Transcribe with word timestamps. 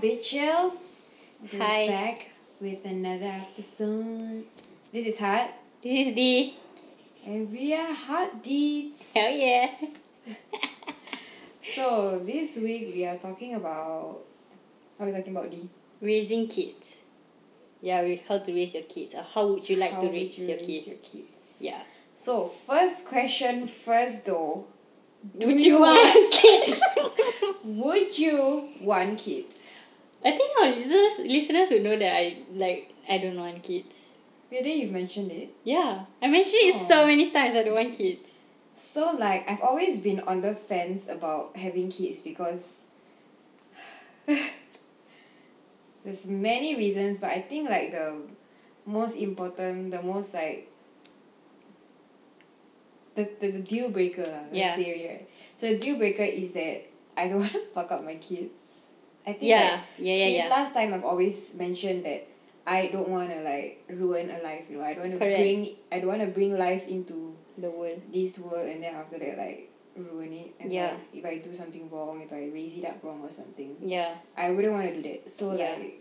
bitches. 0.00 0.72
We're 1.52 1.60
Hi. 1.60 1.86
back 1.88 2.30
with 2.60 2.84
another 2.84 3.26
episode. 3.50 4.44
This 4.92 5.06
is 5.06 5.18
Hot, 5.20 5.50
This 5.82 6.08
is 6.08 6.14
D. 6.14 6.56
and 7.26 7.50
we 7.50 7.74
are 7.74 7.92
Hot 7.92 8.42
Deeds. 8.42 9.12
Hell 9.14 9.30
yeah. 9.36 9.70
So 11.74 12.18
this 12.24 12.56
week 12.62 12.92
we 12.94 13.04
are 13.04 13.18
talking 13.18 13.54
about. 13.54 14.20
Are 14.98 15.04
we 15.06 15.12
talking 15.12 15.36
about, 15.36 15.50
D? 15.50 15.68
Raising 16.00 16.46
kids. 16.48 16.96
Yeah, 17.82 18.02
we 18.02 18.22
how 18.26 18.38
to 18.38 18.52
raise 18.54 18.72
your 18.74 18.84
kids 18.84 19.14
or 19.14 19.22
how 19.34 19.46
would 19.48 19.68
you 19.68 19.76
like 19.76 19.92
How 19.92 20.00
to 20.00 20.08
raise 20.08 20.38
you 20.38 20.46
your 20.48 20.56
raise 20.56 20.66
kids? 20.66 20.86
your 20.88 20.96
kids? 20.96 21.56
Yeah. 21.60 21.82
So 22.14 22.46
first 22.48 23.06
question 23.06 23.68
first 23.68 24.24
though. 24.26 24.64
Do 25.36 25.46
would 25.52 25.60
you 25.60 25.78
want 25.80 26.32
kids? 26.32 26.80
Would 27.64 28.18
you 28.18 28.70
want 28.80 29.18
kids? 29.18 29.77
I 30.28 30.36
think 30.36 30.50
our 30.60 30.68
listeners 30.76 31.14
listeners 31.26 31.68
would 31.72 31.82
know 31.88 31.96
that 31.98 32.12
I 32.14 32.24
like 32.52 32.92
I 33.08 33.16
don't 33.18 33.36
want 33.40 33.62
kids. 33.62 34.12
Really, 34.50 34.82
you've 34.82 34.92
mentioned 34.92 35.30
it. 35.32 35.52
Yeah. 35.64 36.04
I 36.22 36.26
mentioned 36.28 36.62
it 36.72 36.74
so 36.88 37.02
Oh. 37.02 37.06
many 37.06 37.30
times 37.30 37.54
I 37.54 37.62
don't 37.64 37.74
want 37.76 37.92
kids. 37.96 38.36
So 38.76 39.12
like 39.18 39.48
I've 39.50 39.60
always 39.60 40.00
been 40.00 40.20
on 40.20 40.40
the 40.40 40.54
fence 40.54 41.08
about 41.08 41.56
having 41.56 41.90
kids 41.90 42.20
because 42.22 42.86
there's 46.04 46.26
many 46.26 46.76
reasons 46.76 47.20
but 47.20 47.30
I 47.30 47.40
think 47.40 47.68
like 47.68 47.92
the 47.92 48.22
most 48.86 49.16
important 49.16 49.90
the 49.90 50.02
most 50.02 50.32
like 50.34 50.70
the 53.16 53.28
the, 53.40 53.50
the 53.50 53.60
deal 53.60 53.90
breaker 53.90 54.22
lah 54.24 54.44
Yeah. 54.52 54.74
say 54.76 54.86
right 55.06 55.28
so 55.56 55.68
the 55.68 55.78
deal 55.78 55.98
breaker 55.98 56.22
is 56.24 56.52
that 56.52 56.86
I 57.16 57.28
don't 57.28 57.40
want 57.44 57.52
to 57.52 57.66
fuck 57.74 57.90
up 57.92 58.04
my 58.04 58.14
kids 58.16 58.52
I 59.28 59.32
think 59.36 59.44
Yeah. 59.52 59.58
like 59.76 59.80
Yeah, 59.98 60.14
yeah, 60.14 60.24
since 60.26 60.38
yeah. 60.44 60.56
last 60.56 60.72
time 60.72 60.88
I've 60.96 61.04
always 61.04 61.36
mentioned 61.60 62.00
that 62.08 62.22
I 62.66 62.88
don't 62.92 63.08
want 63.08 63.28
to 63.30 63.40
like 63.44 63.84
ruin 63.88 64.30
a 64.32 64.38
life 64.42 64.64
you 64.70 64.78
know 64.78 64.84
I 64.84 64.92
don't 64.94 65.04
want 65.08 65.14
to 65.16 65.20
Correct. 65.20 65.36
bring 65.40 65.60
I 65.92 65.96
don't 66.00 66.08
want 66.14 66.24
to 66.24 66.32
bring 66.38 66.52
life 66.56 66.84
into 66.88 67.36
The 67.58 67.70
world. 67.70 68.00
this 68.12 68.38
world 68.38 68.68
and 68.72 68.80
then 68.82 68.94
after 68.94 69.18
that 69.18 69.34
like 69.36 69.68
ruin 69.98 70.32
it 70.32 70.50
and 70.60 70.72
Yeah. 70.72 70.94
like, 70.94 71.10
if 71.20 71.24
I 71.26 71.34
do 71.46 71.52
something 71.54 71.84
wrong 71.92 72.22
if 72.24 72.32
I 72.32 72.48
raise 72.54 72.74
it 72.80 72.84
up 72.86 73.02
wrong 73.04 73.20
or 73.26 73.30
something 73.40 73.76
Yeah. 73.94 74.14
I 74.36 74.50
wouldn't 74.54 74.72
want 74.72 74.86
to 74.88 74.94
do 74.96 75.02
that 75.12 75.30
so 75.30 75.52
Yeah. 75.58 75.74
like 75.76 76.00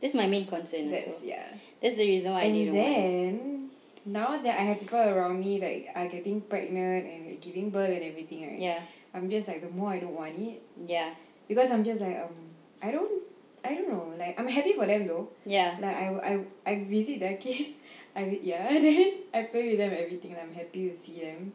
That's 0.00 0.14
my 0.14 0.26
main 0.26 0.46
concern 0.46 0.90
that's 0.92 1.18
also. 1.24 1.26
yeah 1.34 1.48
That's 1.82 1.96
the 1.96 2.06
reason 2.06 2.30
why 2.32 2.40
I 2.40 2.44
and 2.50 2.54
didn't 2.54 2.76
want 2.76 2.94
then 2.94 3.70
now 4.06 4.30
that 4.38 4.54
I 4.60 4.64
have 4.70 4.78
people 4.84 5.00
around 5.02 5.40
me 5.40 5.52
like 5.66 5.88
are 5.98 6.06
getting 6.06 6.42
pregnant 6.42 7.02
and 7.10 7.20
like, 7.30 7.40
giving 7.40 7.70
birth 7.70 7.90
and 7.90 8.04
everything 8.04 8.40
right 8.46 8.60
Yeah. 8.68 8.80
I'm 9.14 9.30
just 9.30 9.48
like 9.48 9.62
the 9.66 9.70
more 9.72 9.90
I 9.96 10.00
don't 10.04 10.14
want 10.14 10.36
it 10.38 10.62
Yeah. 10.86 11.10
Because 11.48 11.70
I'm 11.70 11.84
just 11.84 12.00
like 12.00 12.16
um 12.18 12.34
I 12.82 12.90
don't 12.90 13.22
I 13.64 13.74
don't 13.74 13.88
know 13.88 14.14
like 14.18 14.38
I'm 14.38 14.48
happy 14.48 14.72
for 14.74 14.86
them 14.86 15.06
though 15.06 15.28
Yeah. 15.44 15.76
like 15.80 15.96
I 15.96 16.06
I 16.20 16.32
I 16.66 16.84
visit 16.84 17.20
their 17.20 17.36
kid 17.42 17.74
I 18.14 18.38
yeah 18.42 18.68
then 18.84 19.12
I 19.34 19.42
play 19.50 19.70
with 19.70 19.78
them 19.78 19.90
and 19.92 20.00
everything 20.00 20.32
and 20.32 20.40
I'm 20.40 20.54
happy 20.54 20.88
to 20.90 20.96
see 20.96 21.20
them 21.20 21.52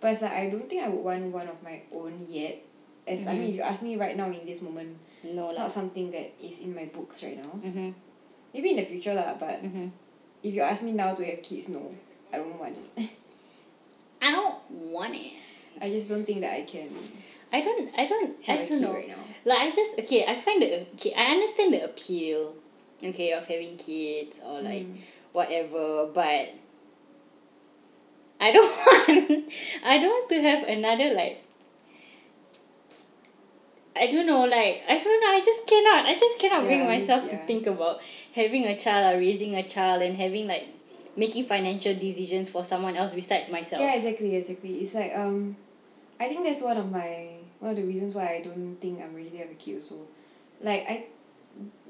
but 0.00 0.12
it's 0.12 0.22
like 0.22 0.32
I 0.32 0.50
don't 0.50 0.68
think 0.68 0.82
I 0.84 0.88
would 0.88 1.02
want 1.04 1.24
one 1.32 1.48
of 1.48 1.62
my 1.62 1.82
own 1.92 2.26
yet 2.28 2.58
as 3.06 3.26
I 3.28 3.34
mean 3.34 3.50
if 3.50 3.54
you 3.56 3.62
ask 3.62 3.82
me 3.82 3.96
right 3.96 4.16
now 4.16 4.26
in 4.26 4.44
this 4.46 4.62
moment 4.62 4.96
No 5.24 5.50
lah. 5.52 5.64
not 5.66 5.72
something 5.72 6.10
that 6.12 6.32
is 6.42 6.60
in 6.60 6.74
my 6.74 6.86
books 6.86 7.22
right 7.22 7.36
now 7.40 7.52
Mm-hmm. 7.60 7.90
maybe 8.52 8.70
in 8.70 8.76
the 8.76 8.86
future 8.86 9.14
lah 9.14 9.34
but 9.38 9.62
Mm-hmm. 9.62 9.88
if 10.42 10.52
you 10.54 10.60
ask 10.60 10.82
me 10.82 10.92
now 10.92 11.14
to 11.14 11.22
have 11.24 11.40
kids 11.42 11.68
no 11.68 11.92
I 12.32 12.38
don't 12.38 12.58
want 12.58 12.76
it 12.76 13.08
I 14.24 14.32
don't 14.32 14.56
want 14.70 15.14
it. 15.14 15.32
I 15.80 15.90
just 15.90 16.08
don't 16.08 16.24
think 16.24 16.40
that 16.40 16.52
I 16.54 16.62
can 16.62 16.88
I 17.54 17.60
don't 17.60 17.88
I 17.96 18.06
don't 18.08 18.44
have 18.44 18.58
I 18.60 18.68
don't 18.68 18.80
know. 18.80 18.92
right 18.94 19.08
now 19.08 19.22
Like 19.44 19.58
I 19.58 19.70
just 19.70 19.98
okay, 20.00 20.26
I 20.26 20.34
find 20.34 20.60
the 20.60 20.80
okay, 20.94 21.12
I 21.16 21.26
understand 21.36 21.72
the 21.72 21.84
appeal, 21.84 22.54
okay, 23.02 23.30
of 23.32 23.46
having 23.46 23.76
kids 23.76 24.40
or 24.44 24.60
like 24.60 24.86
Mm. 24.86 24.98
whatever, 25.32 26.06
but 26.12 26.46
I 28.40 28.50
don't 28.52 28.66
want 28.86 29.52
I 29.84 29.98
don't 29.98 30.10
want 30.18 30.28
to 30.30 30.42
have 30.42 30.62
another 30.68 31.14
like 31.14 31.40
I 33.96 34.08
don't 34.08 34.26
know, 34.26 34.42
like 34.44 34.82
I 34.88 34.98
don't 34.98 35.20
know, 35.20 35.28
I 35.38 35.40
just 35.44 35.66
cannot 35.68 36.06
I 36.06 36.14
just 36.18 36.38
cannot 36.40 36.64
bring 36.64 36.80
Yeah, 36.80 36.86
myself 36.86 37.30
to 37.30 37.36
think 37.46 37.66
about 37.68 38.00
having 38.34 38.64
a 38.66 38.76
child 38.76 39.14
or 39.14 39.18
raising 39.20 39.54
a 39.54 39.62
child 39.62 40.02
and 40.02 40.16
having 40.16 40.48
like 40.48 40.66
making 41.16 41.44
financial 41.46 41.94
decisions 41.94 42.48
for 42.48 42.64
someone 42.64 42.96
else 42.96 43.14
besides 43.14 43.48
myself. 43.50 43.80
yeah 43.82 43.94
exactly 43.94 44.34
exactly 44.34 44.80
it's 44.82 44.94
like 44.94 45.14
um 45.14 45.56
I 46.18 46.28
think 46.28 46.44
that's 46.44 46.62
one 46.62 46.76
of 46.76 46.90
my 46.90 47.43
one 47.64 47.72
of 47.72 47.76
the 47.80 47.88
reasons 47.88 48.12
why 48.12 48.28
I 48.36 48.40
don't 48.44 48.76
think 48.76 49.00
I'm 49.00 49.16
ready 49.16 49.30
to 49.32 49.38
have 49.40 49.50
a 49.50 49.56
kid 49.56 49.80
also 49.80 50.04
like 50.60 50.84
I 50.84 51.08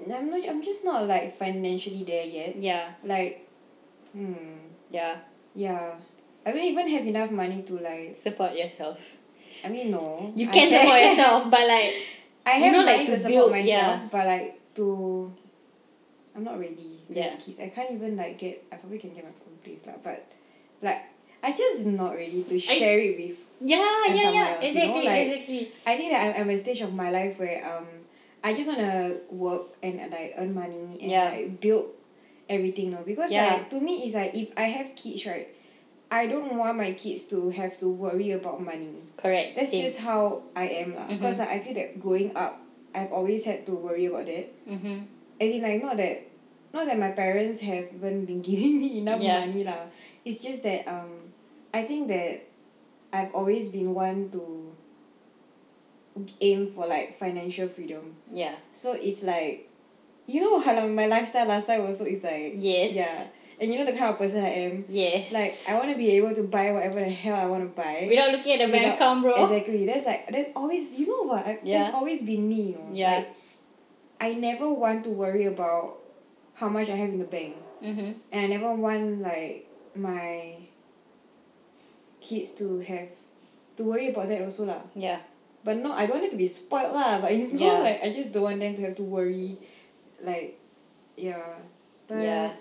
I'm 0.06 0.30
not 0.30 0.46
I'm 0.48 0.62
just 0.62 0.84
not 0.86 1.06
like 1.10 1.34
financially 1.36 2.04
there 2.06 2.22
yet 2.24 2.54
Yeah, 2.62 2.94
like 3.02 3.48
hmm 4.14 4.70
yeah. 4.90 5.18
yeah 5.54 5.98
I 6.46 6.52
don't 6.54 6.62
even 6.62 6.86
have 6.94 7.06
enough 7.06 7.30
money 7.34 7.62
to 7.66 7.74
like 7.82 8.14
Support 8.14 8.54
yourself. 8.54 9.00
I 9.64 9.68
mean 9.68 9.90
no 9.90 10.30
You 10.36 10.46
I 10.48 10.52
can 10.52 10.70
have- 10.70 10.82
support 10.86 11.00
yourself, 11.10 11.40
but 11.50 11.64
like 11.66 11.90
I 12.46 12.50
have 12.62 12.72
know, 12.72 12.84
money 12.84 12.98
like, 12.98 13.06
to 13.10 13.12
to 13.12 13.18
support 13.18 13.34
build- 13.34 13.50
myself 13.58 13.66
yeah. 13.66 14.08
but 14.12 14.24
like 14.26 14.48
to 14.78 14.86
I'm 16.36 16.44
not 16.44 16.58
ready 16.60 17.02
to 17.10 17.18
Yeah. 17.18 17.30
have 17.34 17.40
kids 17.42 17.58
I 17.58 17.68
can't 17.74 17.90
even 17.90 18.14
like 18.16 18.38
get 18.38 18.62
I 18.70 18.76
probably 18.76 18.98
can 19.02 19.10
get 19.14 19.24
my 19.24 19.30
own 19.34 19.56
place 19.64 19.82
lah 19.86 19.98
but 20.02 20.22
like 20.82 21.02
I 21.42 21.50
just 21.52 21.86
not 21.86 22.14
ready 22.14 22.44
to 22.46 22.56
share 22.62 22.98
it 23.00 23.18
with 23.18 23.38
Yeah, 23.60 24.06
yeah, 24.08 24.30
you 24.30 24.34
know, 24.34 24.60
Exactly, 24.60 25.06
exactly. 25.06 25.72
I 25.86 25.96
think 25.96 26.10
that 26.12 26.20
I'm, 26.36 26.42
I'm 26.42 26.50
at 26.50 26.56
a 26.56 26.58
stage 26.58 26.80
of 26.82 26.92
my 26.94 27.10
life 27.10 27.38
where 27.38 27.62
um 27.64 27.86
I 28.42 28.52
just 28.52 28.68
wanna 28.68 29.16
work 29.30 29.76
and 29.82 30.10
like 30.10 30.34
earn 30.36 30.54
money 30.54 30.98
and 31.00 31.10
like 31.32 31.60
build 31.60 31.94
everything 32.48 32.90
no 32.90 33.02
because 33.06 33.32
Yeah. 33.32 33.54
like 33.56 33.70
to 33.70 33.80
me 33.80 34.04
it's 34.04 34.14
like 34.14 34.34
if 34.34 34.52
I 34.56 34.68
have 34.68 34.94
kids 34.94 35.24
right 35.26 35.48
I 36.10 36.26
don't 36.26 36.56
want 36.56 36.76
my 36.76 36.92
kids 36.92 37.24
to 37.32 37.48
have 37.50 37.78
to 37.80 37.88
worry 37.88 38.32
about 38.32 38.60
money 38.60 39.00
Correct. 39.16 39.56
that's 39.56 39.70
same. 39.70 39.82
just 39.88 40.00
how 40.04 40.42
I 40.54 40.68
am 40.84 40.94
lah 40.94 41.08
Mhm. 41.08 41.16
because 41.16 41.38
like, 41.40 41.48
I 41.48 41.58
feel 41.64 41.74
that 41.74 41.98
growing 42.00 42.36
up 42.36 42.60
I've 42.94 43.10
always 43.10 43.46
had 43.48 43.64
to 43.66 43.72
worry 43.74 44.06
about 44.06 44.26
that 44.28 44.46
Mm-hmm. 44.68 44.96
as 45.40 45.50
in 45.50 45.62
like 45.64 45.80
not 45.80 45.96
that 45.96 46.28
not 46.74 46.84
that 46.86 46.98
my 46.98 47.10
parents 47.16 47.62
haven't 47.64 48.26
been 48.28 48.42
giving 48.50 48.76
me 48.78 48.98
enough 49.00 49.22
Yeah. 49.24 49.40
money 49.40 49.64
lah 49.64 49.88
it's 50.24 50.44
just 50.44 50.62
that 50.68 50.84
um 50.84 51.32
I 51.72 51.88
think 51.88 52.12
that 52.12 52.44
I've 53.14 53.32
always 53.32 53.70
been 53.70 53.94
one 53.94 54.30
to 54.34 54.42
aim 56.40 56.72
for 56.74 56.86
like 56.86 57.18
financial 57.18 57.68
freedom 57.68 58.14
Yeah. 58.32 58.54
so 58.70 58.92
it's 58.92 59.22
like 59.22 59.68
you 60.26 60.40
know 60.40 60.60
how 60.60 60.74
like, 60.74 60.90
my 60.90 61.06
lifestyle 61.06 61.46
last 61.46 61.66
time 61.66 61.82
also 61.82 62.04
is 62.04 62.22
like 62.22 62.54
Yes. 62.58 62.94
yeah 62.94 63.26
and 63.60 63.72
you 63.72 63.78
know 63.78 63.84
the 63.86 63.96
kind 63.96 64.10
of 64.12 64.18
person 64.18 64.44
I 64.44 64.48
am 64.48 64.84
Yes. 64.88 65.32
like 65.32 65.54
I 65.68 65.74
want 65.78 65.90
to 65.90 65.96
be 65.96 66.10
able 66.18 66.34
to 66.34 66.42
buy 66.44 66.72
whatever 66.72 67.00
the 67.00 67.10
hell 67.10 67.36
I 67.36 67.46
want 67.46 67.62
to 67.62 67.70
buy 67.82 68.06
without 68.08 68.30
looking 68.32 68.52
at 68.60 68.66
the 68.66 68.72
bank 68.72 68.94
account, 68.94 69.22
bro. 69.22 69.34
Exactly. 69.44 69.86
That's 69.86 70.06
like 70.06 70.26
that's 70.30 70.50
always 70.56 70.92
you 70.98 71.06
know 71.06 71.22
what? 71.22 71.46
I, 71.46 71.58
Yeah. 71.62 71.78
That's 71.82 71.94
always 71.94 72.24
been 72.24 72.48
me, 72.48 72.62
you 72.70 72.78
know. 72.78 72.90
Yeah. 72.92 73.16
Like, 73.18 73.36
I 74.20 74.34
never 74.34 74.72
want 74.72 75.04
to 75.04 75.10
worry 75.10 75.46
about 75.46 75.98
how 76.54 76.68
much 76.68 76.88
I 76.90 76.96
have 76.96 77.10
in 77.10 77.18
the 77.20 77.30
bank. 77.30 77.54
Mm-hmm. 77.82 78.12
And 78.32 78.40
I 78.44 78.46
never 78.46 78.74
want 78.74 79.20
like 79.22 79.68
my 79.94 80.63
kids 82.24 82.56
to 82.56 82.80
have 82.80 83.12
to 83.76 83.84
worry 83.84 84.08
about 84.08 84.32
that 84.32 84.40
also 84.40 84.64
lah. 84.64 84.80
Yeah. 84.96 85.20
But 85.64 85.84
no, 85.84 85.92
I 85.92 86.08
don't 86.08 86.20
want 86.20 86.28
it 86.28 86.32
to 86.32 86.40
be 86.40 86.48
spoiled 86.48 86.96
lah. 86.96 87.20
But 87.20 87.36
you 87.36 87.52
know, 87.52 87.84
like 87.84 88.00
I 88.00 88.08
just 88.12 88.32
don't 88.32 88.48
want 88.48 88.60
them 88.60 88.74
to 88.80 88.82
have 88.88 88.96
to 88.96 89.04
worry, 89.04 89.60
like, 90.24 90.56
yeah. 91.16 91.60
But 92.08 92.24
Yeah. 92.24 92.52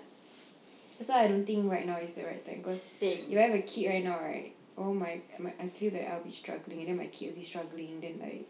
That's 0.94 1.10
why 1.10 1.24
I 1.24 1.28
don't 1.28 1.44
think 1.44 1.66
right 1.66 1.84
now 1.84 1.98
is 1.98 2.14
the 2.14 2.22
right 2.22 2.44
time. 2.44 2.62
Cause 2.62 3.02
if 3.02 3.26
I 3.36 3.50
have 3.50 3.54
a 3.54 3.66
kid 3.66 3.90
right 3.90 4.04
now, 4.04 4.20
right? 4.20 4.54
Oh 4.78 4.94
my, 4.94 5.20
my 5.38 5.52
I 5.58 5.68
feel 5.68 5.90
that 5.90 6.06
I'll 6.06 6.22
be 6.22 6.30
struggling, 6.30 6.80
and 6.80 6.88
then 6.88 6.96
my 6.96 7.10
kid 7.10 7.34
will 7.34 7.42
be 7.42 7.46
struggling. 7.46 8.00
Then 8.00 8.20
like, 8.22 8.46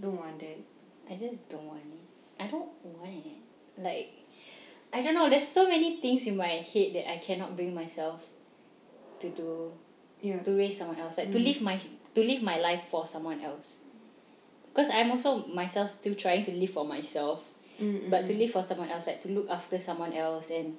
don't 0.00 0.16
want 0.16 0.40
that. 0.40 0.58
I 1.10 1.16
just 1.16 1.48
don't 1.48 1.64
want 1.64 1.84
it. 1.84 2.04
I 2.40 2.46
don't 2.48 2.72
want 2.84 3.20
it. 3.20 3.40
Like, 3.76 4.12
I 4.92 5.02
don't 5.02 5.14
know. 5.14 5.28
There's 5.28 5.48
so 5.48 5.68
many 5.68 6.00
things 6.00 6.26
in 6.26 6.36
my 6.36 6.64
head 6.64 6.94
that 6.96 7.10
I 7.10 7.18
cannot 7.18 7.54
bring 7.56 7.74
myself 7.74 8.24
to 9.20 9.28
do. 9.28 9.72
To 10.22 10.50
raise 10.56 10.78
someone 10.78 10.98
else. 10.98 11.18
Like 11.18 11.30
to 11.32 11.38
Mm. 11.38 11.44
live 11.44 11.60
my 11.62 11.76
to 12.14 12.20
live 12.24 12.42
my 12.42 12.58
life 12.58 12.82
for 12.90 13.06
someone 13.06 13.40
else. 13.40 13.78
Because 14.70 14.90
I'm 14.90 15.10
also 15.10 15.46
myself 15.46 15.90
still 15.90 16.14
trying 16.14 16.44
to 16.46 16.52
live 16.52 16.70
for 16.70 16.84
myself. 16.84 17.42
Mm, 17.80 18.10
But 18.10 18.24
mm, 18.24 18.26
to 18.28 18.32
mm. 18.34 18.38
live 18.38 18.50
for 18.52 18.62
someone 18.62 18.90
else, 18.90 19.06
like 19.06 19.22
to 19.22 19.30
look 19.30 19.48
after 19.50 19.78
someone 19.78 20.12
else 20.12 20.50
and 20.50 20.76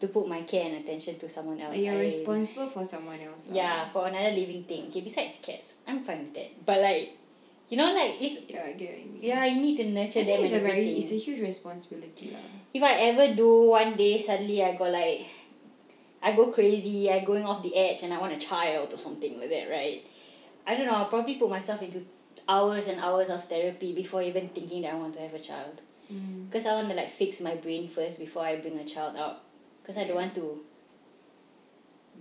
to 0.00 0.08
put 0.08 0.26
my 0.26 0.42
care 0.42 0.66
and 0.66 0.76
attention 0.82 1.18
to 1.22 1.28
someone 1.28 1.60
else. 1.60 1.76
you're 1.78 1.94
I- 1.94 2.10
responsible 2.10 2.68
for 2.70 2.84
someone 2.84 3.20
else. 3.20 3.46
Yeah, 3.50 3.88
for 3.90 4.06
another 4.08 4.30
living 4.34 4.64
thing. 4.64 4.86
Okay, 4.90 5.00
besides 5.02 5.38
cats, 5.44 5.74
I'm 5.86 6.00
fine 6.02 6.18
with 6.26 6.34
that. 6.34 6.50
But 6.66 6.80
like, 6.82 7.16
you 7.70 7.76
know, 7.78 7.94
like 7.94 8.18
it's 8.20 8.50
Yeah, 8.50 8.64
I 8.66 8.72
get 8.74 8.90
what 8.90 8.98
you 8.98 9.10
mean. 9.14 9.22
yeah, 9.22 9.44
you 9.46 9.62
need 9.62 9.76
to 9.78 9.84
nurture 9.86 10.24
think 10.26 10.26
them 10.26 10.44
it's 10.44 10.52
a 10.54 10.58
very 10.60 10.72
everything. 10.90 10.98
it's 11.02 11.12
a 11.12 11.18
huge 11.22 11.40
responsibility 11.40 12.30
lah. 12.34 12.42
if 12.74 12.82
I 12.82 12.92
ever 13.14 13.34
do 13.34 13.70
one 13.70 13.94
day 13.94 14.18
suddenly 14.18 14.58
I 14.62 14.74
go 14.74 14.90
like 14.90 15.22
I 16.24 16.32
go 16.34 16.50
crazy, 16.50 17.10
I 17.12 17.20
going 17.22 17.44
off 17.44 17.62
the 17.62 17.76
edge 17.76 18.02
and 18.02 18.12
I 18.12 18.18
want 18.18 18.32
a 18.32 18.38
child 18.38 18.94
or 18.94 18.96
something 18.96 19.38
like 19.38 19.50
that, 19.50 19.68
right? 19.70 20.02
I 20.66 20.74
don't 20.74 20.86
know, 20.86 20.94
I'll 20.94 21.12
probably 21.12 21.34
put 21.34 21.50
myself 21.50 21.82
into 21.82 22.02
hours 22.48 22.88
and 22.88 22.98
hours 22.98 23.28
of 23.28 23.44
therapy 23.44 23.94
before 23.94 24.22
even 24.22 24.48
thinking 24.48 24.82
that 24.82 24.94
I 24.94 24.96
want 24.96 25.12
to 25.14 25.20
have 25.20 25.34
a 25.34 25.38
child. 25.38 25.82
Mm. 26.10 26.46
Because 26.48 26.64
I 26.66 26.72
want 26.72 26.88
to 26.88 26.94
like 26.94 27.10
fix 27.10 27.42
my 27.42 27.54
brain 27.56 27.86
first 27.88 28.18
before 28.18 28.42
I 28.44 28.56
bring 28.56 28.78
a 28.78 28.84
child 28.84 29.16
out. 29.16 29.42
Because 29.82 29.98
I 29.98 30.04
don't 30.04 30.16
want 30.16 30.34
to 30.36 30.60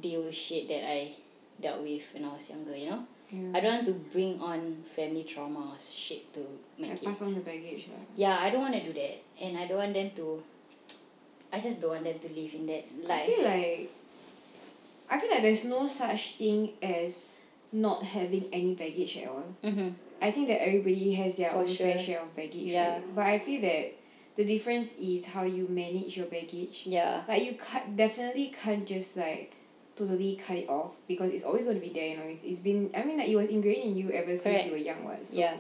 deal 0.02 0.24
with 0.24 0.36
shit 0.36 0.68
that 0.68 0.84
I 0.86 1.14
dealt 1.62 1.82
with 1.82 2.04
when 2.14 2.26
I 2.26 2.34
was 2.36 2.50
younger, 2.50 2.76
you 2.76 2.90
know? 2.90 3.06
Yeah. 3.32 3.52
I 3.56 3.60
don't 3.62 3.74
want 3.76 3.86
to 3.88 3.94
bring 4.12 4.40
on 4.42 4.84
family 4.96 5.24
trauma 5.24 5.60
or 5.60 5.78
shit 5.82 6.34
to 6.34 6.42
my 6.78 6.88
Like 6.90 7.00
kids. 7.00 7.04
pass 7.04 7.22
on 7.22 7.34
the 7.34 7.40
baggage 7.40 7.88
lah. 7.88 8.04
Yeah, 8.16 8.38
I 8.40 8.50
don't 8.50 8.62
want 8.62 8.76
to 8.76 8.84
do 8.84 8.94
that. 8.94 9.18
And 9.42 9.58
I 9.58 9.66
don't 9.68 9.78
want 9.78 9.94
them 9.94 10.12
to 10.18 10.44
I 11.54 11.60
just 11.60 11.80
don't 11.80 11.92
want 11.92 12.04
them 12.04 12.18
to 12.20 12.30
live 12.30 12.54
in 12.56 12.66
that 12.68 12.86
life. 13.08 13.24
I 13.24 13.26
feel 13.28 13.44
like 13.46 13.92
I 15.10 15.20
feel 15.20 15.30
like 15.32 15.42
there's 15.44 15.66
no 15.66 15.88
such 15.88 16.36
thing 16.36 16.72
as 16.82 17.30
not 17.72 18.04
having 18.04 18.46
any 18.52 18.74
baggage 18.74 19.18
at 19.18 19.28
all. 19.28 19.46
Mm-hmm. 19.64 19.90
I 20.22 20.32
think 20.32 20.48
that 20.48 20.62
everybody 20.66 21.14
has 21.16 21.36
their 21.38 21.50
For 21.52 21.58
own 21.58 21.68
fair 21.68 22.00
share 22.00 22.22
of 22.22 22.36
baggage. 22.36 22.72
Yeah. 22.72 22.94
right? 22.96 23.16
But 23.16 23.26
I 23.26 23.40
feel 23.40 23.62
that 23.62 23.94
the 24.36 24.46
difference 24.46 24.96
is 24.98 25.28
how 25.28 25.44
you 25.44 25.68
manage 25.70 26.18
your 26.18 26.26
baggage. 26.28 26.84
Yeah. 26.86 27.22
Like 27.28 27.44
you 27.44 27.54
can't 27.56 27.96
definitely 27.96 28.54
can't 28.64 28.88
just 28.88 29.16
like 29.18 29.54
totally 29.96 30.36
cut 30.44 30.58
it 30.58 30.70
off 30.70 30.94
because 31.08 31.32
it's 31.32 31.44
always 31.44 31.66
going 31.66 31.80
to 31.80 31.86
be 31.86 31.94
there. 31.94 32.08
You 32.10 32.18
know, 32.18 32.24
it's, 32.24 32.44
it's 32.44 32.60
been 32.62 32.90
I 32.98 33.04
mean 33.04 33.18
like 33.20 33.30
it 33.30 33.36
was 33.36 33.50
ingrained 33.50 33.84
in 33.84 33.96
you 33.98 34.10
ever 34.12 34.36
since 34.38 34.44
Correct. 34.44 34.66
you 34.66 34.72
were 34.72 34.78
young. 34.78 35.04
What? 35.04 35.28
So 35.28 35.38
Yeah. 35.38 35.56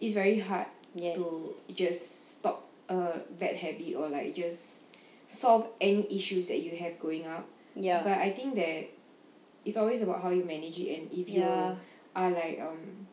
It's 0.00 0.14
very 0.14 0.40
hard 0.40 0.66
Yes. 0.94 1.16
to 1.16 1.54
just 1.74 2.38
stop 2.38 2.64
a 2.88 3.20
bad 3.38 3.54
habit 3.56 3.94
or 3.94 4.08
like 4.08 4.34
just 4.34 4.84
solve 5.28 5.68
any 5.80 6.06
issues 6.16 6.48
that 6.48 6.58
you 6.60 6.76
have 6.78 6.98
growing 6.98 7.26
up. 7.26 7.46
Yeah. 7.76 8.02
But 8.02 8.18
I 8.18 8.30
think 8.30 8.54
that 8.56 8.88
it's 9.64 9.76
always 9.76 10.02
about 10.02 10.22
how 10.22 10.30
you 10.30 10.44
manage 10.44 10.78
it 10.78 10.98
and 10.98 11.12
if 11.12 11.28
you 11.28 11.44
are 11.44 12.30
like 12.30 12.58
um 12.60 13.06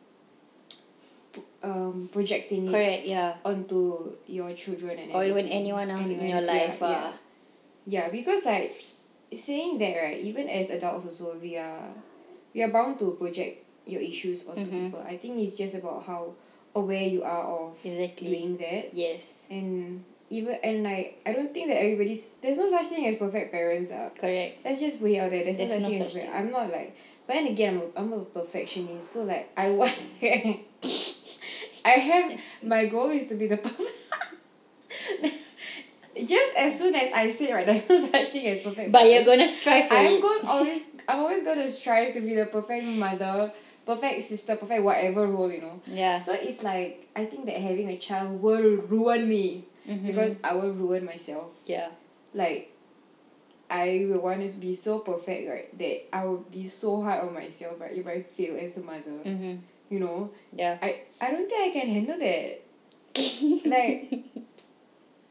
um 1.63 2.09
projecting 2.11 2.67
it 2.67 2.71
Correct, 2.71 3.05
yeah. 3.05 3.35
onto 3.43 4.13
your 4.27 4.53
children 4.53 4.97
and 4.99 5.11
Or 5.11 5.23
even 5.23 5.47
anyone 5.47 5.89
else 5.89 6.09
in 6.09 6.25
your 6.25 6.41
life. 6.41 6.77
yeah. 6.81 7.11
ah. 7.11 7.13
Yeah, 7.85 8.09
because 8.09 8.45
like 8.45 8.71
saying 9.35 9.77
that 9.79 9.93
right, 9.97 10.17
even 10.19 10.49
as 10.49 10.69
adults 10.69 11.05
also 11.05 11.37
we 11.37 11.57
are 11.57 11.89
we 12.53 12.63
are 12.63 12.69
bound 12.71 12.97
to 12.99 13.11
project 13.19 13.61
your 13.85 14.01
issues 14.01 14.47
onto 14.47 14.65
Mhm. 14.65 14.89
people. 14.89 15.03
I 15.05 15.17
think 15.17 15.37
it's 15.37 15.53
just 15.55 15.75
about 15.75 16.03
how 16.05 16.33
aware 16.73 17.03
you 17.05 17.21
are 17.23 17.43
of 17.45 17.75
Exactly. 17.83 18.27
doing 18.29 18.57
that. 18.57 18.93
Yes. 18.93 19.43
And 19.49 20.03
even 20.29 20.57
and 20.63 20.83
like 20.83 21.21
I 21.25 21.33
don't 21.33 21.53
think 21.53 21.67
that 21.69 21.77
everybody's 21.77 22.35
there's 22.41 22.57
no 22.57 22.69
such 22.69 22.87
thing 22.87 23.05
as 23.07 23.17
perfect 23.17 23.51
parents. 23.51 23.91
Ah. 23.93 24.09
Correct. 24.19 24.59
Let's 24.65 24.79
just 24.79 24.99
put 24.99 25.11
it 25.11 25.17
out 25.17 25.31
there. 25.31 25.43
There's, 25.43 25.57
There's 25.57 25.69
no 25.71 25.75
such 25.75 25.81
no 25.83 25.89
thing 25.89 26.01
as 26.03 26.13
such 26.13 26.21
thing. 26.21 26.31
I'm 26.33 26.51
not 26.51 26.71
like 26.71 26.95
but 27.27 27.33
then 27.33 27.47
again 27.47 27.81
I'm 27.95 28.11
a, 28.11 28.13
I'm 28.13 28.21
a 28.21 28.25
perfectionist. 28.25 29.11
So 29.11 29.23
like 29.23 29.51
I 29.57 29.69
want 29.69 29.93
I 31.85 31.89
have 31.89 32.39
my 32.63 32.85
goal 32.85 33.09
is 33.09 33.27
to 33.27 33.35
be 33.35 33.47
the 33.47 33.57
perfect 33.57 33.91
just 36.25 36.57
as 36.57 36.77
soon 36.77 36.95
as 36.95 37.11
I 37.13 37.29
say 37.29 37.51
right, 37.51 37.65
there's 37.69 37.87
no 37.89 38.07
such 38.07 38.29
thing 38.29 38.47
as 38.47 38.61
perfect. 38.61 38.91
But 38.91 39.09
you're 39.09 39.25
gonna 39.25 39.47
strive 39.47 39.87
for 39.87 39.95
I'm 39.95 40.13
it. 40.13 40.21
going 40.21 40.45
always 40.45 40.95
I'm 41.07 41.19
always 41.19 41.43
gonna 41.43 41.69
strive 41.69 42.13
to 42.13 42.21
be 42.21 42.35
the 42.35 42.45
perfect 42.45 42.85
mother, 42.85 43.51
perfect 43.85 44.23
sister, 44.23 44.55
perfect 44.55 44.83
whatever 44.83 45.27
role, 45.27 45.51
you 45.51 45.61
know. 45.61 45.81
Yeah. 45.85 46.19
So 46.19 46.33
it's 46.33 46.63
like 46.63 47.07
I 47.15 47.25
think 47.25 47.45
that 47.45 47.57
having 47.57 47.89
a 47.89 47.97
child 47.97 48.41
will 48.41 48.77
ruin 48.77 49.27
me 49.27 49.65
Mhm. 49.87 50.07
because 50.07 50.35
I 50.43 50.53
will 50.55 50.71
ruin 50.73 51.05
myself. 51.05 51.51
yeah. 51.65 51.89
Like 52.33 52.71
I 53.69 54.05
will 54.09 54.19
want 54.21 54.41
to 54.49 54.57
be 54.57 54.75
so 54.75 54.99
perfect, 54.99 55.49
right? 55.49 55.77
That 55.77 56.15
I 56.15 56.25
will 56.25 56.45
be 56.51 56.67
so 56.67 57.01
hard 57.01 57.25
on 57.25 57.33
myself, 57.33 57.79
right? 57.79 57.93
If 57.93 58.05
I 58.07 58.21
fail 58.21 58.57
as 58.59 58.77
a 58.77 58.81
mother, 58.83 59.23
Mm-hmm. 59.25 59.55
you 59.89 59.99
know, 59.99 60.29
Yeah. 60.53 60.77
I 60.81 61.01
I 61.21 61.31
don't 61.31 61.49
think 61.49 61.61
I 61.75 61.79
can 61.79 61.89
handle 61.89 62.19
that. 62.19 62.61
like 63.65 64.11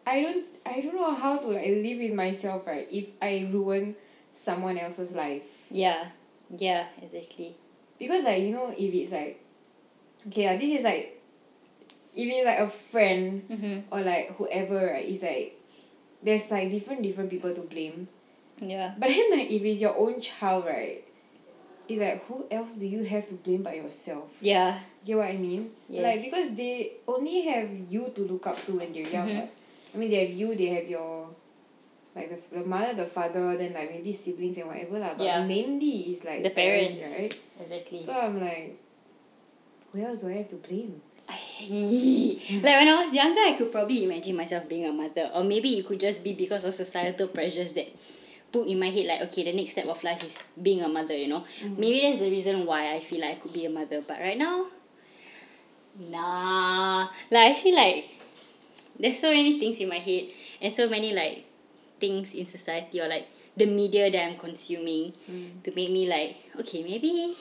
I 0.06 0.22
don't 0.22 0.44
I 0.66 0.80
don't 0.80 0.94
know 0.96 1.14
how 1.14 1.38
to 1.38 1.46
like 1.48 1.66
live 1.66 1.98
with 1.98 2.12
myself 2.14 2.66
right 2.66 2.88
if 2.90 3.06
I 3.20 3.48
ruin 3.52 3.94
someone 4.32 4.78
else's 4.78 5.14
life 5.14 5.66
yeah. 5.70 6.06
Yeah, 6.50 6.86
exactly. 7.00 7.56
because 7.98 8.24
like 8.24 8.42
you 8.42 8.50
know 8.52 8.68
if 8.76 8.92
it's 8.94 9.12
like 9.12 9.40
okay 10.28 10.48
uh, 10.54 10.58
this 10.58 10.78
is 10.80 10.84
like 10.84 11.13
if 12.14 12.26
it's 12.30 12.46
like 12.46 12.58
a 12.60 12.68
friend 12.70 13.42
Mm-hmm. 13.50 13.92
or 13.94 14.00
like 14.02 14.36
whoever 14.36 14.86
right 14.94 15.06
it's 15.08 15.22
like 15.22 15.58
there's 16.22 16.50
like 16.50 16.70
different 16.70 17.02
different 17.02 17.30
people 17.30 17.52
to 17.54 17.62
blame 17.62 18.08
Yeah. 18.60 18.94
but 18.98 19.08
then 19.08 19.30
like 19.36 19.50
if 19.50 19.62
it's 19.62 19.80
your 19.82 19.96
own 19.98 20.20
child 20.20 20.64
right 20.66 21.02
it's 21.88 22.00
like 22.00 22.24
who 22.26 22.46
else 22.50 22.76
do 22.76 22.86
you 22.86 23.04
have 23.04 23.26
to 23.28 23.34
blame 23.34 23.62
but 23.62 23.76
yourself 23.76 24.30
Yeah. 24.40 24.78
You 25.04 25.16
get 25.16 25.16
what 25.20 25.34
I 25.34 25.36
mean? 25.36 25.68
Yes. 25.90 26.00
Like 26.00 26.20
because 26.24 26.48
they 26.56 26.92
only 27.06 27.42
have 27.52 27.68
you 27.92 28.08
to 28.16 28.22
look 28.24 28.46
up 28.48 28.56
to 28.64 28.72
when 28.80 28.88
they're 28.90 29.04
young. 29.04 29.28
Mhm. 29.28 29.40
what. 29.44 29.50
I 29.92 29.96
mean, 30.00 30.08
they 30.08 30.24
have 30.24 30.32
you. 30.32 30.48
They 30.56 30.66
have 30.80 30.88
your, 30.88 31.28
like 32.16 32.32
the, 32.32 32.40
the 32.56 32.64
mother, 32.64 32.94
the 32.96 33.04
father, 33.04 33.52
then 33.60 33.74
like 33.76 33.92
maybe 33.92 34.16
siblings 34.16 34.56
and 34.56 34.64
whatever 34.66 34.96
lah. 34.98 35.12
But 35.12 35.28
Yeah. 35.28 35.44
mainly 35.44 36.08
is 36.08 36.24
like 36.24 36.40
The 36.42 36.56
parents. 36.56 36.96
right? 37.04 37.28
Exactly. 37.60 38.00
So 38.00 38.16
I'm 38.16 38.40
like, 38.40 38.80
who 39.92 40.00
else 40.00 40.24
do 40.24 40.32
I 40.32 40.40
have 40.40 40.48
to 40.56 40.56
blame? 40.56 41.02
Like 41.28 42.62
when 42.62 42.88
I 42.88 43.02
was 43.04 43.12
younger, 43.12 43.40
I 43.40 43.54
could 43.56 43.72
probably 43.72 44.04
imagine 44.04 44.36
myself 44.36 44.68
being 44.68 44.86
a 44.86 44.92
mother, 44.92 45.30
or 45.34 45.44
maybe 45.44 45.78
it 45.78 45.86
could 45.86 46.00
just 46.00 46.22
be 46.22 46.34
because 46.34 46.64
of 46.64 46.74
societal 46.74 47.28
pressures 47.28 47.72
that 47.74 47.88
put 48.52 48.68
in 48.68 48.78
my 48.78 48.90
head 48.90 49.06
like, 49.06 49.20
okay, 49.22 49.44
the 49.44 49.52
next 49.52 49.72
step 49.72 49.86
of 49.86 50.02
life 50.04 50.22
is 50.22 50.44
being 50.60 50.82
a 50.82 50.88
mother. 50.88 51.16
You 51.16 51.28
know, 51.28 51.44
mm. 51.62 51.78
maybe 51.78 52.02
that's 52.02 52.20
the 52.20 52.30
reason 52.30 52.66
why 52.66 52.94
I 52.94 53.00
feel 53.00 53.20
like 53.20 53.38
I 53.38 53.40
could 53.40 53.52
be 53.52 53.64
a 53.64 53.70
mother. 53.70 54.02
But 54.06 54.20
right 54.20 54.38
now, 54.38 54.66
nah. 55.98 57.08
Like 57.30 57.52
I 57.52 57.54
feel 57.54 57.74
like 57.74 58.08
there's 58.98 59.18
so 59.18 59.30
many 59.32 59.58
things 59.58 59.80
in 59.80 59.88
my 59.88 59.98
head 59.98 60.28
and 60.60 60.72
so 60.72 60.88
many 60.88 61.12
like 61.12 61.44
things 61.98 62.34
in 62.34 62.46
society 62.46 63.00
or 63.00 63.08
like 63.08 63.26
the 63.56 63.66
media 63.66 64.10
that 64.10 64.22
I'm 64.22 64.36
consuming 64.36 65.12
mm. 65.30 65.62
to 65.62 65.72
make 65.74 65.90
me 65.90 66.08
like, 66.08 66.36
okay, 66.60 66.82
maybe, 66.82 67.36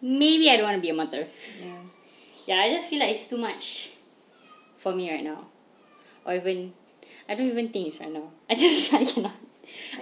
maybe 0.00 0.50
I 0.50 0.56
don't 0.56 0.66
want 0.66 0.76
to 0.76 0.80
be 0.82 0.90
a 0.90 0.94
mother 0.94 1.26
Yeah. 1.60 1.82
Yeah 2.46 2.56
I 2.56 2.70
just 2.70 2.88
feel 2.88 3.00
like 3.00 3.14
it's 3.14 3.28
too 3.28 3.38
much 3.38 3.92
for 4.82 4.92
me 4.94 5.10
right 5.10 5.24
now. 5.24 5.46
Or 6.24 6.34
even 6.34 6.72
I 7.28 7.34
don't 7.34 7.46
even 7.46 7.68
think 7.68 7.88
it's 7.88 8.00
right 8.00 8.12
now. 8.12 8.30
I 8.50 8.54
just 8.54 8.92
I 8.92 9.04
cannot. 9.04 9.34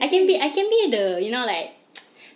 I 0.00 0.08
can 0.08 0.26
be 0.26 0.40
I 0.40 0.48
can 0.48 0.69
be 0.69 0.90
the 0.90 1.22
you 1.22 1.31
know 1.31 1.46
like 1.46 1.72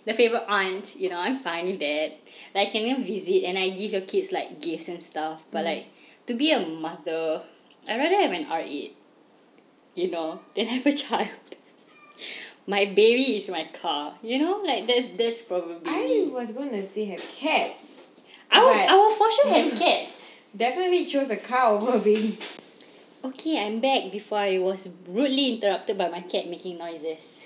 the 0.05 0.13
favorite 0.13 0.45
aunt 0.47 0.95
you 0.95 1.09
know 1.09 1.19
I'm 1.19 1.39
fine 1.39 1.65
with 1.65 1.79
that. 1.79 2.13
Like 2.53 2.69
I 2.69 2.71
can 2.71 2.81
even 2.83 3.03
visit 3.03 3.43
and 3.43 3.57
I 3.57 3.69
give 3.69 3.91
your 3.91 4.01
kids 4.01 4.31
like 4.31 4.61
gifts 4.61 4.87
and 4.87 5.01
stuff. 5.01 5.45
But 5.51 5.61
mm. 5.61 5.65
like 5.65 5.85
to 6.27 6.33
be 6.33 6.51
a 6.51 6.59
mother 6.59 7.41
I'd 7.87 7.97
rather 7.97 8.21
have 8.21 8.31
an 8.31 8.45
R8 8.45 8.91
you 9.95 10.11
know 10.11 10.39
than 10.55 10.67
have 10.67 10.85
a 10.85 10.91
child. 11.03 11.29
My 12.67 12.85
baby 12.85 13.37
is 13.37 13.49
my 13.49 13.67
car 13.81 14.15
you 14.21 14.39
know? 14.39 14.61
Like 14.63 14.87
that 14.87 15.17
that's 15.17 15.41
probably 15.41 15.81
I 15.85 16.29
was 16.31 16.53
gonna 16.53 16.85
say 16.85 17.05
have 17.05 17.25
cats. 17.35 18.04
I 18.51 18.59
will, 18.59 18.73
I 18.73 18.95
will 18.95 19.15
for 19.15 19.31
sure 19.31 19.51
have 19.51 19.79
cats 19.79 20.15
Definitely 20.55 21.07
chose 21.07 21.31
a 21.31 21.37
cow 21.37 21.75
over 21.75 21.97
a 21.97 21.99
baby. 21.99 22.37
Okay, 23.25 23.59
I'm 23.65 23.81
back 23.81 24.09
before 24.09 24.37
I 24.37 24.57
was 24.57 24.87
rudely 25.05 25.55
interrupted 25.55 25.97
by 25.97 26.07
my 26.07 26.21
cat 26.21 26.47
making 26.47 26.77
noises. 26.77 27.43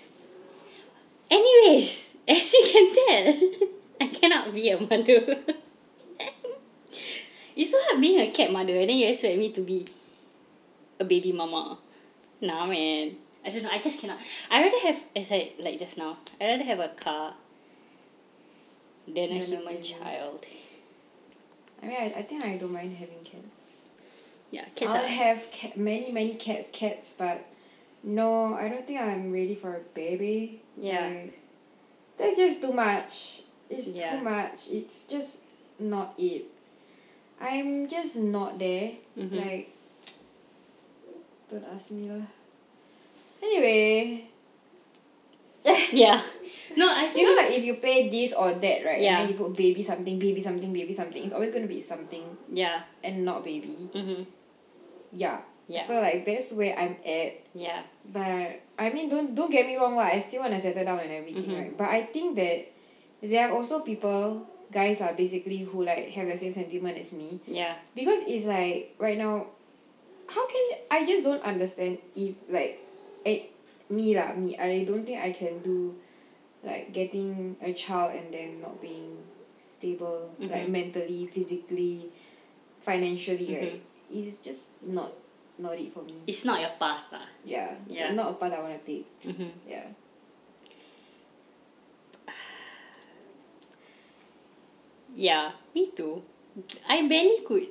Anyways, 1.32 2.18
as 2.28 2.54
you 2.54 2.64
can 2.72 2.94
tell, 2.94 3.68
I 4.02 4.08
cannot 4.08 4.54
be 4.54 4.70
a 4.70 4.80
mother. 4.80 5.42
it's 7.56 7.72
so 7.72 7.80
hard 7.82 8.00
being 8.00 8.20
a 8.20 8.32
cat 8.32 8.52
mother 8.52 8.78
and 8.78 8.90
then 8.90 8.98
you 8.98 9.08
expect 9.08 9.40
me 9.40 9.52
to 9.54 9.62
be 9.62 9.88
a 11.00 11.06
baby 11.06 11.32
mama. 11.32 11.80
Nah 12.42 12.68
man. 12.68 13.16
I 13.44 13.50
don't 13.50 13.64
know, 13.64 13.70
I 13.72 13.80
just 13.80 14.00
cannot. 14.00 14.20
I 14.52 14.62
rather 14.62 14.80
have 14.82 15.04
as 15.16 15.32
I 15.32 15.54
like 15.60 15.80
just 15.80 15.98
now, 15.98 16.18
I 16.40 16.46
rather 16.46 16.64
have 16.64 16.80
a 16.80 16.90
car 16.90 17.34
than 19.08 19.32
a 19.32 19.40
human 19.40 19.82
child. 19.82 20.46
I 21.82 21.86
mean, 21.88 21.98
I, 21.98 22.06
I 22.20 22.22
think 22.24 22.44
I 22.44 22.58
don't 22.58 22.74
mind 22.74 22.96
having 22.98 23.24
cats. 23.24 23.90
Yeah, 24.52 24.66
cats 24.76 24.92
I'll 24.92 25.06
have 25.06 25.52
cat, 25.52 25.78
many 25.78 26.12
many 26.12 26.34
cats 26.34 26.72
cats 26.74 27.14
but 27.18 27.46
no 28.04 28.56
I 28.56 28.68
don't 28.68 28.86
think 28.88 29.00
I'm 29.00 29.32
ready 29.32 29.54
for 29.56 29.76
a 29.76 29.80
baby 29.94 30.62
Yeah. 30.76 31.08
Like, 31.08 31.40
that's 32.18 32.36
just 32.38 32.62
too 32.62 32.74
much 32.74 33.44
it's 33.70 33.90
Yeah. 33.90 34.18
too 34.18 34.24
much 34.24 34.70
it's 34.72 35.06
just 35.06 35.42
not 35.78 36.16
it 36.18 36.46
I'm 37.40 37.88
just 37.88 38.18
not 38.18 38.58
there 38.58 38.94
Mhm. 39.18 39.36
like 39.46 39.70
don't 41.52 41.66
ask 41.74 41.92
me 41.92 42.10
lah 42.10 42.26
anyway 43.44 44.26
Yeah. 45.94 46.22
No, 46.78 46.90
I 46.92 47.06
see. 47.08 47.22
you 47.22 47.26
know 47.30 47.42
like 47.42 47.54
if 47.58 47.64
you 47.64 47.76
play 47.82 48.10
this 48.10 48.34
or 48.34 48.54
that 48.54 48.86
right 48.86 49.02
Yeah. 49.02 49.22
and 49.22 49.30
then 49.30 49.34
you 49.34 49.36
put 49.40 49.56
baby 49.58 49.82
something 49.82 50.20
baby 50.20 50.42
something 50.42 50.72
baby 50.74 50.94
something 50.94 51.24
it's 51.24 51.34
always 51.34 51.52
gonna 51.52 51.68
be 51.70 51.80
something 51.82 52.26
Yeah. 52.52 52.82
and 53.04 53.26
not 53.26 53.44
baby 53.46 53.90
Mm-hmm. 53.94 54.24
yeah 55.12 55.42
Yeah. 55.70 55.86
so 55.86 56.02
like 56.02 56.26
that's 56.26 56.52
where 56.54 56.74
I'm 56.78 56.98
at 57.06 57.32
Yeah. 57.54 57.82
But 58.10 58.66
I 58.80 58.90
mean, 58.90 59.06
don't 59.10 59.38
don't 59.38 59.52
get 59.54 59.70
me 59.70 59.78
wrong 59.78 59.94
lah. 59.94 60.10
I 60.10 60.18
still 60.18 60.42
want 60.42 60.54
to 60.58 60.60
settle 60.60 60.82
down 60.82 60.98
and 60.98 61.14
everything, 61.14 61.46
Mhm. 61.46 61.60
right? 61.62 61.74
But 61.78 61.90
I 61.94 62.10
think 62.10 62.34
that 62.42 62.66
there 63.22 63.46
are 63.46 63.54
also 63.54 63.86
people 63.86 64.50
guys 64.74 64.98
are 65.02 65.14
basically 65.14 65.62
who 65.62 65.86
like 65.86 66.10
have 66.18 66.26
the 66.26 66.38
same 66.38 66.50
sentiment 66.54 66.98
as 66.98 67.14
me 67.14 67.38
Yeah. 67.46 67.78
because 67.94 68.26
it's 68.26 68.46
like 68.50 68.98
right 68.98 69.18
now 69.18 69.46
how 70.30 70.46
can 70.50 70.64
I 70.90 71.06
just 71.06 71.22
don't 71.26 71.42
understand 71.46 71.98
if 72.18 72.34
like 72.50 72.82
eh, 73.26 73.50
me 73.94 74.14
lah 74.18 74.34
me 74.38 74.54
I 74.58 74.86
don't 74.90 75.06
think 75.06 75.22
I 75.22 75.34
can 75.34 75.62
do 75.62 75.98
like 76.64 76.92
getting 76.92 77.56
a 77.62 77.72
child 77.74 78.12
and 78.16 78.34
then 78.34 78.60
not 78.62 78.82
being 78.82 79.18
stable 79.60 80.32
like 80.40 80.66
Mhm. 80.68 80.70
mentally 80.70 81.28
physically 81.28 82.12
financially 82.84 83.48
Mhm. 83.48 83.62
right 83.62 83.82
it's 84.12 84.36
just 84.44 84.68
not 84.84 85.12
not 85.60 85.76
it 85.78 85.92
for 85.94 86.04
me 86.04 86.16
It's 86.28 86.44
not 86.48 86.60
your 86.64 86.72
path 86.80 87.12
lah. 87.12 87.28
yeah, 87.44 87.76
Yeah. 87.88 88.12
not 88.16 88.32
a 88.32 88.36
path 88.40 88.54
I 88.56 88.60
want 88.64 88.76
to 88.80 88.84
take 88.88 89.08
Mm-hmm. 89.28 89.52
yeah 89.68 89.88
Yeah, 95.14 95.52
me 95.74 95.92
too. 95.96 96.22
I 96.88 97.08
barely 97.08 97.42
could. 97.46 97.68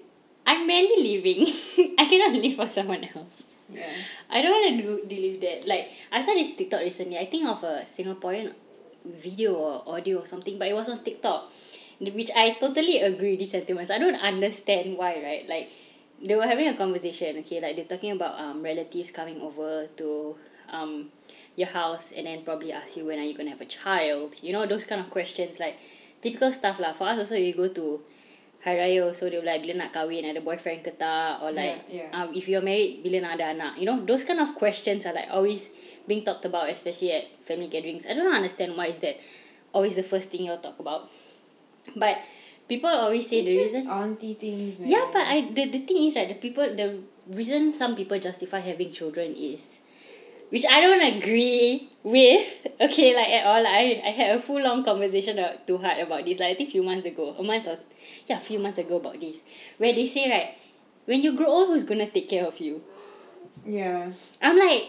I'm 0.47 0.67
barely 0.67 0.97
living. 1.17 1.47
I 1.99 2.05
cannot 2.05 2.35
live 2.41 2.57
for 2.57 2.69
someone 2.69 3.05
else. 3.05 3.45
yeah 3.69 3.93
I 4.33 4.41
don't 4.41 4.51
want 4.53 4.81
to 4.81 4.83
do 4.83 4.93
deal 5.07 5.33
with 5.33 5.41
that. 5.45 5.69
Like 5.69 5.87
I 6.11 6.23
saw 6.25 6.33
this 6.33 6.57
TikTok 6.57 6.81
recently. 6.81 7.19
I 7.19 7.27
think 7.27 7.45
of 7.47 7.63
a 7.63 7.85
Singaporean 7.85 8.53
video 9.05 9.55
or 9.55 9.83
audio 9.87 10.19
or 10.21 10.27
something, 10.27 10.59
but 10.59 10.69
it 10.69 10.75
was 10.75 10.89
on 10.89 11.03
TikTok, 11.03 11.51
which 12.01 12.31
I 12.35 12.57
totally 12.61 13.01
agree 13.01 13.37
these 13.37 13.51
sentiments. 13.51 13.91
I 13.91 13.99
don't 13.99 14.17
understand 14.17 14.97
why, 14.97 15.21
right? 15.23 15.49
Like 15.49 15.71
they 16.23 16.35
were 16.37 16.47
having 16.47 16.69
a 16.69 16.77
conversation. 16.77 17.39
Okay, 17.39 17.61
like 17.61 17.77
they're 17.77 17.85
talking 17.85 18.13
about 18.13 18.39
um 18.41 18.63
relatives 18.63 19.11
coming 19.11 19.41
over 19.41 19.89
to 19.97 20.37
um 20.71 21.11
your 21.57 21.69
house 21.69 22.13
and 22.13 22.27
then 22.27 22.45
probably 22.45 22.73
ask 22.73 22.97
you 22.97 23.07
when 23.07 23.19
are 23.19 23.23
you 23.23 23.37
gonna 23.37 23.51
have 23.51 23.61
a 23.61 23.67
child. 23.67 24.35
You 24.43 24.53
know 24.53 24.67
those 24.67 24.85
kind 24.85 25.01
of 25.01 25.11
questions 25.11 25.59
like 25.59 25.77
typical 26.23 26.53
stuff 26.53 26.79
lah. 26.79 26.93
For 26.93 27.09
us 27.09 27.19
also, 27.19 27.37
you 27.37 27.55
go 27.55 27.69
to 27.69 28.01
Hari 28.59 28.75
Raya 28.75 29.07
also 29.07 29.31
they 29.31 29.39
will 29.39 29.47
like 29.47 29.63
bila 29.63 29.79
nak 29.87 29.95
kahwin 29.95 30.27
ada 30.27 30.43
boyfriend 30.43 30.83
ke 30.83 30.91
tak? 30.99 31.39
Or 31.43 31.55
like 31.55 31.79
Yeah, 31.87 32.11
yeah. 32.11 32.11
um 32.11 32.35
if 32.35 32.51
you're 32.51 32.65
married 32.65 33.07
bila 33.07 33.23
nak 33.23 33.39
ada 33.39 33.55
anak? 33.55 33.73
You 33.79 33.87
know 33.87 34.03
those 34.03 34.27
kind 34.27 34.43
of 34.43 34.55
questions 34.59 35.07
are 35.07 35.15
like 35.15 35.31
always 35.31 35.71
being 36.11 36.27
talked 36.27 36.43
about 36.43 36.67
especially 36.67 37.15
at 37.15 37.31
family 37.47 37.71
gatherings. 37.71 38.03
I 38.09 38.19
don't 38.19 38.27
understand 38.31 38.75
why 38.75 38.91
is 38.91 38.99
that 39.07 39.23
always 39.71 39.95
the 39.95 40.03
first 40.03 40.35
thing 40.35 40.43
you'll 40.51 40.59
talk 40.59 40.75
about. 40.83 41.07
But 41.95 42.19
people 42.67 42.91
always 42.91 43.31
say 43.31 43.41
it's 43.41 43.49
the 43.49 43.55
just 43.63 43.75
reason 43.79 43.85
auntie 43.89 44.35
things 44.37 44.77
man. 44.83 44.91
yeah 44.93 45.07
but 45.09 45.25
I 45.25 45.49
the, 45.49 45.73
the 45.73 45.81
thing 45.89 46.05
is 46.05 46.17
right 46.21 46.29
the 46.29 46.37
people 46.37 46.69
the 46.77 47.01
reason 47.33 47.73
some 47.73 47.97
people 47.97 48.21
justify 48.21 48.61
having 48.61 48.93
children 48.93 49.33
is 49.33 49.81
which 50.51 50.65
I 50.69 50.81
don't 50.81 51.17
agree 51.17 51.91
with 52.03 52.67
okay 52.81 53.15
like 53.15 53.29
at 53.29 53.47
all. 53.47 53.67
I 53.67 54.01
I 54.05 54.11
had 54.11 54.37
a 54.37 54.41
full 54.41 54.63
long 54.63 54.85
conversation 54.85 55.39
uh, 55.39 55.57
to 55.67 55.79
heart 55.79 55.99
about 56.01 56.25
this 56.25 56.41
like, 56.41 56.51
I 56.51 56.55
think 56.55 56.71
few 56.71 56.83
months 56.83 57.07
ago 57.07 57.35
a 57.39 57.43
month 57.43 57.67
or 57.67 57.79
yeah 58.27 58.37
a 58.37 58.41
few 58.41 58.59
months 58.59 58.79
ago 58.79 58.97
about 58.97 59.21
this 59.21 59.43
where 59.77 59.93
they 59.93 60.07
say 60.07 60.31
right 60.31 60.55
when 61.05 61.23
you 61.23 61.37
grow 61.37 61.47
old 61.47 61.69
who's 61.69 61.85
gonna 61.85 62.09
take 62.11 62.29
care 62.29 62.47
of 62.47 62.61
you? 62.61 62.83
Yeah. 63.67 64.13
I'm 64.41 64.59
like 64.59 64.85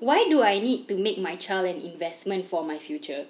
why 0.00 0.26
do 0.28 0.42
I 0.42 0.58
need 0.58 0.88
to 0.88 0.98
make 0.98 1.18
my 1.18 1.36
child 1.36 1.66
an 1.66 1.80
investment 1.80 2.48
for 2.48 2.64
my 2.64 2.78
future? 2.78 3.26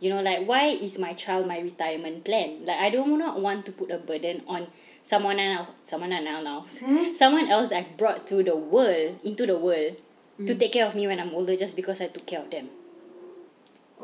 You 0.00 0.10
know 0.10 0.20
like 0.20 0.46
why 0.46 0.66
is 0.66 0.98
my 0.98 1.14
child 1.14 1.46
my 1.46 1.60
retirement 1.60 2.24
plan? 2.24 2.66
Like 2.66 2.78
I 2.78 2.90
do 2.90 3.06
not 3.16 3.40
want 3.40 3.64
to 3.66 3.72
put 3.72 3.90
a 3.90 3.98
burden 3.98 4.42
on 4.46 4.66
someone 5.02 5.38
else 5.38 5.68
someone 5.82 6.12
else 6.12 6.82
someone 7.14 7.48
else 7.48 7.68
that 7.70 7.86
I 7.86 7.86
brought 7.96 8.26
to 8.26 8.42
the 8.42 8.56
world 8.56 9.20
into 9.22 9.46
the 9.46 9.56
world 9.56 9.96
to 10.44 10.54
take 10.54 10.72
care 10.72 10.84
of 10.86 10.94
me 10.94 11.06
when 11.06 11.18
I'm 11.18 11.32
older 11.34 11.56
just 11.56 11.76
because 11.76 12.00
I 12.00 12.08
took 12.08 12.26
care 12.26 12.40
of 12.40 12.50
them. 12.50 12.68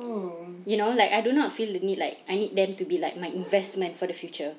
Oh. 0.00 0.46
You 0.64 0.76
know 0.78 0.90
like 0.90 1.12
I 1.12 1.20
do 1.20 1.32
not 1.32 1.52
feel 1.52 1.72
the 1.72 1.80
need 1.80 1.98
like 1.98 2.18
I 2.28 2.36
need 2.36 2.56
them 2.56 2.74
to 2.76 2.84
be 2.84 2.96
like 2.98 3.16
my 3.18 3.26
investment 3.28 3.96
for 3.98 4.06
the 4.06 4.14
future. 4.14 4.54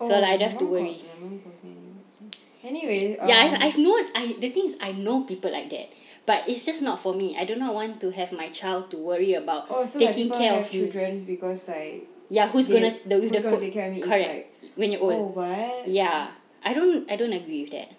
Oh, 0.00 0.08
So, 0.08 0.14
like, 0.18 0.30
I 0.34 0.36
don't 0.36 0.50
have 0.50 0.58
to 0.58 0.64
worry. 0.66 1.02
my 1.14 1.20
mom 1.20 1.38
calls 1.40 1.62
me 1.62 1.70
investment. 1.74 2.36
Anyway, 2.64 3.16
um, 3.18 3.28
yeah 3.28 3.36
I've, 3.38 3.62
I've 3.74 3.78
known 3.78 4.04
I 4.14 4.34
the 4.40 4.50
thing 4.50 4.66
is 4.66 4.76
I 4.80 4.92
know 4.92 5.22
people 5.24 5.52
like 5.52 5.70
that. 5.70 5.90
But 6.26 6.48
it's 6.48 6.66
just 6.66 6.82
not 6.82 7.00
for 7.00 7.14
me. 7.14 7.36
I 7.38 7.44
do 7.46 7.56
not 7.56 7.72
want 7.72 8.00
to 8.02 8.10
have 8.10 8.32
my 8.32 8.48
child 8.50 8.90
to 8.90 8.96
worry 8.98 9.34
about 9.34 9.66
oh, 9.70 9.84
so 9.86 9.98
like 9.98 10.08
taking 10.12 10.24
people 10.26 10.38
care 10.38 10.54
have 10.54 10.66
of 10.66 10.72
you. 10.74 10.82
children 10.90 11.24
because 11.24 11.68
like 11.68 12.06
yeah 12.28 12.48
who's 12.50 12.66
they- 12.68 12.80
gonna 12.80 12.96
the 13.06 13.14
with 13.16 13.22
who's 13.22 13.30
the 13.32 13.40
gonna 13.42 13.56
co- 13.56 13.60
take 13.62 13.72
care 13.72 13.86
of 13.88 13.92
me 13.94 14.00
if, 14.02 14.04
correct. 14.08 14.34
like- 14.34 14.72
when 14.74 14.92
you're 14.92 15.02
old. 15.02 15.14
oh 15.14 15.26
what? 15.38 15.88
Yeah. 15.88 16.30
I 16.64 16.74
don't 16.74 17.10
I 17.10 17.14
don't 17.16 17.32
agree 17.32 17.62
with 17.62 17.72
that 17.72 17.92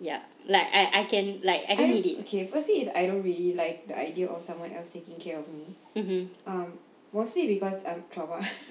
yeah 0.00 0.20
like 0.48 0.66
I 0.72 1.02
I 1.02 1.04
can 1.04 1.40
like 1.42 1.62
I 1.68 1.74
don't 1.74 1.90
need 1.90 2.06
it 2.06 2.20
okay 2.20 2.46
firstly 2.46 2.80
is 2.82 2.90
I 2.94 3.06
don't 3.06 3.22
really 3.22 3.54
like 3.54 3.86
the 3.88 3.98
idea 3.98 4.28
of 4.28 4.42
someone 4.42 4.72
else 4.72 4.90
taking 4.90 5.16
care 5.18 5.38
of 5.38 5.48
me 5.48 5.74
mm-hmm. 5.96 6.50
um 6.50 6.72
mostly 7.12 7.48
because 7.48 7.84
I'm 7.84 8.04
trauma 8.10 8.38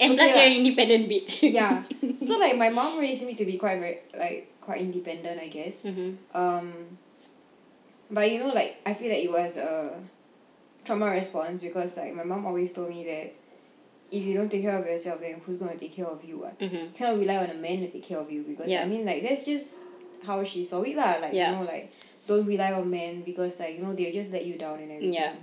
and 0.00 0.16
plus 0.16 0.30
Okay 0.30 0.34
you're 0.34 0.46
lah. 0.46 0.50
an 0.50 0.56
independent 0.62 1.08
bitch 1.10 1.42
yeah 1.52 1.82
so 2.26 2.38
like 2.38 2.56
my 2.56 2.68
mom 2.70 2.98
raised 2.98 3.26
me 3.26 3.34
to 3.34 3.44
be 3.44 3.58
quite 3.58 3.80
very 3.80 3.98
like 4.16 4.54
quite 4.60 4.80
independent 4.80 5.40
I 5.40 5.48
guess 5.48 5.86
mm-hmm. 5.86 6.14
um 6.36 6.72
but 8.10 8.30
you 8.30 8.38
know 8.40 8.54
like 8.54 8.78
I 8.86 8.94
feel 8.94 9.10
like 9.10 9.24
it 9.24 9.32
was 9.32 9.56
a 9.58 9.98
trauma 10.84 11.10
response 11.10 11.62
because 11.62 11.96
like 11.96 12.14
my 12.14 12.24
mom 12.24 12.46
always 12.46 12.72
told 12.72 12.90
me 12.90 13.04
that 13.04 13.34
if 14.12 14.22
you 14.22 14.34
don't 14.36 14.50
take 14.50 14.62
care 14.62 14.76
of 14.78 14.84
yourself 14.86 15.20
then 15.20 15.40
who's 15.44 15.56
gonna 15.56 15.76
take 15.76 15.94
care 15.98 16.06
of 16.06 16.22
you 16.24 16.38
what 16.38 16.58
Mm-hmm. 16.60 16.92
cannot 16.94 17.18
rely 17.18 17.36
on 17.36 17.50
a 17.50 17.54
man 17.54 17.80
to 17.80 17.88
take 17.90 18.04
care 18.04 18.18
of 18.18 18.30
you 18.30 18.42
because 18.42 18.68
Yeah. 18.68 18.82
I 18.82 18.86
mean 18.86 19.04
like 19.04 19.22
that's 19.26 19.44
just 19.44 19.88
how 20.22 20.44
she 20.44 20.62
saw 20.64 20.82
it 20.82 20.96
lah 20.96 21.16
like 21.24 21.32
Yeah. 21.32 21.50
you 21.50 21.56
know 21.56 21.64
like 21.64 21.90
don't 22.28 22.46
rely 22.46 22.72
on 22.72 22.88
men 22.90 23.22
because 23.22 23.58
like 23.58 23.74
you 23.76 23.82
know 23.82 23.94
they'll 23.94 24.12
just 24.12 24.30
let 24.32 24.44
you 24.46 24.56
down 24.58 24.78
and 24.78 24.92
everything 24.92 25.14
Yeah. 25.14 25.34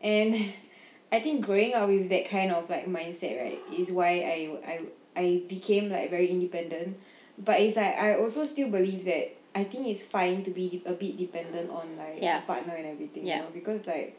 and 0.00 0.52
I 1.12 1.20
think 1.20 1.44
growing 1.46 1.74
up 1.74 1.88
with 1.88 2.08
that 2.10 2.26
kind 2.28 2.50
of 2.50 2.70
like 2.70 2.86
mindset 2.86 3.34
right 3.42 3.58
is 3.76 3.92
why 3.92 4.10
I 4.34 4.38
I 4.72 4.74
I 5.16 5.26
became 5.48 5.90
like 5.90 6.10
very 6.10 6.28
independent 6.28 6.96
but 7.38 7.60
it's 7.60 7.76
like 7.76 7.94
I 7.98 8.16
also 8.16 8.44
still 8.44 8.70
believe 8.70 9.04
that 9.04 9.36
I 9.54 9.62
think 9.62 9.86
it's 9.86 10.02
fine 10.04 10.42
to 10.42 10.50
be 10.50 10.82
a 10.86 10.92
bit 10.94 11.16
dependent 11.18 11.70
on 11.70 11.96
like 11.96 12.18
Yeah. 12.22 12.38
a 12.42 12.46
partner 12.46 12.74
and 12.74 12.86
everything 12.86 13.26
Yeah. 13.26 13.36
you 13.36 13.42
know 13.42 13.50
because 13.54 13.86
like 13.86 14.16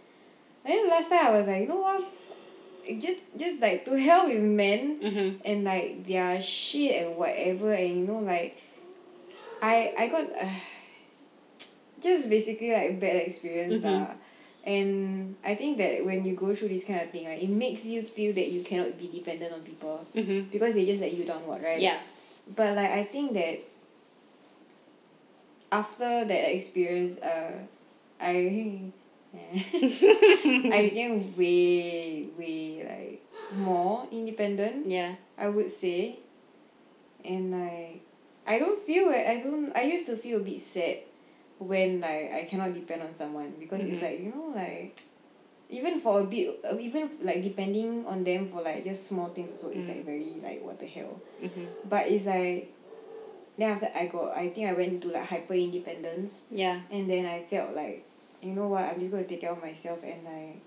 I 0.64 0.68
think 0.70 0.90
last 0.90 1.10
time 1.10 1.26
I 1.28 1.32
was 1.38 1.48
like 1.48 1.62
you 1.64 1.68
know 1.68 1.82
what 1.82 2.02
just 3.02 3.20
just 3.38 3.62
like 3.62 3.86
to 3.86 3.98
hell 3.98 4.28
with 4.28 4.42
men 4.42 5.00
Mm-hmm. 5.02 5.30
and 5.44 5.64
like 5.64 6.06
their 6.08 6.42
shit 6.42 7.02
and 7.04 7.18
whatever 7.18 7.74
and 7.74 7.90
you 8.00 8.06
know 8.08 8.20
like 8.20 8.62
I 9.62 9.94
I 9.98 10.08
got 10.08 10.26
uh, 10.36 10.46
just 12.02 12.30
basically 12.30 12.72
like 12.72 13.00
bad 13.00 13.16
experience 13.26 13.82
lah. 13.84 14.14
And 14.66 15.36
I 15.46 15.54
think 15.54 15.78
that 15.78 16.02
when 16.06 16.26
you 16.26 16.34
go 16.34 16.56
through 16.58 16.70
this 16.74 16.86
kind 16.90 17.02
of 17.02 17.10
thing 17.14 17.26
right 17.30 17.38
it 17.42 17.50
makes 17.54 17.86
you 17.86 18.02
feel 18.02 18.34
that 18.34 18.50
you 18.50 18.64
cannot 18.66 18.98
be 18.98 19.08
dependent 19.08 19.54
on 19.54 19.62
people. 19.62 20.06
Mm-hmm. 20.18 20.50
because 20.50 20.74
they 20.74 20.86
just 20.86 21.02
let 21.02 21.14
you 21.14 21.24
down 21.26 21.46
what 21.46 21.62
right? 21.62 21.80
Yeah. 21.82 22.02
But 22.56 22.76
like 22.76 22.90
I 22.92 23.04
think 23.06 23.34
that 23.34 23.62
after 25.72 26.26
that 26.26 26.44
experience 26.56 27.18
uh 27.22 27.52
I 28.20 28.82
I 30.76 30.90
became 30.90 31.36
way 31.38 32.28
way 32.38 32.84
like 32.84 33.22
more 33.60 34.08
independent 34.12 34.88
yeah 34.88 35.16
I 35.38 35.48
would 35.50 35.70
say 35.72 36.20
and 37.24 37.52
like 37.52 38.02
I 38.48 38.60
don't 38.60 38.82
feel 38.86 39.10
it 39.10 39.26
I 39.28 39.42
don't 39.42 39.76
I 39.76 39.84
used 39.84 40.06
to 40.08 40.18
feel 40.18 40.38
a 40.38 40.44
bit 40.44 40.62
sad 40.62 40.98
when 41.60 42.02
like 42.02 42.32
I 42.34 42.48
cannot 42.50 42.74
depend 42.74 43.02
on 43.04 43.12
someone 43.14 43.54
because 43.60 43.84
it's 43.86 43.98
Mhm. 44.00 44.04
like 44.04 44.20
you 44.20 44.32
know 44.36 44.52
like 44.56 45.00
even 45.70 46.00
for 46.00 46.22
a 46.22 46.26
bit 46.26 46.60
even 46.80 47.10
like 47.24 47.42
depending 47.42 48.06
on 48.06 48.24
them 48.24 48.50
for 48.50 48.62
like 48.62 48.84
just 48.84 49.08
small 49.08 49.30
things 49.30 49.50
also 49.52 49.70
it's 49.70 49.88
Mm. 49.88 49.96
like 49.98 50.06
very 50.06 50.34
like 50.44 50.62
what 50.64 50.80
the 50.80 50.86
hell 50.86 51.20
mm-hmm. 51.42 51.66
but 51.90 52.06
it's 52.08 52.26
like 52.26 52.72
then 53.58 53.72
after 53.72 53.90
I 53.96 54.06
got 54.08 54.36
I 54.38 54.50
think 54.50 54.68
I 54.70 54.74
went 54.74 54.94
into 54.94 55.08
like 55.10 55.26
hyper 55.28 55.54
independence 55.56 56.48
yeah 56.52 56.82
and 56.92 57.10
then 57.10 57.26
I 57.26 57.42
felt 57.50 57.74
like 57.76 58.04
you 58.46 58.54
know 58.54 58.68
what? 58.68 58.84
I'm 58.84 59.00
just 59.00 59.12
gonna 59.12 59.24
take 59.26 59.42
care 59.42 59.52
of 59.52 59.62
myself 59.62 60.00
and 60.04 60.24
like 60.24 60.62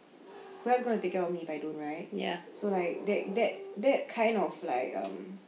who 0.64 0.70
else 0.70 0.82
gonna 0.82 0.98
take 1.00 1.12
care 1.12 1.22
of 1.22 1.30
me 1.32 1.40
if 1.42 1.50
I 1.50 1.58
don't 1.58 1.78
right? 1.78 2.08
Yeah. 2.12 2.38
So 2.52 2.68
like 2.68 3.06
that 3.06 3.34
that 3.36 3.52
that 3.78 4.08
kind 4.08 4.36
of 4.36 4.52
like 4.64 4.94
um 4.96 5.38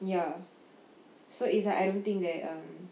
yeah. 0.00 0.32
So 1.28 1.44
it's 1.46 1.66
like 1.66 1.76
I 1.76 1.86
don't 1.86 2.04
think 2.04 2.22
that 2.22 2.50
um 2.52 2.88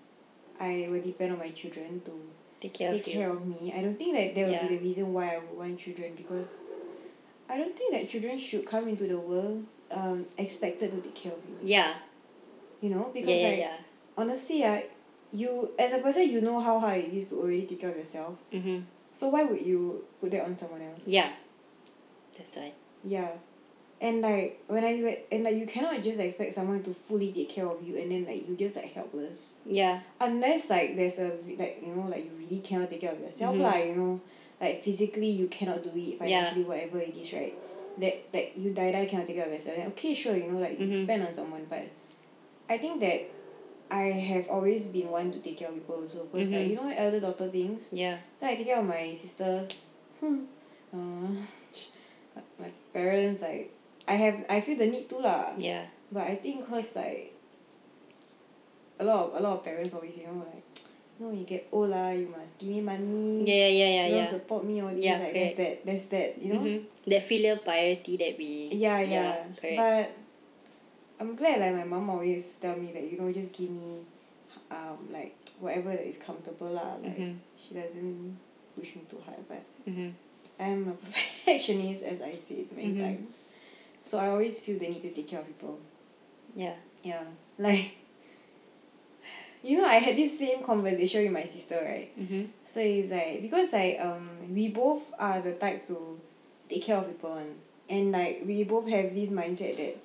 I 0.61 0.89
will 0.91 1.01
depend 1.03 1.33
on 1.33 1.39
my 1.39 1.51
children 1.51 2.03
to 2.05 2.13
take 2.61 2.75
care 2.75 2.91
take 2.93 3.07
of 3.07 3.13
care 3.13 3.31
of 3.31 3.47
me. 3.47 3.73
I 3.75 3.83
don't 3.83 3.97
think 3.97 4.15
that 4.17 4.35
that 4.35 4.43
would 4.47 4.53
Yeah. 4.53 4.67
be 4.69 4.77
the 4.77 4.83
reason 4.83 5.13
why 5.13 5.37
I 5.37 5.39
would 5.39 5.57
want 5.57 5.79
children 5.79 6.15
because 6.17 6.63
I 7.49 7.57
don't 7.57 7.75
think 7.75 7.93
that 7.95 8.11
children 8.11 8.39
should 8.39 8.67
come 8.67 8.89
into 8.89 9.07
the 9.07 9.19
world 9.19 9.65
um 9.91 10.27
expected 10.37 10.93
to 10.93 11.01
take 11.01 11.15
care 11.15 11.33
of 11.33 11.39
you 11.49 11.57
yeah. 11.63 11.95
You 12.81 12.91
know? 12.91 13.11
Because 13.15 13.41
yeah 13.41 13.49
like 13.49 13.59
yeah. 13.59 13.77
honestly 14.17 14.65
ah 14.65 14.81
you 15.33 15.71
as 15.79 15.93
a 15.93 15.99
person 15.99 16.29
you 16.31 16.41
know 16.41 16.61
how 16.61 16.79
hard 16.79 16.99
it 16.99 17.13
is 17.13 17.29
to 17.29 17.37
already 17.41 17.67
take 17.67 17.81
care 17.81 17.91
of 17.91 17.97
yourself. 17.97 18.35
Mm-hmm. 18.53 18.81
so 19.13 19.29
why 19.29 19.45
would 19.45 19.61
you 19.61 20.05
put 20.21 20.31
that 20.33 20.45
on 20.45 20.57
someone 20.57 20.83
else? 20.83 21.07
Yeah. 21.07 21.31
That's 22.37 22.57
right 22.57 22.75
yeah. 23.05 23.31
And 24.01 24.21
like 24.23 24.63
when 24.69 24.85
I 24.85 25.25
and 25.33 25.43
like 25.45 25.57
you 25.57 25.67
cannot 25.67 26.03
just 26.05 26.21
expect 26.21 26.53
someone 26.53 26.83
to 26.85 26.95
fully 26.95 27.33
take 27.33 27.49
care 27.51 27.67
of 27.67 27.83
you 27.83 27.97
and 27.99 28.11
then 28.13 28.27
like 28.27 28.49
you 28.49 28.55
just 28.57 28.77
like 28.77 28.93
helpless. 28.93 29.57
Yeah. 29.67 30.01
Unless 30.21 30.71
like 30.71 30.95
there's 30.95 31.19
a 31.19 31.33
like 31.59 31.83
you 31.85 31.95
know 31.95 32.07
like 32.09 32.25
you 32.25 32.31
really 32.39 32.61
cannot 32.61 32.91
take 32.91 33.01
care 33.03 33.13
of 33.13 33.21
yourself 33.21 33.57
Mhm. 33.57 33.63
lah 33.63 33.77
you 33.77 33.95
know. 33.97 34.21
Like 34.61 34.83
physically 34.85 35.31
you 35.31 35.47
cannot 35.49 35.83
do 35.83 35.91
it 35.95 36.19
financially 36.19 36.63
whatever 36.65 36.99
it 36.99 37.15
is 37.17 37.33
right? 37.33 37.55
That 37.99 38.31
that 38.33 38.57
you 38.59 38.71
die 38.73 38.93
die 38.93 39.07
cannot 39.07 39.27
take 39.27 39.37
care 39.37 39.47
of 39.47 39.53
yourself. 39.53 39.77
Then 39.79 39.89
okay 39.89 40.15
sure 40.15 40.37
you 40.37 40.47
know 40.51 40.59
like 40.63 40.79
you 40.79 40.87
Mhm. 40.87 41.01
depend 41.07 41.27
on 41.27 41.33
someone. 41.33 41.67
But 41.69 41.87
I 42.71 42.79
think 42.79 43.01
that 43.01 43.27
I 43.91 44.13
have 44.13 44.49
always 44.49 44.87
been 44.87 45.09
one 45.09 45.33
to 45.33 45.39
take 45.41 45.59
care 45.59 45.69
of 45.69 45.75
people 45.75 45.97
also. 46.05 46.25
Because 46.29 46.53
like 46.53 46.61
Mhm. 46.67 46.71
you 46.71 46.77
know 46.77 46.89
elder 46.93 47.21
daughter 47.21 47.49
things. 47.49 47.93
Yeah. 47.93 48.19
So 48.37 48.47
I 48.47 48.55
take 48.57 48.67
care 48.67 48.79
of 48.81 48.87
my 48.87 49.15
sisters. 49.15 49.93
Uh, 50.89 51.29
my 52.59 52.73
parents 52.97 53.43
like 53.45 53.69
I 54.09 54.15
have 54.17 54.41
I 54.49 54.61
feel 54.65 54.81
the 54.81 54.89
need 54.89 55.05
to 55.13 55.21
lah. 55.21 55.53
Yeah. 55.61 55.85
But 56.09 56.25
I 56.33 56.41
think 56.41 56.65
cause 56.65 56.97
like 56.97 57.37
a 58.99 59.05
lot 59.05 59.29
of 59.29 59.37
a 59.37 59.41
lot 59.45 59.61
of 59.61 59.65
parents 59.69 59.93
always 59.93 60.17
you 60.17 60.27
know 60.33 60.41
like 60.41 60.65
no 61.21 61.29
you 61.29 61.45
get 61.45 61.69
old 61.71 61.93
lah 61.93 62.09
you 62.17 62.33
must 62.33 62.57
give 62.57 62.73
me 62.73 62.81
money. 62.81 63.45
Yeah 63.45 63.69
yeah 63.69 63.91
yeah 64.01 64.07
you 64.09 64.13
know 64.17 64.25
yeah. 64.25 64.33
support 64.33 64.65
me 64.65 64.81
all 64.81 64.89
this 64.97 65.05
Yeah, 65.05 65.21
like 65.21 65.37
there's 65.37 65.55
that 65.61 65.75
there's 65.85 66.07
that 66.09 66.29
you 66.41 66.49
know? 66.57 66.61
Mhm. 66.65 66.79
that 67.05 67.23
filial 67.29 67.59
piety 67.61 68.17
that 68.17 68.33
we 68.41 68.73
yeah. 68.73 69.05
yeah, 69.05 69.45
correct. 69.61 69.77
But 69.77 70.05
I'm 71.21 71.35
glad 71.35 71.61
like 71.61 71.75
my 71.75 71.85
mom 71.85 72.11
always 72.11 72.57
tell 72.57 72.77
me 72.77 72.93
that 72.93 73.03
you 73.11 73.19
know 73.21 73.33
just 73.33 73.53
give 73.53 73.71
me 73.71 74.01
um 74.71 74.99
like 75.11 75.35
whatever 75.61 75.91
that 75.91 76.07
is 76.09 76.19
comfortable 76.19 76.69
lah 76.71 76.95
like 77.03 77.19
Mhm. 77.19 77.37
she 77.59 77.75
doesn't 77.75 78.37
push 78.77 78.95
me 78.97 79.03
too 79.11 79.21
hard 79.27 79.43
but 79.49 79.63
Mhm. 79.87 80.13
I'm 80.61 80.89
a 80.89 80.93
perfectionist 81.05 82.05
as 82.05 82.23
I 82.23 82.35
said 82.37 82.67
many 82.75 82.93
Mhm. 82.95 83.01
times 83.03 83.49
so 84.03 84.19
I 84.19 84.29
always 84.29 84.59
feel 84.61 84.79
the 84.79 84.89
need 84.89 85.03
to 85.03 85.11
take 85.11 85.29
care 85.29 85.41
of 85.41 85.47
people 85.47 85.79
yeah 86.55 86.75
Yeah, 87.03 87.25
like 87.59 87.97
you 89.63 89.79
know, 89.79 89.87
I 89.87 89.95
had 89.97 90.17
this 90.17 90.39
same 90.39 90.63
conversation 90.63 91.25
with 91.25 91.33
my 91.33 91.45
sister, 91.45 91.79
right? 91.83 92.11
So 92.65 92.81
it's 92.81 93.11
like 93.11 93.43
because 93.43 93.73
like 93.73 93.99
um 94.01 94.55
we 94.55 94.69
both 94.69 95.13
are 95.19 95.41
the 95.41 95.55
type 95.55 95.87
to 95.89 96.21
take 96.69 96.83
care 96.83 96.97
of 96.99 97.07
people 97.09 97.31
one. 97.35 97.55
and 97.91 98.13
like 98.13 98.43
we 98.47 98.63
both 98.65 98.87
have 98.89 99.15
this 99.15 99.31
mindset 99.31 99.77
that 99.79 99.97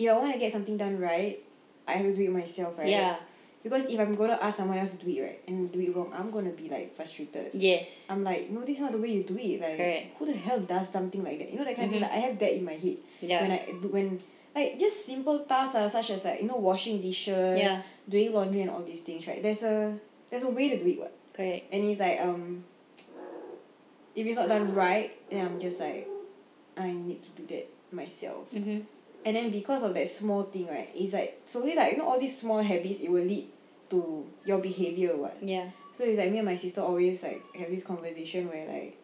if 0.00 0.08
I 0.08 0.16
want 0.18 0.32
to 0.32 0.38
get 0.40 0.52
something 0.52 0.76
done 0.76 0.98
right, 0.98 1.38
I 1.86 1.92
have 2.00 2.06
to 2.06 2.16
do 2.16 2.22
it 2.24 2.32
myself, 2.32 2.78
right? 2.78 2.88
yeah 2.88 3.16
Because 3.62 3.84
if 3.92 4.00
I'm 4.00 4.14
gonna 4.16 4.38
ask 4.40 4.56
someone 4.56 4.78
else 4.80 4.96
to 4.96 5.04
do 5.04 5.10
it 5.12 5.20
right 5.20 5.40
and 5.46 5.68
do 5.70 5.80
it 5.84 5.92
wrong, 5.94 6.08
I'm 6.16 6.30
gonna 6.32 6.56
be 6.56 6.68
like 6.72 6.96
frustrated. 6.96 7.52
yes 7.52 8.06
I'm 8.08 8.24
like, 8.24 8.48
no, 8.48 8.60
this 8.64 8.76
is 8.80 8.82
not 8.88 8.92
the 8.96 8.98
way 9.04 9.12
you 9.12 9.22
do 9.24 9.36
it. 9.36 9.60
Like, 9.60 9.76
Correct. 9.76 10.06
who 10.16 10.24
the 10.32 10.38
hell 10.46 10.60
does 10.64 10.88
something 10.88 11.22
like 11.22 11.38
that? 11.40 11.52
You 11.52 11.58
know 11.60 11.66
that 11.68 11.76
kind 11.76 11.86
of 11.88 11.92
thing. 11.92 12.00
Mhm. 12.00 12.08
Like, 12.08 12.16
I 12.16 12.20
have 12.26 12.36
that 12.40 12.52
in 12.56 12.64
my 12.64 12.76
head 12.80 12.96
yeah 13.20 13.40
when 13.44 13.50
I 13.52 13.60
do 13.82 13.88
when 13.92 14.08
like 14.56 14.78
just 14.80 15.04
simple 15.04 15.44
tasks 15.44 15.76
are 15.76 15.88
such 15.88 16.08
as 16.16 16.24
like 16.24 16.40
you 16.40 16.48
know 16.48 16.56
washing 16.56 17.00
dishes, 17.04 17.60
Yeah. 17.60 17.82
doing 18.08 18.32
laundry 18.32 18.62
and 18.64 18.70
all 18.72 18.82
these 18.82 19.02
things 19.04 19.28
right. 19.28 19.42
There's 19.44 19.62
a 19.62 19.92
there's 20.30 20.44
a 20.48 20.50
way 20.50 20.70
to 20.72 20.76
do 20.80 20.88
it 20.88 20.98
what, 20.98 21.12
correct 21.36 21.68
and 21.72 21.84
it's 21.84 22.00
like 22.00 22.18
um. 22.24 22.64
If 24.16 24.26
it's 24.26 24.36
not 24.36 24.48
done 24.48 24.74
right, 24.74 25.12
then 25.30 25.46
I'm 25.46 25.60
just 25.60 25.78
like, 25.80 26.08
I 26.76 26.90
need 26.90 27.22
to 27.22 27.30
do 27.38 27.46
that 27.54 27.66
myself. 27.94 28.50
Mhm. 28.52 28.82
And 29.24 29.36
then 29.36 29.50
because 29.50 29.82
of 29.82 29.92
that 29.94 30.08
small 30.08 30.44
thing 30.44 30.66
right, 30.68 30.88
it's 30.94 31.12
like 31.12 31.42
slowly 31.46 31.74
like 31.74 31.92
you 31.92 31.98
know 31.98 32.08
all 32.08 32.18
these 32.20 32.38
small 32.40 32.62
habits 32.62 33.00
it 33.00 33.10
will 33.10 33.24
lead 33.24 33.48
to 33.90 34.24
your 34.44 34.58
behavior 34.60 35.16
what. 35.16 35.36
yeah 35.42 35.68
So 35.92 36.04
it's 36.04 36.18
like 36.18 36.30
me 36.32 36.38
and 36.38 36.46
my 36.46 36.56
sister 36.56 36.80
always 36.80 37.22
like 37.22 37.42
have 37.58 37.68
this 37.68 37.84
conversation 37.84 38.48
where 38.48 38.66
like 38.66 38.96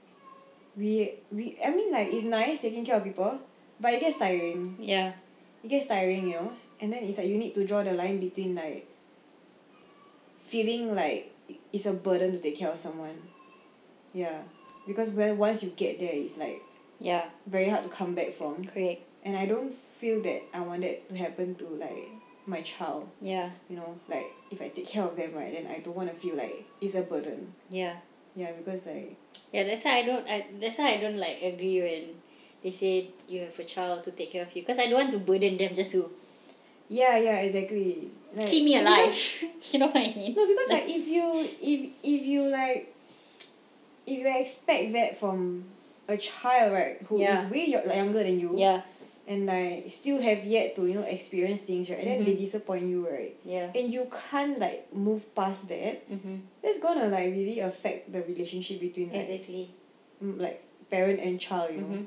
we 0.77 1.15
we 1.33 1.59
I 1.65 1.71
mean 1.71 1.93
like 1.93 2.09
it's 2.13 2.25
nice 2.25 2.61
taking 2.63 2.85
care 2.85 2.97
of 2.97 3.05
people, 3.05 3.41
but 3.81 3.93
it 3.93 4.01
gets 4.01 4.17
tiring. 4.19 4.77
yeah 4.81 5.13
It 5.65 5.69
gets 5.69 5.87
tiring, 5.87 6.29
you 6.29 6.37
know? 6.37 6.53
And 6.81 6.93
then 6.93 7.05
it's 7.05 7.19
like 7.19 7.27
you 7.29 7.37
need 7.39 7.55
to 7.55 7.67
draw 7.67 7.83
the 7.83 7.93
line 7.93 8.21
between 8.21 8.55
like 8.55 8.87
feeling 10.47 10.95
like 10.95 11.33
it's 11.73 11.87
a 11.87 11.93
burden 11.93 12.33
to 12.33 12.39
take 12.39 12.57
care 12.59 12.71
of 12.71 12.79
someone. 12.79 13.17
Yeah. 14.15 14.43
Because 14.87 15.11
when 15.11 15.37
once 15.37 15.63
you 15.63 15.71
get 15.77 15.99
there 16.01 16.13
it's 16.13 16.39
like 16.39 16.63
yeah 17.01 17.25
very 17.47 17.69
hard 17.69 17.85
to 17.85 17.91
come 17.91 18.15
back 18.15 18.33
from. 18.33 18.65
correct 18.65 19.03
And 19.25 19.37
I 19.37 19.47
don't 19.47 19.75
feel 20.07 20.23
that 20.23 20.43
I 20.55 20.61
want 20.61 20.83
that 20.83 21.09
to 21.09 21.17
happen 21.17 21.55
to 21.57 21.67
like 21.83 22.09
my 22.47 22.61
child. 22.63 23.11
yeah 23.21 23.51
You 23.69 23.77
know, 23.77 23.99
like 24.09 24.27
if 24.51 24.63
I 24.63 24.69
take 24.69 24.87
care 24.87 25.03
of 25.03 25.17
them 25.17 25.35
right 25.35 25.51
then 25.53 25.67
I 25.67 25.81
don't 25.81 25.97
wanna 25.97 26.15
feel 26.15 26.37
like 26.37 26.65
it's 26.81 26.95
a 26.95 27.03
burden. 27.03 27.53
yeah 27.71 27.97
Yeah, 28.37 28.53
because 28.59 28.87
like 28.87 29.17
yeah 29.53 29.65
that's 29.65 29.85
why 29.85 29.99
I 29.99 30.03
don't 30.07 30.27
I 30.29 30.47
that's 30.61 30.79
why 30.79 30.95
I 30.95 30.99
don't 31.03 31.19
like 31.19 31.43
agree 31.43 31.81
when 31.83 32.03
they 32.63 32.71
say 32.71 33.11
you 33.29 33.41
have 33.51 33.59
a 33.59 33.65
child 33.65 34.05
to 34.05 34.11
take 34.13 34.31
care 34.33 34.45
of 34.47 34.55
you 34.55 34.63
because 34.63 34.79
I 34.79 34.87
don't 34.87 35.01
want 35.03 35.13
to 35.13 35.19
burden 35.19 35.57
them 35.59 35.75
just 35.75 35.93
to 35.93 36.07
yeah, 36.89 37.19
yeah, 37.19 37.39
exactly. 37.43 38.11
Like, 38.37 38.47
keep 38.47 38.63
me 38.65 38.79
because- 38.79 38.87
alive 38.87 39.65
you 39.73 39.79
know 39.81 39.87
what 39.91 39.97
I 39.97 40.15
mean 40.15 40.35
No, 40.39 40.47
because 40.47 40.71
like 40.71 40.87
if 40.87 41.05
you 41.09 41.27
if 41.73 41.81
if 42.05 42.23
you 42.23 42.43
like 42.47 42.95
if 44.07 44.19
you 44.23 44.29
expect 44.39 44.93
that 44.93 45.19
from 45.19 45.65
a 46.07 46.17
child 46.17 46.73
right 46.73 47.03
who 47.09 47.17
is 47.17 47.23
Yeah. 47.27 47.51
way 47.51 47.65
younger 47.75 48.23
than 48.23 48.39
you 48.39 48.55
yeah 48.55 48.83
and 49.29 49.47
like 49.47 49.91
still 49.91 50.21
have 50.23 50.45
yet 50.45 50.77
to 50.77 50.87
you 50.87 50.95
know 50.95 51.03
experience 51.03 51.63
things 51.63 51.91
right? 51.91 51.99
And 51.99 52.09
then 52.09 52.25
they 52.25 52.37
disappoint 52.37 52.85
you 52.85 53.09
right? 53.09 53.35
Yeah. 53.45 53.71
And 53.75 53.91
you 53.93 54.07
can't 54.31 54.59
like 54.59 54.93
move 54.95 55.35
past 55.35 55.69
that. 55.69 56.09
Mhm 56.11 56.41
that's 56.63 56.81
gonna 56.81 57.07
like 57.07 57.31
really 57.33 57.61
affect 57.61 58.13
the 58.13 58.23
relationship 58.23 58.81
between 58.81 59.11
like 59.13 59.23
exactly. 59.29 59.71
like 60.21 60.63
parent 60.91 61.21
and 61.21 61.41
child 61.41 61.71
you 61.75 61.81
know? 61.83 61.87
Mhm 61.97 62.07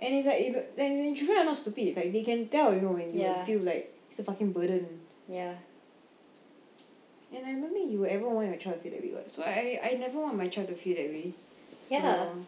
and 0.00 0.14
it's 0.16 0.26
like 0.26 0.44
you 0.44 0.52
don't- 0.52 0.78
and 0.78 1.16
children 1.16 1.38
are 1.38 1.44
not 1.44 1.56
stupid. 1.56 1.96
Like 1.96 2.12
they 2.12 2.22
can 2.22 2.48
tell 2.48 2.74
you 2.74 2.80
know 2.82 2.92
when 2.92 3.12
you 3.14 3.20
Yeah. 3.20 3.44
feel 3.44 3.60
like 3.60 3.94
it's 4.10 4.18
a 4.18 4.24
fucking 4.24 4.52
burden. 4.52 5.00
Yeah. 5.28 5.54
And 7.34 7.46
I 7.46 7.52
don't 7.52 7.72
think 7.72 7.90
you 7.90 8.00
would 8.00 8.10
ever 8.10 8.28
want 8.28 8.48
your 8.48 8.56
child 8.56 8.82
to 8.82 8.90
feel 8.90 8.92
that 9.00 9.02
way. 9.02 9.22
So 9.26 9.42
I, 9.42 9.80
I 9.82 9.94
never 9.96 10.18
want 10.20 10.36
my 10.36 10.48
child 10.48 10.68
to 10.68 10.74
feel 10.74 10.96
that 10.96 11.08
way. 11.08 11.32
Yeah. 11.88 12.24
So, 12.26 12.46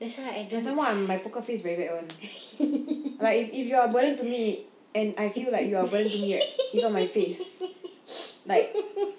that's 0.00 0.18
why 0.18 0.30
I 0.30 0.48
don't 0.50 0.60
some 0.60 0.76
more 0.76 0.94
my 0.94 1.18
poker 1.18 1.42
face 1.42 1.60
very 1.62 1.76
bad 1.76 1.92
one. 1.94 2.08
like 3.20 3.36
if, 3.42 3.48
if 3.52 3.66
you 3.68 3.76
are 3.76 3.88
burden 3.88 4.16
to 4.16 4.24
me 4.24 4.64
and 4.94 5.14
I 5.18 5.28
feel 5.28 5.52
like 5.52 5.66
you 5.66 5.76
are 5.76 5.86
burden 5.86 6.10
to 6.10 6.18
me, 6.18 6.34
it's 6.72 6.84
on 6.84 6.92
my 6.92 7.06
face. 7.06 7.62
Like 8.46 8.74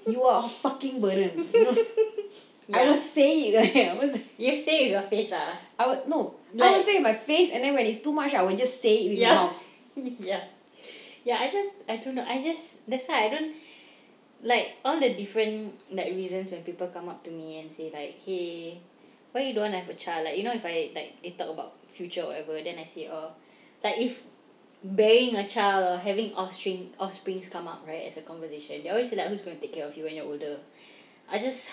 you 0.08 0.24
are 0.24 0.44
a 0.44 0.50
fucking 0.50 1.00
burden. 1.00 1.32
You 1.54 1.64
know? 1.64 1.78
I 2.74 2.90
would 2.90 3.00
say 3.00 3.50
it. 3.50 3.56
Like, 3.56 3.76
I 3.90 3.94
was 3.94 4.20
you 4.38 4.58
say 4.58 4.80
it 4.80 4.84
with 4.86 4.92
your 5.02 5.10
face 5.10 5.32
ah 5.34 5.56
I 5.78 5.88
would 5.88 6.08
no. 6.08 6.36
I 6.54 6.58
Like- 6.58 6.72
would 6.78 6.86
say 6.86 6.92
it 6.96 7.04
with 7.04 7.04
my 7.04 7.14
face 7.14 7.52
and 7.54 7.64
then 7.64 7.74
when 7.74 7.86
it's 7.86 8.02
too 8.02 8.12
much 8.12 8.34
I 8.34 8.44
would 8.44 8.58
just 8.58 8.82
say 8.82 9.06
it 9.06 9.10
with 9.12 9.20
mouth. 9.28 9.64
yeah 10.24 10.44
yeah 11.24 11.38
I 11.40 11.48
just 11.52 11.72
I 11.88 11.98
don't 11.98 12.16
know 12.16 12.26
I 12.28 12.42
just 12.42 12.76
that's 12.88 13.08
why 13.08 13.26
I 13.26 13.30
don't 13.30 13.54
like 14.44 14.70
all 14.84 15.00
the 15.00 15.14
different 15.14 15.76
like 15.92 16.08
reasons 16.16 16.50
when 16.52 16.64
people 16.64 16.88
come 16.88 17.08
up 17.10 17.24
to 17.26 17.32
me 17.32 17.60
and 17.62 17.72
say 17.72 17.92
like 17.94 18.16
hey 18.26 18.80
why 19.32 19.42
you 19.42 19.54
don't 19.54 19.72
want 19.72 19.74
to 19.74 19.80
have 19.80 19.90
a 19.90 19.94
child? 19.94 20.26
Like 20.26 20.38
you 20.38 20.44
know 20.44 20.54
if 20.54 20.66
I 20.66 20.92
like 20.94 21.22
they 21.24 21.32
talk 21.32 21.50
about 21.50 21.76
future 21.88 22.22
or 22.22 22.28
whatever 22.28 22.62
then 22.64 22.80
I 22.80 22.84
say 22.84 23.10
oh 23.12 23.32
like 23.84 23.98
if 23.98 24.24
bearing 24.84 25.36
a 25.36 25.48
child 25.48 25.84
or 25.86 26.02
having 26.02 26.34
offspring 26.34 26.90
offsprings 27.00 27.50
come 27.50 27.68
up 27.68 27.84
right 27.88 28.08
as 28.08 28.18
a 28.18 28.22
conversation 28.22 28.82
they 28.84 28.90
always 28.90 29.10
say 29.10 29.16
like 29.16 29.28
who's 29.28 29.42
going 29.42 29.58
to 29.58 29.62
take 29.62 29.74
care 29.74 29.88
of 29.88 29.96
you 29.96 30.04
when 30.04 30.16
you're 30.16 30.26
older? 30.26 30.58
I 31.30 31.40
just 31.40 31.70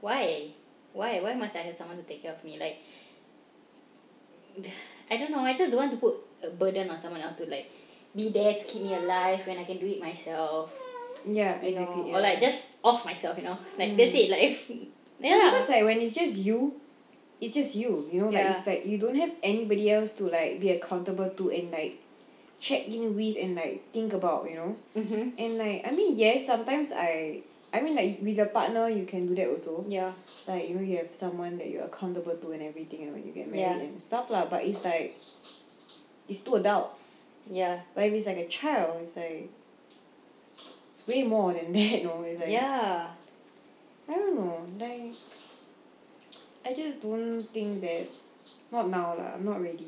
why? 0.00 0.50
Why? 0.92 1.20
Why 1.20 1.34
must 1.34 1.56
I 1.56 1.60
have 1.60 1.74
someone 1.74 1.96
to 1.96 2.02
take 2.02 2.22
care 2.22 2.32
of 2.32 2.42
me? 2.44 2.58
Like 2.58 2.78
I 5.10 5.16
don't 5.16 5.30
know 5.30 5.40
I 5.40 5.54
just 5.54 5.70
don't 5.70 5.80
want 5.80 5.92
to 5.92 5.98
put 5.98 6.14
a 6.44 6.50
burden 6.50 6.90
on 6.90 6.98
someone 6.98 7.20
else 7.20 7.36
to 7.36 7.46
like 7.46 7.70
be 8.14 8.30
there 8.30 8.54
to 8.54 8.64
keep 8.64 8.82
me 8.82 8.94
alive 8.94 9.46
when 9.46 9.58
I 9.58 9.64
can 9.64 9.78
do 9.78 9.86
it 9.86 10.00
myself. 10.00 10.76
Yeah, 11.26 11.60
you 11.60 11.68
exactly. 11.68 12.02
know? 12.02 12.08
yeah. 12.08 12.16
or 12.16 12.20
like 12.20 12.40
just 12.40 12.76
off 12.82 13.04
myself 13.04 13.36
you 13.38 13.44
know? 13.44 13.58
Like 13.78 13.96
that's 13.96 14.12
mm. 14.12 14.24
it. 14.24 14.30
Like 14.30 14.42
if 14.42 14.70
Yeah 15.20 15.50
because 15.52 15.68
like 15.68 15.84
when 15.84 16.00
it's 16.00 16.14
just 16.14 16.36
you, 16.36 16.80
it's 17.40 17.54
just 17.54 17.74
you. 17.76 18.08
You 18.12 18.22
know, 18.22 18.30
like 18.30 18.46
it's 18.56 18.66
like 18.66 18.82
you 18.86 18.98
don't 18.98 19.16
have 19.16 19.32
anybody 19.42 19.90
else 19.92 20.14
to 20.16 20.24
like 20.24 20.60
be 20.60 20.70
accountable 20.70 21.30
to 21.30 21.50
and 21.50 21.70
like 21.70 22.00
check 22.60 22.88
in 22.88 23.14
with 23.16 23.36
and 23.36 23.54
like 23.54 23.92
think 23.92 24.12
about. 24.12 24.48
You 24.48 24.56
know, 24.56 24.72
mm-hmm. 24.96 25.36
and 25.36 25.52
like 25.58 25.86
I 25.86 25.90
mean 25.92 26.16
yes, 26.16 26.46
sometimes 26.46 26.92
I. 26.96 27.42
I 27.72 27.78
mean 27.86 27.94
like 27.94 28.18
with 28.20 28.34
a 28.42 28.46
partner 28.50 28.88
you 28.90 29.06
can 29.06 29.28
do 29.30 29.34
that 29.38 29.46
also. 29.46 29.84
yeah 29.86 30.10
Like 30.48 30.66
you 30.68 30.74
know 30.74 30.82
you 30.82 30.96
have 30.98 31.14
someone 31.14 31.54
that 31.62 31.70
you're 31.70 31.86
accountable 31.86 32.34
to 32.34 32.50
and 32.50 32.66
everything 32.66 33.04
and 33.06 33.14
when 33.14 33.22
you 33.22 33.30
get 33.30 33.46
married 33.46 33.78
Yeah. 33.78 33.86
and 33.86 34.02
stuff 34.02 34.26
lah. 34.26 34.50
But 34.50 34.66
it's 34.66 34.82
like 34.82 35.14
it's 36.26 36.40
two 36.42 36.58
adults. 36.58 37.30
yeah 37.46 37.78
But 37.94 38.10
if 38.10 38.14
it's 38.18 38.26
like 38.26 38.42
a 38.42 38.48
child, 38.50 38.98
it's 39.06 39.14
like 39.14 39.54
it's 40.98 41.06
way 41.06 41.22
more 41.22 41.54
than 41.54 41.70
that, 41.78 42.02
you 42.02 42.10
know 42.10 42.22
It's 42.26 42.40
like 42.40 42.50
yeah 42.50 43.06
I 44.10 44.14
don't 44.14 44.34
know, 44.34 44.66
like 44.78 45.14
I 46.66 46.74
just 46.74 47.00
don't 47.00 47.40
think 47.40 47.80
that 47.82 48.08
not 48.72 48.90
now 48.90 49.14
lah, 49.14 49.38
I'm 49.38 49.44
not 49.44 49.62
ready. 49.62 49.86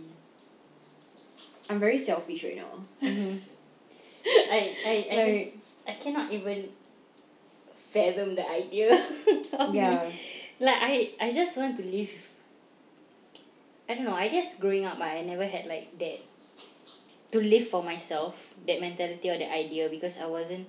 I'm 1.68 1.80
very 1.80 1.98
selfish 1.98 2.44
right 2.44 2.56
now. 2.56 2.78
mm-hmm. 3.02 3.38
I 4.26 4.60
I, 4.86 4.94
I 5.10 5.16
just 5.26 5.50
I 5.88 5.92
cannot 5.98 6.30
even 6.30 6.68
fathom 7.90 8.36
the 8.38 8.46
idea 8.48 8.94
of 9.58 9.74
me. 9.74 9.78
Yeah. 9.82 10.06
like 10.60 10.78
I 10.78 11.10
I 11.18 11.32
just 11.32 11.56
want 11.58 11.76
to 11.76 11.84
live 11.84 12.14
I 13.88 13.92
I 13.92 13.94
don't 13.96 14.04
know. 14.04 14.14
I 14.14 14.28
guess 14.28 14.56
growing 14.56 14.86
up, 14.86 15.00
I 15.00 15.20
never 15.20 15.44
had 15.44 15.66
like 15.66 15.98
that 15.98 16.20
to 17.32 17.38
live 17.40 17.68
for 17.68 17.82
myself 17.82 18.48
that 18.66 18.80
mentality 18.80 19.28
or 19.28 19.36
that 19.36 19.52
idea 19.52 19.88
because 19.90 20.16
I 20.16 20.26
wasn't 20.26 20.68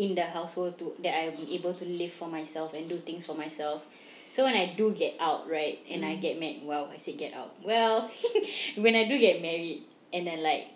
in 0.00 0.14
the 0.14 0.24
household 0.24 0.78
to 0.78 0.94
that 1.02 1.14
I'm 1.14 1.36
able 1.46 1.74
to 1.74 1.84
live 1.84 2.12
for 2.12 2.26
myself 2.26 2.72
and 2.72 2.88
do 2.88 2.96
things 2.96 3.26
for 3.26 3.34
myself. 3.36 3.84
So 4.30 4.44
when 4.44 4.56
I 4.56 4.72
do 4.74 4.92
get 4.92 5.14
out, 5.20 5.48
right, 5.50 5.78
and 5.90 6.04
I 6.04 6.16
get 6.16 6.40
married, 6.40 6.62
well, 6.64 6.88
I 6.92 6.96
said 6.96 7.18
get 7.18 7.34
out. 7.34 7.52
Well, 7.62 8.10
when 8.76 8.94
I 8.94 9.04
do 9.06 9.18
get 9.18 9.42
married, 9.42 9.82
and 10.12 10.26
then 10.26 10.42
like, 10.42 10.68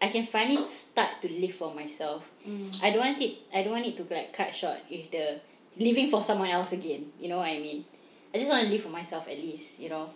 I 0.00 0.08
can 0.08 0.24
finally 0.24 0.64
start 0.66 1.20
to 1.22 1.28
live 1.28 1.54
for 1.54 1.74
myself. 1.74 2.22
Mm. 2.46 2.84
I 2.84 2.90
don't 2.90 3.00
want 3.00 3.20
it. 3.20 3.38
I 3.52 3.62
don't 3.62 3.72
want 3.72 3.86
it 3.86 3.96
to 3.96 4.14
like 4.14 4.32
cut 4.32 4.54
short 4.54 4.78
with 4.90 5.10
the 5.10 5.40
living 5.76 6.08
for 6.08 6.22
someone 6.22 6.50
else 6.50 6.72
again. 6.72 7.12
You 7.18 7.28
know 7.28 7.38
what 7.38 7.48
I 7.48 7.58
mean? 7.58 7.84
I 8.32 8.38
just 8.38 8.48
want 8.48 8.64
to 8.64 8.70
live 8.70 8.82
for 8.82 8.88
myself 8.88 9.28
at 9.28 9.36
least. 9.36 9.80
You 9.80 9.88
know, 9.88 10.10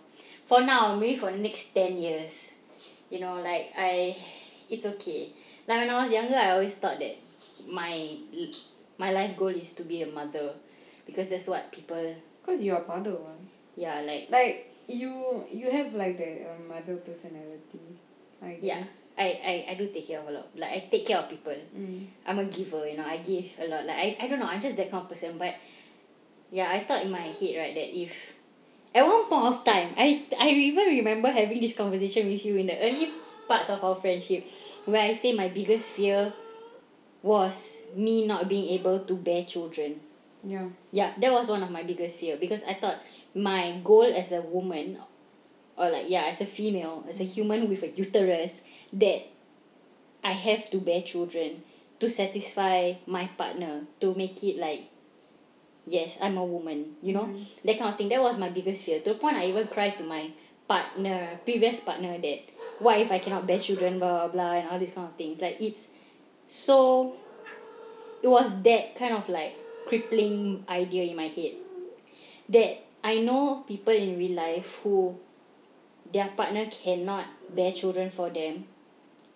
for 0.45 0.61
now, 0.61 0.95
maybe 0.95 1.17
for 1.17 1.31
the 1.31 1.37
next 1.37 1.73
ten 1.73 1.97
years. 1.97 2.51
You 3.09 3.19
know, 3.19 3.41
like 3.41 3.73
I, 3.77 4.15
it's 4.69 4.85
okay. 4.85 5.29
Like 5.67 5.81
when 5.81 5.89
I 5.89 6.03
was 6.03 6.11
younger, 6.11 6.35
I 6.35 6.51
always 6.51 6.75
thought 6.75 6.99
that 6.99 7.17
my 7.67 8.17
my 8.97 9.11
life 9.11 9.35
goal 9.37 9.49
is 9.49 9.73
to 9.73 9.83
be 9.83 10.01
a 10.03 10.07
mother, 10.07 10.53
because 11.05 11.29
that's 11.29 11.47
what 11.47 11.71
people. 11.71 12.15
Cause 12.45 12.61
you're 12.61 12.77
a 12.77 12.87
mother 12.87 13.11
one. 13.15 13.49
Yeah, 13.75 14.01
like 14.01 14.29
Like 14.29 14.71
you 14.87 15.43
you 15.51 15.69
have 15.71 15.93
like 15.93 16.17
the 16.17 16.45
um, 16.49 16.67
mother 16.67 16.97
personality. 16.97 17.97
I 18.41 18.59
yeah, 18.61 18.81
guess. 18.83 19.13
I, 19.17 19.39
I 19.43 19.71
I 19.71 19.73
do 19.75 19.87
take 19.87 20.07
care 20.07 20.19
of 20.19 20.27
a 20.27 20.31
lot. 20.31 20.47
Like 20.55 20.71
I 20.71 20.87
take 20.91 21.07
care 21.07 21.17
of 21.17 21.29
people. 21.29 21.55
Mm. 21.75 22.05
I'm 22.27 22.39
a 22.39 22.45
giver, 22.45 22.85
you 22.87 22.97
know, 22.97 23.05
I 23.05 23.17
give 23.17 23.45
a 23.59 23.67
lot. 23.67 23.85
Like 23.85 23.97
I, 23.97 24.17
I 24.21 24.27
don't 24.27 24.39
know, 24.39 24.45
I'm 24.45 24.61
just 24.61 24.77
that 24.77 24.91
kind 24.91 25.03
of 25.03 25.09
person. 25.09 25.37
But 25.39 25.55
yeah, 26.51 26.69
I 26.69 26.83
thought 26.83 27.03
in 27.03 27.11
my 27.11 27.21
head, 27.33 27.57
right, 27.57 27.73
that 27.73 27.89
if 27.97 28.33
at 28.93 29.03
one 29.05 29.25
point 29.27 29.45
of 29.55 29.63
time, 29.63 29.89
I, 29.97 30.13
st- 30.13 30.39
I 30.39 30.49
even 30.49 30.85
remember 30.87 31.29
having 31.31 31.59
this 31.59 31.75
conversation 31.75 32.27
with 32.27 32.45
you 32.45 32.55
in 32.57 32.67
the 32.67 32.77
early 32.79 33.11
parts 33.47 33.69
of 33.69 33.83
our 33.83 33.95
friendship 33.95 34.45
where 34.85 35.01
I 35.01 35.13
say 35.13 35.33
my 35.33 35.49
biggest 35.49 35.89
fear 35.91 36.31
was 37.25 37.81
me 37.95 38.27
not 38.27 38.47
being 38.47 38.69
able 38.69 38.99
to 38.99 39.15
bear 39.17 39.43
children. 39.43 39.99
Yeah. 40.43 40.69
Yeah, 40.91 41.13
that 41.17 41.31
was 41.33 41.49
one 41.49 41.63
of 41.63 41.71
my 41.71 41.81
biggest 41.81 42.19
fear 42.19 42.37
because 42.37 42.61
I 42.63 42.75
thought 42.75 43.01
my 43.33 43.81
goal 43.83 44.05
as 44.05 44.31
a 44.31 44.41
woman 44.41 44.99
or 45.75 45.89
like 45.89 46.05
yeah, 46.07 46.25
as 46.29 46.39
a 46.39 46.45
female, 46.45 47.03
as 47.09 47.19
a 47.19 47.23
human 47.23 47.67
with 47.67 47.81
a 47.81 47.89
uterus 47.89 48.61
that 48.93 49.25
I 50.23 50.33
have 50.33 50.69
to 50.69 50.77
bear 50.77 51.01
children 51.01 51.63
to 51.99 52.09
satisfy 52.09 52.93
my 53.07 53.25
partner 53.35 53.89
to 54.01 54.13
make 54.13 54.43
it 54.43 54.57
like 54.57 54.91
yes, 55.87 56.19
I'm 56.21 56.37
a 56.37 56.45
woman, 56.45 56.95
you 57.01 57.13
know? 57.13 57.25
Mm-hmm. 57.25 57.65
That 57.65 57.77
kind 57.79 57.89
of 57.89 57.97
thing. 57.97 58.09
That 58.09 58.21
was 58.21 58.37
my 58.37 58.49
biggest 58.49 58.83
fear. 58.83 58.99
To 59.01 59.13
the 59.13 59.19
point 59.19 59.37
I 59.37 59.45
even 59.45 59.67
cried 59.67 59.97
to 59.97 60.03
my 60.03 60.29
partner, 60.67 61.39
previous 61.43 61.79
partner 61.79 62.17
that 62.19 62.39
what 62.77 62.99
if 62.99 63.11
I 63.11 63.17
cannot 63.17 63.47
bear 63.47 63.57
children, 63.57 63.97
blah 63.97 64.27
blah 64.27 64.27
blah 64.27 64.53
and 64.61 64.69
all 64.69 64.77
these 64.77 64.93
kind 64.93 65.07
of 65.07 65.15
things. 65.15 65.41
Like 65.41 65.57
it's 65.59 65.87
so 66.47 67.15
it 68.21 68.27
was 68.27 68.61
that 68.63 68.95
kind 68.95 69.13
of 69.13 69.27
like 69.29 69.53
crippling 69.87 70.63
idea 70.69 71.03
in 71.03 71.15
my 71.15 71.27
head 71.27 71.53
that 72.49 72.77
I 73.03 73.19
know 73.19 73.63
people 73.67 73.93
in 73.93 74.17
real 74.17 74.33
life 74.33 74.79
who 74.83 75.17
their 76.11 76.27
partner 76.29 76.65
cannot 76.69 77.25
bear 77.53 77.71
children 77.71 78.09
for 78.09 78.29
them 78.29 78.65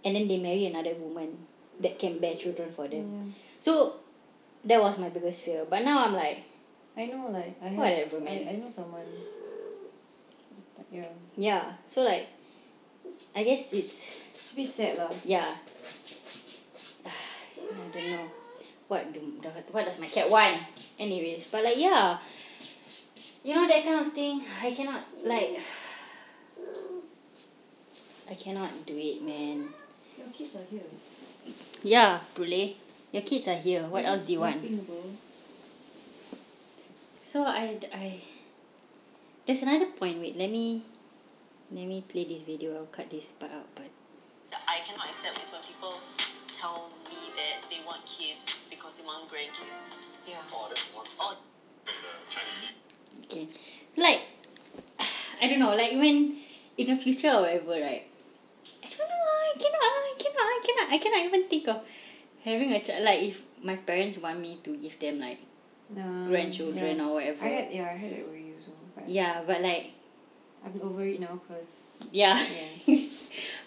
and 0.03 0.15
then 0.15 0.27
they 0.27 0.37
marry 0.39 0.65
another 0.65 0.93
woman 0.95 1.37
that 1.79 1.99
can 1.99 2.17
bear 2.19 2.35
children 2.35 2.71
for 2.71 2.87
them. 2.87 3.05
Yeah. 3.27 3.33
So 3.59 3.93
that 4.65 4.81
was 4.81 4.97
my 4.99 5.09
biggest 5.09 5.43
fear. 5.43 5.65
But 5.69 5.83
now 5.83 6.05
I'm 6.05 6.13
like, 6.13 6.43
I 6.97 7.05
know 7.07 7.29
like 7.31 7.55
I 7.61 7.67
have, 7.69 7.77
Whatever, 7.77 8.19
man. 8.19 8.47
I, 8.47 8.51
I 8.51 8.55
know 8.57 8.69
someone. 8.69 9.05
Yeah. 10.91 11.05
yeah. 11.37 11.73
So 11.85 12.01
like 12.03 12.27
I 13.35 13.43
guess 13.43 13.73
it's 13.73 14.09
It's 14.35 14.53
a 14.53 14.55
bit 14.55 14.67
sad 14.67 14.97
lah. 14.97 15.11
yeah. 15.23 15.45
I 17.89 17.91
don't 17.91 18.11
know. 18.11 18.29
What 18.87 19.13
do 19.13 19.19
what 19.71 19.85
does 19.85 19.99
my 19.99 20.07
cat 20.07 20.29
want? 20.29 20.57
Anyways, 20.97 21.47
but 21.47 21.63
like 21.63 21.77
yeah. 21.77 22.17
You 23.43 23.55
know 23.55 23.67
that 23.67 23.83
kind 23.83 24.05
of 24.05 24.13
thing. 24.13 24.43
I 24.61 24.71
cannot 24.71 25.01
like 25.23 25.59
I 28.29 28.33
cannot 28.35 28.85
do 28.85 28.93
it, 28.97 29.21
man. 29.23 29.69
Your 30.17 30.27
kids 30.33 30.55
are 30.55 30.65
here. 30.69 30.85
Yeah, 31.81 32.19
Brule. 32.35 32.75
Your 33.11 33.23
kids 33.23 33.47
are 33.47 33.57
here. 33.57 33.83
What 33.83 34.05
else 34.05 34.27
do 34.27 34.33
you 34.33 34.41
want? 34.41 34.61
Bro. 34.85 35.01
So 37.25 37.43
I, 37.43 37.79
I 37.93 38.19
there's 39.47 39.63
another 39.63 39.87
point. 39.87 40.19
Wait, 40.19 40.37
let 40.37 40.51
me 40.51 40.83
let 41.71 41.87
me 41.87 42.03
play 42.07 42.25
this 42.25 42.41
video. 42.41 42.75
I'll 42.75 42.85
cut 42.85 43.09
this 43.09 43.31
part 43.31 43.51
out. 43.51 43.65
But 43.73 43.89
I 44.67 44.79
cannot 44.85 45.09
accept 45.09 45.41
this 45.41 45.51
when 45.51 45.61
people 45.61 45.93
tell 46.59 46.89
me 47.09 47.31
that 47.39 47.63
they 47.69 47.79
want 47.85 48.05
kids 48.05 48.67
because 48.69 48.97
they 48.97 49.03
want 49.05 49.29
grandkids. 49.31 50.17
Yeah. 50.27 50.43
Oh, 50.51 50.67
that's 50.69 50.91
one 50.93 51.07
Or 51.31 51.33
in 51.87 51.95
the 52.03 52.11
Chinese 52.29 52.73
okay, 53.25 53.47
like 53.97 54.21
I 55.41 55.47
don't 55.47 55.59
know. 55.59 55.73
Like 55.75 55.93
when 55.93 56.37
in 56.77 56.87
the 56.87 56.97
future 56.97 57.29
or 57.31 57.41
whatever, 57.41 57.71
right? 57.71 58.05
I 58.83 58.87
don't 58.87 58.99
know. 58.99 59.25
I 59.49 59.53
cannot. 59.57 59.83
I 59.83 60.13
cannot. 60.17 60.45
I 60.45 60.59
cannot. 60.65 60.93
I 60.93 60.97
cannot 60.97 61.25
even 61.25 61.49
think 61.49 61.67
of 61.67 61.81
having 62.43 62.71
a 62.73 62.81
child. 62.81 63.03
Like 63.03 63.21
if 63.23 63.41
my 63.63 63.75
parents 63.77 64.17
want 64.17 64.39
me 64.39 64.59
to 64.63 64.75
give 64.77 64.99
them 64.99 65.19
like 65.19 65.39
Um, 65.89 66.27
grandchildren 66.29 66.97
yeah. 66.97 67.05
or 67.05 67.13
whatever. 67.17 67.43
I 67.45 67.47
had 67.49 67.73
yeah 67.73 67.89
I 67.89 67.97
had 67.97 68.11
that 68.13 68.27
worry 68.27 68.53
also. 68.53 68.71
But 68.95 69.09
yeah, 69.09 69.41
but 69.47 69.61
like 69.61 69.91
I'm 70.63 70.77
over 70.83 71.01
it 71.03 71.19
now 71.19 71.39
cause 71.47 71.89
yeah. 72.11 72.37
Yeah. 72.85 72.95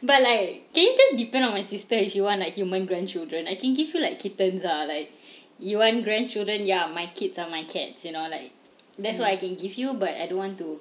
but 0.02 0.22
like, 0.22 0.72
can 0.72 0.84
you 0.84 0.94
just 0.96 1.16
depend 1.16 1.44
on 1.44 1.52
my 1.52 1.62
sister 1.62 1.94
if 1.94 2.14
you 2.16 2.24
want 2.24 2.40
like 2.40 2.54
human 2.54 2.86
grandchildren? 2.86 3.46
I 3.46 3.54
can 3.54 3.74
give 3.74 3.94
you 3.94 4.00
like 4.00 4.18
kittens 4.18 4.64
ah 4.66 4.84
like, 4.84 5.12
you 5.58 5.78
want 5.78 6.02
grandchildren? 6.04 6.66
Yeah, 6.66 6.86
my 6.88 7.06
kids 7.06 7.38
are 7.38 7.48
my 7.48 7.64
cats. 7.64 8.04
You 8.04 8.12
know 8.12 8.28
like, 8.28 8.52
that's 8.98 9.18
what 9.18 9.28
I 9.28 9.36
can 9.36 9.54
give 9.54 9.74
you. 9.74 9.94
But 9.94 10.10
I 10.10 10.26
don't 10.26 10.38
want 10.38 10.58
to. 10.58 10.80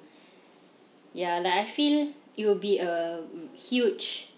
Yeah, 1.14 1.38
like 1.38 1.54
I 1.54 1.64
feel 1.66 2.10
it 2.36 2.46
will 2.46 2.58
be 2.58 2.78
a 2.78 3.22
huge. 3.54 4.28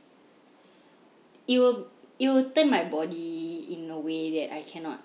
It 1.48 1.58
will 1.58 1.86
it 2.18 2.28
will 2.28 2.50
turn 2.50 2.70
my 2.70 2.84
body 2.84 3.66
in 3.70 3.90
a 3.90 3.98
way 3.98 4.46
that 4.46 4.54
I 4.54 4.62
cannot 4.62 5.02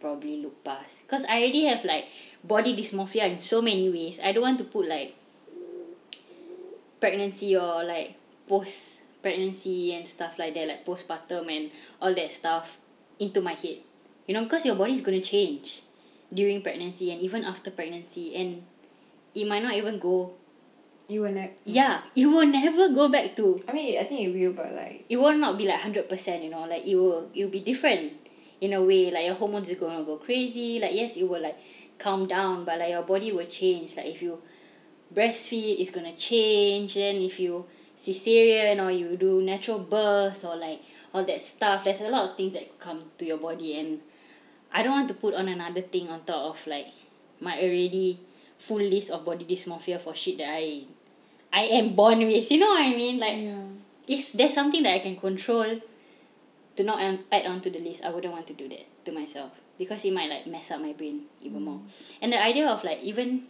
probably 0.00 0.42
look 0.42 0.64
past 0.64 1.02
because 1.02 1.24
I 1.24 1.42
already 1.42 1.64
have 1.66 1.84
like 1.84 2.06
body 2.42 2.76
dysmorphia 2.76 3.30
in 3.32 3.40
so 3.40 3.62
many 3.62 3.88
ways. 3.88 4.18
I 4.22 4.32
don't 4.32 4.42
want 4.42 4.58
to 4.58 4.64
put 4.64 4.88
like 4.88 5.14
pregnancy 7.00 7.56
or 7.56 7.84
like 7.84 8.14
post 8.48 9.01
pregnancy 9.22 9.94
and 9.94 10.06
stuff 10.06 10.38
like 10.38 10.54
that 10.54 10.68
like 10.68 10.84
postpartum 10.84 11.48
and 11.54 11.70
all 12.00 12.14
that 12.14 12.30
stuff 12.30 12.78
into 13.18 13.40
my 13.40 13.54
head. 13.54 13.78
You 14.26 14.34
know 14.34 14.44
because 14.44 14.66
your 14.66 14.76
body 14.76 14.92
is 14.92 15.00
going 15.00 15.20
to 15.20 15.26
change 15.26 15.82
during 16.32 16.62
pregnancy 16.62 17.12
and 17.12 17.20
even 17.20 17.44
after 17.44 17.70
pregnancy 17.70 18.34
and 18.34 18.62
it 19.34 19.46
might 19.46 19.62
not 19.62 19.74
even 19.74 19.98
go 19.98 20.34
you 21.08 21.20
will 21.22 21.32
ne- 21.32 21.52
yeah 21.64 22.02
you 22.14 22.30
will 22.30 22.46
never 22.46 22.88
go 22.88 23.08
back 23.08 23.36
to 23.36 23.62
I 23.68 23.72
mean 23.72 23.98
I 23.98 24.04
think 24.04 24.28
it 24.28 24.32
will 24.38 24.52
but 24.54 24.72
like 24.72 25.04
it 25.08 25.16
will 25.16 25.36
not 25.36 25.58
be 25.58 25.66
like 25.66 25.80
hundred 25.80 26.08
percent 26.08 26.42
you 26.42 26.50
know 26.50 26.64
like 26.66 26.86
it 26.86 26.96
will 26.96 27.30
it 27.34 27.44
will 27.44 27.50
be 27.50 27.60
different 27.60 28.12
in 28.60 28.72
a 28.72 28.82
way 28.82 29.10
like 29.10 29.26
your 29.26 29.34
hormones 29.34 29.68
is 29.68 29.78
gonna 29.78 30.04
go 30.04 30.16
crazy 30.16 30.78
like 30.78 30.94
yes 30.94 31.16
it 31.16 31.28
will 31.28 31.42
like 31.42 31.58
calm 31.98 32.26
down 32.26 32.64
but 32.64 32.78
like 32.78 32.90
your 32.90 33.02
body 33.02 33.32
will 33.32 33.46
change. 33.46 33.96
Like 33.96 34.06
if 34.06 34.22
you 34.22 34.40
breastfeed 35.14 35.80
it's 35.80 35.90
gonna 35.90 36.16
change 36.16 36.94
then 36.94 37.16
if 37.16 37.38
you 37.38 37.66
cesarean 37.96 38.84
or 38.84 38.90
you 38.90 39.16
do 39.16 39.42
natural 39.42 39.78
birth 39.78 40.44
or 40.44 40.56
like 40.56 40.80
all 41.14 41.24
that 41.24 41.40
stuff 41.42 41.84
there's 41.84 42.00
a 42.00 42.08
lot 42.08 42.30
of 42.30 42.36
things 42.36 42.54
that 42.54 42.68
could 42.68 42.80
come 42.80 43.04
to 43.18 43.24
your 43.24 43.36
body 43.36 43.78
and 43.78 44.00
I 44.72 44.82
don't 44.82 44.92
want 44.92 45.08
to 45.08 45.14
put 45.14 45.34
on 45.34 45.48
another 45.48 45.82
thing 45.82 46.08
on 46.08 46.24
top 46.24 46.54
of 46.56 46.66
like 46.66 46.86
my 47.40 47.60
already 47.60 48.20
full 48.58 48.80
list 48.80 49.10
of 49.10 49.24
body 49.24 49.44
dysmorphia 49.44 50.00
for 50.00 50.14
shit 50.14 50.38
that 50.38 50.48
I 50.48 50.84
I 51.52 51.64
am 51.76 51.94
born 51.94 52.18
with 52.18 52.50
you 52.50 52.58
know 52.58 52.68
what 52.68 52.80
I 52.82 52.96
mean? 52.96 53.18
Like 53.20 53.38
yeah. 53.38 53.68
if 54.08 54.32
there's 54.32 54.54
something 54.54 54.82
that 54.84 54.94
I 54.94 54.98
can 55.00 55.16
control 55.16 55.80
to 56.76 56.82
not 56.84 57.00
add 57.30 57.46
on 57.46 57.60
to 57.60 57.70
the 57.70 57.80
list, 57.80 58.02
I 58.02 58.08
wouldn't 58.08 58.32
want 58.32 58.46
to 58.46 58.54
do 58.54 58.68
that 58.68 59.04
to 59.04 59.12
myself 59.12 59.52
because 59.76 60.04
it 60.04 60.14
might 60.14 60.30
like 60.30 60.46
mess 60.46 60.70
up 60.70 60.80
my 60.80 60.92
brain 60.92 61.22
even 61.42 61.62
more. 61.62 61.80
And 62.22 62.32
the 62.32 62.42
idea 62.42 62.68
of 62.68 62.82
like 62.84 63.00
even 63.00 63.44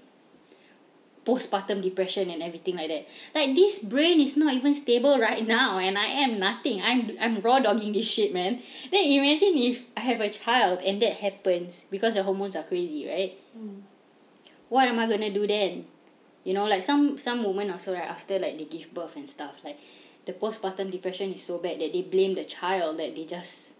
postpartum 1.25 1.83
depression 1.83 2.31
and 2.31 2.43
everything 2.43 2.77
like 2.77 2.89
that. 2.89 3.07
Like 3.35 3.55
this 3.55 3.79
brain 3.79 4.21
is 4.21 4.37
not 4.37 4.55
even 4.55 4.75
stable 4.75 5.19
right 5.19 5.47
now 5.47 5.79
and 5.79 5.97
I 5.97 6.07
am 6.07 6.39
nothing. 6.39 6.83
I'm 6.83 7.13
I'm 7.21 7.41
raw 7.41 7.61
dogging 7.61 7.93
this 7.93 8.07
shit, 8.07 8.33
man. 8.33 8.61
Then 8.91 9.05
imagine 9.05 9.57
if 9.57 9.83
I 9.97 10.01
have 10.01 10.21
a 10.21 10.31
child 10.31 10.81
and 10.81 11.01
that 11.03 11.15
happens 11.15 11.87
because 11.91 12.15
the 12.15 12.23
hormones 12.23 12.57
are 12.57 12.65
crazy, 12.65 13.09
right? 13.09 13.33
What 14.69 14.89
am 14.89 14.99
I 14.99 15.07
gonna 15.07 15.33
do 15.33 15.47
then? 15.47 15.87
You 16.45 16.55
know, 16.55 16.67
like 16.67 16.83
some 16.83 17.19
some 17.19 17.45
women 17.45 17.71
also 17.71 17.95
right 17.95 18.09
after 18.09 18.39
like 18.39 18.59
they 18.59 18.65
give 18.65 18.93
birth 18.93 19.17
and 19.17 19.29
stuff, 19.29 19.63
like 19.65 19.79
the 20.27 20.33
postpartum 20.33 20.91
depression 20.91 21.33
is 21.33 21.43
so 21.43 21.59
bad 21.59 21.81
that 21.81 21.93
they 21.93 22.03
blame 22.03 22.35
the 22.35 22.45
child 22.45 22.99
that 22.99 23.15
they 23.15 23.25
just 23.25 23.71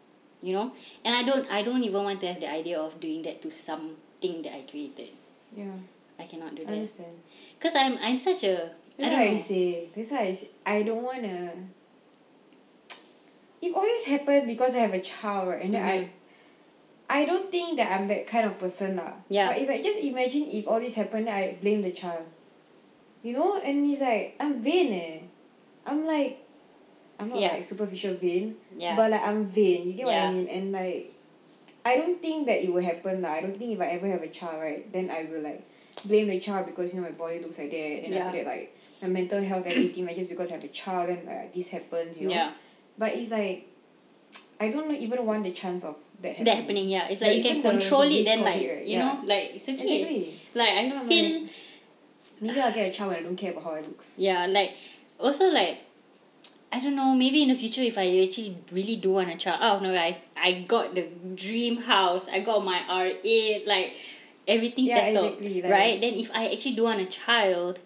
you 0.43 0.53
know 0.53 0.73
and 1.05 1.15
i 1.15 1.23
don't 1.23 1.51
i 1.51 1.63
don't 1.63 1.83
even 1.85 2.03
want 2.03 2.21
to 2.21 2.27
have 2.27 2.41
the 2.41 2.51
idea 2.51 2.79
of 2.79 2.99
doing 3.01 3.23
that 3.23 3.41
to 3.41 3.51
something 3.51 4.43
that 4.43 4.53
i 4.53 4.63
created 4.69 5.11
yeah 5.57 5.79
i 6.23 6.27
cannot 6.31 6.55
do 6.55 6.63
I 6.63 6.67
that 6.67 6.73
understand 6.79 7.15
because 7.59 7.75
i'm 7.75 7.99
i'm 8.01 8.19
such 8.19 8.45
a 8.45 8.71
I 8.93 9.09
That's 9.09 9.15
don't 9.17 9.25
why 9.25 9.35
I 9.35 9.39
say. 9.41 9.89
That's 9.97 10.11
why 10.13 10.21
I 10.21 10.35
say, 10.37 10.49
I 10.69 10.79
don't 10.85 11.03
wanna. 11.03 11.35
If 13.63 13.75
all 13.75 13.83
this 13.83 14.05
happened 14.05 14.47
because 14.47 14.75
I 14.75 14.81
have 14.81 14.93
a 14.95 15.01
child, 15.01 15.49
right, 15.49 15.63
and 15.65 15.75
then 15.75 15.83
Mhm. 15.83 16.09
I, 17.09 17.23
I 17.23 17.27
don't 17.27 17.51
think 17.51 17.77
that 17.81 17.89
I'm 17.95 18.07
that 18.09 18.27
kind 18.27 18.47
of 18.47 18.59
person 18.59 18.97
lah. 19.01 19.15
Yeah. 19.33 19.49
But 19.49 19.59
it's 19.59 19.71
like 19.73 19.83
just 19.83 20.01
imagine 20.03 20.45
if 20.51 20.69
all 20.69 20.81
this 20.81 20.95
happened, 20.97 21.29
I 21.29 21.57
blame 21.61 21.83
the 21.83 21.93
child. 21.93 22.27
You 23.25 23.33
know, 23.39 23.61
and 23.65 23.87
it's 23.87 24.01
like 24.05 24.37
I'm 24.39 24.61
vain 24.61 24.93
eh. 24.93 25.19
I'm 25.87 26.05
like, 26.07 26.43
I'm 27.19 27.29
not 27.31 27.39
Yeah. 27.41 27.55
like 27.55 27.65
superficial 27.65 28.15
vain, 28.21 28.57
Yeah. 28.77 28.97
but 28.99 29.11
like 29.11 29.23
I'm 29.25 29.47
vain. 29.47 29.89
You 29.89 29.95
get 29.95 30.07
what 30.07 30.15
Yeah. 30.15 30.29
I 30.29 30.33
mean? 30.37 30.49
And 30.53 30.67
like, 30.73 31.15
I 31.87 31.97
don't 31.97 32.21
think 32.21 32.47
that 32.47 32.61
it 32.63 32.69
will 32.73 32.83
happen 32.85 33.23
lah. 33.23 33.39
I 33.39 33.41
don't 33.47 33.57
think 33.57 33.73
if 33.73 33.81
I 33.81 33.95
ever 33.97 34.07
have 34.11 34.23
a 34.23 34.29
child, 34.31 34.61
right, 34.61 34.85
then 34.93 35.09
I 35.11 35.25
will 35.31 35.41
like 35.43 35.63
blame 36.05 36.29
the 36.29 36.41
child 36.41 36.67
because 36.67 36.93
you 36.95 37.01
know 37.01 37.07
my 37.09 37.13
body 37.13 37.41
looks 37.41 37.59
like 37.59 37.71
that, 37.71 37.77
and 38.05 38.15
after 38.15 38.39
that 38.45 38.47
like 38.47 38.77
my 39.03 39.09
mental 39.09 39.43
health 39.43 39.65
everything 39.67 40.07
like 40.07 40.17
just 40.17 40.29
because 40.29 40.51
I 40.51 40.55
have 40.55 40.65
a 40.65 40.69
child 40.69 41.09
then 41.09 41.27
like 41.27 41.53
this 41.55 41.69
happens, 41.69 42.21
you 42.21 42.29
know. 42.29 42.35
yeah. 42.35 42.53
But 42.99 43.15
it's 43.15 43.31
like, 43.31 43.67
I 44.61 44.71
don't 44.71 44.91
even 44.95 45.25
want 45.27 45.45
the 45.45 45.51
chance 45.53 45.83
of 45.85 45.97
that 46.21 46.29
happening. 46.37 46.45
That 46.45 46.57
happening, 46.57 46.89
yeah. 46.89 47.09
It's 47.09 47.21
like, 47.23 47.29
Like, 47.31 47.37
you 47.39 47.43
can 47.43 47.63
control 47.63 48.03
the 48.09 48.19
it, 48.21 48.25
then 48.25 48.43
like 48.43 48.61
it, 48.63 48.73
right? 48.75 48.87
you 48.87 48.99
Yeah. 48.99 49.13
know, 49.15 49.21
like 49.25 49.51
it's 49.55 49.69
okay. 49.69 50.03
Exactly. 50.03 50.41
Like 50.55 50.69
I 50.71 50.89
So 50.91 51.01
feel 51.09 51.41
like- 51.43 51.51
Maybe 52.41 52.61
I'll 52.61 52.73
get 52.73 52.91
a 52.91 52.93
child 52.93 53.11
when 53.13 53.21
I 53.21 53.23
don't 53.23 53.37
care 53.37 53.53
about 53.53 53.65
how 53.65 53.75
it 53.75 53.87
looks. 53.87 54.19
yeah, 54.19 54.47
like 54.47 54.73
also 55.21 55.47
like 55.51 55.79
I 56.73 56.81
don't 56.81 56.97
know, 56.97 57.15
maybe 57.15 57.43
in 57.43 57.49
the 57.51 57.55
future 57.55 57.83
if 57.83 57.97
I 57.99 58.07
actually 58.25 58.57
really 58.73 58.97
do 58.97 59.13
want 59.13 59.31
a 59.31 59.37
child, 59.37 59.61
oh 59.63 59.79
no, 59.81 59.95
I 59.95 60.19
I 60.37 60.63
got 60.67 60.95
the 60.95 61.07
dream 61.35 61.77
house, 61.79 62.29
I 62.29 62.41
got 62.41 62.65
my 62.65 62.81
R 62.89 63.11
eight, 63.25 63.67
like 63.67 63.93
everything 64.49 64.87
Yeah, 64.87 64.97
settled. 65.13 65.39
exactly, 65.39 65.63
like- 65.63 65.71
right? 65.73 66.01
Then 66.01 66.15
if 66.15 66.31
I 66.35 66.51
actually 66.53 66.75
do 66.75 66.85
want 66.85 67.01
a 67.01 67.07
child 67.07 67.79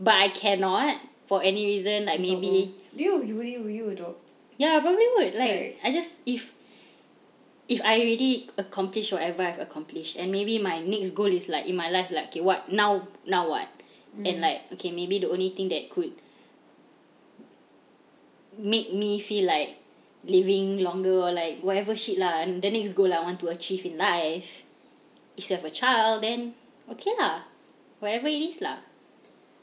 but 0.00 0.14
I 0.14 0.28
cannot 0.28 0.98
for 1.26 1.42
any 1.42 1.64
reason, 1.66 2.04
like 2.04 2.20
maybe 2.20 2.74
You, 2.94 3.22
you, 3.24 3.42
you, 3.42 3.66
you 3.66 3.84
adopt. 3.90 4.18
Yeah, 4.58 4.76
I 4.76 4.80
probably 4.80 5.06
would. 5.16 5.34
Like 5.34 5.50
Right. 5.50 5.76
I 5.82 5.90
just 5.92 6.20
if 6.26 6.52
if 7.68 7.80
I 7.82 7.96
already 7.98 8.50
accomplish 8.58 9.10
whatever 9.10 9.42
I've 9.42 9.58
accomplished 9.58 10.16
and 10.16 10.30
maybe 10.30 10.58
my 10.58 10.80
next 10.84 11.10
goal 11.16 11.32
is 11.32 11.48
like 11.48 11.64
in 11.66 11.74
my 11.76 11.88
life 11.90 12.10
like 12.10 12.28
okay 12.28 12.40
what 12.42 12.70
now 12.70 13.08
now 13.26 13.48
what? 13.48 13.68
Mm. 14.18 14.28
And 14.28 14.36
like 14.42 14.60
okay 14.74 14.92
maybe 14.92 15.18
the 15.18 15.30
only 15.30 15.48
thing 15.50 15.70
that 15.70 15.88
could 15.90 16.12
make 18.58 18.92
me 18.92 19.18
feel 19.20 19.46
like 19.46 19.76
living 20.24 20.78
longer 20.80 21.12
or 21.12 21.32
like 21.32 21.60
whatever 21.62 21.96
shit 21.96 22.18
lah 22.18 22.40
and 22.44 22.62
the 22.62 22.70
next 22.70 22.92
goal 22.94 23.12
I 23.12 23.20
want 23.20 23.40
to 23.40 23.48
achieve 23.48 23.84
in 23.86 23.96
life 23.98 24.63
is 25.36 25.46
to 25.48 25.56
have 25.56 25.64
a 25.64 25.70
child 25.70 26.22
then 26.22 26.54
okay 26.90 27.12
lah. 27.18 27.42
Whatever 28.00 28.28
it 28.28 28.42
is 28.52 28.60
lah. 28.60 28.78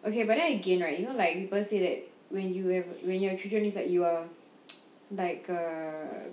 Okay, 0.02 0.24
but 0.26 0.38
then 0.38 0.58
again, 0.58 0.82
right? 0.82 0.98
You 0.98 1.06
know, 1.06 1.14
like 1.14 1.36
people 1.46 1.62
say 1.64 1.80
that 1.80 2.00
when 2.34 2.50
you 2.54 2.68
have 2.74 2.88
when 3.06 3.22
you 3.22 3.30
have 3.30 3.38
children, 3.38 3.66
it's 3.66 3.78
like 3.78 3.90
you 3.90 4.02
are, 4.02 4.26
like 5.14 5.46
uh, 5.46 6.26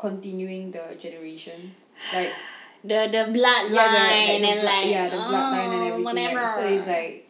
continuing 0.00 0.72
the 0.72 0.96
generation, 0.96 1.76
like 2.14 2.32
The 2.82 3.06
the 3.06 3.30
bloodline 3.30 3.70
yeah, 3.70 4.26
the, 4.26 4.32
the, 4.32 4.42
the 4.42 4.48
and 4.48 4.60
blood- 4.60 4.64
like 4.64 4.86
yeah, 4.90 5.08
the 5.08 5.16
bloodline 5.16 5.70
and 5.70 5.74
oh, 5.74 5.86
everything. 5.86 6.04
whatever. 6.04 6.40
Right? 6.42 6.56
So 6.56 6.66
it's 6.66 6.86
like. 6.86 7.28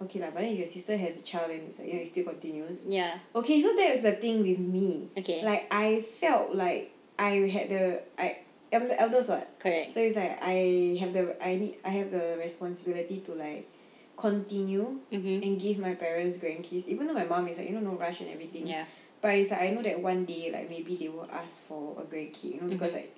Okay 0.00 0.18
lah, 0.18 0.32
but 0.32 0.40
then 0.40 0.56
if 0.56 0.64
your 0.64 0.66
sister 0.66 0.96
has 0.96 1.20
a 1.20 1.22
child, 1.22 1.52
then 1.52 1.60
it's 1.68 1.78
like 1.78 1.86
yeah, 1.86 2.00
it 2.00 2.08
still 2.08 2.24
continues. 2.24 2.88
Yeah. 2.88 3.20
Okay, 3.36 3.60
so 3.60 3.76
that's 3.76 4.00
the 4.00 4.16
thing 4.16 4.40
with 4.42 4.58
me. 4.58 5.12
Okay. 5.12 5.44
Like 5.44 5.68
I 5.70 6.00
felt 6.00 6.56
like 6.56 6.90
I 7.20 7.44
had 7.52 7.68
the 7.68 8.02
I 8.18 8.38
I'm 8.72 8.88
the 8.88 9.00
eldest 9.00 9.28
what. 9.30 9.58
Correct. 9.58 9.94
So 9.94 10.00
it's 10.00 10.16
like 10.16 10.38
I 10.42 10.96
have 11.00 11.12
the 11.12 11.36
I 11.44 11.56
need 11.56 11.76
I 11.84 11.88
have 11.90 12.10
the 12.10 12.36
responsibility 12.40 13.18
to 13.26 13.32
like 13.34 13.68
continue 14.16 15.00
Mm-hmm. 15.12 15.42
and 15.42 15.60
give 15.60 15.78
my 15.78 15.94
parents 15.94 16.38
grandkids. 16.38 16.86
Even 16.86 17.06
though 17.06 17.14
my 17.14 17.24
mom 17.24 17.48
is 17.48 17.58
like 17.58 17.68
you 17.68 17.74
know 17.74 17.90
no 17.90 17.96
rush 17.96 18.20
and 18.20 18.30
everything. 18.30 18.66
Yeah. 18.66 18.84
But 19.20 19.34
it's 19.34 19.50
like 19.50 19.62
I 19.62 19.70
know 19.70 19.82
that 19.82 20.00
one 20.00 20.24
day 20.24 20.50
like 20.52 20.70
maybe 20.70 20.96
they 20.96 21.08
will 21.08 21.28
ask 21.30 21.64
for 21.66 21.96
a 21.98 22.04
grandkid, 22.04 22.54
you 22.54 22.60
know, 22.62 22.68
because 22.68 22.94
like 22.94 23.14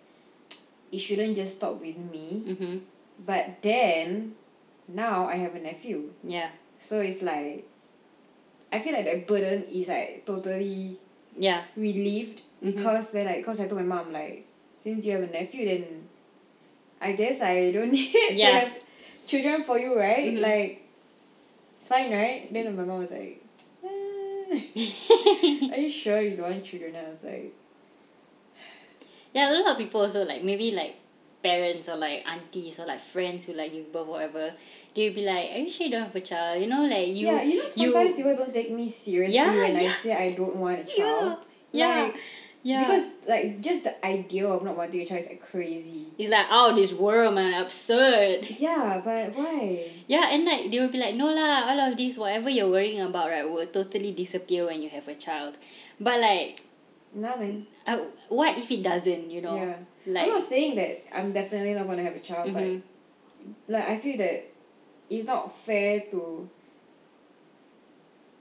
it 0.90 0.98
shouldn't 0.98 1.36
just 1.36 1.56
stop 1.56 1.80
with 1.80 1.96
me. 1.98 2.44
Mm-hmm. 2.48 2.76
But 3.24 3.62
then 3.62 4.34
now 4.88 5.26
I 5.26 5.36
have 5.36 5.54
a 5.54 5.60
nephew. 5.60 6.10
Yeah. 6.24 6.50
So 6.80 7.00
it's 7.00 7.22
like 7.22 7.68
I 8.72 8.80
feel 8.80 8.94
like 8.94 9.04
that 9.04 9.26
burden 9.26 9.64
is 9.64 9.88
like 9.88 10.24
totally 10.26 10.98
Yeah. 11.36 11.64
relieved 11.76 12.40
Mhm. 12.62 12.76
because 12.76 13.10
then 13.10 13.26
like 13.26 13.44
cause 13.44 13.60
I 13.60 13.66
told 13.68 13.80
my 13.82 13.86
mom 13.86 14.12
like 14.12 14.46
since 14.82 15.06
you 15.06 15.12
have 15.14 15.22
a 15.22 15.32
nephew 15.32 15.64
then 15.70 15.84
I 17.00 17.12
guess 17.12 17.40
I 17.40 17.70
don't 17.72 17.92
need 17.96 18.12
to 18.12 18.42
have 18.58 18.72
children 19.26 19.62
for 19.62 19.78
you 19.78 19.96
right 19.98 20.32
Mhm. 20.34 20.40
like 20.42 20.82
it's 21.78 21.88
fine 21.88 22.10
right 22.12 22.52
then 22.52 22.76
my 22.76 22.84
mom 22.84 23.00
was 23.06 23.10
like 23.10 23.38
"Eh, 23.84 24.58
are 25.72 25.82
you 25.84 25.90
sure 25.90 26.20
you 26.20 26.36
don't 26.36 26.50
want 26.50 26.64
children 26.64 26.96
I 26.96 27.10
was 27.10 27.22
like 27.24 27.52
Yeah, 29.34 29.50
a 29.50 29.52
lot 29.54 29.70
of 29.72 29.78
people 29.78 30.00
also 30.02 30.24
like 30.24 30.42
maybe 30.42 30.72
like 30.72 30.96
parents 31.42 31.88
or 31.88 31.96
like 31.96 32.22
aunties 32.26 32.78
or 32.78 32.86
like 32.86 33.00
friends 33.00 33.46
who 33.46 33.52
like 33.54 33.72
give 33.72 33.92
birth 33.92 34.06
whatever, 34.06 34.52
they'll 34.94 35.14
be 35.14 35.24
like, 35.24 35.50
Are 35.54 35.58
you 35.58 35.70
sure 35.70 35.86
you 35.86 35.92
don't 35.92 36.06
have 36.06 36.14
a 36.14 36.20
child? 36.20 36.60
You 36.62 36.68
know, 36.68 36.82
like 36.86 37.08
you 37.08 37.26
yeah 37.26 37.42
you 37.42 37.56
know 37.58 37.70
sometimes 37.70 38.14
people 38.16 38.36
don't 38.36 38.52
take 38.52 38.70
me 38.70 38.88
seriously 38.88 39.34
Yeah, 39.36 39.56
when 39.56 39.76
I 39.76 39.88
say 39.88 40.12
I 40.14 40.34
don't 40.34 40.56
want 40.56 40.80
a 40.80 40.84
child 40.96 41.38
Yeah. 41.72 42.02
Like, 42.04 42.14
Yeah. 42.14 42.20
Because 42.62 43.10
like 43.26 43.60
just 43.60 43.82
the 43.82 43.94
idea 44.06 44.46
of 44.46 44.62
not 44.62 44.76
wanting 44.76 45.00
a 45.02 45.06
child 45.06 45.20
is 45.20 45.28
like 45.28 45.42
crazy 45.42 46.06
it's 46.16 46.30
like 46.30 46.46
oh 46.50 46.74
this 46.74 46.92
world 46.94 47.34
man 47.34 47.54
absurd. 47.60 48.46
yeah 48.58 49.02
but 49.04 49.34
why 49.34 49.90
Yeah, 50.06 50.30
and 50.30 50.44
like 50.44 50.70
they 50.70 50.78
will 50.78 50.88
be 50.92 50.98
like, 50.98 51.14
No 51.16 51.26
lah, 51.34 51.66
all 51.70 51.80
of 51.90 51.96
this 51.96 52.16
whatever 52.16 52.50
you're 52.50 52.70
worrying 52.70 53.00
about 53.02 53.30
right 53.30 53.42
will 53.48 53.66
totally 53.66 54.12
disappear 54.12 54.66
when 54.66 54.82
you 54.82 54.88
have 54.90 55.08
a 55.08 55.14
child. 55.16 55.54
But 55.98 56.20
like 56.20 56.60
nah 57.14 57.34
man 57.36 57.66
uh, 57.86 57.98
what 58.28 58.56
if 58.56 58.70
it 58.70 58.82
doesn't, 58.82 59.30
you 59.30 59.42
know? 59.42 59.56
yeah 59.56 59.76
Like 60.06 60.24
I'm 60.30 60.38
not 60.38 60.42
saying 60.46 60.76
that 60.76 60.92
I'm 61.18 61.32
definitely 61.32 61.74
not 61.74 61.86
gonna 61.90 62.02
have 62.06 62.14
a 62.14 62.20
child, 62.22 62.50
Mhm. 62.50 62.54
but 62.54 63.74
like 63.74 63.86
I 63.90 63.98
feel 63.98 64.18
that 64.22 64.38
it's 65.10 65.26
not 65.26 65.50
fair 65.50 66.06
to 66.14 66.46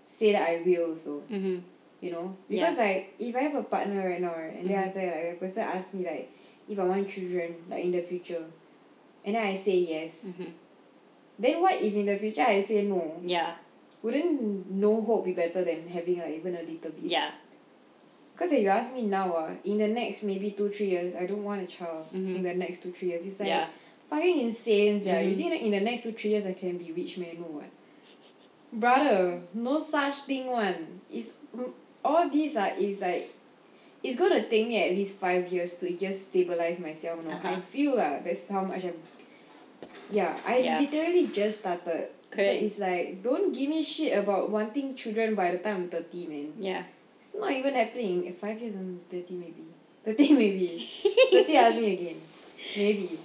say 0.05 0.31
that 0.33 0.43
I 0.47 0.61
will 0.65 0.91
also, 0.91 1.21
mm-hmm. 1.29 1.59
You 2.01 2.11
know? 2.11 2.35
Because 2.49 2.77
like 2.77 3.15
if 3.19 3.35
I 3.35 3.39
have 3.41 3.55
a 3.55 3.63
partner 3.63 4.07
right 4.09 4.21
now, 4.21 4.35
right, 4.35 4.55
and 4.55 4.69
then 4.69 4.77
Mhm. 4.77 4.87
after 4.87 4.99
that, 5.01 5.15
like 5.15 5.39
the 5.39 5.45
person 5.45 5.63
asks 5.63 5.93
me 5.93 6.03
like 6.05 6.31
if 6.67 6.79
I 6.79 6.83
want 6.83 7.09
children 7.09 7.55
like 7.69 7.83
in 7.85 7.91
the 7.91 8.01
future, 8.01 8.45
and 9.25 9.35
then 9.35 9.45
I 9.45 9.55
say 9.55 9.77
yes, 9.77 10.25
Mhm. 10.25 10.51
then 11.39 11.61
what 11.61 11.81
if 11.81 11.93
in 11.93 12.05
the 12.05 12.17
future 12.17 12.41
I 12.41 12.63
say 12.63 12.83
no? 12.83 13.19
Yeah. 13.23 13.55
Wouldn't 14.03 14.71
no 14.71 14.99
hope 15.01 15.25
be 15.25 15.33
better 15.33 15.63
than 15.63 15.87
having 15.87 16.17
like 16.19 16.35
even 16.37 16.55
a 16.55 16.61
little 16.63 16.91
bit? 16.91 17.03
Yeah. 17.11 17.31
Because 18.33 18.51
if 18.53 18.63
you 18.63 18.69
ask 18.69 18.95
me 18.95 19.03
now, 19.03 19.31
uh, 19.33 19.53
in 19.63 19.77
the 19.77 19.87
next 19.87 20.23
maybe 20.23 20.51
two 20.51 20.69
three 20.69 20.87
years, 20.87 21.13
I 21.13 21.27
don't 21.27 21.43
want 21.43 21.61
a 21.61 21.67
child. 21.67 22.07
Mhm. 22.11 22.37
In 22.37 22.41
the 22.43 22.55
next 22.55 22.81
two 22.81 22.91
three 22.91 23.09
years, 23.09 23.23
it's 23.25 23.39
like 23.39 23.49
Yeah. 23.49 23.67
fucking 24.09 24.39
insane, 24.41 24.99
yeah. 25.03 25.19
You 25.21 25.35
Mhm. 25.35 25.37
think 25.37 25.61
in 25.61 25.71
the 25.71 25.81
next 25.81 26.01
two 26.03 26.13
three 26.13 26.31
years 26.31 26.47
I 26.47 26.53
can 26.53 26.77
be 26.79 26.91
rich 26.91 27.19
man? 27.19 27.35
No 27.37 27.45
what? 27.59 27.69
Brother, 28.73 29.41
no 29.53 29.79
such 29.79 30.15
thing 30.25 30.47
one. 30.47 31.01
It's 31.11 31.37
all 32.03 32.29
these 32.29 32.57
are 32.57 32.73
is 32.77 32.99
like 33.01 33.33
it's 34.03 34.17
gonna 34.17 34.41
take 34.49 34.67
me 34.67 34.81
at 34.83 34.91
least 34.91 35.17
five 35.17 35.51
years 35.53 35.75
to 35.77 35.91
just 35.97 36.29
stabilize 36.29 36.79
myself. 36.79 37.23
No, 37.23 37.31
I 37.31 37.33
Uh-huh. 37.35 37.61
feel 37.61 37.95
lah. 37.97 38.19
That's 38.25 38.49
how 38.49 38.63
much 38.65 38.83
I'm. 38.85 38.97
Yeah, 40.11 40.35
I 40.45 40.59
literally 40.81 41.27
just 41.31 41.59
started. 41.61 42.09
So 42.31 42.41
it's 42.41 42.79
like 42.79 43.21
don't 43.23 43.51
give 43.51 43.69
me 43.69 43.83
shit 43.83 44.15
about 44.17 44.49
wanting 44.49 44.95
children 44.95 45.35
by 45.35 45.51
the 45.51 45.59
time 45.59 45.75
I'm 45.75 45.89
thirty, 45.89 46.27
man. 46.27 46.53
Yeah. 46.59 46.83
It's 47.21 47.35
not 47.35 47.51
even 47.51 47.75
happening. 47.75 48.25
In 48.25 48.33
five 48.33 48.59
years, 48.59 48.75
I'm 48.75 48.99
30 49.09 49.35
maybe. 49.39 49.63
30 50.03 50.33
maybe. 50.41 50.89
30 51.31 51.55
ask 51.57 51.77
me 51.79 51.93
again. 51.93 52.19
Maybe. 52.75 53.19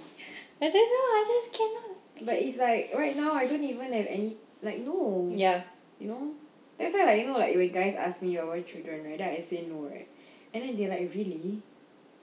I 0.61 0.69
don't 0.69 0.89
know, 0.93 1.05
I 1.17 1.21
just 1.27 1.49
cannot. 1.51 1.91
But 2.23 2.35
it's 2.39 2.57
like, 2.57 2.93
right 2.95 3.15
now, 3.17 3.33
I 3.33 3.45
don't 3.47 3.63
even 3.63 3.91
have 3.91 4.07
any, 4.07 4.37
like, 4.61 4.79
no. 4.85 5.29
Yeah. 5.33 5.61
You 5.99 6.07
know? 6.09 6.31
That's 6.77 6.93
why, 6.93 7.05
like, 7.05 7.21
you 7.21 7.27
know, 7.27 7.37
like, 7.39 7.55
when 7.55 7.69
guys 7.73 7.95
ask 7.95 8.21
me 8.21 8.37
about 8.37 8.65
children, 8.67 9.03
right, 9.03 9.17
then 9.17 9.33
I 9.33 9.41
say 9.41 9.65
no, 9.67 9.81
right? 9.89 10.07
And 10.53 10.63
then 10.63 10.77
they're 10.77 10.89
like, 10.89 11.11
really? 11.13 11.61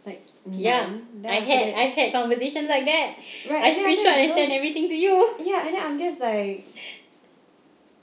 Like, 0.07 0.23
Yeah. 0.51 0.91
I 1.27 1.35
had 1.41 1.75
that- 1.75 1.79
I've 1.79 1.95
had 1.95 2.13
conversations 2.13 2.69
like 2.69 2.85
that. 2.85 3.17
right, 3.51 3.65
I 3.65 3.69
and 3.69 3.77
screenshot 3.77 4.17
and 4.23 4.31
send 4.31 4.53
everything 4.53 4.89
to 4.89 4.95
you. 4.95 5.35
Yeah, 5.41 5.67
and 5.67 5.75
then 5.75 5.83
I'm 5.83 5.99
just 5.99 6.21
like, 6.21 6.67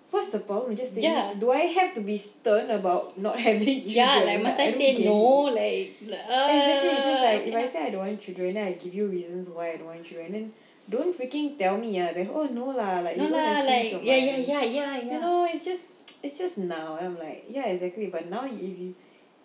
what's 0.09 0.29
the 0.29 0.39
problem? 0.39 0.75
Just 0.75 0.97
Yeah. 0.97 1.21
this. 1.21 1.37
Do 1.39 1.51
I 1.51 1.61
have 1.77 1.93
to 1.95 2.01
be 2.01 2.17
stern 2.17 2.69
about 2.69 3.17
not 3.17 3.39
having 3.47 3.87
children? 3.87 3.95
Yeah, 3.95 4.19
like 4.25 4.41
must 4.43 4.59
I 4.59 4.65
don't 4.71 4.77
say 4.77 5.03
no? 5.05 5.47
it. 5.47 5.55
Like 5.55 6.19
uh, 6.19 6.47
Exactly, 6.51 6.95
just 7.09 7.23
like 7.23 7.47
if 7.47 7.55
I 7.55 7.67
say 7.67 7.79
I 7.87 7.89
don't 7.91 8.05
want 8.07 8.19
children, 8.21 8.53
then 8.55 8.67
I 8.67 8.71
give 8.73 8.93
you 8.93 9.07
reasons 9.07 9.49
why 9.49 9.71
I 9.71 9.77
don't 9.77 9.85
want 9.87 10.03
children. 10.03 10.31
Then 10.33 10.51
don't 10.89 11.15
freaking 11.17 11.57
tell 11.57 11.77
me 11.77 12.01
ah 12.01 12.11
that 12.11 12.27
oh 12.33 12.45
no 12.51 12.65
lah 12.75 12.99
like 12.99 13.15
no 13.15 13.23
you 13.29 13.63
change 13.63 13.93
like 13.93 14.03
yeah, 14.03 14.15
yeah, 14.15 14.37
yeah, 14.37 14.61
yeah, 14.63 14.97
yeah. 14.97 15.13
You 15.13 15.19
know, 15.21 15.45
it's 15.47 15.63
just 15.63 16.00
it's 16.23 16.37
just 16.37 16.57
now. 16.57 16.97
I'm 16.99 17.17
like 17.17 17.45
yeah 17.49 17.65
exactly. 17.67 18.07
But 18.07 18.29
now 18.29 18.45
if 18.45 18.53
you 18.79 18.95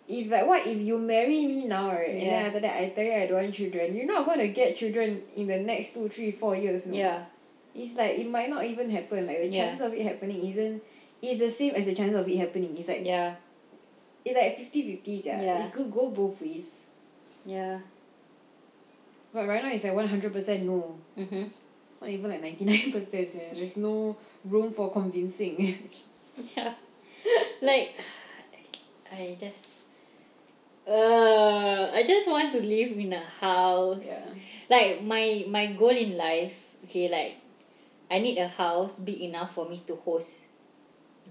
if 0.07 0.31
like 0.31 0.47
what 0.47 0.65
if 0.65 0.77
you 0.79 0.97
marry 0.97 1.45
me 1.47 1.65
now 1.67 1.89
right 1.91 2.09
and 2.09 2.21
then 2.21 2.45
after 2.45 2.59
that 2.61 2.77
I 2.81 2.89
tell 2.89 3.03
you 3.03 3.13
I 3.13 3.27
don't 3.27 3.43
want 3.43 3.53
children, 3.55 3.95
you're 3.95 4.05
not 4.05 4.25
gonna 4.25 4.47
get 4.49 4.75
children 4.77 5.21
in 5.35 5.47
the 5.47 5.59
next 5.59 5.93
two 5.93 6.07
three 6.09 6.31
four 6.31 6.55
years. 6.55 6.87
No? 6.87 6.95
Yeah. 6.95 7.25
it's 7.75 7.95
like 7.95 8.17
it 8.17 8.29
might 8.29 8.49
not 8.49 8.63
even 8.65 8.89
happen 8.89 9.27
like 9.27 9.37
the 9.41 9.51
chances 9.51 9.81
of 9.85 9.93
it 9.93 10.01
happening 10.03 10.41
isn't 10.47 10.81
is 11.21 11.39
the 11.39 11.49
same 11.49 11.75
as 11.75 11.85
the 11.85 11.93
chance 11.93 12.13
of 12.15 12.27
it 12.27 12.37
happening 12.37 12.73
it's 12.77 12.87
like 12.87 13.05
Yeah. 13.05 13.35
it's 14.25 14.35
like 14.35 14.57
fifty 14.57 14.81
fifty 14.95 15.21
yeah. 15.25 15.41
Yeah. 15.41 15.65
it 15.67 15.73
could 15.73 15.91
go 15.91 16.09
both 16.09 16.41
ways 16.41 16.87
Yeah. 17.45 17.79
but 19.33 19.47
right 19.47 19.61
now 19.63 19.69
it's 19.71 19.83
like 19.83 19.93
one 19.93 20.07
hundred 20.07 20.33
percent 20.33 20.63
no 20.63 20.95
Mm-hmm. 21.17 21.35
it's 21.91 22.01
not 22.01 22.09
even 22.09 22.31
like 22.31 22.41
ninety 22.41 22.65
nine 22.65 22.91
percent 22.91 23.29
yeah. 23.33 23.53
there's 23.53 23.77
no 23.77 24.15
room 24.45 24.71
for 24.71 24.91
convincing 24.91 25.77
Yeah. 26.55 26.73
like 27.61 27.95
I 29.11 29.35
just 29.39 29.67
uh 30.87 31.89
I 31.93 32.03
just 32.07 32.27
want 32.29 32.51
to 32.53 32.61
live 32.61 32.91
in 32.97 33.13
a 33.13 33.23
house. 33.23 34.05
yeah 34.05 34.33
Like 34.69 35.01
my 35.03 35.45
my 35.49 35.67
goal 35.73 35.95
in 35.95 36.17
life, 36.17 36.53
okay, 36.85 37.09
like 37.09 37.35
I 38.11 38.19
need 38.19 38.37
a 38.37 38.47
house 38.47 38.99
big 38.99 39.19
enough 39.21 39.53
for 39.55 39.67
me 39.67 39.81
to 39.87 39.95
host 39.95 40.41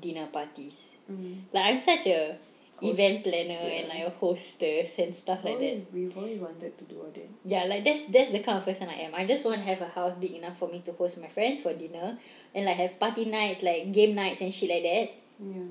dinner 0.01 0.27
parties. 0.27 0.97
mm. 1.11 1.40
Like 1.53 1.64
I'm 1.73 1.81
such 1.81 2.07
a 2.09 2.37
event 2.83 3.23
planner 3.23 3.55
and 3.59 3.89
like 3.89 4.05
a 4.07 4.11
hostess 4.11 4.99
and 4.99 5.15
stuff 5.17 5.43
like 5.45 5.59
that. 5.59 5.87
we've 5.93 6.17
always 6.17 6.39
wanted 6.39 6.77
to 6.77 6.85
do 6.85 6.97
all 6.99 7.11
that 7.15 7.29
Yeah, 7.45 7.65
like 7.65 7.85
that's 7.85 8.05
that's 8.05 8.33
the 8.33 8.41
kind 8.41 8.59
of 8.59 8.65
person 8.65 8.89
I 8.89 8.95
am. 8.95 9.15
I 9.15 9.25
just 9.27 9.45
want 9.45 9.57
to 9.59 9.62
have 9.65 9.81
a 9.81 9.89
house 9.89 10.15
big 10.17 10.33
enough 10.33 10.59
for 10.59 10.69
me 10.69 10.83
to 10.85 10.93
host 10.93 11.21
my 11.21 11.29
friends 11.29 11.62
for 11.62 11.73
dinner 11.73 12.19
and 12.55 12.67
like 12.67 12.77
have 12.77 12.99
party 13.01 13.25
nights, 13.25 13.62
like 13.62 13.93
game 13.93 14.15
nights 14.15 14.41
and 14.41 14.53
shit 14.53 14.71
like 14.71 14.83
that. 14.83 15.09
yeah 15.41 15.62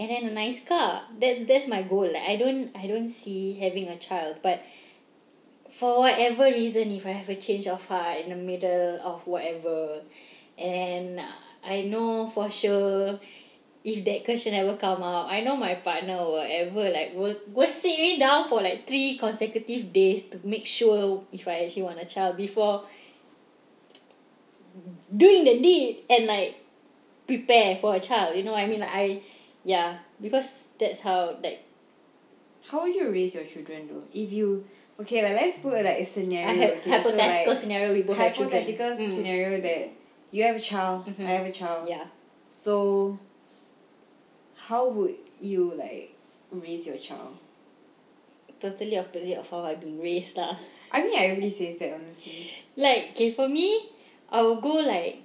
and 0.00 0.10
then 0.10 0.24
a 0.30 0.32
nice 0.32 0.64
car 0.64 1.02
that's 1.20 1.44
that's 1.46 1.66
my 1.66 1.82
goal 1.82 2.06
like 2.12 2.22
I 2.28 2.36
don't 2.36 2.70
I 2.76 2.86
don't 2.86 3.10
see 3.10 3.54
having 3.54 3.88
a 3.88 3.98
child 3.98 4.38
but 4.44 4.62
for 5.68 5.98
whatever 6.00 6.44
reason 6.44 6.92
if 6.92 7.04
I 7.04 7.10
have 7.10 7.28
a 7.28 7.34
change 7.34 7.66
of 7.66 7.84
heart 7.86 8.18
in 8.24 8.30
the 8.30 8.36
middle 8.36 9.00
of 9.02 9.26
whatever 9.26 10.00
and 10.56 11.20
I 11.64 11.82
know 11.82 12.28
for 12.28 12.48
sure 12.50 13.18
if 13.84 14.04
that 14.04 14.24
question 14.24 14.54
ever 14.54 14.76
come 14.76 15.02
out 15.02 15.30
I 15.30 15.40
know 15.40 15.56
my 15.56 15.74
partner 15.76 16.16
or 16.16 16.44
ever 16.46 16.90
like 16.90 17.12
will 17.14 17.36
will 17.54 17.66
sit 17.68 17.98
me 17.98 18.18
down 18.18 18.48
for 18.48 18.60
like 18.60 18.86
three 18.86 19.16
consecutive 19.16 19.92
days 19.92 20.24
to 20.30 20.40
make 20.44 20.66
sure 20.66 21.24
if 21.32 21.46
I 21.46 21.64
actually 21.64 21.82
want 21.82 21.98
a 22.00 22.04
child 22.04 22.36
before 22.36 22.84
doing 25.16 25.44
the 25.44 25.60
deed 25.62 26.04
and 26.10 26.26
like 26.26 26.56
prepare 27.26 27.76
for 27.76 27.94
a 27.94 28.00
child 28.00 28.36
you 28.36 28.42
know 28.44 28.52
what 28.52 28.60
I 28.60 28.66
mean? 28.66 28.80
Like 28.80 28.94
I 28.94 29.22
yeah 29.64 29.98
because 30.20 30.68
that's 30.78 31.00
how 31.00 31.36
like 31.42 31.64
how 32.70 32.82
would 32.82 32.94
you 32.94 33.10
raise 33.10 33.34
your 33.34 33.44
children 33.44 33.88
though? 33.88 34.02
If 34.12 34.30
you 34.32 34.66
okay 35.00 35.22
like 35.22 35.40
let's 35.40 35.58
put 35.58 35.72
like 35.84 36.00
a 36.00 36.04
scenario 36.04 36.48
I 36.48 36.52
have 36.52 36.70
okay, 36.78 36.90
hypothetical 36.90 37.54
so, 37.54 37.60
scenario 37.62 37.92
we 37.92 38.02
both 38.02 38.18
like, 38.18 38.26
have 38.28 38.36
children. 38.36 38.62
hypothetical 38.62 38.90
Mm. 39.06 39.16
scenario 39.16 39.60
that 39.60 39.88
you 40.30 40.42
have 40.44 40.56
a 40.56 40.60
child 40.60 41.06
Mhm. 41.06 41.24
I 41.26 41.30
have 41.30 41.46
a 41.46 41.52
child. 41.52 41.88
Yeah. 41.88 42.04
So 42.50 43.18
how 44.68 44.86
would 44.88 45.16
you 45.40 45.72
like 45.74 46.14
raise 46.52 46.86
your 46.86 46.98
child? 46.98 47.38
Totally 48.60 48.98
opposite 48.98 49.38
of 49.38 49.48
how 49.48 49.64
I've 49.64 49.80
been 49.80 49.98
raised 49.98 50.36
lah. 50.36 50.56
I 50.92 51.02
mean 51.04 51.16
everybody 51.16 51.48
says 51.48 51.78
that 51.78 51.94
honestly. 51.96 52.52
Like 52.76 53.16
okay 53.16 53.32
for 53.32 53.48
me 53.48 53.88
I 54.28 54.42
will 54.42 54.60
go 54.60 54.84
like 54.84 55.24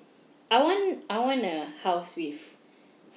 I 0.49 0.63
want 0.63 1.03
I 1.09 1.19
want 1.19 1.43
a 1.43 1.67
house 1.83 2.15
with 2.15 2.39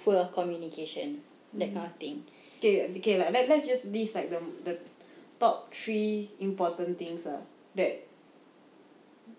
full 0.03 0.19
of 0.19 0.33
communication 0.35 1.23
that 1.55 1.73
kind 1.73 1.87
of 1.87 1.95
thing. 1.95 2.25
Okay 2.59 2.91
okay 2.91 3.19
like 3.19 3.31
let, 3.31 3.49
let's 3.49 3.69
just 3.69 3.87
list 3.87 4.17
like 4.17 4.31
the 4.31 4.43
the 4.65 4.79
top 5.39 5.73
three 5.73 6.31
important 6.41 6.99
things 6.99 7.27
uh, 7.27 7.39
that 7.77 8.03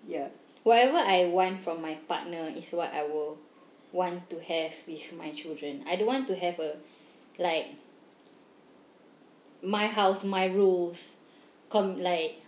yeah. 0.08 0.28
Whatever 0.64 1.00
I 1.00 1.28
want 1.32 1.64
from 1.64 1.82
my 1.82 1.96
partner 2.08 2.52
is 2.56 2.72
what 2.72 2.94
I 2.94 3.04
will 3.04 3.40
want 3.92 4.30
to 4.30 4.40
have 4.42 4.72
with 4.88 5.14
my 5.18 5.32
children. 5.32 5.84
I 5.88 5.96
don't 5.96 6.08
want 6.08 6.28
to 6.28 6.36
have 6.36 6.60
a 6.60 6.76
like 7.40 7.68
my 9.64 9.88
house 9.88 10.24
my 10.24 10.46
rules 10.46 11.16
come 11.70 12.02
like 12.02 12.42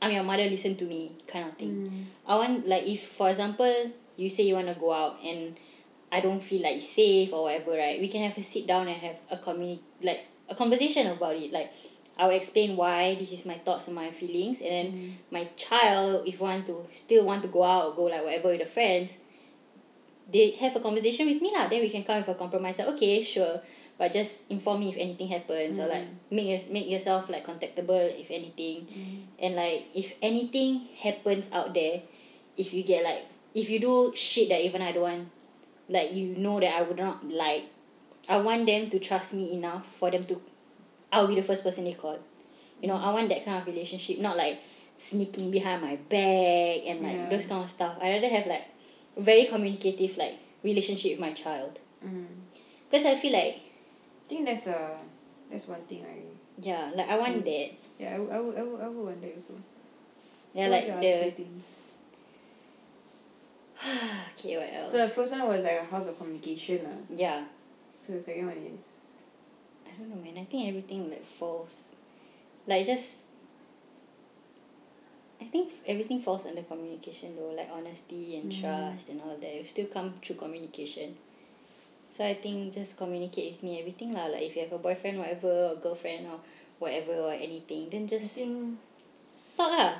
I'm 0.00 0.12
your 0.12 0.24
mother 0.24 0.44
listen 0.44 0.76
to 0.76 0.84
me 0.84 1.12
kind 1.26 1.48
of 1.48 1.56
thing. 1.56 1.90
Mm. 1.90 2.04
I 2.26 2.36
want 2.36 2.68
like 2.68 2.84
if 2.84 3.06
for 3.06 3.30
example 3.30 3.92
you 4.16 4.30
say 4.30 4.44
you 4.44 4.54
want 4.54 4.68
to 4.68 4.74
go 4.74 4.92
out 4.92 5.18
and 5.24 5.56
I 6.12 6.20
don't 6.20 6.40
feel 6.40 6.62
like 6.62 6.82
safe 6.82 7.32
or 7.32 7.44
whatever 7.44 7.72
right? 7.72 8.00
We 8.00 8.08
can 8.08 8.22
have 8.28 8.36
a 8.38 8.42
sit 8.42 8.66
down 8.66 8.88
and 8.88 8.96
have 8.96 9.16
a 9.30 9.36
communi 9.36 9.80
like 10.02 10.26
a 10.48 10.54
conversation 10.54 11.06
about 11.06 11.36
it. 11.36 11.52
Like 11.52 11.72
I 12.18 12.26
will 12.26 12.34
explain 12.34 12.76
why 12.76 13.14
this 13.16 13.32
is 13.32 13.44
my 13.44 13.58
thoughts 13.58 13.86
and 13.88 13.96
my 13.96 14.10
feelings 14.10 14.60
and 14.60 14.70
then 14.70 14.86
mm. 14.92 15.12
my 15.30 15.44
child 15.56 16.26
if 16.26 16.40
want 16.40 16.66
to 16.66 16.86
still 16.92 17.24
want 17.24 17.42
to 17.42 17.48
go 17.48 17.62
out 17.62 17.86
or 17.86 17.94
go 17.94 18.04
like 18.04 18.24
whatever 18.24 18.48
with 18.48 18.60
the 18.60 18.66
friends 18.66 19.18
they 20.30 20.50
have 20.52 20.74
a 20.74 20.80
conversation 20.80 21.26
with 21.26 21.40
me 21.40 21.52
lah 21.54 21.68
then 21.68 21.80
we 21.80 21.90
can 21.90 22.02
come 22.02 22.18
with 22.18 22.28
a 22.28 22.34
compromise 22.34 22.78
like 22.78 22.88
okay 22.88 23.22
sure 23.22 23.60
but 23.98 24.12
just 24.12 24.50
inform 24.50 24.80
me 24.80 24.90
if 24.90 24.96
anything 24.98 25.28
happens 25.28 25.78
or 25.78 25.86
like 25.88 26.04
mm-hmm. 26.04 26.36
make 26.36 26.46
your- 26.46 26.72
make 26.72 26.88
yourself 26.88 27.28
like 27.30 27.46
contactable 27.46 28.12
if 28.20 28.30
anything. 28.30 28.86
Mm-hmm. 28.86 29.20
And 29.38 29.56
like 29.56 29.88
if 29.94 30.14
anything 30.20 30.88
happens 31.00 31.48
out 31.52 31.72
there 31.72 32.02
if 32.56 32.72
you 32.72 32.82
get 32.82 33.04
like 33.04 33.24
if 33.54 33.70
you 33.70 33.80
do 33.80 34.12
shit 34.14 34.48
that 34.50 34.60
even 34.60 34.82
I 34.82 34.92
don't 34.92 35.02
want 35.02 35.28
like 35.88 36.12
you 36.12 36.36
know 36.36 36.60
that 36.60 36.76
I 36.76 36.82
would 36.82 36.98
not 36.98 37.24
like 37.24 37.64
I 38.28 38.38
want 38.38 38.66
them 38.66 38.90
to 38.90 38.98
trust 38.98 39.34
me 39.34 39.52
enough 39.54 39.86
for 39.98 40.10
them 40.10 40.24
to 40.24 40.40
I'll 41.12 41.28
be 41.28 41.36
the 41.36 41.42
first 41.42 41.64
person 41.64 41.84
they 41.84 41.94
call. 41.94 42.18
You 42.82 42.88
know 42.88 42.96
I 42.96 43.10
want 43.12 43.30
that 43.30 43.44
kind 43.44 43.60
of 43.60 43.66
relationship 43.66 44.18
not 44.18 44.36
like 44.36 44.58
sneaking 44.98 45.50
behind 45.50 45.80
my 45.80 45.96
back 45.96 46.84
and 46.84 47.00
like 47.00 47.30
those 47.30 47.46
kind 47.46 47.64
of 47.64 47.70
stuff. 47.70 47.96
I 48.02 48.10
rather 48.10 48.28
have 48.28 48.46
like 48.46 48.64
very 49.16 49.46
communicative 49.46 50.16
like 50.16 50.34
relationship 50.62 51.12
with 51.12 51.20
my 51.20 51.32
child. 51.32 51.78
Mm. 52.04 52.26
because 52.90 53.06
I 53.06 53.16
feel 53.16 53.32
like 53.32 53.56
I 53.56 54.28
think 54.28 54.46
that's 54.46 54.66
a 54.66 54.96
that's 55.50 55.66
one 55.68 55.80
thing 55.88 56.04
I 56.04 56.22
yeah 56.60 56.90
like 56.94 57.08
I 57.08 57.18
want 57.18 57.44
that. 57.44 57.70
Yeah 57.98 58.14
I, 58.14 58.18
would- 58.18 58.30
I 58.32 58.40
would 58.40 58.56
I 58.58 58.62
would 58.62 58.80
I 58.80 58.88
would 58.88 59.04
want 59.06 59.20
that 59.22 59.34
also. 59.34 59.54
Yeah 60.54 60.66
So 60.66 60.70
like 60.70 60.80
what's 60.80 60.86
your 60.88 60.96
other 60.98 61.24
the 61.24 61.30
things. 61.30 61.82
Okay 64.38 64.56
what 64.56 64.72
else? 64.72 64.92
So 64.92 64.98
the 64.98 65.08
first 65.08 65.32
one 65.32 65.46
was 65.48 65.64
like 65.64 65.80
a 65.80 65.84
house 65.84 66.08
of 66.08 66.18
communication 66.18 66.84
lah 66.84 66.96
yeah. 67.14 67.44
So 67.98 68.12
the 68.14 68.20
second 68.20 68.46
one 68.46 68.58
is 68.74 69.22
I 69.86 69.90
don't 69.98 70.10
know 70.10 70.16
man. 70.22 70.36
I 70.38 70.44
think 70.44 70.68
everything 70.68 71.08
like 71.10 71.24
falls. 71.26 71.88
Like 72.66 72.86
just 72.86 73.26
I 75.40 75.44
think 75.44 75.72
everything 75.86 76.22
falls 76.22 76.46
under 76.46 76.62
communication 76.62 77.36
though 77.36 77.52
like 77.52 77.68
honesty 77.72 78.36
and 78.38 78.50
trust 78.50 79.08
and 79.08 79.20
all 79.20 79.36
that. 79.36 79.54
It 79.54 79.60
will 79.62 79.68
still 79.68 79.86
come 79.86 80.14
through 80.24 80.36
communication. 80.36 81.16
So 82.12 82.24
I 82.24 82.34
think 82.34 82.72
just 82.72 82.96
communicate 82.96 83.52
with 83.52 83.62
me 83.62 83.80
everything 83.80 84.14
lah. 84.14 84.26
Like 84.26 84.42
if 84.48 84.56
you 84.56 84.62
have 84.62 84.72
a 84.72 84.78
boyfriend 84.78 85.18
whatever 85.18 85.72
or 85.72 85.76
girlfriend 85.76 86.26
or 86.26 86.40
whatever 86.78 87.12
or 87.12 87.32
anything 87.32 87.88
then 87.90 88.06
just 88.06 88.36
think 88.36 88.78
talk 89.56 89.72
lah. 89.72 89.92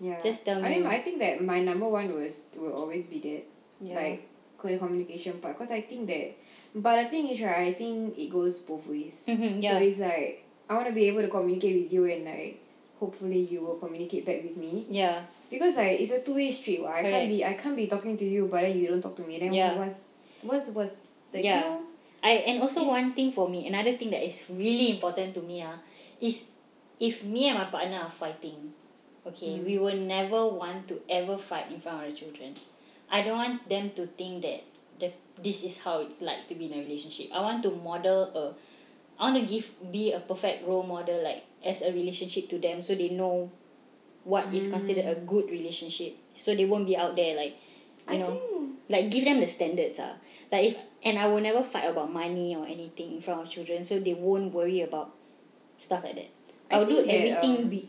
Yeah. 0.00 0.18
Just 0.20 0.44
tell 0.44 0.60
me. 0.60 0.66
I 0.66 0.70
mean. 0.70 0.86
I 0.86 0.98
think 1.00 1.18
that 1.20 1.40
my 1.40 1.62
number 1.62 1.88
one 1.88 2.12
was 2.12 2.50
will 2.56 2.74
always 2.74 3.06
be 3.06 3.20
that. 3.20 3.44
Yeah. 3.80 3.94
like 3.94 4.26
communication 4.58 5.38
part. 5.38 5.54
Because 5.54 5.70
I 5.70 5.80
think 5.82 6.08
that 6.08 6.34
but 6.74 7.04
the 7.04 7.08
thing 7.08 7.28
is 7.28 7.40
right 7.40 7.70
I 7.70 7.72
think 7.72 8.18
it 8.18 8.28
goes 8.32 8.60
both 8.66 8.86
ways. 8.88 9.30
Mhm, 9.30 9.62
so 9.62 9.78
it's 9.78 10.00
like 10.00 10.42
I 10.68 10.74
want 10.74 10.90
to 10.90 10.92
be 10.92 11.06
able 11.06 11.22
to 11.22 11.30
communicate 11.30 11.84
with 11.84 11.92
you 11.92 12.04
and 12.10 12.26
like 12.26 12.65
hopefully 12.98 13.40
you 13.40 13.60
will 13.60 13.76
communicate 13.76 14.24
back 14.24 14.42
with 14.42 14.56
me. 14.56 14.86
Yeah. 14.88 15.22
Because 15.50 15.76
like 15.76 16.00
it's 16.00 16.12
a 16.12 16.20
two 16.20 16.34
way 16.34 16.50
street 16.50 16.82
what? 16.82 16.94
I 16.94 17.02
can't 17.02 17.28
be 17.28 17.44
I 17.44 17.54
can't 17.54 17.76
be 17.76 17.86
talking 17.86 18.16
to 18.16 18.24
you 18.24 18.48
but 18.50 18.62
then 18.62 18.78
you 18.78 18.88
don't 18.88 19.02
talk 19.02 19.16
to 19.16 19.22
me. 19.22 19.38
Then 19.38 19.78
what's 19.78 20.18
what's 20.42 20.70
what's 20.70 21.06
like 21.32 21.44
you 21.44 21.50
know? 21.50 21.82
I 22.22 22.30
and 22.48 22.62
also 22.62 22.84
one 22.84 23.10
thing 23.10 23.30
for 23.32 23.48
me, 23.48 23.68
another 23.68 23.96
thing 23.96 24.10
that 24.10 24.24
is 24.24 24.44
really 24.50 24.90
important 24.90 25.34
to 25.34 25.42
me 25.42 25.62
ah, 25.62 25.78
is 26.20 26.46
if 26.98 27.22
me 27.22 27.48
and 27.48 27.58
my 27.58 27.66
partner 27.66 27.98
are 27.98 28.10
fighting, 28.10 28.72
okay, 29.26 29.60
we 29.60 29.78
will 29.78 29.96
never 29.96 30.48
want 30.48 30.88
to 30.88 31.00
ever 31.08 31.36
fight 31.36 31.70
in 31.70 31.80
front 31.80 32.02
of 32.02 32.10
the 32.10 32.16
children. 32.16 32.54
I 33.10 33.22
don't 33.22 33.36
want 33.36 33.68
them 33.68 33.90
to 33.94 34.06
think 34.06 34.42
that 34.42 34.64
the 34.98 35.12
this 35.40 35.62
is 35.62 35.78
how 35.78 36.00
it's 36.00 36.22
like 36.22 36.48
to 36.48 36.54
be 36.54 36.66
in 36.66 36.78
a 36.78 36.82
relationship. 36.82 37.28
I 37.32 37.40
want 37.40 37.62
to 37.62 37.70
model 37.70 38.32
a 38.34 38.54
I 39.18 39.30
want 39.30 39.40
to 39.40 39.46
give 39.46 39.70
be 39.92 40.12
a 40.12 40.20
perfect 40.20 40.66
role 40.66 40.82
model 40.82 41.22
like 41.22 41.44
as 41.64 41.82
a 41.82 41.92
relationship 41.92 42.48
to 42.50 42.58
them 42.58 42.82
so 42.82 42.94
they 42.94 43.10
know 43.10 43.50
what 44.24 44.52
is 44.52 44.68
considered 44.68 45.06
a 45.06 45.14
good 45.20 45.50
relationship. 45.50 46.16
So 46.36 46.54
they 46.54 46.64
won't 46.64 46.86
be 46.86 46.96
out 46.96 47.16
there 47.16 47.36
like 47.36 47.56
you 48.08 48.14
I 48.14 48.16
know 48.18 48.40
like 48.88 49.10
give 49.10 49.24
them 49.24 49.40
the 49.40 49.46
standards 49.46 49.98
ah. 50.00 50.14
Like 50.52 50.70
if 50.70 50.76
and 51.02 51.18
I 51.18 51.26
will 51.28 51.40
never 51.40 51.62
fight 51.62 51.90
about 51.90 52.12
money 52.12 52.54
or 52.54 52.66
anything 52.66 53.16
in 53.16 53.20
front 53.20 53.42
of 53.42 53.50
children 53.50 53.84
so 53.84 53.98
they 53.98 54.14
won't 54.14 54.52
worry 54.52 54.82
about 54.82 55.14
stuff 55.76 56.04
like 56.04 56.16
that. 56.16 56.30
I 56.70 56.78
will 56.78 56.86
do 56.86 56.96
that, 56.96 57.08
everything 57.08 57.64
um, 57.64 57.68
be, 57.68 57.88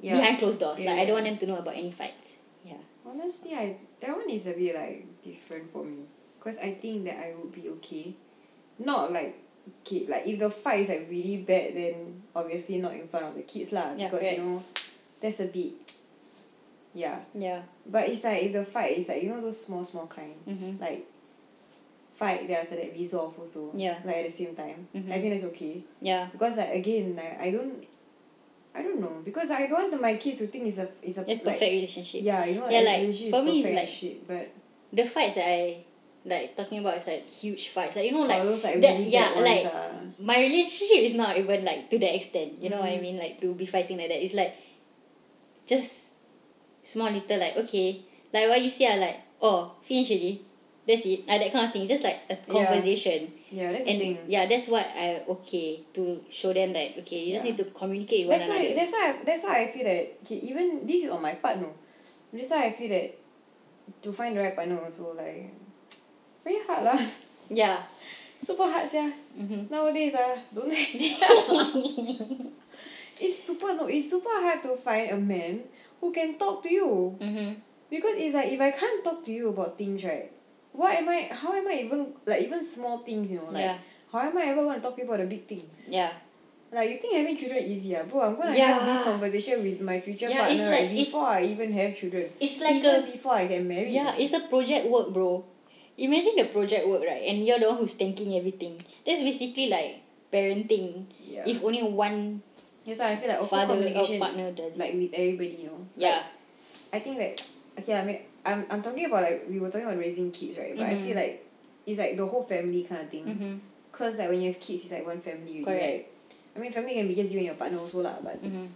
yeah. 0.00 0.16
behind 0.16 0.38
closed 0.38 0.60
doors 0.60 0.80
like 0.80 0.98
I 0.98 1.04
don't 1.04 1.14
want 1.14 1.26
them 1.26 1.38
to 1.38 1.46
know 1.46 1.58
about 1.58 1.74
any 1.76 1.92
fights 1.92 2.38
yeah. 2.66 2.82
Honestly, 3.06 3.54
I 3.54 3.76
that 4.00 4.10
one 4.10 4.28
is 4.28 4.46
a 4.46 4.52
bit 4.52 4.74
like 4.74 5.22
different 5.22 5.72
for 5.72 5.84
me, 5.84 6.02
cause 6.40 6.58
I 6.58 6.74
think 6.74 7.04
that 7.04 7.16
I 7.16 7.34
would 7.38 7.52
be 7.52 7.68
okay, 7.78 8.14
not 8.78 9.12
like 9.12 9.38
kid 9.84 10.08
like 10.08 10.26
if 10.26 10.38
the 10.38 10.50
fight 10.50 10.80
is 10.80 10.88
like 10.88 11.06
really 11.10 11.38
bad 11.38 11.74
then 11.74 12.22
obviously 12.34 12.78
not 12.80 12.92
in 12.94 13.06
front 13.08 13.26
of 13.26 13.34
the 13.34 13.42
kids 13.42 13.72
lah 13.72 13.94
because 13.94 14.22
you 14.22 14.38
know, 14.38 14.62
that's 15.20 15.40
a 15.40 15.46
bit. 15.46 15.72
yeah 16.94 17.18
Yeah. 17.34 17.62
but 17.86 18.08
it's 18.08 18.24
like 18.24 18.42
if 18.44 18.52
the 18.52 18.64
fight 18.64 18.98
is 18.98 19.08
like 19.08 19.22
you 19.22 19.30
know 19.30 19.40
those 19.40 19.60
small 19.64 19.84
small 19.84 20.06
kind 20.06 20.34
Mm-hmm. 20.48 20.80
like 20.80 21.06
fight 22.16 22.48
then 22.48 22.62
after 22.62 22.76
that 22.76 22.92
resolve 22.96 23.38
also 23.38 23.70
Yeah. 23.74 23.98
like 24.04 24.16
at 24.16 24.24
the 24.24 24.30
same 24.30 24.54
time 24.56 24.88
Mhm. 24.94 25.10
I 25.12 25.20
think 25.20 25.30
that's 25.34 25.44
okay 25.52 25.82
Yeah. 26.00 26.28
because 26.32 26.56
like 26.56 26.74
again 26.74 27.14
like 27.16 27.38
I 27.40 27.50
don't 27.50 27.84
I 28.74 28.82
don't 28.82 29.00
know 29.00 29.20
because 29.24 29.50
I 29.50 29.66
don't 29.66 29.90
want 29.90 30.00
my 30.02 30.16
kids 30.16 30.38
to 30.38 30.46
think 30.48 30.66
it's 30.66 30.78
a 30.78 30.88
it's 31.02 31.18
a 31.18 31.22
like 31.22 31.44
perfect 31.44 31.60
relationship. 31.72 32.22
yeah 32.22 32.44
you 32.44 32.60
know 32.60 32.68
Yeah, 32.68 32.80
like, 32.80 33.00
relationship 33.02 33.30
for 33.32 33.40
is 33.40 33.44
me 33.44 33.58
it's 33.60 33.66
perfect 33.68 33.80
like- 33.80 33.88
shit 33.88 34.26
but 34.28 34.46
The 34.92 35.04
fights 35.04 35.34
that 35.34 35.48
I 35.48 35.84
like 36.26 36.56
talking 36.56 36.80
about 36.80 36.96
is 36.98 37.06
like 37.06 37.28
huge 37.28 37.68
fights. 37.68 37.96
Like 37.96 38.06
you 38.06 38.12
know, 38.12 38.22
like 38.22 38.40
all 38.40 38.46
those 38.46 38.64
like 38.64 38.80
that- 38.80 38.98
really 38.98 39.08
yeah, 39.10 39.30
like- 39.36 39.64
are 39.66 39.90
my 40.18 40.38
relationship 40.40 40.98
is 41.06 41.14
not 41.14 41.36
even 41.38 41.64
like 41.64 41.88
to 41.90 41.98
that 41.98 42.14
extent. 42.14 42.60
You 42.60 42.70
know 42.70 42.80
what 42.80 42.90
I 42.90 42.98
Mhm. 42.98 43.02
mean? 43.02 43.16
Like 43.18 43.40
to 43.40 43.54
be 43.54 43.66
fighting 43.66 43.98
like 43.98 44.08
that. 44.08 44.22
It's 44.22 44.34
like 44.34 44.54
just 45.66 46.14
small 46.82 47.10
little 47.10 47.38
like 47.38 47.56
okay, 47.56 48.02
like 48.32 48.48
what 48.48 48.60
you 48.62 48.70
see 48.70 48.86
are 48.86 48.98
like 48.98 49.16
oh 49.42 49.72
finish 49.82 50.10
already. 50.10 50.42
That's 50.86 51.04
it. 51.04 51.24
Uh, 51.26 51.36
that 51.38 51.50
kind 51.50 51.66
of 51.66 51.72
thing. 51.72 51.84
Just 51.86 52.04
like 52.04 52.20
a 52.30 52.36
conversation. 52.36 53.32
yeah 53.50 53.72
that's 53.72 53.86
the 53.86 53.98
thing 53.98 54.18
yeah, 54.28 54.46
that's 54.46 54.68
what 54.68 54.86
I 54.86 55.22
okay 55.28 55.82
to 55.94 56.22
show 56.30 56.52
them 56.52 56.72
that 56.74 56.98
okay, 57.02 57.24
you 57.26 57.34
just 57.34 57.44
need 57.46 57.56
to 57.58 57.64
communicate 57.74 58.26
with 58.28 58.38
that's 58.38 58.48
one 58.48 58.58
why 58.58 58.64
another. 58.66 58.80
that's 58.80 58.92
why 58.92 59.04
I, 59.10 59.24
that's 59.24 59.42
why 59.44 59.54
I 59.62 59.72
feel 59.72 59.84
that 59.84 60.18
okay, 60.22 60.38
even 60.46 60.86
this 60.86 61.04
is 61.04 61.10
on 61.10 61.22
my 61.22 61.34
part 61.34 61.58
no 61.58 61.74
that's 62.32 62.50
why 62.50 62.66
I 62.66 62.72
feel 62.72 62.88
that 62.90 63.18
to 64.02 64.12
find 64.12 64.36
the 64.36 64.42
right 64.42 64.54
partner 64.54 64.78
also 64.82 65.14
like 65.14 65.50
very 66.46 66.62
hard 66.62 66.82
lah 66.86 67.00
Yeah. 67.50 67.82
super 68.38 68.70
hard 68.70 68.86
sia 68.86 69.10
Mm-hmm. 69.34 69.66
nowadays 69.68 70.14
ah 70.14 70.38
don't 70.54 70.70
it's 73.20 73.36
super 73.42 73.74
no 73.74 73.84
it's 73.90 74.08
super 74.08 74.32
hard 74.44 74.62
to 74.62 74.76
find 74.78 75.10
a 75.10 75.18
man 75.18 75.60
who 76.00 76.12
can 76.12 76.38
talk 76.38 76.62
to 76.62 76.70
you 76.72 77.16
mm-hmm. 77.20 77.52
because 77.90 78.14
it's 78.16 78.32
like 78.32 78.48
if 78.52 78.60
I 78.60 78.70
can't 78.70 79.02
talk 79.04 79.24
to 79.26 79.32
you 79.32 79.50
about 79.50 79.76
things 79.76 80.04
right 80.04 80.30
what 80.72 80.92
am 80.94 81.08
I 81.08 81.28
how 81.32 81.52
am 81.56 81.66
I 81.68 81.84
even 81.88 82.14
like 82.24 82.42
even 82.46 82.62
small 82.62 83.02
things 83.02 83.32
you 83.32 83.40
know 83.42 83.50
like 83.52 83.64
Yeah. 83.66 83.78
how 84.12 84.20
am 84.30 84.36
I 84.38 84.52
ever 84.54 84.62
going 84.62 84.78
to 84.80 84.84
talk 84.84 84.94
to 84.96 85.02
you 85.02 85.08
about 85.08 85.20
the 85.24 85.28
big 85.28 85.44
things 85.48 85.88
Yeah. 85.92 86.12
like 86.72 86.88
you 86.90 86.98
think 87.00 87.16
having 87.16 87.36
children 87.36 87.64
easy 87.64 87.96
ah 87.96 88.04
bro 88.04 88.20
I'm 88.24 88.36
gonna 88.36 88.54
Yeah. 88.56 88.72
have 88.78 88.84
this 88.86 89.02
conversation 89.04 89.64
with 89.64 89.80
my 89.80 89.98
future 90.00 90.28
Yeah, 90.30 90.44
partner 90.48 90.70
before 90.94 91.26
I 91.26 91.44
even 91.44 91.72
have 91.72 91.96
children 91.96 92.28
It's 92.40 92.60
like 92.60 92.80
even 92.80 93.04
a 93.04 93.06
before 93.10 93.34
I 93.34 93.44
get 93.48 93.64
married 93.64 93.92
Yeah, 95.96 96.10
it's 96.12 96.26
a 96.26 96.32
project 96.32 96.36
work, 96.36 96.36
bro. 96.36 96.36
Imagine 96.36 96.36
the 96.36 96.44
project 96.52 96.88
work, 96.88 97.02
right? 97.02 97.22
And 97.28 97.46
you're 97.46 97.58
the 97.58 97.68
one 97.68 97.78
who's 97.78 97.94
tanking 97.96 98.36
everything. 98.36 98.80
That's 99.04 99.20
basically 99.22 99.68
like 99.68 100.02
parenting. 100.32 101.06
yeah. 101.20 101.44
If 101.46 101.62
only 101.64 101.82
one 101.82 102.42
that's 102.86 103.00
why 103.00 103.12
I 103.12 103.16
feel 103.16 103.28
like 103.28 103.38
open 103.38 103.48
father 103.48 103.72
or 103.74 103.76
communication 103.78 104.18
partner 104.20 104.52
does 104.52 104.76
like 104.76 104.94
it. 104.94 104.96
with 104.96 105.10
everybody 105.14 105.58
you 105.62 105.66
know 105.66 105.86
Yeah. 105.96 106.22
I 106.92 107.00
think 107.00 107.18
that 107.18 107.42
okay 107.80 107.94
I 107.98 108.04
mean 108.04 108.20
I'm 108.44 108.64
I'm 108.70 108.82
talking 108.82 109.04
about 109.06 109.22
like 109.22 109.44
we 109.50 109.58
were 109.58 109.70
talking 109.70 109.86
about 109.86 109.98
raising 109.98 110.30
kids 110.30 110.56
right 110.56 110.70
but 110.76 110.86
I 110.86 110.94
Mhm. 110.94 111.02
feel 111.04 111.16
like 111.16 111.46
it's 111.86 111.98
like 111.98 112.16
the 112.16 112.26
whole 112.26 112.44
family 112.44 112.84
kind 112.84 113.02
of 113.02 113.10
thing 113.10 113.24
Mm-hmm. 113.26 113.54
cause 113.90 114.18
like 114.18 114.28
when 114.30 114.40
you 114.40 114.52
have 114.52 114.60
kids 114.60 114.84
it's 114.84 114.92
like 114.92 115.04
one 115.06 115.20
family 115.20 115.62
already, 115.62 115.64
Correct. 115.64 115.82
right 115.82 116.06
I 116.54 116.58
mean 116.60 116.70
family 116.72 116.94
can 116.94 117.08
be 117.08 117.14
just 117.16 117.32
you 117.32 117.38
and 117.42 117.46
your 117.46 117.56
partner 117.58 117.78
also 117.78 118.02
lah 118.06 118.18
but 118.22 118.38
Mm-hmm. 118.42 118.66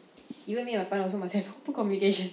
even 0.51 0.65
me 0.67 0.75
and 0.75 0.83
my 0.83 0.89
partner 0.91 1.05
also 1.07 1.19
must 1.19 1.35
have 1.35 1.47
open 1.63 1.75
communication 1.79 2.31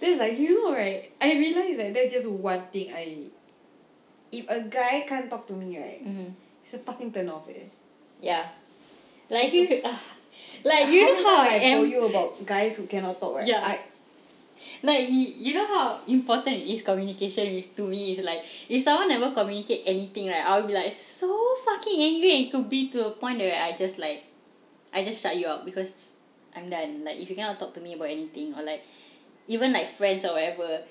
that's 0.00 0.20
like 0.22 0.38
you 0.38 0.54
know 0.54 0.70
right 0.74 1.10
I 1.20 1.34
realize 1.34 1.76
that 1.78 1.94
that's 1.94 2.12
just 2.14 2.28
one 2.30 2.62
thing 2.70 2.92
I 2.94 3.26
if 4.32 4.48
a 4.48 4.60
guy 4.68 5.04
can't 5.06 5.30
talk 5.30 5.46
to 5.46 5.54
me 5.54 5.78
right 5.78 6.02
mm-hmm. 6.04 6.30
it's 6.62 6.74
a 6.74 6.78
fucking 6.78 7.12
turn 7.12 7.28
off 7.28 7.48
eh 7.48 7.68
Yeah. 8.20 8.48
Like 9.28 9.52
you, 9.52 9.66
like 10.64 10.88
you 10.88 11.02
know 11.04 11.22
how 11.22 11.42
I 11.42 11.54
I've 11.58 11.62
told 11.62 11.84
am. 11.84 11.90
you 11.90 12.06
about 12.06 12.46
guys 12.46 12.76
who 12.76 12.86
cannot 12.86 13.20
talk 13.20 13.36
right 13.36 13.46
Yeah. 13.46 13.60
I, 13.62 13.80
Like 14.82 15.08
you, 15.08 15.24
you 15.46 15.52
know 15.54 15.66
how 15.66 16.00
important 16.08 16.56
is 16.64 16.82
communication 16.82 17.54
with 17.54 17.76
to 17.76 17.86
me 17.86 18.12
is 18.12 18.20
like 18.24 18.42
if 18.68 18.82
someone 18.82 19.08
never 19.08 19.30
communicate 19.30 19.82
anything 19.86 20.28
right 20.28 20.44
I'll 20.44 20.66
be 20.66 20.72
like 20.72 20.94
so 20.94 21.28
fucking 21.64 22.00
angry 22.02 22.30
and 22.36 22.46
it 22.46 22.50
could 22.50 22.68
be 22.68 22.88
to 22.90 23.06
a 23.08 23.10
point 23.12 23.38
that 23.38 23.62
I 23.62 23.76
just 23.76 23.98
like 23.98 24.24
I 24.92 25.04
just 25.04 25.20
shut 25.22 25.36
you 25.36 25.46
out 25.46 25.64
because 25.64 26.10
I'm 26.54 26.70
done 26.70 27.04
like 27.04 27.18
if 27.18 27.28
you 27.28 27.36
cannot 27.36 27.58
talk 27.60 27.74
to 27.74 27.80
me 27.80 27.94
about 27.94 28.08
anything 28.10 28.54
or 28.54 28.62
like 28.62 28.82
even 29.46 29.72
like 29.72 29.88
friends 29.88 30.24
or 30.24 30.32
whatever 30.34 30.82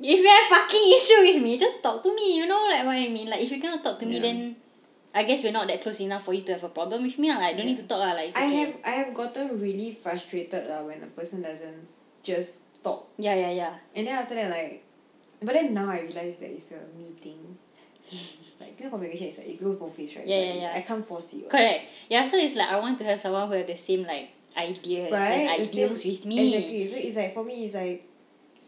if 0.00 0.18
you 0.20 0.28
have 0.28 0.46
fucking 0.48 0.86
issue 0.94 1.20
with 1.26 1.42
me. 1.42 1.58
Just 1.58 1.82
talk 1.82 2.02
to 2.02 2.14
me. 2.14 2.36
You 2.38 2.46
know 2.46 2.66
like 2.70 2.84
what 2.86 2.96
I 2.96 3.08
mean. 3.08 3.28
Like 3.28 3.40
if 3.42 3.50
you 3.50 3.60
cannot 3.60 3.82
talk 3.82 3.98
to 4.00 4.06
me 4.06 4.18
then 4.20 4.56
I 5.14 5.24
guess 5.24 5.42
we're 5.42 5.52
not 5.52 5.66
that 5.68 5.82
close 5.82 6.00
enough 6.00 6.24
for 6.24 6.34
you 6.34 6.42
to 6.42 6.52
have 6.54 6.64
a 6.64 6.68
problem 6.68 7.02
with 7.02 7.18
me 7.18 7.30
lah. 7.32 7.38
like 7.38 7.56
don't 7.56 7.66
need 7.66 7.78
to 7.78 7.88
talk 7.88 7.98
lah. 8.00 8.12
Like 8.14 8.28
it's 8.28 8.36
I 8.36 8.46
have 8.46 8.72
I 8.84 8.90
have 9.02 9.10
gotten 9.14 9.58
really 9.60 9.94
frustrated 9.94 10.68
lah 10.68 10.84
when 10.84 11.02
a 11.02 11.10
person 11.10 11.42
doesn't 11.42 11.88
just 12.22 12.68
talk. 12.84 13.08
Yeah 13.18 13.34
yeah 13.34 13.50
yeah. 13.50 13.74
And 13.96 14.06
then 14.06 14.14
after 14.14 14.34
that 14.36 14.50
like 14.50 14.84
but 15.42 15.54
then 15.54 15.74
now 15.74 15.90
I 15.90 16.02
realize 16.06 16.38
that 16.38 16.50
it's 16.50 16.70
a 16.74 16.82
meeting 16.98 17.56
like 18.60 18.76
clear 18.76 18.90
communication 18.90 19.28
is 19.28 19.38
like 19.38 19.48
it 19.48 19.62
goes 19.62 19.76
both 19.76 19.96
ways 19.98 20.14
right? 20.16 20.26
Yeah, 20.26 20.38
But 20.38 20.46
yeah, 20.46 20.62
yeah. 20.62 20.72
I 20.78 20.80
can't 20.82 21.06
force 21.06 21.32
it. 21.34 21.42
What. 21.46 21.50
Correct. 21.50 21.82
Yeah, 22.08 22.24
so 22.26 22.36
it's 22.38 22.54
like 22.56 22.68
I 22.70 22.78
want 22.78 22.98
to 22.98 23.04
have 23.04 23.20
someone 23.20 23.48
who 23.48 23.54
have 23.54 23.66
the 23.66 23.76
same 23.76 24.02
like 24.04 24.30
ideas 24.56 25.10
right? 25.12 25.46
And 25.58 25.62
The 25.62 25.66
same- 25.66 25.84
ideals 25.90 26.04
with 26.04 26.26
me. 26.26 26.54
exactly. 26.54 26.86
So 26.88 26.96
it's 26.98 27.16
like 27.16 27.34
for 27.34 27.44
me 27.44 27.64
it's 27.64 27.74
like 27.74 28.07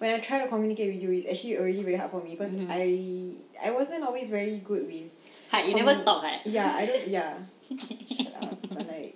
when 0.00 0.10
I 0.10 0.18
try 0.18 0.40
to 0.42 0.48
communicate 0.48 0.88
with 0.94 1.02
you 1.04 1.10
it's 1.12 1.28
actually 1.28 1.56
already 1.60 1.82
very 1.84 1.96
hard 2.00 2.10
for 2.10 2.22
me 2.24 2.32
because 2.36 2.56
Mhm. 2.56 2.72
I 2.72 3.68
I 3.68 3.70
wasn't 3.76 4.02
always 4.02 4.28
very 4.32 4.58
good 4.64 4.88
with 4.88 5.12
Ha, 5.52 5.60
you 5.60 5.74
never 5.76 5.94
talk, 6.02 6.24
eh? 6.24 6.38
yeah 6.48 6.72
I 6.80 6.86
don't 6.88 7.06
yeah 7.06 7.32
shut 8.16 8.32
up 8.40 8.56
but 8.72 8.86
like 8.88 9.12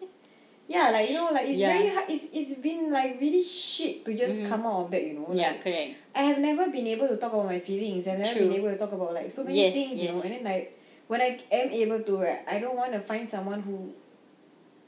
yeah 0.69 0.91
like 0.93 1.09
you 1.09 1.17
know 1.17 1.31
like 1.33 1.47
it's 1.49 1.61
Yeah. 1.65 1.73
very 1.73 1.89
hard 1.89 2.07
it's, 2.13 2.27
it's 2.33 2.53
been 2.61 2.93
like 2.93 3.17
really 3.21 3.43
shit 3.43 4.05
to 4.05 4.13
just 4.13 4.43
Mhm. 4.45 4.49
come 4.53 4.63
out 4.69 4.79
of 4.85 4.89
that 4.93 5.03
you 5.09 5.15
know 5.17 5.29
Yeah, 5.33 5.57
like 5.57 5.65
correct. 5.65 5.93
I 6.15 6.23
have 6.31 6.39
never 6.39 6.69
been 6.71 6.87
able 6.95 7.09
to 7.09 7.17
talk 7.17 7.33
about 7.33 7.47
my 7.49 7.61
feelings 7.61 8.07
I've 8.07 8.21
never 8.21 8.35
True. 8.37 8.45
been 8.49 8.57
able 8.61 8.71
to 8.77 8.79
talk 8.79 8.93
about 8.93 9.13
like 9.17 9.31
so 9.33 9.43
many 9.45 9.57
Yes, 9.65 9.73
things 9.73 9.97
you 10.05 10.09
know 10.13 10.21
and 10.21 10.31
then 10.37 10.45
like 10.45 10.67
when 11.09 11.21
I 11.25 11.41
am 11.51 11.69
able 11.73 12.01
to 12.05 12.13
right 12.21 12.45
I 12.47 12.61
don't 12.61 12.77
want 12.77 12.93
to 12.93 13.01
find 13.01 13.25
someone 13.29 13.61
who 13.65 13.93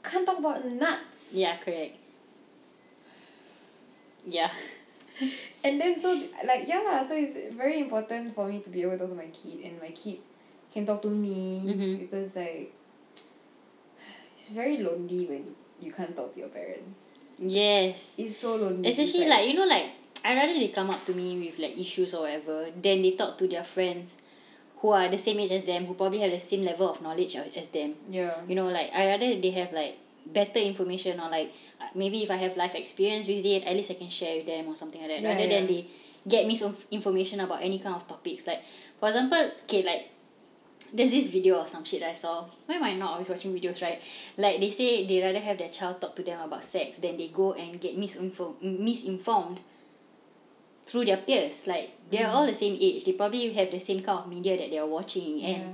can't 0.05 0.25
talk 0.29 0.37
about 0.39 0.61
nuts 0.65 1.33
Yeah, 1.33 1.57
correct. 1.57 1.97
Yeah. 4.27 4.51
and 5.63 5.81
then 5.81 5.97
so 5.99 6.13
like 6.45 6.67
yeah 6.67 6.81
lah 6.85 7.01
so 7.03 7.15
it's 7.17 7.37
very 7.57 7.79
important 7.81 8.33
for 8.35 8.47
me 8.47 8.59
to 8.61 8.69
be 8.69 8.81
able 8.81 8.93
to 8.93 8.99
talk 8.99 9.09
to 9.09 9.15
my 9.17 9.29
kid 9.33 9.61
and 9.65 9.81
my 9.81 9.89
kid 9.91 10.19
can 10.73 10.85
talk 10.85 11.01
to 11.01 11.09
me 11.09 11.63
Mhm. 11.65 11.99
because 12.05 12.35
like 12.35 12.69
it's 14.37 14.49
very 14.49 14.77
lonely 14.77 15.25
when 15.25 15.43
you 15.81 15.91
can't 15.91 16.15
talk 16.15 16.33
to 16.33 16.39
your 16.39 16.49
parent 16.49 16.83
Yes. 17.39 18.15
it's 18.17 18.37
so 18.37 18.55
lonely 18.57 18.89
Especially 18.89 19.25
like, 19.29 19.47
you 19.47 19.53
know 19.53 19.65
like 19.65 19.85
I 20.25 20.33
rather 20.35 20.53
they 20.53 20.69
come 20.69 20.89
up 20.89 21.05
to 21.05 21.13
me 21.13 21.37
with 21.37 21.59
like 21.59 21.77
issues 21.77 22.13
or 22.13 22.21
whatever 22.25 22.65
than 22.81 23.01
they 23.01 23.11
talk 23.11 23.37
to 23.37 23.47
their 23.47 23.63
friends 23.63 24.17
who 24.81 24.89
are 24.89 25.07
the 25.09 25.17
same 25.17 25.39
age 25.39 25.51
as 25.51 25.63
them 25.63 25.85
who 25.85 25.93
probably 25.93 26.19
have 26.19 26.31
the 26.31 26.39
same 26.39 26.65
level 26.65 26.89
of 26.89 27.01
knowledge 27.01 27.35
as 27.35 27.47
as 27.55 27.69
them. 27.69 27.93
yeah 28.09 28.35
You 28.47 28.55
know, 28.55 28.67
like 28.69 28.89
I 28.93 29.05
rather 29.07 29.39
they 29.39 29.51
have 29.51 29.71
like 29.73 29.97
better 30.33 30.59
information 30.59 31.19
or 31.19 31.29
like 31.29 31.51
uh, 31.81 31.85
maybe 31.95 32.23
if 32.23 32.31
I 32.31 32.35
have 32.37 32.57
life 32.57 32.75
experience 32.75 33.27
with 33.27 33.45
it, 33.45 33.63
at 33.63 33.75
least 33.75 33.91
I 33.91 33.95
can 33.95 34.09
share 34.09 34.37
with 34.37 34.45
them 34.45 34.67
or 34.67 34.75
something 34.75 35.01
like 35.01 35.09
that. 35.09 35.21
Yeah, 35.21 35.33
rather 35.33 35.47
than 35.47 35.67
they 35.67 35.87
get 36.27 36.47
me 36.47 36.55
some 36.55 36.75
information 36.91 37.39
about 37.39 37.61
any 37.61 37.79
kind 37.79 37.95
of 37.95 38.07
topics. 38.07 38.47
Like 38.47 38.61
for 38.99 39.09
example, 39.09 39.51
okay, 39.63 39.83
like 39.83 40.09
there's 40.93 41.11
this 41.11 41.29
video 41.29 41.59
or 41.59 41.67
some 41.67 41.83
shit 41.83 42.03
I 42.03 42.13
saw. 42.13 42.45
Why 42.65 42.75
am 42.75 42.83
I 42.83 42.93
not 42.93 43.11
always 43.11 43.29
watching 43.29 43.53
videos, 43.53 43.81
right? 43.81 44.01
Like 44.37 44.59
they 44.59 44.69
say 44.69 45.05
they 45.07 45.21
rather 45.21 45.39
have 45.39 45.57
their 45.57 45.69
child 45.69 46.01
talk 46.01 46.15
to 46.15 46.23
them 46.23 46.39
about 46.41 46.63
sex 46.63 46.99
than 46.99 47.17
they 47.17 47.27
go 47.29 47.53
and 47.53 47.79
get 47.79 47.97
misinfo- 47.97 48.61
misinformed 48.61 49.59
through 50.85 51.05
their 51.05 51.17
peers. 51.17 51.67
Like 51.67 51.91
they're 52.09 52.27
all 52.27 52.45
the 52.45 52.53
same 52.53 52.77
age. 52.79 53.05
They 53.05 53.13
probably 53.13 53.51
have 53.53 53.71
the 53.71 53.79
same 53.79 53.99
kind 54.01 54.19
of 54.19 54.27
media 54.29 54.57
that 54.57 54.71
they're 54.71 54.85
watching 54.85 55.43
and 55.43 55.57
yeah 55.57 55.69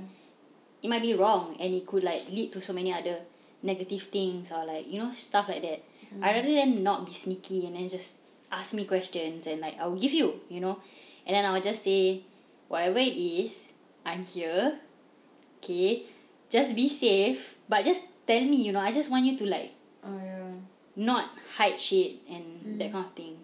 it 0.84 0.88
might 0.88 1.00
be 1.00 1.14
wrong 1.14 1.56
and 1.58 1.74
it 1.74 1.86
could 1.86 2.04
like 2.04 2.28
lead 2.28 2.52
to 2.52 2.60
so 2.60 2.72
many 2.74 2.92
other 2.92 3.20
negative 3.64 4.02
things 4.02 4.52
or 4.52 4.64
like 4.64 4.86
you 4.86 5.00
know 5.00 5.12
stuff 5.14 5.48
like 5.48 5.62
that. 5.62 5.82
I 6.22 6.32
rather 6.32 6.54
than 6.54 6.84
not 6.84 7.06
be 7.06 7.12
sneaky 7.12 7.66
and 7.66 7.74
then 7.74 7.88
just 7.88 8.20
ask 8.52 8.72
me 8.74 8.84
questions 8.84 9.48
and 9.48 9.60
like 9.60 9.76
I'll 9.80 9.96
give 9.96 10.12
you 10.12 10.40
you 10.48 10.60
know. 10.60 10.78
And 11.26 11.34
then 11.34 11.44
I'll 11.44 11.60
just 11.60 11.82
say 11.82 12.22
whatever 12.68 12.98
it 12.98 13.16
is 13.16 13.64
I'm 14.04 14.24
here. 14.24 14.78
Okay? 15.58 16.04
Just 16.50 16.76
be 16.76 16.88
safe. 16.88 17.56
But 17.68 17.84
just 17.84 18.04
tell 18.26 18.44
me 18.44 18.62
you 18.62 18.72
know 18.72 18.80
I 18.80 18.92
just 18.92 19.10
want 19.10 19.24
you 19.24 19.36
to 19.38 19.46
like 19.46 19.72
oh 20.04 20.20
yeah. 20.22 20.52
not 20.94 21.30
hide 21.56 21.80
shit 21.80 22.20
and 22.30 22.78
that 22.80 22.92
kind 22.92 23.06
of 23.06 23.12
thing. 23.14 23.36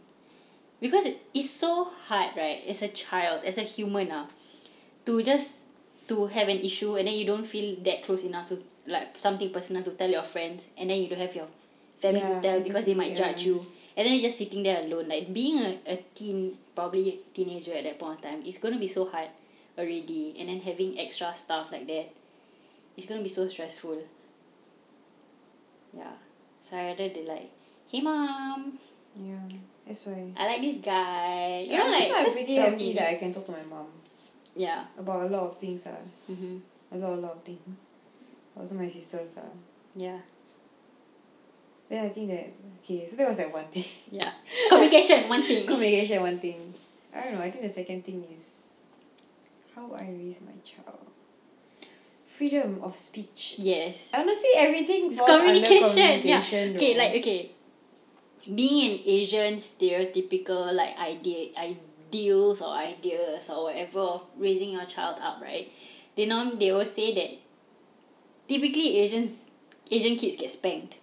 Because 0.81 1.07
it, 1.07 1.19
it's 1.35 1.51
so 1.51 1.91
hard 2.07 2.37
right 2.37 2.63
as 2.69 2.83
a 2.83 2.89
child 2.89 3.43
as 3.45 3.59
a 3.59 3.63
human 3.63 4.13
ah 4.13 4.29
to 5.07 5.23
just 5.23 5.51
to 6.09 6.27
have 6.27 6.49
an 6.49 6.59
issue 6.59 6.97
and 6.97 7.07
then 7.09 7.15
you 7.15 7.25
don't 7.25 7.47
feel 7.47 7.77
that 7.83 8.03
close 8.03 8.25
enough 8.25 8.49
to 8.49 8.63
like 8.91 9.19
something 9.19 9.51
personal 9.51 9.83
to 9.85 9.91
tell 9.93 10.11
your 10.11 10.23
friends 10.23 10.69
and 10.77 10.91
then 10.91 11.01
you 11.01 11.09
don't 11.09 11.19
have 11.21 11.35
your 11.35 11.47
family 12.01 12.21
Yeah, 12.21 12.35
to 12.37 12.41
tell 12.43 12.61
because 12.63 12.85
they 12.87 12.95
might 12.95 13.11
exactly, 13.13 13.35
judge 13.35 13.47
you 13.47 13.67
and 13.97 14.07
then 14.07 14.15
you're 14.15 14.29
just 14.29 14.39
sitting 14.39 14.63
there 14.63 14.81
alone 14.83 15.09
like 15.09 15.33
being 15.33 15.59
a, 15.59 15.79
a 15.87 15.97
teen 16.15 16.57
probably 16.75 17.21
teenager 17.35 17.75
at 17.75 17.85
that 17.85 17.99
point 17.99 18.19
of 18.19 18.23
time 18.23 18.43
it's 18.45 18.59
gonna 18.59 18.79
be 18.79 18.87
so 18.89 19.05
hard 19.07 19.29
already 19.79 20.35
and 20.39 20.49
then 20.49 20.61
having 20.61 20.99
extra 20.99 21.35
stuff 21.35 21.71
like 21.73 21.87
that 21.87 22.09
it's 22.97 23.07
gonna 23.07 23.23
be 23.23 23.29
so 23.29 23.47
stressful 23.49 23.99
yeah 25.97 26.13
so 26.61 26.77
I 26.77 26.87
rather 26.89 27.09
they 27.09 27.23
like 27.27 27.51
hey 27.89 28.01
mom 28.01 28.79
yeah 29.17 29.39
That's 29.87 30.07
why. 30.07 30.31
I 30.37 30.47
like 30.47 30.61
this 30.63 30.79
guy. 30.79 31.65
You 31.67 31.73
Yeah, 31.73 31.79
know, 31.83 31.91
like 31.91 32.13
I'm 32.15 32.25
just 32.25 32.37
pretty 32.37 32.55
happy 32.55 32.77
me. 32.77 32.95
that 32.95 33.09
I 33.11 33.15
can 33.17 33.33
talk 33.35 33.45
to 33.47 33.53
my 33.53 33.63
mom 33.69 33.89
Yeah. 34.55 34.85
about 34.97 35.23
a 35.23 35.27
lot 35.27 35.51
of 35.51 35.59
things. 35.59 35.87
Uh, 35.87 35.97
Mm-hmm. 36.31 36.59
a 36.93 36.97
lot, 36.97 37.19
a 37.19 37.21
lot 37.21 37.33
of 37.33 37.43
things. 37.43 37.90
Also 38.61 38.75
my 38.75 38.89
sisters. 38.89 39.33
Uh. 39.37 39.41
Yeah. 39.97 40.19
Then 41.89 42.05
I 42.05 42.09
think 42.11 42.29
that, 42.31 42.53
okay, 42.85 43.05
so 43.07 43.17
that 43.17 43.29
was 43.29 43.39
like 43.39 43.53
one 43.53 43.65
thing. 43.65 43.85
Yeah. 44.11 44.31
Communication, 44.69 45.29
one 45.29 45.43
thing. 45.43 45.67
Communication, 45.67 46.23
one 46.23 46.39
thing. 46.39 46.73
I 47.15 47.25
don't 47.25 47.35
know, 47.35 47.41
I 47.41 47.51
think 47.51 47.65
the 47.65 47.71
second 47.71 48.05
thing 48.05 48.25
is 48.33 48.67
how 49.75 49.91
I 49.99 50.07
raise 50.11 50.41
my 50.43 50.55
child. 50.65 51.07
Freedom 52.29 52.79
of 52.83 52.97
speech. 52.97 53.57
Yes. 53.59 54.11
Honestly, 54.15 54.51
everything 54.57 55.13
falls 55.15 55.29
under 55.29 55.47
communication. 55.47 56.21
Yeah. 56.23 56.39
Okay, 56.47 56.95
though. 56.95 56.99
like 56.99 57.15
okay. 57.21 57.51
Being 58.55 58.93
an 58.93 59.01
Asian 59.05 59.55
stereotypical 59.57 60.73
like 60.73 60.97
idea 60.97 61.51
ideals 61.59 62.63
or 62.63 62.73
ideas 62.73 63.51
or 63.51 63.65
whatever 63.65 64.01
of 64.01 64.23
raising 64.39 64.73
your 64.73 64.87
child 64.87 65.17
up, 65.21 65.43
right? 65.43 65.71
They 66.17 66.25
norm 66.27 66.59
they 66.59 66.73
will 66.73 66.87
say 66.87 67.15
that 67.15 67.31
typically 68.51 68.99
Asians 68.99 69.47
Asian 69.91 70.19
kids 70.19 70.35
get 70.37 70.51
spanked. 70.51 70.99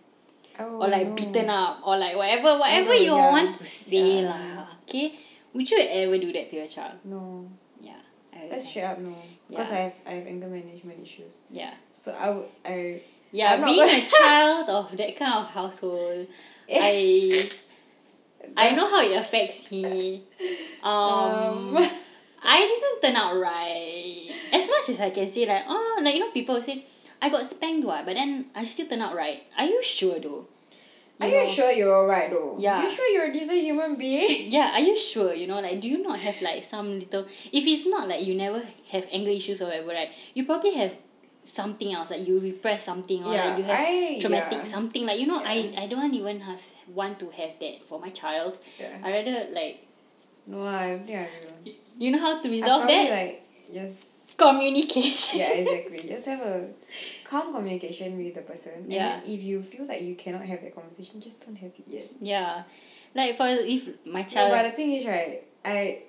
oh, 0.59 0.81
or 0.83 0.87
like 0.91 1.15
beaten 1.15 1.47
up 1.53 1.79
or 1.85 1.95
like 1.97 2.15
whatever 2.19 2.57
whatever 2.59 2.91
know, 2.91 3.05
you 3.07 3.15
yeah. 3.15 3.31
want 3.31 3.49
to 3.57 3.65
say 3.65 4.19
Yeah. 4.25 4.29
lah. 4.33 4.67
Okay? 4.83 5.15
Would 5.55 5.69
you 5.71 5.79
ever 5.79 6.17
do 6.19 6.33
that 6.35 6.49
to 6.51 6.55
your 6.59 6.67
child? 6.67 6.97
No, 7.05 7.47
Yeah. 7.79 8.01
I, 8.35 8.49
that's 8.51 8.67
straight 8.69 8.83
up 8.89 8.97
no. 8.99 9.13
Because 9.47 9.69
Yeah. 9.71 9.77
I 9.77 9.81
have 9.87 9.95
I 10.03 10.11
have 10.19 10.25
anger 10.27 10.49
management 10.51 10.99
issues. 10.99 11.45
Yeah. 11.53 11.73
So 11.93 12.11
I 12.11 12.27
would 12.35 12.49
I 12.65 13.01
Yeah, 13.31 13.53
I'm 13.53 13.63
being 13.63 13.85
a 13.85 14.03
child 14.17 14.65
of 14.71 14.91
that 14.97 15.11
kind 15.19 15.45
of 15.45 15.51
household, 15.51 16.25
I 16.67 17.47
I 18.57 18.71
know 18.73 18.87
how 18.89 19.01
it 19.03 19.13
affects 19.17 19.69
me. 19.71 20.23
Um, 20.81 21.75
Um. 21.75 21.89
I 22.41 22.57
didn't 22.65 22.97
turn 23.03 23.15
out 23.19 23.35
right. 23.35 24.31
As 24.53 24.65
much 24.69 24.89
as 24.89 25.01
I 25.01 25.09
can 25.11 25.27
say 25.29 25.45
like, 25.45 25.65
oh, 25.67 25.99
like 26.01 26.15
you 26.15 26.21
know, 26.21 26.31
people 26.31 26.55
say, 26.61 26.85
I 27.21 27.29
got 27.29 27.45
spanked 27.47 27.85
what, 27.87 28.05
but 28.05 28.13
then 28.15 28.47
I 28.55 28.65
still 28.65 28.87
turn 28.87 29.01
out 29.01 29.15
right. 29.15 29.43
Are 29.57 29.65
you 29.65 29.81
sure 29.83 30.19
though? 30.19 30.47
Are 31.19 31.27
you 31.27 31.43
know? 31.43 31.49
sure 31.49 31.71
you're 31.71 31.95
alright 31.95 32.29
though? 32.29 32.55
Yeah. 32.59 32.77
Are 32.79 32.83
you 32.83 32.91
sure 32.95 33.07
you're 33.07 33.25
a 33.25 33.33
decent 33.33 33.57
human 33.59 33.95
being? 33.95 34.51
Yeah, 34.57 34.73
are 34.75 34.79
you 34.81 34.95
sure? 34.95 35.33
You 35.33 35.47
know, 35.47 35.59
like, 35.59 35.81
do 35.81 35.87
you 35.87 36.03
not 36.03 36.19
have 36.19 36.35
like 36.41 36.63
some 36.63 36.99
little? 36.99 37.25
If 37.51 37.65
it's 37.65 37.87
not 37.87 38.07
like 38.07 38.23
you 38.25 38.35
never 38.35 38.61
have 38.91 39.05
anger 39.11 39.31
issues 39.31 39.61
or 39.61 39.65
whatever, 39.65 39.89
right? 39.89 40.09
You 40.35 40.45
probably 40.45 40.73
have 40.75 40.93
something 41.43 41.91
else, 41.93 42.11
like 42.11 42.27
you 42.27 42.39
repress 42.39 42.83
something 42.83 43.23
or 43.23 43.33
Yeah, 43.33 43.45
like 43.49 43.57
you 43.57 43.63
have 43.63 43.79
I- 43.87 44.19
traumatic 44.19 44.59
yeah. 44.59 44.63
something. 44.63 45.05
Like 45.07 45.19
you 45.19 45.25
know, 45.25 45.41
Yeah. 45.41 45.49
I 45.49 45.73
I 45.83 45.87
don't 45.87 46.13
even 46.13 46.41
have 46.41 46.61
want 46.93 47.17
to 47.19 47.29
have 47.31 47.53
that 47.61 47.81
for 47.89 47.99
my 47.99 48.09
child. 48.11 48.59
Yeah. 48.79 48.97
I 49.03 49.09
rather 49.11 49.47
like 49.53 49.87
No, 50.45 50.61
I 50.67 50.89
don't 50.89 51.05
think 51.07 51.17
I 51.17 51.29
will. 51.43 51.73
you 51.97 52.11
know 52.11 52.19
how 52.19 52.39
to 52.41 52.47
I 52.47 52.51
resolve 52.51 52.83
probably 52.83 52.95
that 52.95 53.09
like 53.17 53.43
just 53.73 54.03
communication. 54.37 55.39
yeah 55.39 55.51
exactly 55.61 56.07
just 56.09 56.25
have 56.25 56.41
a 56.41 56.67
calm 57.23 57.53
communication 57.53 58.17
with 58.17 58.35
the 58.35 58.41
person 58.41 58.73
and 58.83 58.91
Yeah. 58.91 59.19
then 59.19 59.29
if 59.29 59.41
you 59.41 59.61
feel 59.63 59.85
like 59.87 60.01
you 60.01 60.15
cannot 60.15 60.43
have 60.43 60.61
that 60.61 60.75
conversation 60.75 61.19
just 61.21 61.45
don't 61.45 61.55
have 61.57 61.71
it 61.77 61.85
yet 61.87 62.07
yeah, 62.21 62.63
like 63.15 63.35
for 63.37 63.47
if 63.47 63.89
my 64.05 64.21
no, 64.21 64.27
child. 64.27 64.51
but 64.51 64.63
the 64.63 64.71
thing 64.71 64.91
is 64.93 65.05
right 65.05 65.43
I 65.65 66.03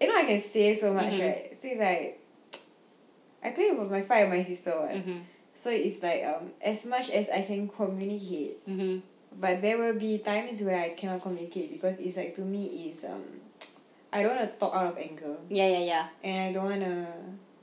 you 0.00 0.08
know 0.08 0.18
I 0.18 0.24
can 0.24 0.40
say 0.40 0.74
so 0.74 0.92
much 0.92 1.12
Mhm. 1.12 1.20
right 1.20 1.56
so 1.56 1.68
it's 1.68 1.80
like 1.80 2.20
I 3.42 3.50
told 3.50 3.66
you 3.68 3.74
about 3.78 3.90
my 3.90 4.02
fight 4.02 4.24
with 4.28 4.38
my 4.38 4.42
sister 4.42 4.70
what 4.72 4.90
Mhm. 4.90 5.20
so 5.54 5.70
it's 5.70 6.02
like 6.02 6.24
um 6.24 6.50
as 6.62 6.86
much 6.86 7.10
as 7.10 7.28
I 7.30 7.42
can 7.42 7.68
communicate 7.68 8.66
Mhm. 8.66 9.02
but 9.38 9.60
there 9.60 9.76
will 9.78 9.98
be 9.98 10.18
times 10.18 10.62
where 10.62 10.80
I 10.80 10.90
cannot 10.90 11.20
communicate 11.22 11.70
because 11.72 11.98
it's 12.00 12.16
like 12.16 12.34
to 12.36 12.42
me 12.42 12.88
is 12.88 13.04
um 13.04 13.22
I 14.14 14.22
don't 14.22 14.36
want 14.36 14.46
to 14.52 14.56
talk 14.62 14.72
out 14.74 14.86
of 14.86 14.96
anger 14.98 15.36
Yeah, 15.50 15.66
yeah, 15.68 15.84
yeah. 15.92 16.06
and 16.22 16.36
I 16.48 16.52
don't 16.54 16.70
wanna 16.70 17.12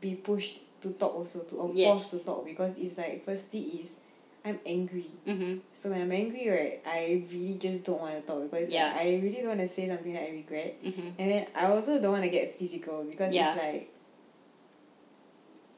be 0.02 0.16
pushed 0.16 0.60
to 0.84 0.92
talk 1.00 1.14
also 1.16 1.44
to 1.48 1.56
or 1.56 1.74
forced 1.74 2.12
to 2.12 2.20
talk 2.20 2.44
because 2.46 2.78
it's 2.78 2.98
like 2.98 3.24
firstly 3.24 3.62
is 3.80 3.96
I'm 4.44 4.60
angry. 4.66 5.06
Mhm. 5.26 5.62
So 5.72 5.92
when 5.92 6.02
I'm 6.02 6.12
angry 6.12 6.50
right, 6.50 6.82
I 6.86 7.24
really 7.32 7.56
just 7.62 7.86
don't 7.86 8.02
wanna 8.02 8.22
talk 8.22 8.42
because 8.50 8.74
like, 8.74 8.96
I 9.06 9.20
really 9.24 9.38
don't 9.40 9.54
wanna 9.56 9.68
say 9.68 9.88
something 9.88 10.12
that 10.14 10.24
I 10.28 10.32
regret. 10.32 10.84
Mhm. 10.84 11.14
And 11.20 11.28
then 11.32 11.48
I 11.56 11.66
also 11.72 12.02
don't 12.02 12.12
wanna 12.12 12.30
get 12.30 12.58
physical 12.60 13.04
because 13.06 13.32
it's 13.34 13.58
like 13.64 13.88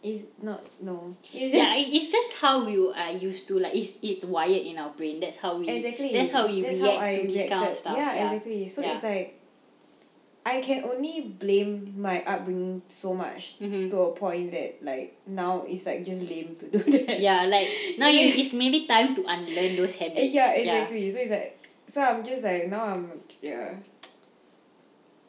it's 0.02 0.24
not 0.42 0.62
no. 0.82 1.16
It's 1.34 1.54
yeah, 1.60 1.76
it- 1.76 1.94
it's 1.94 2.12
just 2.12 2.34
how 2.40 2.66
we 2.66 2.76
are 2.92 3.12
used 3.12 3.48
to 3.50 3.60
like 3.60 3.76
it's 3.76 4.00
it's 4.02 4.24
wired 4.26 4.64
in 4.66 4.78
our 4.78 4.90
brain. 4.92 5.20
That's 5.20 5.38
how 5.38 5.58
we. 5.58 5.70
exactly. 5.70 6.12
That's 6.12 6.32
how 6.32 6.48
we 6.48 6.62
That's 6.62 6.82
react 6.82 7.00
how 7.00 7.22
to 7.22 7.28
this 7.28 7.50
kind 7.50 7.70
of 7.70 7.76
stuff. 7.78 7.98
Yeah, 7.98 8.16
Yeah, 8.16 8.24
exactly. 8.32 8.68
So 8.68 8.82
Yeah. 8.82 8.94
it's 8.96 9.04
like 9.04 9.40
I 10.46 10.60
can 10.62 10.84
only 10.84 11.22
blame 11.40 11.94
my 11.98 12.22
upbringing 12.26 12.82
so 12.90 13.14
much 13.14 13.60
Mhm. 13.60 13.90
to 13.92 13.98
a 13.98 14.12
point 14.16 14.52
that 14.52 14.84
like 14.84 15.16
now 15.26 15.64
it's 15.68 15.86
like 15.86 16.04
just 16.06 16.22
lame 16.24 16.56
to 16.60 16.68
do 16.68 16.80
that. 17.08 17.20
Yeah, 17.22 17.46
like 17.46 17.70
now 17.98 18.08
you 18.08 18.28
it's 18.42 18.54
maybe 18.54 18.86
time 18.86 19.16
to 19.16 19.24
unlearn 19.26 19.76
those 19.78 19.96
habits. 19.96 20.34
Yeah, 20.34 20.52
exactly. 20.52 21.10
So 21.12 21.18
it's 21.20 21.32
like, 21.32 21.60
so 21.88 22.02
I'm 22.02 22.26
just 22.26 22.44
like 22.44 22.68
now 22.68 22.84
I'm 22.92 23.08
yeah. 23.42 23.76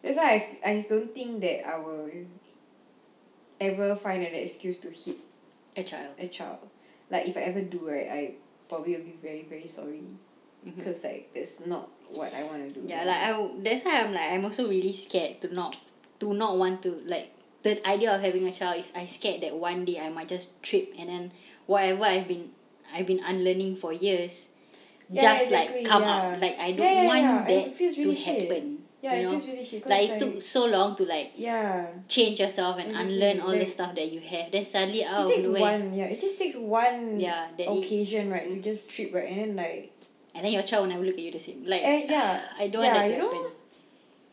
That's 0.03 0.17
why 0.19 0.59
I, 0.65 0.71
I 0.71 0.87
don't 0.89 1.15
think 1.15 1.41
that 1.41 1.67
I 1.67 1.79
will 1.79 2.11
ever 3.61 3.97
find 3.97 4.23
an 4.23 4.35
excuse 4.35 4.81
to 4.81 4.91
hit 4.91 5.17
A 5.77 5.83
child. 5.83 6.15
a 6.19 6.29
child. 6.29 6.59
Like 7.11 7.29
if 7.29 7.37
I 7.37 7.41
ever 7.43 7.61
do 7.63 7.89
right, 7.89 8.09
I 8.11 8.21
probably 8.69 8.97
will 8.97 9.05
be 9.05 9.17
very 9.23 9.43
very 9.49 9.67
sorry 9.67 10.03
because 10.65 11.05
like 11.05 11.31
that's 11.35 11.67
not 11.67 11.89
what 12.17 12.33
I 12.35 12.43
want 12.45 12.63
to 12.75 12.81
do. 12.81 12.87
Yeah, 12.87 13.05
like 13.05 13.17
I 13.23 13.51
that's 13.63 13.85
why 13.85 14.01
I'm 14.03 14.13
like 14.13 14.31
I'm 14.33 14.45
also 14.45 14.69
really 14.69 14.93
scared 14.93 15.41
to 15.43 15.53
not 15.55 15.77
to 16.21 16.33
not 16.35 16.57
want 16.57 16.83
to 16.83 17.01
like 17.07 17.31
the 17.63 17.81
idea 17.89 18.15
of 18.15 18.21
having 18.21 18.47
a 18.47 18.53
child 18.53 18.79
is 18.81 18.93
I 18.95 19.07
scared 19.07 19.43
that 19.43 19.55
one 19.57 19.85
day 19.85 19.99
I 20.01 20.09
might 20.11 20.29
just 20.29 20.63
trip 20.63 20.93
and 20.99 21.09
then 21.09 21.33
whatever 21.67 22.05
I've 22.05 22.29
been 22.29 22.51
I've 22.93 23.07
been 23.07 23.21
unlearning 23.25 23.77
for 23.77 23.93
years 23.93 24.47
Yeah, 25.11 25.23
just 25.35 25.47
exactly, 25.47 25.83
like 25.83 25.87
come 25.89 26.03
yeah. 26.03 26.33
out. 26.33 26.41
Like 26.41 26.57
I 26.59 26.73
don't 26.73 26.87
Yeah, 26.87 27.07
want 27.07 27.47
that 27.47 27.67
it 27.69 27.75
feels 27.75 27.95
to 27.97 28.15
shit. 28.15 28.49
happen. 28.49 28.79
yeah, 29.03 29.15
you 29.15 29.21
it 29.21 29.23
know? 29.25 29.31
feels 29.33 29.47
really 29.49 29.65
shit. 29.65 29.87
like 29.87 30.09
it 30.11 30.19
took 30.19 30.43
so 30.43 30.65
long 30.67 30.95
to 30.97 31.05
like 31.05 31.33
yeah. 31.37 31.89
change 32.09 32.41
yourself 32.41 32.79
and 32.79 32.89
Exactly, 32.91 33.15
unlearn 33.15 33.41
all 33.41 33.51
the 33.53 33.67
stuff 33.67 33.95
that 33.97 34.09
you 34.13 34.21
have. 34.21 34.53
Then 34.53 34.65
suddenly 34.65 35.01
it 35.03 35.09
out 35.09 35.29
takes 35.29 35.45
the 35.45 35.53
way, 35.53 35.61
one 35.61 35.93
yeah. 35.95 36.05
It 36.13 36.21
just 36.21 36.39
takes 36.39 36.57
one 36.57 37.19
Yeah, 37.21 37.49
that 37.59 37.67
it- 37.69 37.79
occasion 37.85 38.31
right 38.31 38.49
to 38.51 38.57
mm. 38.57 38.65
just 38.65 38.89
trip 38.91 39.13
right 39.13 39.29
and 39.29 39.41
then 39.41 39.57
like 39.57 39.93
and 40.35 40.45
then 40.45 40.53
your 40.53 40.63
child 40.63 40.83
will 40.83 40.95
never 40.95 41.05
look 41.05 41.15
at 41.15 41.21
you 41.21 41.33
the 41.33 41.41
same. 41.41 41.65
Like 41.65 41.83
eh, 41.83 42.07
yeah 42.09 42.41
I 42.59 42.69
don't 42.69 42.85
yeah, 42.85 42.95
want 42.95 43.09
that 43.09 43.15
to 43.15 43.19
know? 43.19 43.33
happen. 43.33 43.51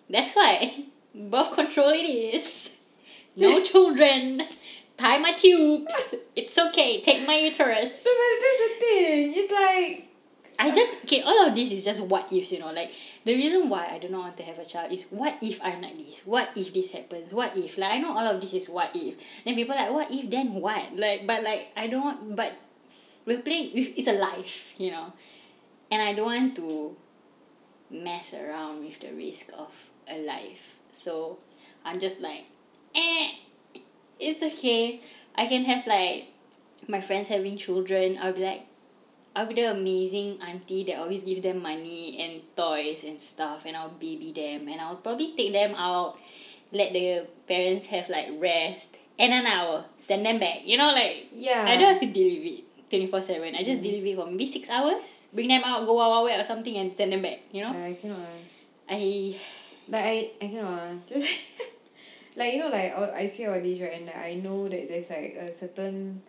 That's 0.09 0.35
why 0.35 0.83
birth 1.15 1.53
control 1.53 1.89
it 1.89 2.07
is. 2.07 2.69
No 3.33 3.63
children. 3.63 4.41
Tie 4.97 5.17
my 5.19 5.31
tubes. 5.31 6.15
It's 6.35 6.57
okay. 6.57 6.99
Take 6.99 7.25
my 7.25 7.37
uterus. 7.37 8.03
No, 8.05 8.11
but 8.11 8.37
that's 8.41 8.59
the 8.59 8.75
thing. 8.77 9.33
It's 9.37 9.49
like 9.49 10.11
I 10.59 10.69
just 10.69 10.93
okay. 11.05 11.21
All 11.23 11.47
of 11.47 11.55
this 11.55 11.71
is 11.71 11.83
just 11.83 12.03
what 12.03 12.31
ifs, 12.31 12.51
you 12.51 12.59
know. 12.59 12.71
Like 12.71 12.91
the 13.25 13.33
reason 13.33 13.69
why 13.69 13.87
I 13.89 13.97
do 13.97 14.09
not 14.09 14.19
want 14.19 14.37
to 14.37 14.43
have 14.43 14.59
a 14.59 14.65
child 14.65 14.91
is 14.91 15.07
what 15.09 15.37
if 15.41 15.59
I'm 15.63 15.81
like 15.81 15.97
this? 15.97 16.21
What 16.25 16.49
if 16.55 16.73
this 16.73 16.91
happens? 16.91 17.33
What 17.33 17.57
if 17.57 17.77
like 17.77 17.93
I 17.93 17.97
know 17.97 18.11
all 18.11 18.27
of 18.27 18.41
this 18.41 18.53
is 18.53 18.69
what 18.69 18.91
if. 18.93 19.15
Then 19.43 19.55
people 19.55 19.75
like 19.75 19.91
what 19.91 20.11
if 20.11 20.29
then 20.29 20.53
what? 20.53 20.95
Like 20.95 21.25
but 21.25 21.41
like 21.41 21.69
I 21.75 21.87
don't 21.87 22.03
want 22.03 22.35
but 22.35 22.53
we're 23.25 23.41
playing 23.41 23.73
with 23.73 23.97
it's 23.97 24.07
a 24.07 24.13
life, 24.13 24.69
you 24.77 24.91
know. 24.91 25.13
And 25.91 26.01
I 26.01 26.13
don't 26.13 26.25
want 26.25 26.55
to 26.55 26.95
mess 27.91 28.33
around 28.33 28.85
with 28.85 28.99
the 29.01 29.11
risk 29.13 29.51
of 29.57 29.71
a 30.07 30.17
life. 30.25 30.79
So 30.93 31.39
I'm 31.83 31.99
just 31.99 32.21
like, 32.21 32.45
eh, 32.95 33.31
it's 34.19 34.41
okay. 34.41 35.01
I 35.35 35.47
can 35.47 35.65
have 35.65 35.85
like 35.85 36.27
my 36.87 37.01
friends 37.01 37.27
having 37.27 37.57
children. 37.57 38.17
I'll 38.21 38.33
be 38.33 38.41
like, 38.41 38.65
I'll 39.35 39.47
be 39.47 39.55
the 39.55 39.71
amazing 39.71 40.41
auntie 40.41 40.83
that 40.85 40.99
always 40.99 41.23
give 41.23 41.41
them 41.41 41.61
money 41.61 42.19
and 42.19 42.41
toys 42.55 43.03
and 43.03 43.21
stuff, 43.21 43.63
and 43.65 43.77
I'll 43.77 43.89
baby 43.89 44.33
them, 44.33 44.67
and 44.67 44.81
I'll 44.81 44.97
probably 44.97 45.33
take 45.37 45.53
them 45.53 45.73
out, 45.75 46.19
let 46.73 46.91
the 46.91 47.27
parents 47.47 47.85
have 47.87 48.09
like 48.09 48.27
rest, 48.39 48.97
and 49.17 49.31
then 49.31 49.45
I'll 49.47 49.87
send 49.95 50.25
them 50.25 50.39
back. 50.39 50.65
You 50.65 50.77
know, 50.77 50.91
like 50.91 51.27
yeah. 51.33 51.63
I 51.65 51.77
don't 51.77 51.93
have 51.93 52.01
to 52.01 52.07
deal 52.07 52.43
with 52.43 52.59
it 52.59 52.65
twenty 52.91 53.07
four 53.07 53.21
seven. 53.23 53.55
I 53.55 53.63
just 53.63 53.79
deal 53.81 53.97
with 54.03 54.11
it 54.11 54.15
for 54.19 54.27
maybe 54.27 54.45
six 54.45 54.67
hours. 54.69 55.23
Bring 55.33 55.47
them 55.47 55.63
out, 55.63 55.87
go 55.87 55.95
wild 55.95 56.27
or 56.29 56.43
something, 56.43 56.75
and 56.75 56.91
send 56.95 57.13
them 57.15 57.23
back. 57.23 57.39
You 57.55 57.63
know, 57.63 57.71
I 57.71 57.95
cannot. 57.95 58.27
I 58.91 58.99
Like 59.87 60.03
I, 60.05 60.17
I 60.43 60.47
cannot. 60.51 61.07
Just 61.07 61.25
like 62.35 62.53
you 62.53 62.59
know, 62.59 62.69
like 62.69 62.91
all, 62.95 63.09
I 63.15 63.27
see 63.27 63.47
all 63.47 63.59
these 63.61 63.79
right, 63.81 63.93
and 63.95 64.05
like, 64.07 64.17
I 64.19 64.33
know 64.35 64.67
that 64.67 64.87
there's 64.91 65.09
like 65.09 65.35
a 65.39 65.51
certain 65.51 66.21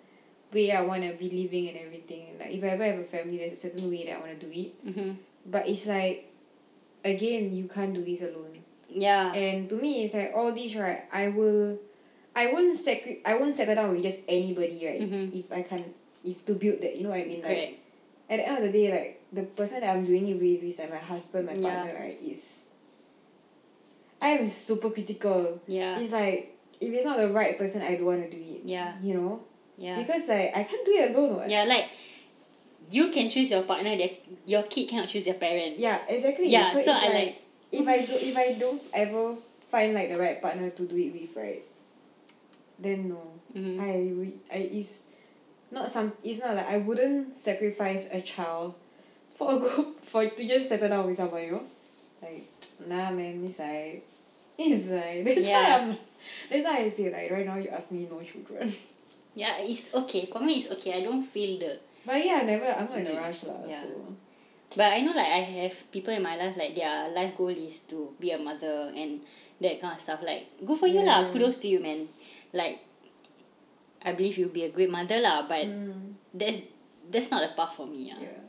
way 0.52 0.70
I 0.70 0.82
wanna 0.82 1.12
be 1.18 1.28
living 1.30 1.68
and 1.74 1.78
everything. 1.78 2.38
Like 2.38 2.50
if 2.54 2.62
I 2.62 2.68
ever 2.78 2.84
have 2.84 2.98
a 3.00 3.04
family, 3.04 3.38
there's 3.38 3.58
a 3.58 3.68
certain 3.68 3.90
way 3.90 4.06
that 4.06 4.16
I 4.16 4.20
wanna 4.20 4.38
do 4.38 4.50
it. 4.50 4.72
mm-hmm. 4.86 5.10
But 5.46 5.66
it's 5.68 5.86
like, 5.86 6.30
again, 7.04 7.52
you 7.54 7.66
can't 7.66 7.94
do 7.94 8.04
this 8.04 8.22
alone. 8.22 8.58
yeah 8.88 9.32
And 9.34 9.68
to 9.70 9.76
me, 9.76 10.04
it's 10.04 10.14
like 10.14 10.32
all 10.34 10.52
these 10.52 10.76
right. 10.76 11.04
I 11.12 11.28
will, 11.28 11.78
I 12.36 12.52
won't 12.52 12.76
sacri- 12.76 13.22
I 13.24 13.34
won't 13.36 13.56
settle 13.56 13.74
down 13.74 13.90
with 13.94 14.02
just 14.02 14.22
anybody 14.28 14.78
right. 14.86 15.00
Mhm. 15.02 15.34
If 15.34 15.50
I 15.50 15.62
can, 15.62 15.84
if 16.24 16.44
to 16.46 16.54
build 16.54 16.80
that, 16.82 16.96
you 16.96 17.04
know 17.04 17.10
what 17.10 17.20
I 17.20 17.24
mean? 17.24 17.42
Like, 17.42 17.50
correct. 17.50 17.74
at 18.30 18.36
the 18.38 18.48
end 18.48 18.56
of 18.58 18.64
the 18.64 18.72
day 18.72 18.90
like 18.90 19.22
the 19.32 19.42
person 19.42 19.80
that 19.80 19.90
I'm 19.94 20.04
doing 20.06 20.28
it 20.28 20.34
with 20.40 20.62
is 20.62 20.78
like 20.78 20.90
my 20.90 20.98
husband 20.98 21.46
my 21.46 21.54
partner 21.54 21.94
right 21.98 22.18
is 22.22 22.70
I 24.20 24.28
am 24.38 24.46
super 24.48 24.90
critical 24.90 25.60
Yeah. 25.66 25.98
it's 25.98 26.12
like 26.12 26.56
if 26.80 26.92
it's 26.92 27.04
not 27.04 27.18
the 27.18 27.28
right 27.28 27.58
person 27.58 27.82
I 27.82 27.96
don't 27.96 28.06
want 28.06 28.30
to 28.30 28.30
do 28.30 28.42
it 28.42 28.62
Yeah. 28.64 28.94
you 29.02 29.14
know 29.14 29.40
Yeah. 29.76 29.96
because 29.98 30.28
like 30.28 30.52
I 30.54 30.62
can't 30.64 30.84
do 30.86 30.92
it 30.92 31.14
alone 31.14 31.36
what 31.36 31.50
Yeah, 31.50 31.64
like 31.64 31.88
you 32.90 33.10
can 33.10 33.30
choose 33.30 33.50
your 33.50 33.62
partner, 33.62 33.96
their, 33.96 34.10
your 34.44 34.64
kid 34.64 34.88
cannot 34.88 35.08
choose 35.08 35.24
their 35.24 35.34
parent. 35.34 35.78
yeah 35.78 36.00
exactly 36.08 36.48
Yeah, 36.48 36.72
so, 36.72 36.80
so 36.82 36.92
I 36.92 37.04
like, 37.08 37.12
like- 37.14 37.42
if 37.72 37.88
I 37.88 37.98
do 38.04 38.12
if 38.20 38.36
I 38.36 38.52
don't 38.58 38.82
ever 38.92 39.36
find 39.70 39.94
like 39.94 40.10
the 40.10 40.18
right 40.18 40.40
partner 40.42 40.68
to 40.70 40.82
do 40.86 40.96
it 40.96 41.12
with 41.12 41.34
right 41.36 41.62
then 42.78 43.08
no 43.08 43.32
Mhm. 43.56 43.80
I 43.80 43.92
re- 44.12 44.40
I 44.52 44.56
it's 44.72 45.08
not 45.72 45.90
some 45.90 46.12
it's 46.22 46.40
not 46.44 46.54
like 46.54 46.68
I 46.68 46.78
wouldn't 46.78 47.34
sacrifice 47.34 48.06
a 48.12 48.20
child 48.20 48.74
for 49.34 49.56
a 49.56 49.58
good 49.58 49.86
for 50.04 50.22
to 50.28 50.42
just 50.46 50.68
settle 50.68 50.88
down 50.92 51.06
with 51.08 51.16
someone, 51.16 51.42
you 51.42 51.52
know? 51.58 51.64
Like 52.20 52.46
nah 52.86 53.10
man, 53.10 53.42
it's 53.48 53.58
like 53.64 54.04
it's 54.60 54.90
like 54.92 55.24
that's 55.24 55.46
Yeah. 55.48 55.56
why 55.58 55.82
I'm 55.82 55.98
that's 56.50 56.64
why 56.68 56.76
I 56.84 56.88
say 56.92 57.10
like 57.10 57.30
right 57.32 57.46
now 57.46 57.56
you 57.56 57.68
ask 57.72 57.90
me 57.90 58.06
no 58.10 58.20
children. 58.22 58.68
Yeah, 59.34 59.56
it's 59.64 59.88
okay. 59.94 60.28
For 60.30 60.40
me, 60.44 60.60
it's 60.60 60.70
okay. 60.76 61.00
I 61.00 61.08
don't 61.08 61.24
feel 61.24 61.56
the. 61.58 61.80
But 62.04 62.20
yeah, 62.22 62.40
I 62.40 62.44
never 62.44 62.68
I'm 62.68 62.84
not 62.84 62.98
in 63.00 63.16
a 63.16 63.16
rush 63.16 63.44
lah. 63.48 63.64
Yeah. 63.64 63.80
So 63.80 64.12
But 64.76 64.92
I 64.92 65.00
know, 65.00 65.16
like, 65.16 65.32
I 65.32 65.40
have 65.64 65.72
people 65.90 66.12
in 66.12 66.20
my 66.22 66.36
life, 66.36 66.52
like, 66.56 66.74
their 66.76 67.08
life 67.08 67.32
goal 67.36 67.48
is 67.48 67.80
to 67.88 68.12
be 68.20 68.30
a 68.32 68.36
mother 68.36 68.92
and 68.94 69.24
that 69.60 69.80
kind 69.80 69.96
of 69.96 70.00
stuff. 70.04 70.20
Like, 70.20 70.52
good 70.60 70.76
for 70.76 70.84
you, 70.86 71.00
lah. 71.00 71.32
Kudos 71.32 71.56
to 71.64 71.68
you, 71.68 71.80
man. 71.80 72.08
Like, 72.52 72.80
I 74.05 74.12
believe 74.12 74.38
you'll 74.38 74.55
be 74.55 74.64
a 74.64 74.70
great 74.70 74.90
mother, 74.90 75.20
lah. 75.20 75.46
But 75.48 75.66
mm, 75.66 76.14
that's 76.34 76.64
that's 77.11 77.30
not 77.30 77.42
the 77.42 77.55
path 77.55 77.74
for 77.76 77.86
me, 77.86 78.12
ah. 78.14 78.20
yeah. 78.20 78.40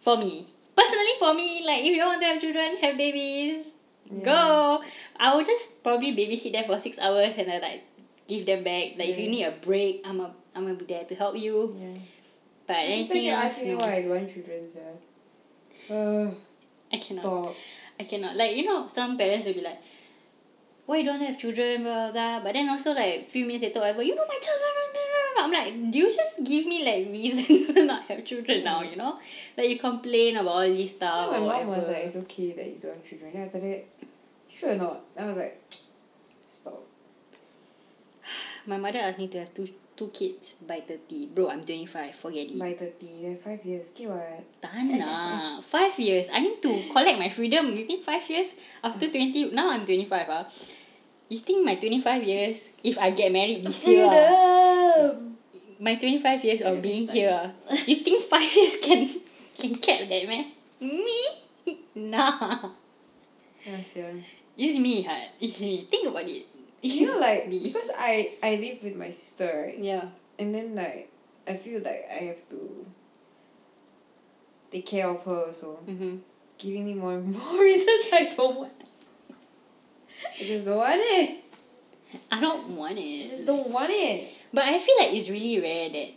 For 0.00 0.16
me. 0.16 0.46
Personally, 0.74 1.14
for 1.18 1.34
me, 1.34 1.62
like, 1.64 1.84
if 1.84 1.92
you 1.94 2.02
want 2.02 2.20
to 2.20 2.26
have 2.26 2.40
children, 2.40 2.76
have 2.80 2.96
babies, 2.96 3.78
Yeah. 4.08 4.24
go. 4.24 4.82
I 5.20 5.36
will 5.36 5.44
just 5.44 5.82
probably 5.84 6.16
babysit 6.16 6.52
them 6.52 6.64
for 6.64 6.80
six 6.80 6.98
hours 6.98 7.36
and 7.36 7.48
I, 7.48 7.58
like, 7.58 7.82
give 8.26 8.44
them 8.44 8.64
back. 8.64 8.96
Like, 8.98 9.08
if 9.14 9.18
you 9.18 9.28
need 9.30 9.44
a 9.44 9.52
break, 9.60 10.02
I'm, 10.04 10.20
a, 10.20 10.34
I'm 10.56 10.64
gonna 10.64 10.74
be 10.74 10.84
there 10.88 11.04
to 11.04 11.14
help 11.14 11.36
you. 11.36 11.76
Yeah. 11.78 12.00
But 12.66 12.88
sister 12.88 13.14
anything 13.14 13.28
else, 13.28 13.44
asking 13.44 13.68
me 13.68 13.74
no. 13.74 13.80
why 13.84 13.92
I 13.92 14.08
want 14.08 14.26
children. 14.32 14.62
Uh, 15.90 16.30
I 16.92 16.96
cannot. 16.98 17.22
stop. 17.22 17.54
I 18.00 18.04
cannot. 18.04 18.36
Like, 18.36 18.56
you 18.56 18.64
know, 18.64 18.88
some 18.88 19.16
parents 19.16 19.46
will 19.46 19.54
be 19.54 19.60
like, 19.62 19.78
why 20.92 20.98
you 20.98 21.06
don't 21.06 21.22
have 21.22 21.38
children, 21.38 21.82
blah, 21.82 22.10
blah, 22.10 22.12
blah. 22.12 22.40
But 22.44 22.52
then 22.52 22.68
also, 22.68 22.92
like, 22.92 23.30
few 23.30 23.46
minutes 23.46 23.64
later, 23.64 23.80
whatever, 23.80 24.02
you 24.02 24.14
know 24.14 24.26
my 24.28 24.38
child, 24.44 24.60
blah, 24.62 24.74
blah, 24.76 24.88
blah, 24.92 25.22
blah. 25.34 25.44
I'm 25.44 25.52
like, 25.52 25.90
do 25.90 25.98
you 25.98 26.14
just 26.14 26.44
give 26.44 26.66
me, 26.66 26.84
like, 26.84 27.10
reasons 27.10 27.74
to 27.74 27.84
not 27.86 28.02
have 28.04 28.24
children 28.24 28.62
now, 28.62 28.82
you 28.82 28.96
know? 28.96 29.18
Like, 29.56 29.70
you 29.70 29.78
complain 29.78 30.36
about 30.36 30.48
all 30.48 30.68
this 30.68 30.90
stuff 30.90 31.30
my 31.32 31.38
mom 31.38 31.66
was 31.68 31.88
like, 31.88 32.04
it's 32.04 32.16
okay 32.16 32.52
that 32.52 32.66
you 32.66 32.78
don't 32.82 32.94
have 32.94 33.08
children. 33.08 33.30
Then 33.32 33.46
after 33.46 33.60
that, 33.60 33.84
sure 34.52 34.72
or 34.72 34.76
not? 34.76 35.00
I 35.18 35.24
was 35.24 35.36
like, 35.36 35.62
stop. 36.46 36.82
My 38.66 38.76
mother 38.76 38.98
asked 38.98 39.18
me 39.18 39.28
to 39.28 39.38
have 39.40 39.54
two 39.54 39.68
two 39.96 40.08
kids 40.08 40.54
by 40.66 40.80
30. 40.80 41.26
Bro, 41.34 41.50
I'm 41.50 41.62
25. 41.62 42.14
Forget 42.14 42.46
it. 42.48 42.58
By 42.58 42.72
30, 42.72 43.06
you 43.06 43.30
have 43.30 43.40
5 43.40 43.64
years. 43.64 43.92
Okay, 43.94 44.06
what? 44.06 44.44
Lah. 44.98 45.60
Five 45.60 45.98
years. 45.98 46.28
I 46.32 46.40
need 46.40 46.62
to 46.62 46.72
collect 46.90 47.18
my 47.18 47.28
freedom. 47.28 47.74
You 47.76 47.84
think 47.84 48.04
five 48.04 48.24
years? 48.28 48.54
After 48.82 49.08
20, 49.08 49.50
now 49.52 49.70
I'm 49.70 49.84
25 49.84 50.26
ah. 50.28 50.48
You 51.32 51.38
think 51.38 51.64
my 51.64 51.76
25 51.76 52.24
years, 52.24 52.68
if 52.84 52.98
I 52.98 53.08
get 53.10 53.32
married 53.32 53.64
this 53.64 53.88
year 53.88 54.04
ah, 54.04 55.16
my 55.80 55.96
25 55.96 56.44
years 56.44 56.60
of 56.60 56.82
being 56.82 57.08
here, 57.08 57.32
ah, 57.32 57.72
you 57.88 58.04
think 58.04 58.20
5 58.20 58.52
years 58.56 58.76
can 58.84 59.08
can 59.56 59.72
cap 59.80 60.04
that 60.12 60.28
man? 60.28 60.52
Me? 60.76 61.24
Nah. 61.94 62.68
Yes, 63.64 63.96
yeah. 63.96 64.12
It's 64.58 64.76
me. 64.78 65.08
It's 65.40 65.60
me. 65.60 65.88
Think 65.88 66.08
about 66.12 66.28
it. 66.28 66.44
You 66.82 67.06
know, 67.06 67.18
like, 67.18 67.48
me. 67.48 67.64
because 67.64 67.88
I, 67.96 68.36
I 68.42 68.56
live 68.56 68.82
with 68.82 68.96
my 68.96 69.10
sister, 69.10 69.48
right? 69.48 69.78
Yeah. 69.78 70.12
And 70.38 70.52
then, 70.52 70.74
like, 70.74 71.08
I 71.48 71.56
feel 71.56 71.80
like 71.80 72.08
I 72.10 72.28
have 72.34 72.44
to 72.50 72.84
take 74.72 74.84
care 74.84 75.08
of 75.08 75.22
her 75.24 75.46
also. 75.46 75.78
Mm-hmm. 75.86 76.16
Giving 76.58 76.84
me 76.84 76.94
more 76.94 77.14
and 77.14 77.32
more 77.32 77.62
reasons 77.70 78.12
I 78.12 78.34
don't 78.36 78.56
want. 78.56 78.81
I 80.40 80.44
just 80.44 80.64
don't 80.64 80.78
want 80.78 81.00
it. 81.00 81.44
I 82.30 82.40
don't 82.40 82.68
want 82.76 82.98
it. 82.98 83.26
I 83.26 83.28
just 83.28 83.46
don't 83.46 83.70
want 83.70 83.90
it. 83.90 84.28
But 84.52 84.64
I 84.64 84.78
feel 84.78 84.94
like 84.98 85.14
it's 85.14 85.28
really 85.28 85.60
rare 85.60 85.88
that 85.90 86.08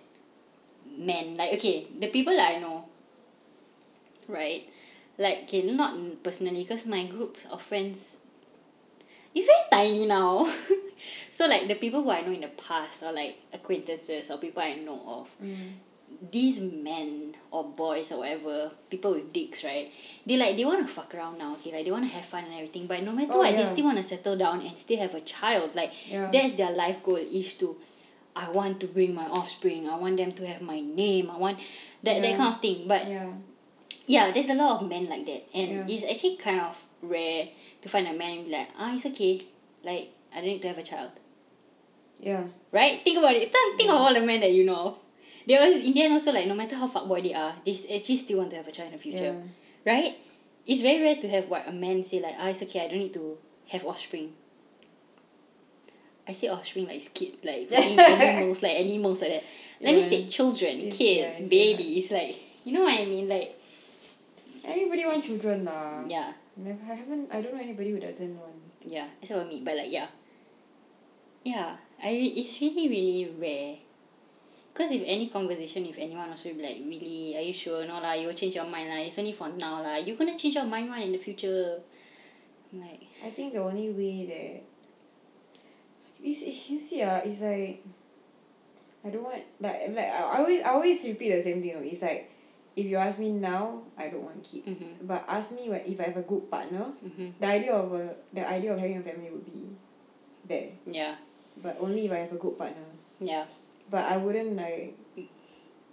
men, 0.98 1.38
like, 1.38 1.54
okay, 1.54 1.88
the 2.00 2.08
people 2.08 2.36
that 2.36 2.56
I 2.56 2.60
know, 2.60 2.86
right? 4.28 4.64
Like, 5.18 5.44
okay, 5.44 5.72
not 5.72 6.24
personally, 6.24 6.64
because 6.64 6.86
my 6.86 7.06
groups 7.08 7.46
of 7.46 7.62
friends, 7.62 8.18
it's 9.34 9.46
very 9.46 9.70
tiny 9.72 10.06
now. 10.06 10.46
so, 11.32 11.48
like, 11.48 11.68
the 11.68 11.76
people 11.76 12.04
who 12.04 12.12
I 12.12 12.22
know 12.22 12.32
in 12.32 12.42
the 12.42 12.50
past, 12.50 13.04
or 13.04 13.12
like 13.12 13.38
acquaintances, 13.54 14.30
or 14.30 14.38
people 14.38 14.62
I 14.62 14.76
know 14.76 15.02
of, 15.06 15.30
mm. 15.46 15.72
These 16.32 16.60
men 16.62 17.36
or 17.52 17.64
boys 17.64 18.12
or 18.12 18.20
whatever, 18.20 18.72
people 18.90 19.12
with 19.14 19.32
dicks, 19.34 19.64
right? 19.64 19.92
They 20.26 20.38
like 20.38 20.56
they 20.58 20.66
wanna 20.66 20.88
fuck 20.88 21.14
around 21.16 21.38
now, 21.38 21.54
okay, 21.56 21.72
like 21.72 21.86
they 21.86 21.92
wanna 21.92 22.08
have 22.08 22.26
fun 22.26 22.44
and 22.46 22.54
everything, 22.54 22.88
but 22.88 23.02
no 23.04 23.12
matter 23.12 23.34
Oh, 23.34 23.38
what, 23.40 23.56
they 23.56 23.66
still 23.66 23.86
wanna 23.86 24.04
settle 24.04 24.38
down 24.38 24.62
and 24.62 24.78
still 24.80 24.98
have 25.00 25.14
a 25.16 25.22
child. 25.22 25.76
Like 25.76 25.92
Yeah. 26.12 26.30
that's 26.32 26.54
their 26.54 26.72
life 26.72 27.02
goal 27.04 27.18
is 27.18 27.54
to 27.56 27.76
I 28.36 28.50
want 28.52 28.82
to 28.82 28.88
bring 28.88 29.16
my 29.16 29.28
offspring, 29.28 29.88
I 29.90 29.98
want 29.98 30.18
them 30.18 30.34
to 30.34 30.46
have 30.48 30.62
my 30.62 30.82
name, 30.82 31.30
I 31.32 31.38
want 31.38 31.58
that, 32.04 32.22
that 32.22 32.38
kind 32.38 32.54
of 32.54 32.60
thing. 32.62 32.86
But 32.88 33.08
Yeah. 33.08 33.32
yeah, 34.08 34.32
there's 34.32 34.50
a 34.50 34.56
lot 34.56 34.82
of 34.82 34.90
men 34.90 35.08
like 35.08 35.26
that. 35.26 35.44
And 35.54 35.72
Yeah. 35.72 35.86
it's 35.96 36.04
actually 36.04 36.36
kind 36.36 36.60
of 36.60 36.86
rare 37.02 37.48
to 37.82 37.88
find 37.90 38.08
a 38.08 38.14
man 38.14 38.38
and 38.40 38.46
be 38.46 38.52
like, 38.52 38.68
ah, 38.78 38.94
it's 38.94 39.06
okay. 39.06 39.42
Like, 39.84 40.10
I 40.34 40.42
don't 40.42 40.48
need 40.50 40.62
to 40.64 40.68
have 40.68 40.78
a 40.78 40.84
child. 40.84 41.12
Yeah. 42.20 42.44
Right? 42.72 43.02
Think 43.04 43.18
about 43.20 43.36
it. 43.36 43.52
Think, 43.54 43.78
think 43.78 43.90
of 43.90 43.96
all 43.96 44.14
the 44.14 44.22
men 44.22 44.40
that 44.42 44.52
you 44.52 44.66
know 44.66 44.76
of. 44.76 44.98
They 45.48 45.58
always, 45.58 45.78
in 45.84 45.94
the 45.94 46.02
end 46.02 46.14
also 46.14 46.32
like, 46.32 46.48
no 46.48 46.56
matter 46.56 46.76
how 46.76 46.88
fuckboy 46.88 47.22
they 47.24 47.34
are, 47.34 47.54
they 47.66 47.74
actually 47.94 48.18
still 48.18 48.40
want 48.40 48.50
to 48.52 48.56
have 48.58 48.68
a 48.68 48.72
child 48.72 48.88
in 48.92 48.98
the 48.98 49.02
future. 49.02 49.36
Yeah. 49.86 49.92
Right? 49.94 50.16
It's 50.66 50.82
very 50.82 51.02
rare 51.04 51.16
to 51.22 51.30
have 51.30 51.48
what 51.50 51.68
a 51.68 51.72
man 51.72 52.04
say 52.04 52.20
like, 52.20 52.36
ah, 52.40 52.50
it's 52.50 52.64
okay, 52.64 52.86
I 52.86 52.88
don't 52.88 52.98
need 53.00 53.14
to 53.14 53.38
have 53.70 53.86
offspring. 53.86 54.34
I 56.28 56.34
say 56.34 56.48
offspring 56.48 56.88
like 56.88 56.96
it's 56.98 57.10
kids, 57.10 57.44
like 57.44 57.72
animals, 57.72 58.64
like 58.64 58.78
animals 58.78 59.22
like 59.22 59.30
that. 59.30 59.44
Let 59.80 59.94
me 59.94 60.02
say 60.02 60.26
children, 60.28 60.78
It's- 60.90 60.98
kids, 60.98 61.42
yeah, 61.42 61.48
babies, 61.48 62.10
like 62.10 62.36
you 62.64 62.74
know 62.74 62.82
what 62.82 63.00
I 63.00 63.06
mean? 63.06 63.30
Like 63.30 63.60
Everybody 64.66 65.06
want 65.06 65.24
children 65.24 65.66
lah. 65.66 66.02
yeah. 66.10 66.34
Never, 66.58 66.80
I 66.90 66.96
haven't. 66.96 67.30
I 67.32 67.42
don't 67.42 67.54
know 67.54 67.62
anybody 67.62 67.92
who 67.92 68.00
doesn't 68.00 68.34
want. 68.40 68.56
Yeah, 68.82 69.06
what 69.28 69.46
I 69.46 69.50
mean. 69.50 69.64
But 69.64 69.76
like, 69.78 69.92
yeah, 69.92 70.08
yeah, 71.44 71.76
I 72.02 72.10
it's 72.10 72.60
really 72.62 72.88
really 72.90 73.36
rare. 73.38 73.76
Cause 74.76 74.92
if 74.92 75.04
any 75.08 75.30
conversation 75.32 75.88
with 75.88 75.96
anyone 75.98 76.30
also 76.30 76.52
be 76.52 76.60
like, 76.62 76.84
really, 76.84 77.32
are 77.38 77.42
you 77.48 77.54
sure? 77.56 77.88
No 77.88 78.04
lah, 78.04 78.12
you 78.12 78.28
will 78.28 78.36
change 78.36 78.56
your 78.60 78.68
mind 78.68 78.92
lah. 78.92 79.00
It's 79.00 79.16
only 79.18 79.32
for 79.32 79.48
now 79.48 79.80
lah. 79.80 79.96
You 79.96 80.20
gonna 80.20 80.36
change 80.36 80.56
your 80.60 80.68
mind 80.68 80.92
one 80.92 81.00
in 81.00 81.16
the 81.16 81.18
future. 81.18 81.80
Like, 82.76 83.08
I 83.24 83.32
think 83.32 83.54
the 83.56 83.64
only 83.64 83.96
way 83.96 84.28
that 84.28 84.54
is 86.28 86.44
you 86.68 86.76
see 86.76 87.00
ah, 87.08 87.24
it's 87.24 87.40
like 87.40 87.80
I 89.06 89.10
don't 89.16 89.24
want 89.24 89.40
like 89.64 89.96
like 89.96 90.12
I 90.12 90.44
always 90.44 90.60
I 90.60 90.70
always 90.76 91.00
repeat 91.08 91.32
the 91.32 91.42
same 91.42 91.64
thing. 91.64 91.72
you 91.80 91.88
It's 91.88 92.02
like 92.04 92.36
if 92.76 92.84
you 92.86 92.98
ask 93.00 93.16
me 93.20 93.32
now, 93.32 93.80
I 93.96 94.12
don't 94.12 94.28
want 94.28 94.44
kids. 94.44 94.84
Mhm. 94.84 95.08
But 95.08 95.24
ask 95.24 95.56
me 95.56 95.72
when 95.72 95.88
if 95.88 95.96
I 96.04 96.12
have 96.12 96.20
a 96.20 96.28
good 96.28 96.52
partner, 96.52 96.92
mm-hmm. 97.00 97.40
the 97.40 97.48
idea 97.48 97.72
of 97.72 97.96
a 97.96 98.12
the 98.36 98.44
idea 98.44 98.76
of 98.76 98.80
having 98.84 99.00
a 99.00 99.06
family 99.06 99.32
would 99.32 99.46
be 99.48 99.72
there. 100.44 100.76
yeah, 100.84 101.16
But 101.64 101.78
only 101.80 102.06
if 102.06 102.12
I 102.12 102.28
have 102.28 102.34
a 102.36 102.42
good 102.42 102.58
partner. 102.60 102.84
yeah, 103.24 103.46
But 103.90 104.06
I 104.12 104.18
wouldn't 104.18 104.56
like 104.56 104.98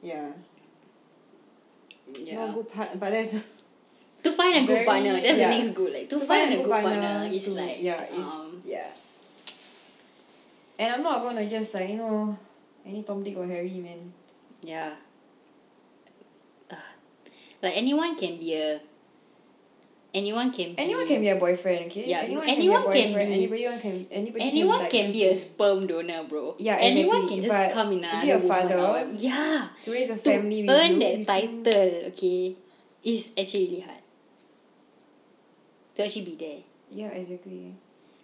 yeah. 0.02 0.32
yeah. 2.18 2.46
Not 2.46 2.54
good 2.54 2.72
part 2.72 2.98
but 2.98 3.10
that's 3.10 3.46
to 4.22 4.32
find 4.32 4.64
a 4.64 4.66
good 4.66 4.86
partner, 4.86 5.20
that's 5.20 5.38
the 5.38 5.48
next 5.48 5.70
goal. 5.74 5.90
Like 5.92 6.08
to, 6.08 6.18
find, 6.20 6.54
a 6.54 6.56
good 6.62 6.70
partner, 6.70 7.28
is 7.30 7.44
to- 7.44 7.50
like 7.50 7.82
yeah, 7.82 8.04
is 8.06 8.26
um, 8.26 8.62
yeah. 8.64 8.90
And 10.78 10.94
I'm 10.94 11.02
not 11.02 11.22
gonna 11.22 11.48
just 11.48 11.74
like 11.74 11.90
you 11.90 11.96
know 11.96 12.38
any 12.86 13.02
Tom 13.02 13.22
Dick 13.22 13.36
or 13.36 13.46
Harry 13.46 13.78
man. 13.78 14.12
yeah. 14.62 14.94
Ugh. 16.70 16.78
like 17.62 17.76
anyone 17.76 18.16
can 18.16 18.38
be 18.38 18.54
a. 18.54 18.80
Anyone 20.14 20.52
can 20.52 20.74
be. 20.74 20.78
Anyone 20.78 21.06
can 21.08 21.20
be 21.22 21.28
a 21.28 21.36
boyfriend, 21.36 21.86
okay? 21.86 22.04
Yeah, 22.06 22.20
anyone, 22.20 22.46
anyone 22.48 22.82
can 22.84 22.92
can 22.92 23.14
be 23.14 23.14
a 23.14 23.16
boyfriend. 23.16 23.28
be- 23.28 23.34
Anybody 23.34 23.80
can 23.80 24.06
anybody 24.10 24.44
anyone 24.44 24.80
can, 24.80 24.90
can 24.90 25.04
like, 25.06 25.12
be 25.14 25.24
a 25.24 25.36
sperm 25.36 25.86
donor, 25.86 26.24
bro. 26.28 26.54
Yeah, 26.58 26.76
Anyone 26.76 27.26
can 27.28 27.36
just 27.40 27.48
but 27.48 27.72
come 27.72 27.92
in 27.92 28.02
to 28.02 28.20
be 28.20 28.30
a 28.30 28.38
father. 28.40 29.08
Yeah. 29.16 29.68
to 29.84 29.90
raise 29.92 30.10
a 30.10 30.16
family 30.16 30.62
with 30.62 30.70
earn 30.70 31.00
you, 31.00 31.24
that 31.24 31.26
title, 31.26 32.12
okay, 32.12 32.56
is 33.02 33.32
actually 33.38 33.66
really 33.68 33.80
hard. 33.80 33.98
To 35.94 36.04
actually 36.04 36.24
be 36.24 36.36
there. 36.36 36.58
Yeah, 36.90 37.08
exactly. 37.08 37.74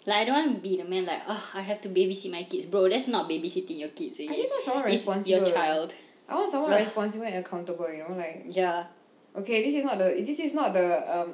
Like 0.07 0.17
I 0.17 0.25
don't 0.25 0.35
want 0.35 0.57
to 0.57 0.61
be 0.61 0.77
the 0.77 0.85
man 0.85 1.05
like, 1.07 1.23
oh, 1.27 1.51
I 1.55 1.61
have 1.63 1.81
to 1.83 1.89
babysit 1.89 2.31
my 2.31 2.43
kids, 2.45 2.67
bro. 2.67 2.89
That's 2.89 3.09
not 3.09 3.29
babysitting 3.29 3.79
your 3.79 3.89
kids. 3.91 4.21
Okay? 4.21 4.29
I 4.29 4.37
just 4.37 4.51
want 4.53 4.63
someone 4.63 4.85
It's 4.85 4.93
responsible. 5.07 5.39
your 5.47 5.55
child. 5.55 5.93
I 6.29 6.35
want 6.35 6.51
someone 6.51 6.73
responsible 6.73 7.25
and 7.27 7.37
accountable. 7.45 7.91
You 7.91 8.05
know, 8.09 8.15
like 8.15 8.43
Yeah. 8.47 8.85
okay, 9.37 9.65
this 9.65 9.75
is 9.77 9.85
not 9.85 9.97
the 9.99 10.23
this 10.25 10.39
is 10.41 10.53
not 10.55 10.73
the 10.75 11.21
um, 11.21 11.33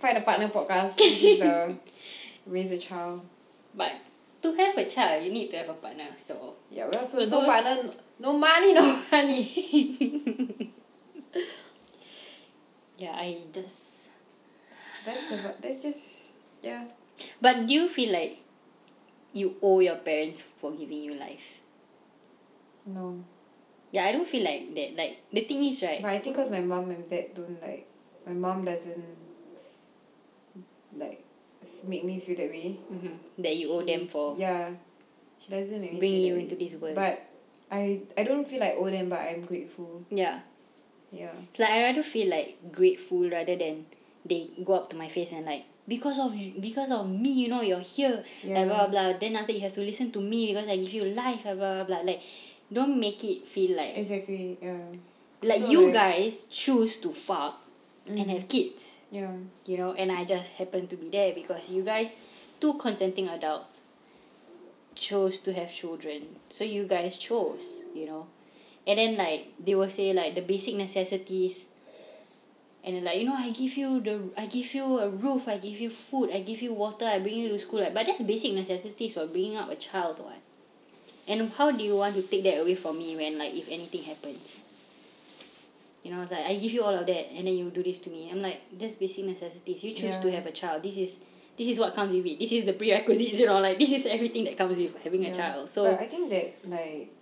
find 0.00 0.18
a 0.18 0.22
partner 0.22 0.48
podcast. 0.48 0.96
This 0.98 1.22
is 1.22 1.38
the 1.38 1.74
raise 2.46 2.72
a 2.72 2.78
child. 2.78 3.22
But 3.74 3.92
to 4.42 4.52
have 4.54 4.76
a 4.76 4.88
child, 4.88 5.24
you 5.24 5.32
need 5.32 5.50
to 5.50 5.56
have 5.58 5.68
a 5.68 5.74
partner. 5.74 6.08
So 6.16 6.54
Yeah, 6.70 6.88
well, 6.92 7.06
so 7.06 7.24
no 7.26 7.44
partner, 7.44 7.90
no 8.18 8.36
money, 8.38 8.74
no 8.74 9.02
money. 9.12 10.72
yeah, 12.98 13.12
I 13.14 13.38
just. 13.52 13.78
That's 15.04 15.30
about, 15.32 15.62
that's 15.62 15.80
just 15.82 16.14
yeah. 16.62 16.84
But 17.40 17.66
do 17.66 17.74
you 17.74 17.88
feel 17.88 18.12
like 18.12 18.38
you 19.32 19.56
owe 19.62 19.80
your 19.80 19.96
parents 19.96 20.42
for 20.58 20.72
giving 20.72 21.02
you 21.02 21.14
life? 21.14 21.60
No, 22.86 23.22
Yeah, 23.92 24.04
I 24.06 24.12
don't 24.12 24.26
feel 24.28 24.44
like 24.44 24.74
that. 24.74 24.96
Like 24.96 25.18
the 25.32 25.42
thing 25.42 25.64
is 25.64 25.82
right. 25.82 26.02
but 26.02 26.08
I 26.10 26.18
think 26.18 26.36
cause 26.36 26.50
my 26.50 26.60
mom 26.60 26.90
and 26.90 27.08
dad 27.08 27.34
don't 27.34 27.60
like, 27.62 27.86
my 28.26 28.32
mom 28.32 28.64
doesn't 28.64 29.04
like 30.96 31.22
make 31.86 32.04
me 32.04 32.20
feel 32.20 32.36
that 32.36 32.50
way. 32.50 32.76
Mm-hmm. 32.92 33.42
That 33.42 33.56
you 33.56 33.70
owe 33.72 33.82
them 33.82 34.06
for 34.08 34.36
Yeah, 34.38 34.70
she 35.42 35.50
doesn't 35.50 35.80
make 35.80 35.92
me 35.94 35.98
bringing 35.98 36.18
feel 36.22 36.26
you 36.28 36.34
that 36.34 36.40
into 36.42 36.54
way. 36.56 36.64
this 36.64 36.74
world. 36.80 36.94
But 36.96 37.20
I 37.70 38.00
I 38.16 38.24
don't 38.24 38.46
feel 38.48 38.60
like 38.60 38.74
owe 38.78 38.90
them, 38.90 39.08
but 39.08 39.20
I'm 39.20 39.42
grateful. 39.46 40.04
yeah, 40.10 40.40
Yeah. 41.12 41.32
it's 41.48 41.58
like 41.58 41.70
I 41.70 41.82
rather 41.84 42.02
feel 42.02 42.28
like 42.28 42.58
grateful 42.72 43.28
rather 43.30 43.56
than 43.56 43.86
they 44.24 44.50
go 44.64 44.74
up 44.74 44.90
to 44.90 44.96
my 44.96 45.08
face 45.08 45.32
and 45.32 45.46
like 45.46 45.64
because 45.88 46.18
of 46.18 46.34
because 46.60 46.90
of 46.92 47.08
me, 47.08 47.30
you 47.32 47.48
know, 47.48 47.62
you're 47.62 47.80
here. 47.80 48.22
Yeah. 48.44 48.58
And 48.60 48.70
blah 48.70 48.86
blah 48.88 49.10
blah. 49.12 49.18
Then 49.18 49.36
after 49.36 49.52
you 49.52 49.60
have 49.60 49.72
to 49.74 49.80
listen 49.80 50.10
to 50.12 50.20
me 50.20 50.48
because 50.52 50.68
I 50.68 50.76
give 50.76 50.92
you 50.92 51.04
life. 51.06 51.42
Blah 51.42 51.54
blah 51.54 51.84
blah. 51.84 52.00
Like, 52.02 52.20
don't 52.72 53.00
make 53.00 53.24
it 53.24 53.46
feel 53.48 53.76
like 53.76 53.96
Exactly. 53.96 54.58
Yeah. 54.60 54.84
like 55.42 55.66
you 55.68 55.90
guys 55.90 56.44
choose 56.52 56.98
to 56.98 57.10
fuck 57.10 57.58
and 58.06 58.18
Mhm. 58.18 58.28
have 58.28 58.46
kids. 58.48 58.99
Yeah. 59.10 59.32
you 59.66 59.76
know, 59.76 59.92
and 59.92 60.12
I 60.12 60.24
just 60.24 60.50
happen 60.52 60.86
to 60.88 60.96
be 60.96 61.08
there 61.08 61.32
because 61.34 61.68
you 61.70 61.82
guys, 61.82 62.14
two 62.60 62.74
consenting 62.74 63.28
adults, 63.28 63.80
chose 64.94 65.40
to 65.40 65.52
have 65.52 65.72
children. 65.72 66.36
So 66.50 66.64
you 66.64 66.84
guys 66.84 67.18
chose, 67.18 67.82
you 67.94 68.06
know. 68.06 68.26
And 68.86 68.98
then 68.98 69.16
like 69.16 69.52
they 69.64 69.74
will 69.74 69.90
say 69.90 70.12
like 70.12 70.34
the 70.34 70.42
basic 70.42 70.76
necessities 70.76 71.66
and 72.82 72.96
then, 72.96 73.04
like 73.04 73.18
you 73.18 73.26
know 73.26 73.34
I 73.34 73.50
give 73.50 73.76
you 73.76 74.00
the 74.00 74.20
I 74.36 74.46
give 74.46 74.72
you 74.74 74.98
a 74.98 75.08
roof 75.08 75.48
I 75.48 75.58
give 75.58 75.80
you 75.80 75.90
food 75.90 76.30
I 76.32 76.40
give 76.42 76.62
you 76.62 76.72
water 76.72 77.04
I 77.04 77.18
bring 77.18 77.34
you 77.34 77.48
to 77.50 77.58
school 77.58 77.80
like 77.80 77.94
but 77.94 78.06
that's 78.06 78.22
basic 78.22 78.54
necessities 78.54 79.14
for 79.14 79.26
bringing 79.26 79.56
up 79.56 79.70
a 79.70 79.76
child 79.76 80.18
what 80.18 80.38
and 81.28 81.52
how 81.52 81.70
do 81.70 81.84
you 81.84 81.96
want 81.96 82.14
to 82.14 82.22
take 82.22 82.42
that 82.44 82.60
away 82.60 82.74
from 82.74 82.98
me 82.98 83.16
when 83.16 83.38
like 83.38 83.54
if 83.54 83.68
anything 83.70 84.04
happens 84.04 84.60
you 86.02 86.10
know 86.10 86.22
it's 86.22 86.32
like 86.32 86.44
I 86.46 86.56
give 86.56 86.72
you 86.72 86.82
all 86.82 86.94
of 86.94 87.06
that 87.06 87.32
and 87.32 87.46
then 87.46 87.54
you 87.56 87.70
do 87.70 87.82
this 87.82 87.98
to 88.00 88.10
me 88.10 88.30
I'm 88.30 88.40
like 88.42 88.60
that's 88.78 88.96
basic 88.96 89.24
necessities 89.24 89.84
you 89.84 89.92
choose 89.94 90.18
to 90.18 90.30
have 90.32 90.46
a 90.46 90.52
child 90.52 90.82
this 90.82 90.96
is 90.96 91.20
this 91.56 91.68
is 91.68 91.78
what 91.78 91.94
comes 91.94 92.12
with 92.12 92.24
it 92.24 92.38
this 92.38 92.52
is 92.52 92.64
the 92.64 92.72
prerequisites 92.72 93.38
you 93.38 93.46
know 93.46 93.60
like 93.60 93.78
this 93.78 93.90
is 93.92 94.06
everything 94.06 94.44
that 94.44 94.56
comes 94.56 94.78
with 94.78 94.96
having 95.04 95.24
a 95.26 95.32
child 95.32 95.68
so 95.68 95.84
But 95.84 96.00
I 96.00 96.06
think 96.06 96.30
that 96.30 96.54
like 96.68 97.12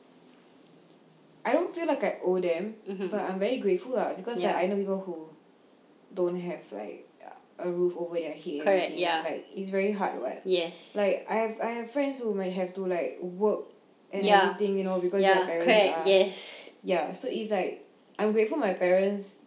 I 1.44 1.52
don't 1.52 1.74
feel 1.74 1.86
like 1.86 2.04
I 2.04 2.18
owe 2.22 2.38
them, 2.40 2.74
Mhm. 2.86 3.10
but 3.10 3.20
I'm 3.20 3.38
very 3.38 3.56
grateful 3.58 3.92
lah 3.96 4.12
because 4.12 4.42
like, 4.44 4.54
I 4.54 4.66
know 4.66 4.76
people 4.76 5.00
who 5.00 5.30
don't 6.12 6.36
have 6.38 6.60
like 6.72 7.08
a 7.58 7.70
roof 7.70 7.94
over 7.96 8.16
their 8.20 8.32
head. 8.36 8.60
Correct, 8.62 8.92
yeah. 8.92 9.22
Like 9.24 9.46
it's 9.56 9.70
very 9.70 9.92
hard, 9.92 10.20
what? 10.20 10.42
yes 10.44 10.92
Like 10.94 11.24
I 11.30 11.34
have 11.48 11.54
I 11.60 11.70
have 11.82 11.90
friends 11.90 12.20
who 12.20 12.34
might 12.34 12.52
have 12.52 12.74
to 12.74 12.84
like 12.86 13.16
work 13.22 13.72
and 14.12 14.24
Yeah. 14.24 14.52
everything, 14.52 14.76
you 14.78 14.84
know, 14.84 15.00
because 15.00 15.22
yeah 15.22 15.34
their 15.40 15.46
parents 15.46 15.64
correct 15.64 15.98
are 16.04 16.08
yes 16.08 16.68
yeah. 16.84 17.12
So 17.16 17.28
it's 17.32 17.50
like 17.50 17.87
I'm 18.18 18.32
grateful 18.32 18.58
my 18.58 18.72
parents 18.74 19.46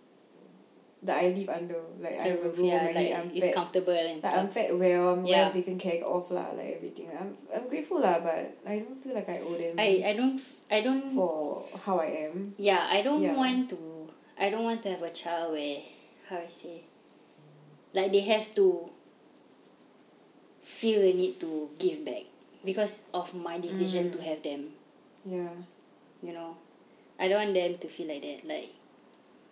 that 1.04 1.18
I 1.24 1.30
live 1.30 1.50
under. 1.50 1.80
Like 2.00 2.20
I 2.20 2.28
have 2.30 2.40
a 2.40 2.50
roof 2.50 2.60
yeah 2.60 2.84
my 2.84 2.92
like 2.92 3.12
I'm 3.14 3.30
it's 3.34 3.46
fed. 3.46 3.54
comfortable 3.56 3.94
and 3.94 4.24
Like 4.24 4.34
I'm 4.38 4.48
fed 4.50 4.78
well, 4.80 5.14
I'm 5.14 5.26
Yeah. 5.26 5.44
well 5.44 5.52
taken 5.52 5.78
care 5.80 6.04
of 6.06 6.30
lah, 6.32 6.50
like 6.56 6.78
everything. 6.78 7.10
I'm 7.20 7.36
I'm 7.54 7.68
grateful 7.68 8.00
lah, 8.00 8.20
but 8.22 8.58
I 8.66 8.80
don't 8.80 8.96
feel 9.04 9.14
like 9.16 9.28
I 9.30 9.40
owe 9.42 9.58
them 9.58 9.76
I 9.78 9.90
I 10.06 10.14
don't 10.16 10.40
I 10.70 10.80
don't 10.82 11.16
for 11.16 11.66
how 11.86 11.98
I 12.00 12.30
am. 12.30 12.54
yeah 12.58 12.88
I 12.90 13.02
don't 13.02 13.22
Yeah. 13.22 13.36
want 13.36 13.70
to 13.76 13.80
I 14.38 14.50
don't 14.50 14.64
want 14.64 14.82
to 14.84 14.90
have 14.94 15.02
a 15.04 15.12
child 15.12 15.54
where 15.54 15.82
how 16.30 16.38
I 16.38 16.48
say 16.48 16.86
like 17.94 18.12
they 18.14 18.22
have 18.22 18.54
to 18.56 18.90
feel 20.64 21.02
the 21.02 21.14
need 21.14 21.40
to 21.42 21.70
give 21.78 22.06
back 22.06 22.24
because 22.64 23.04
of 23.14 23.34
my 23.34 23.60
decision 23.60 24.10
Mm. 24.10 24.14
to 24.16 24.20
have 24.24 24.42
them 24.44 24.62
Yeah. 25.26 25.54
you 26.24 26.32
know 26.34 26.56
I 27.22 27.28
don't 27.28 27.44
want 27.44 27.54
them 27.54 27.78
to 27.78 27.88
feel 27.88 28.08
like 28.08 28.24
that 28.24 28.48
like 28.48 28.74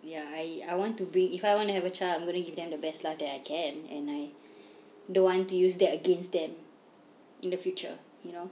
yeah 0.02 0.26
I 0.28 0.62
I 0.68 0.74
want 0.74 0.98
to 0.98 1.04
bring 1.04 1.32
if 1.32 1.44
I 1.44 1.54
want 1.54 1.68
to 1.68 1.74
have 1.74 1.84
a 1.84 1.90
child 1.90 2.20
I'm 2.20 2.26
gonna 2.26 2.42
give 2.42 2.56
them 2.56 2.70
the 2.70 2.78
best 2.78 3.04
life 3.04 3.20
that 3.20 3.32
I 3.32 3.38
can 3.38 3.84
and 3.88 4.10
I 4.10 4.28
don't 5.10 5.24
want 5.24 5.48
to 5.50 5.54
use 5.54 5.76
that 5.76 5.94
against 5.94 6.32
them 6.32 6.50
in 7.42 7.50
the 7.50 7.56
future 7.56 7.96
you 8.24 8.32
know? 8.32 8.50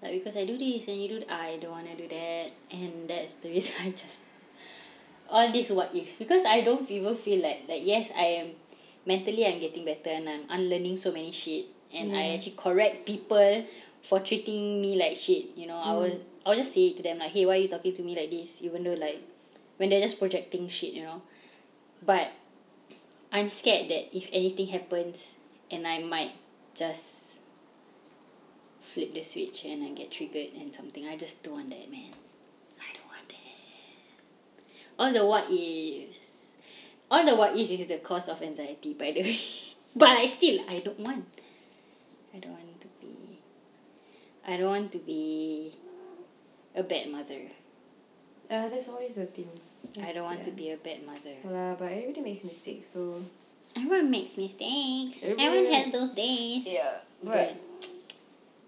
Like 0.00 0.12
because 0.12 0.36
I 0.36 0.46
do 0.46 0.56
this 0.56 0.86
and 0.86 1.02
you 1.02 1.08
do 1.08 1.24
I 1.28 1.58
don't 1.60 1.72
want 1.72 1.90
to 1.90 1.96
do 1.96 2.08
that 2.08 2.52
and 2.70 3.10
that's 3.10 3.34
the 3.34 3.50
reason 3.50 3.74
I 3.82 3.90
just 3.90 4.20
all 5.28 5.50
this 5.50 5.70
what 5.70 5.92
ifs 5.92 6.16
because 6.16 6.44
I 6.44 6.60
don't 6.60 6.88
even 6.88 7.16
feel 7.16 7.42
like 7.42 7.62
like 7.68 7.82
yes 7.82 8.12
I 8.16 8.26
am 8.42 8.50
mentally 9.06 9.44
I'm 9.44 9.58
getting 9.58 9.84
better 9.84 10.10
and 10.10 10.28
I'm 10.28 10.44
unlearning 10.48 10.98
so 10.98 11.10
many 11.10 11.32
shit 11.32 11.66
and 11.92 12.14
I 12.14 12.34
actually 12.34 12.54
correct 12.56 13.06
people 13.06 13.64
for 14.04 14.20
treating 14.20 14.80
me 14.80 14.94
like 14.94 15.16
shit 15.16 15.56
you 15.56 15.66
know? 15.66 15.78
I 15.78 15.88
mm. 15.88 15.98
will 15.98 16.20
I'll 16.46 16.54
just 16.54 16.72
say 16.72 16.86
it 16.86 16.96
to 16.98 17.02
them 17.02 17.18
like 17.18 17.32
hey 17.32 17.44
why 17.44 17.54
are 17.58 17.60
you 17.60 17.68
talking 17.68 17.92
to 17.94 18.02
me 18.02 18.14
like 18.14 18.30
this? 18.30 18.62
Even 18.62 18.84
though 18.84 18.94
like 18.94 19.20
when 19.78 19.90
they're 19.90 20.00
just 20.00 20.20
projecting 20.20 20.68
shit 20.68 20.94
you 20.94 21.02
know. 21.02 21.22
But 22.00 22.30
I'm 23.32 23.50
scared 23.50 23.90
that 23.90 24.16
if 24.16 24.28
anything 24.32 24.68
happens 24.68 25.34
and 25.70 25.86
I 25.86 25.98
might 25.98 26.32
just 26.72 27.40
flip 28.80 29.12
the 29.12 29.22
switch 29.22 29.64
and 29.64 29.82
I 29.82 29.90
get 29.90 30.12
triggered 30.12 30.54
and 30.54 30.72
something 30.72 31.04
I 31.06 31.16
just 31.16 31.42
don't 31.42 31.54
want 31.54 31.70
that 31.70 31.90
man. 31.90 32.14
I 32.78 32.94
don't 32.94 33.08
want 33.10 33.28
that. 33.28 35.02
All 35.02 35.12
the 35.12 35.26
what 35.26 35.50
ifs. 35.50 36.54
All 37.10 37.26
the 37.26 37.34
what 37.34 37.56
ifs 37.56 37.72
is 37.72 37.88
the 37.88 37.98
cause 37.98 38.28
of 38.28 38.40
anxiety 38.40 38.94
by 38.94 39.10
the 39.10 39.22
way. 39.26 39.40
But 39.96 40.10
I 40.10 40.26
still 40.26 40.60
I 40.68 40.78
don't 40.78 41.00
want. 41.00 41.26
I 42.32 42.38
don't 42.38 42.52
want 42.52 42.80
to 42.82 42.88
be 43.00 43.40
I 44.46 44.56
don't 44.56 44.70
want 44.70 44.92
to 44.92 44.98
be 44.98 45.74
a 46.76 46.82
bad 46.82 47.10
mother 47.10 47.40
Uh, 48.50 48.68
that's 48.68 48.88
always 48.88 49.14
the 49.18 49.26
thing. 49.26 49.48
I 50.00 50.12
don't 50.12 50.24
want 50.24 50.44
to 50.44 50.50
be 50.52 50.70
a 50.70 50.76
bad 50.76 51.04
mother 51.06 51.34
Well, 51.42 51.76
but 51.78 51.90
everybody 51.90 52.20
makes 52.20 52.44
mistakes, 52.44 52.88
so 52.88 53.22
everyone 53.74 54.10
makes 54.10 54.36
mistakes 54.36 55.22
Everyone- 55.22 55.40
everyone 55.44 55.72
has 55.72 55.92
those 55.92 56.10
days 56.12 56.62
yeah. 56.66 56.94
but 57.24 57.32
But 57.32 57.56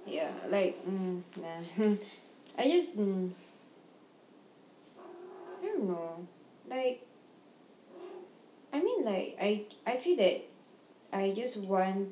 yeah, 0.06 0.30
like 0.48 0.74
mm, 0.88 1.20
nah. 1.36 1.60
I 2.58 2.64
just 2.64 2.96
mm, 2.96 3.30
I 5.62 5.66
don't 5.66 5.84
know. 5.88 6.26
Like 6.68 7.04
I 8.72 8.80
mean, 8.80 9.04
like 9.04 9.36
I 9.40 9.64
I 9.86 9.96
feel 9.96 10.16
that 10.16 10.42
I 11.12 11.32
just 11.36 11.58
want. 11.64 12.08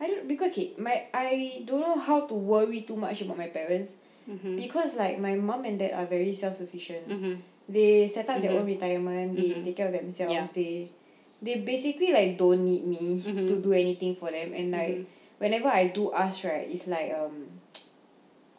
I 0.00 0.06
don't 0.08 0.28
because 0.28 0.50
okay, 0.52 0.72
my 0.78 1.06
I 1.14 1.62
don't 1.64 1.80
know 1.80 1.96
how 1.98 2.26
to 2.26 2.34
worry 2.34 2.82
too 2.82 2.96
much 2.96 3.22
about 3.22 3.38
my 3.38 3.48
parents. 3.48 3.98
Because 4.26 4.96
like 4.98 5.18
my 5.18 5.34
mom 5.38 5.64
and 5.64 5.78
dad 5.78 5.92
are 5.94 6.06
very 6.06 6.34
self 6.34 6.56
sufficient. 6.56 7.08
Mm-hmm. 7.08 7.34
they 7.68 8.06
set 8.06 8.28
up 8.30 8.38
their 8.42 8.54
Mhm. 8.54 8.60
own 8.62 8.66
retirement. 8.66 9.34
They 9.34 9.58
take 9.62 9.76
care 9.76 9.90
of 9.90 9.94
themselves. 9.94 10.52
They 10.54 10.90
they 11.42 11.60
basically 11.66 12.12
like 12.14 12.38
don't 12.38 12.62
need 12.64 12.86
me 12.86 13.18
to 13.22 13.58
do 13.62 13.72
anything 13.74 14.14
for 14.16 14.30
them. 14.30 14.54
And 14.54 14.70
like 14.70 15.02
whenever 15.38 15.68
I 15.68 15.88
do 15.90 16.10
ask 16.14 16.44
right 16.46 16.66
it's 16.70 16.86
like 16.86 17.10
um 17.14 17.50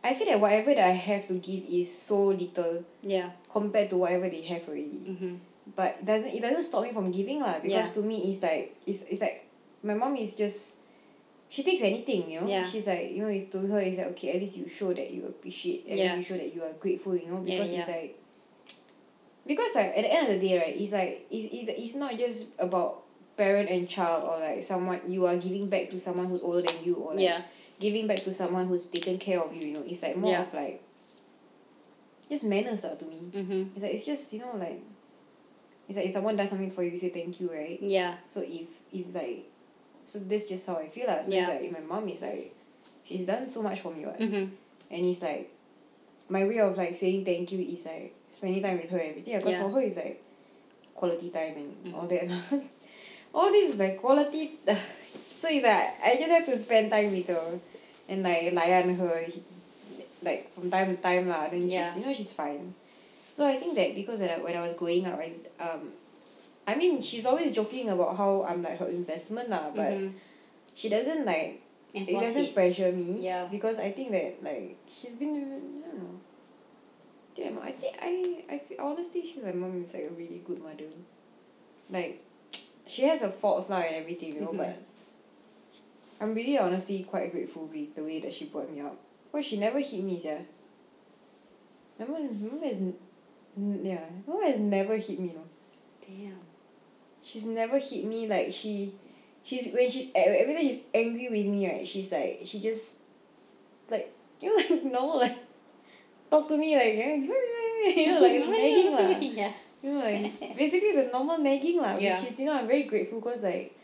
I 0.03 0.13
feel 0.13 0.27
that 0.27 0.39
whatever 0.39 0.75
that 0.75 0.87
I 0.87 0.95
have 0.95 1.27
to 1.27 1.35
give 1.39 1.63
is 1.67 1.91
so 1.91 2.31
little 2.35 2.83
yeah. 3.03 3.31
compared 3.51 3.89
to 3.91 3.97
whatever 3.97 4.29
they 4.29 4.43
have 4.47 4.63
already. 4.67 5.03
Mm-hmm. 5.03 5.35
but 5.75 5.99
doesn't 6.05 6.31
it 6.31 6.39
doesn't 6.39 6.63
stop 6.63 6.83
me 6.83 6.91
from 6.95 7.11
giving 7.11 7.39
lah. 7.43 7.59
Because 7.59 7.91
to 7.95 8.01
me 8.03 8.31
it's 8.31 8.39
like 8.43 8.75
it's 8.87 9.03
it's 9.11 9.19
like 9.23 9.47
my 9.83 9.95
mom 9.95 10.15
is 10.15 10.35
just 10.35 10.79
she 11.49 11.63
takes 11.63 11.81
anything 11.81 12.29
you 12.29 12.41
know? 12.41 12.63
She's 12.63 12.87
like 12.87 13.11
you 13.11 13.21
know 13.23 13.29
it's 13.29 13.49
to 13.51 13.59
her 13.67 13.79
it's 13.79 13.97
like 13.97 14.07
okay 14.07 14.33
at 14.35 14.41
least 14.41 14.57
you 14.57 14.67
show 14.69 14.93
that 14.93 15.09
you 15.11 15.25
appreciate 15.25 15.87
at 15.87 15.97
least 15.97 16.15
you 16.17 16.23
show 16.23 16.37
that 16.37 16.53
you 16.53 16.63
are 16.63 16.73
grateful 16.73 17.15
you 17.15 17.27
know 17.27 17.37
because 17.37 17.71
it's 17.71 17.87
like 17.87 18.19
because 19.47 19.75
like 19.75 19.93
at 19.95 20.03
the 20.03 20.13
end 20.13 20.27
of 20.27 20.39
the 20.41 20.47
day 20.47 20.59
right 20.59 20.75
it's 20.79 20.91
like 20.91 21.25
it's 21.31 21.53
it, 21.53 21.69
it's 21.79 21.95
not 21.95 22.17
just 22.17 22.47
about 22.59 23.03
parent 23.37 23.69
and 23.69 23.87
child 23.87 24.23
or 24.27 24.39
like 24.39 24.63
someone 24.63 24.99
you 25.07 25.25
are 25.25 25.37
giving 25.37 25.69
back 25.69 25.89
to 25.89 25.99
someone 25.99 26.27
who's 26.27 26.41
older 26.41 26.61
than 26.61 26.83
you 26.83 26.95
or 26.95 27.13
like 27.13 27.21
yeah. 27.23 27.41
giving 27.79 28.07
back 28.07 28.17
to 28.17 28.33
someone 28.33 28.67
who's 28.67 28.87
taken 28.87 29.17
care 29.17 29.39
of 29.39 29.53
you 29.55 29.67
you 29.67 29.73
know? 29.75 29.83
It's 29.87 30.01
like 30.01 30.17
more 30.17 30.31
Yeah. 30.31 30.41
of 30.41 30.53
like 30.53 30.81
just 32.27 32.43
manners 32.43 32.83
lah 32.83 32.95
to 32.95 33.05
me. 33.05 33.31
Mm-hmm. 33.31 33.61
it's 33.75 33.83
like 33.83 33.93
it's 33.93 34.05
just 34.05 34.33
you 34.33 34.39
know 34.39 34.51
like 34.57 34.81
it's 35.87 35.95
like 35.95 36.07
if 36.07 36.11
someone 36.11 36.35
does 36.35 36.49
something 36.49 36.71
for 36.71 36.83
you 36.83 36.91
you 36.91 36.99
say 36.99 37.09
thank 37.09 37.39
you 37.39 37.47
right? 37.47 37.79
Yeah. 37.79 38.15
So 38.27 38.41
if 38.43 38.67
if 38.91 39.13
like 39.15 39.47
so 40.07 40.19
that's 40.23 40.47
just 40.47 40.63
how 40.67 40.77
I 40.79 40.87
feel 40.87 41.05
lah 41.11 41.19
so 41.21 41.31
Yeah. 41.35 41.43
it's 41.43 41.49
like 41.51 41.63
if 41.67 41.71
my 41.75 41.83
mom 41.83 42.07
is 42.07 42.21
like 42.23 42.55
she's 43.03 43.25
done 43.27 43.43
so 43.51 43.59
much 43.61 43.83
for 43.83 43.91
me 43.91 44.07
what 44.07 44.15
mm-hmm. 44.19 44.47
and 44.93 45.01
it's 45.11 45.21
like 45.21 45.51
my 46.31 46.43
way 46.47 46.59
of 46.63 46.77
like 46.79 46.95
saying 46.95 47.25
thank 47.27 47.51
you 47.51 47.59
is 47.59 47.83
like 47.85 48.15
spending 48.31 48.63
time 48.63 48.77
with 48.79 48.89
her 48.95 48.99
and 49.03 49.09
everything 49.19 49.35
because 49.35 49.51
Yeah. 49.51 49.61
for 49.67 49.69
her 49.75 49.81
it's 49.83 49.99
like 49.99 50.23
quality 50.95 51.29
time 51.29 51.53
and 51.61 51.71
Mm. 51.85 51.93
all 51.93 52.07
that 52.07 52.23
all 53.35 53.51
this 53.51 53.73
is 53.73 53.79
like 53.79 53.99
quality 53.99 54.55
so 55.35 55.45
it's 55.51 55.63
like 55.67 55.91
I 56.03 56.15
just 56.17 56.31
have 56.31 56.45
to 56.47 56.55
spend 56.57 56.89
time 56.89 57.11
with 57.11 57.27
her 57.27 57.59
and 58.07 58.23
like 58.23 58.49
layan 58.55 58.95
her 58.97 59.15
like 60.23 60.49
from 60.55 60.71
time 60.71 60.95
to 60.95 60.97
time 61.01 61.27
lah 61.29 61.47
then 61.51 61.67
Yeah. 61.67 61.83
she's 61.85 61.99
you 61.99 62.03
know 62.07 62.13
she's 62.15 62.33
fine 62.33 62.73
so 63.31 63.45
I 63.45 63.57
think 63.61 63.75
that 63.75 63.93
because 63.93 64.17
when 64.19 64.29
I, 64.31 64.37
when 64.41 64.55
I 64.57 64.63
was 64.65 64.73
growing 64.73 65.05
up 65.05 65.19
I 65.19 65.35
um 65.61 65.91
I 66.67 66.75
mean 66.75 67.01
she's 67.01 67.25
always 67.25 67.51
joking 67.55 67.89
about 67.89 68.17
how 68.17 68.43
I'm 68.43 68.61
like 68.61 68.77
her 68.79 68.91
investment 68.91 69.47
lah 69.49 69.71
but 69.73 69.87
Mhm. 69.95 70.13
she 70.75 70.89
doesn't 70.91 71.23
like 71.25 71.63
it 71.95 72.05
doesn't 72.11 72.53
pressure 72.53 72.91
me 72.91 73.23
Yeah. 73.23 73.47
because 73.47 73.79
I 73.79 73.91
think 73.95 74.11
that 74.11 74.43
like 74.43 74.75
she's 74.91 75.15
been 75.15 75.31
I 75.39 75.39
don't 75.87 75.97
know 76.03 76.19
Damn, 77.37 77.57
I 77.61 77.71
think 77.71 77.95
I 78.01 78.43
I 78.51 78.57
feel, 78.59 78.81
honestly 78.81 79.21
feel 79.23 79.45
my 79.47 79.53
mom 79.55 79.79
is 79.85 79.93
like 79.95 80.09
a 80.11 80.13
really 80.13 80.41
good 80.45 80.59
mother 80.59 80.91
like 81.89 82.19
she 82.85 83.03
has 83.07 83.21
her 83.23 83.31
faults 83.31 83.69
lah 83.71 83.79
and 83.87 83.95
everything 84.03 84.35
you 84.35 84.41
know 84.43 84.51
Mhm. 84.51 84.59
but 84.59 84.75
I'm 86.19 86.33
really 86.35 86.57
honestly 86.57 87.05
quite 87.07 87.31
grateful 87.31 87.69
with 87.71 87.95
the 87.95 88.03
way 88.03 88.19
that 88.19 88.33
she 88.33 88.45
brought 88.51 88.67
me 88.73 88.81
up 88.83 88.97
cause 89.31 89.45
she 89.47 89.55
never 89.55 89.79
hit 89.79 90.03
me 90.03 90.19
sia 90.19 90.43
my 91.99 92.05
mom 92.11 92.27
my 92.27 92.47
mom 92.51 92.61
has 92.67 92.77
yeah 93.55 94.03
my 94.27 94.33
mom 94.35 94.43
has 94.43 94.59
never 94.59 94.97
hit 94.99 95.15
me 95.23 95.31
you 95.31 95.39
know 95.39 95.47
Damn. 96.07 96.46
She's 97.27 97.45
never 97.45 97.77
hit 97.77 98.05
me 98.05 98.25
like 98.25 98.53
she 98.53 98.95
she's 99.43 99.73
when 99.73 99.91
she 99.91 100.03
e- 100.15 100.39
every 100.39 100.55
time 100.55 100.63
she's 100.63 100.83
angry 100.95 101.27
with 101.27 101.45
me 101.45 101.67
right 101.67 101.85
she's 101.85 102.09
like 102.09 102.39
she 102.45 102.61
just 102.61 102.99
like 103.91 104.15
you 104.41 104.47
know 104.47 104.63
like 104.63 104.83
normal 104.85 105.19
like 105.19 105.37
talk 106.31 106.47
to 106.47 106.55
me 106.57 106.75
like 106.75 106.95
you 106.95 107.27
know 107.27 108.19
like 108.23 108.47
nagging 108.47 108.91
lah. 108.95 109.51
You 109.77 109.93
know 109.93 110.01
like 110.01 110.57
basically 110.57 110.95
the 110.97 111.11
normal 111.13 111.37
nagging 111.37 111.77
lah 111.77 111.95
which 111.95 112.23
is 112.25 112.39
you 112.39 112.47
know 112.47 112.57
I'm 112.57 112.65
very 112.65 112.83
grateful 112.89 113.21
cause 113.21 113.43
like 113.43 113.77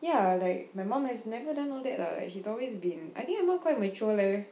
yeah 0.00 0.38
like 0.40 0.70
my 0.74 0.84
mom 0.84 1.04
has 1.04 1.26
never 1.26 1.52
done 1.52 1.70
all 1.70 1.82
that 1.82 2.00
lah 2.00 2.16
like 2.16 2.32
she's 2.32 2.46
always 2.46 2.80
been 2.80 3.12
I 3.14 3.22
think 3.28 3.44
my 3.44 3.46
mom 3.54 3.58
quite 3.60 3.78
mature 3.78 4.16
leh 4.16 4.48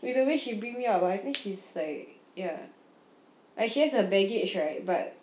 with 0.00 0.14
the 0.14 0.24
way 0.24 0.36
she 0.38 0.54
bring 0.54 0.78
me 0.78 0.86
up 0.86 1.02
I 1.02 1.16
think 1.18 1.36
she's 1.36 1.72
like 1.74 2.20
yeah. 2.36 2.70
Like 3.58 3.68
she 3.74 3.80
has 3.82 3.92
her 3.92 4.06
baggage 4.06 4.54
right 4.54 4.86
but 4.86 5.19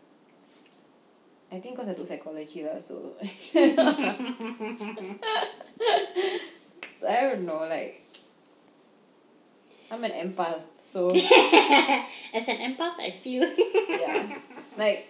I 1.52 1.60
think 1.60 1.78
cause 1.78 1.88
I 1.88 1.93
took 1.93 2.06
psychology 2.08 2.64
lah 2.68 2.80
so 2.80 3.16
so 3.24 3.60
I 7.08 7.22
don't 7.32 7.45
know 7.45 7.64
like 7.68 8.04
I'm 9.91 10.04
an 10.04 10.12
empath 10.12 10.62
so 10.84 11.10
As 12.36 12.48
an 12.52 12.58
empath, 12.60 13.00
I 13.00 13.12
feel. 13.12 13.43
yeah 13.89 14.28
like 14.78 15.08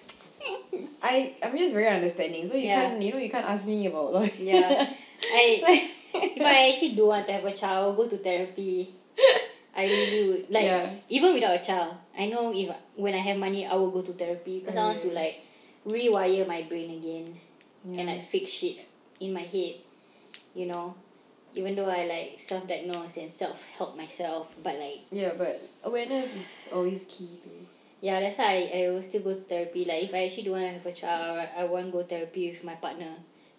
I 1.02 1.34
I'm 1.42 1.58
just 1.58 1.74
very 1.74 1.88
understanding 1.90 2.48
so 2.48 2.54
you 2.54 2.68
Yeah. 2.70 2.90
can't 2.90 3.02
you 3.02 3.12
know 3.14 3.18
you 3.20 3.30
can't 3.34 3.46
ask 3.50 3.68
me 3.68 3.88
about 3.88 4.14
like 4.14 4.38
yeah. 4.40 4.94
I 5.34 5.90
if 6.14 6.42
I 6.42 6.70
actually 6.70 6.94
do 6.94 7.08
want 7.08 7.26
to 7.28 7.34
have 7.34 7.46
a 7.46 7.54
child, 7.54 7.98
go 7.98 8.08
to 8.08 8.18
therapy. 8.18 8.94
I 9.76 9.86
really 9.86 10.28
would 10.30 10.46
like 10.50 10.66
Yeah. 10.66 10.90
even 11.10 11.34
without 11.34 11.62
a 11.62 11.66
child. 11.66 11.96
I 12.18 12.28
know 12.30 12.54
if 12.54 12.70
when 12.96 13.14
I 13.14 13.20
have 13.26 13.38
money, 13.38 13.66
I 13.66 13.74
will 13.74 13.92
go 13.92 14.02
to 14.02 14.14
therapy 14.14 14.60
because 14.62 14.78
I 14.78 14.84
want 14.86 15.02
to 15.02 15.10
Mm. 15.10 15.14
like 15.18 15.36
rewire 15.88 16.46
my 16.48 16.62
brain 16.64 16.92
again 17.00 17.40
Yeah. 17.88 18.00
and 18.02 18.08
like 18.12 18.28
fix 18.28 18.52
shit 18.52 18.84
in 19.20 19.34
my 19.34 19.42
head. 19.48 19.76
You 20.54 20.66
know, 20.68 20.96
even 21.56 21.76
though 21.76 21.90
I 21.90 22.06
like 22.06 22.40
self 22.40 22.68
diagnose 22.68 23.18
and 23.18 23.32
self 23.32 23.64
help 23.78 23.96
myself, 23.96 24.56
but 24.64 24.76
like 24.78 25.02
yeah 25.12 25.32
but 25.38 25.62
awareness 25.84 26.36
is 26.36 26.50
always 26.74 27.06
key 27.06 27.40
to 27.44 27.50
yeah, 28.00 28.20
that's 28.20 28.38
why 28.38 28.70
I, 28.74 28.86
I 28.86 28.90
will 28.92 29.02
still 29.02 29.22
go 29.22 29.34
to 29.34 29.42
therapy. 29.42 29.84
Like 29.86 30.04
if 30.04 30.14
I 30.14 30.26
actually 30.26 30.44
don't 30.44 30.54
want 30.62 30.68
to 30.70 30.74
have 30.78 30.86
a 30.86 30.92
child, 30.94 31.40
I, 31.40 31.62
I 31.62 31.64
want 31.66 31.88
to 31.88 31.92
go 31.92 32.04
therapy 32.04 32.52
with 32.52 32.64
my 32.64 32.76
partner, 32.76 33.10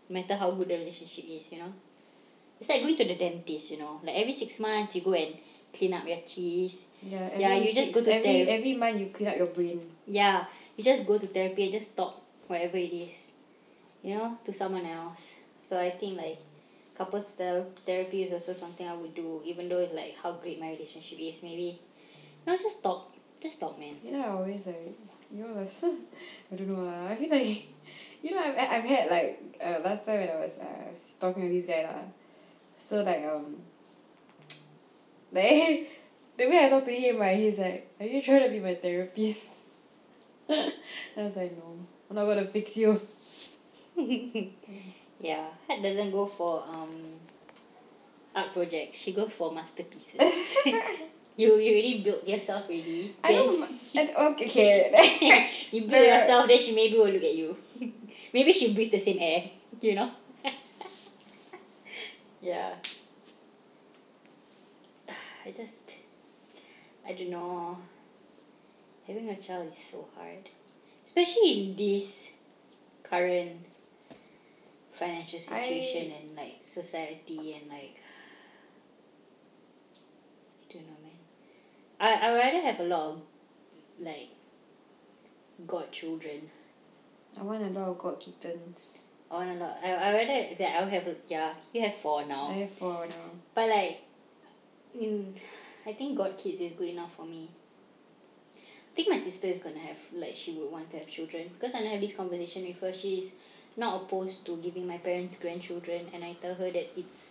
no 0.08 0.14
matter 0.14 0.36
how 0.36 0.52
good 0.52 0.68
the 0.68 0.74
relationship 0.78 1.24
is. 1.26 1.50
You 1.50 1.58
know, 1.58 1.72
it's 2.60 2.68
like 2.68 2.82
going 2.82 2.96
to 2.98 3.04
the 3.04 3.16
dentist. 3.16 3.72
You 3.72 3.78
know, 3.78 4.00
like 4.04 4.14
every 4.14 4.32
six 4.32 4.60
months 4.60 4.94
you 4.94 5.02
go 5.02 5.12
and 5.14 5.34
clean 5.74 5.92
up 5.94 6.06
your 6.06 6.22
teeth. 6.24 6.86
yeah 7.02 7.30
every 7.32 7.40
Yeah, 7.42 7.54
you 7.58 7.66
just 7.66 7.76
six- 7.76 7.94
go 7.98 8.04
to 8.04 8.14
every 8.14 8.22
therapy. 8.44 8.50
every 8.50 8.74
month 8.74 9.00
you 9.00 9.06
clean 9.14 9.28
up 9.28 9.36
your 9.38 9.46
brain 9.54 9.80
Yeah, 10.06 10.44
you 10.76 10.84
just 10.84 11.04
go 11.06 11.18
to 11.18 11.26
therapy 11.26 11.64
and 11.64 11.72
just 11.72 11.96
talk 11.96 12.17
whatever 12.48 12.76
it 12.76 12.92
is, 12.92 13.32
you 14.02 14.16
know, 14.16 14.36
to 14.44 14.52
someone 14.52 14.86
else. 14.86 15.34
So 15.60 15.78
I 15.78 15.90
think 15.90 16.18
like 16.18 16.38
couples 16.96 17.28
ther- 17.36 17.66
therapy 17.86 18.24
is 18.24 18.32
also 18.32 18.52
something 18.52 18.88
I 18.88 18.94
would 18.94 19.14
do, 19.14 19.40
even 19.44 19.68
though 19.68 19.78
it's 19.78 19.94
like 19.94 20.16
how 20.20 20.32
great 20.32 20.58
my 20.60 20.70
relationship 20.70 21.18
is. 21.20 21.42
Maybe, 21.42 21.78
no, 22.46 22.56
just 22.56 22.82
talk, 22.82 23.12
just 23.40 23.60
talk, 23.60 23.78
man. 23.78 23.96
you 24.02 24.12
know 24.12 24.24
I 24.24 24.28
always 24.28 24.66
like 24.66 24.98
you 25.30 25.44
know 25.44 25.60
I 26.52 26.56
don't 26.56 26.68
know 26.68 26.84
lah 26.84 27.08
I 27.08 27.16
feel 27.16 27.30
like 27.30 27.68
you 28.22 28.30
know 28.32 28.40
I've 28.40 28.56
I've 28.56 28.84
had 28.84 29.10
like 29.10 29.40
uh, 29.60 29.78
last 29.84 30.06
time 30.06 30.20
when 30.20 30.30
I 30.30 30.40
was 30.40 30.56
uh, 30.58 30.88
talking 31.20 31.42
to 31.44 31.48
this 31.52 31.66
guy 31.66 31.84
lah 31.84 32.08
so 32.78 33.02
like 33.02 33.24
um 33.24 33.60
like 35.32 35.90
the 36.38 36.46
way 36.48 36.64
I 36.64 36.68
talk 36.70 36.84
to 36.86 36.94
him 36.94 37.18
right 37.18 37.36
he's 37.36 37.58
like 37.58 37.92
are 38.00 38.06
you 38.06 38.22
trying 38.22 38.44
to 38.44 38.50
be 38.50 38.60
my 38.60 38.74
therapist 38.74 39.60
I 40.48 40.72
was 41.16 41.36
like 41.36 41.52
no 41.52 41.84
I'm 42.08 42.16
not 42.16 42.24
gonna 42.26 42.46
fix 42.46 42.76
you 42.76 43.00
Yeah, 45.20 45.46
Hat 45.66 45.82
doesn't 45.82 46.12
go 46.12 46.26
for 46.26 46.62
um 46.68 47.18
art 48.34 48.52
projects. 48.52 48.98
She 49.00 49.12
goes 49.12 49.32
for 49.32 49.52
masterpieces. 49.52 50.14
you 51.36 51.56
you 51.58 51.70
already 51.74 52.02
built 52.04 52.26
yourself 52.28 52.64
already. 52.64 53.14
I 53.24 53.32
don't 53.32 53.70
and, 53.94 54.10
okay 54.16 54.46
okay 54.46 55.50
you 55.72 55.80
build 55.82 55.92
The- 55.92 56.06
yourself, 56.06 56.46
then 56.48 56.58
she 56.58 56.72
maybe 56.74 56.96
will 56.98 57.10
look 57.10 57.22
at 57.24 57.34
you. 57.34 57.56
maybe 58.32 58.52
she 58.52 58.72
breathe 58.74 58.92
the 58.92 59.00
same 59.00 59.18
air, 59.20 59.50
you 59.80 59.94
know? 59.96 60.10
yeah. 62.40 62.74
I 65.44 65.50
just, 65.50 65.98
I 67.06 67.12
don't 67.12 67.30
know. 67.30 67.78
Having 69.06 69.30
a 69.30 69.36
child 69.36 69.68
is 69.72 69.78
so 69.78 70.06
hard. 70.16 70.48
Especially 71.18 71.70
in 71.70 71.76
this 71.76 72.30
current 73.02 73.64
financial 74.96 75.40
situation 75.40 76.12
and 76.12 76.36
like 76.36 76.58
society 76.62 77.54
and 77.54 77.68
like, 77.68 78.00
I 80.62 80.72
don't 80.72 80.86
know, 80.86 80.96
man. 81.02 81.18
I, 81.98 82.28
I 82.28 82.34
rather 82.34 82.60
have 82.60 82.78
a 82.78 82.84
lot 82.84 83.10
of 83.10 83.22
like 83.98 84.28
godchildren. 85.66 86.50
I 87.36 87.42
want 87.42 87.62
a 87.64 87.66
lot 87.66 87.88
of 87.88 87.98
god 87.98 88.20
kittens 88.20 89.08
I 89.28 89.34
want 89.34 89.50
a 89.50 89.54
lot. 89.54 89.76
I 89.82 89.90
I 89.94 90.12
rather 90.12 90.54
that 90.56 90.80
I'll 90.80 90.88
have 90.88 91.08
yeah. 91.28 91.54
You 91.72 91.82
have 91.82 91.96
four 91.96 92.24
now, 92.26 92.46
I 92.50 92.52
have 92.52 92.70
four 92.74 93.06
now 93.06 93.30
but 93.56 93.68
like, 93.68 94.02
in, 94.94 95.34
I 95.84 95.94
think 95.94 96.16
god 96.16 96.38
kids 96.38 96.60
is 96.60 96.74
good 96.74 96.90
enough 96.90 97.12
for 97.16 97.26
me. 97.26 97.50
I 98.98 99.02
think 99.02 99.10
my 99.10 99.16
sister 99.16 99.46
is 99.46 99.60
gonna 99.60 99.78
have 99.78 99.96
like 100.12 100.34
she 100.34 100.54
would 100.54 100.72
want 100.72 100.90
to 100.90 100.98
have 100.98 101.06
children 101.06 101.44
because 101.54 101.72
when 101.72 101.84
I 101.84 101.90
have 101.90 102.00
this 102.00 102.16
conversation 102.16 102.66
with 102.66 102.80
her, 102.80 102.92
she's 102.92 103.30
not 103.76 104.02
opposed 104.02 104.44
to 104.46 104.56
giving 104.56 104.88
my 104.88 104.98
parents 104.98 105.38
grandchildren, 105.38 106.06
and 106.12 106.24
I 106.24 106.32
tell 106.42 106.56
her 106.56 106.68
that 106.72 106.98
it's 106.98 107.30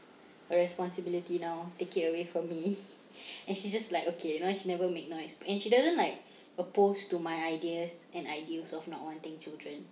a 0.49 0.55
responsibility 0.55 1.39
now. 1.39 1.69
Take 1.77 1.97
it 1.97 2.07
away 2.07 2.23
from 2.23 2.47
me, 2.47 2.77
and 3.49 3.57
she's 3.57 3.73
just 3.73 3.91
like 3.91 4.07
okay, 4.07 4.35
you 4.35 4.39
know, 4.39 4.53
she 4.53 4.69
never 4.69 4.87
make 4.87 5.09
noise, 5.09 5.35
and 5.45 5.61
she 5.61 5.69
doesn't 5.69 5.97
like 5.97 6.23
opposed 6.57 7.09
to 7.09 7.19
my 7.19 7.35
ideas 7.35 8.05
and 8.13 8.27
ideals 8.27 8.71
of 8.71 8.87
not 8.87 9.01
wanting 9.01 9.37
children. 9.37 9.83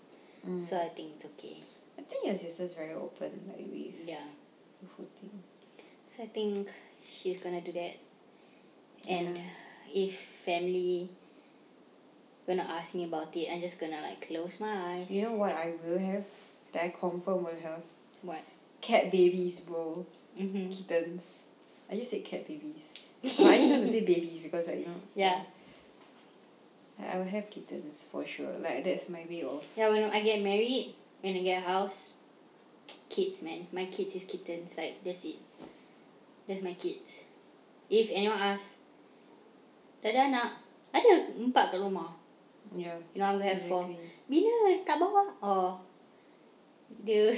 Mm. 0.48 0.64
So 0.66 0.78
I 0.78 0.88
think 0.96 1.10
it's 1.16 1.26
okay. 1.26 1.58
I 2.00 2.04
think 2.04 2.26
your 2.26 2.38
sister's 2.38 2.74
very 2.74 2.94
open 2.94 3.32
like 3.50 3.58
with 3.60 4.08
Yeah. 4.08 4.24
the 4.82 4.88
whole 4.96 5.10
thing 5.20 5.44
So 6.08 6.24
I 6.24 6.28
think 6.28 6.70
she's 7.06 7.40
gonna 7.40 7.60
do 7.60 7.74
that. 7.74 7.98
And 9.10 9.38
if 9.94 10.18
family 10.46 11.10
gonna 12.48 12.68
ask 12.70 12.96
me 12.96 13.06
about 13.06 13.36
it, 13.36 13.48
I'm 13.52 13.62
just 13.62 13.80
gonna 13.80 14.02
like 14.02 14.28
close 14.28 14.60
my 14.60 14.72
eyes. 14.72 15.10
You 15.10 15.24
know 15.24 15.34
what 15.34 15.54
I 15.54 15.74
will 15.84 16.00
have? 16.00 16.24
That 16.74 16.84
I 16.84 16.90
confirm 16.90 17.44
will 17.44 17.60
have? 17.62 17.82
What? 18.22 18.44
Cat 18.82 19.12
babies, 19.12 19.60
bro. 19.62 20.06
Mm-hmm. 20.40 20.70
Kittens. 20.70 21.46
I 21.92 21.96
just 21.96 22.12
said 22.12 22.26
cat 22.26 22.48
babies. 22.48 22.94
but 23.24 23.48
I 23.48 23.58
just 23.58 23.72
want 23.72 23.86
to 23.86 23.92
say 23.92 24.06
babies 24.06 24.44
because 24.44 24.68
like 24.68 24.80
you 24.80 24.86
know. 24.86 25.02
Yeah. 25.16 25.42
I 26.98 27.18
will 27.18 27.26
have 27.26 27.50
kittens 27.50 28.08
for 28.12 28.26
sure. 28.26 28.54
Like 28.60 28.84
that's 28.84 29.10
my 29.10 29.26
way 29.30 29.44
of 29.44 29.66
Yeah, 29.76 29.90
when 29.90 30.04
I 30.04 30.22
get 30.22 30.42
married, 30.42 30.96
when 31.22 31.36
I 31.36 31.42
get 31.42 31.64
a 31.64 31.68
house, 31.68 32.12
kids 33.10 33.42
man. 33.42 33.68
My 33.74 33.86
kids 33.86 34.16
is 34.16 34.24
kittens. 34.24 34.78
Like 34.78 35.04
that's 35.04 35.26
it. 35.26 35.36
That's 36.48 36.62
my 36.62 36.74
kids. 36.74 37.24
If 37.90 38.10
anyone 38.14 38.38
asks, 38.40 38.78
dah 40.02 40.10
ada 40.10 40.22
anak? 40.30 40.50
Ada 40.94 41.38
empat 41.38 41.76
kat 41.76 41.82
rumah. 41.82 42.25
Yeah. 42.76 42.98
You 43.14 43.20
know 43.20 43.26
I'm 43.26 43.38
gonna 43.40 43.50
have 43.50 43.64
four. 43.68 43.88
Bila 44.28 44.52
tak 44.84 45.00
bawa? 45.00 45.24
Oh. 45.42 45.80
Dia 47.06 47.34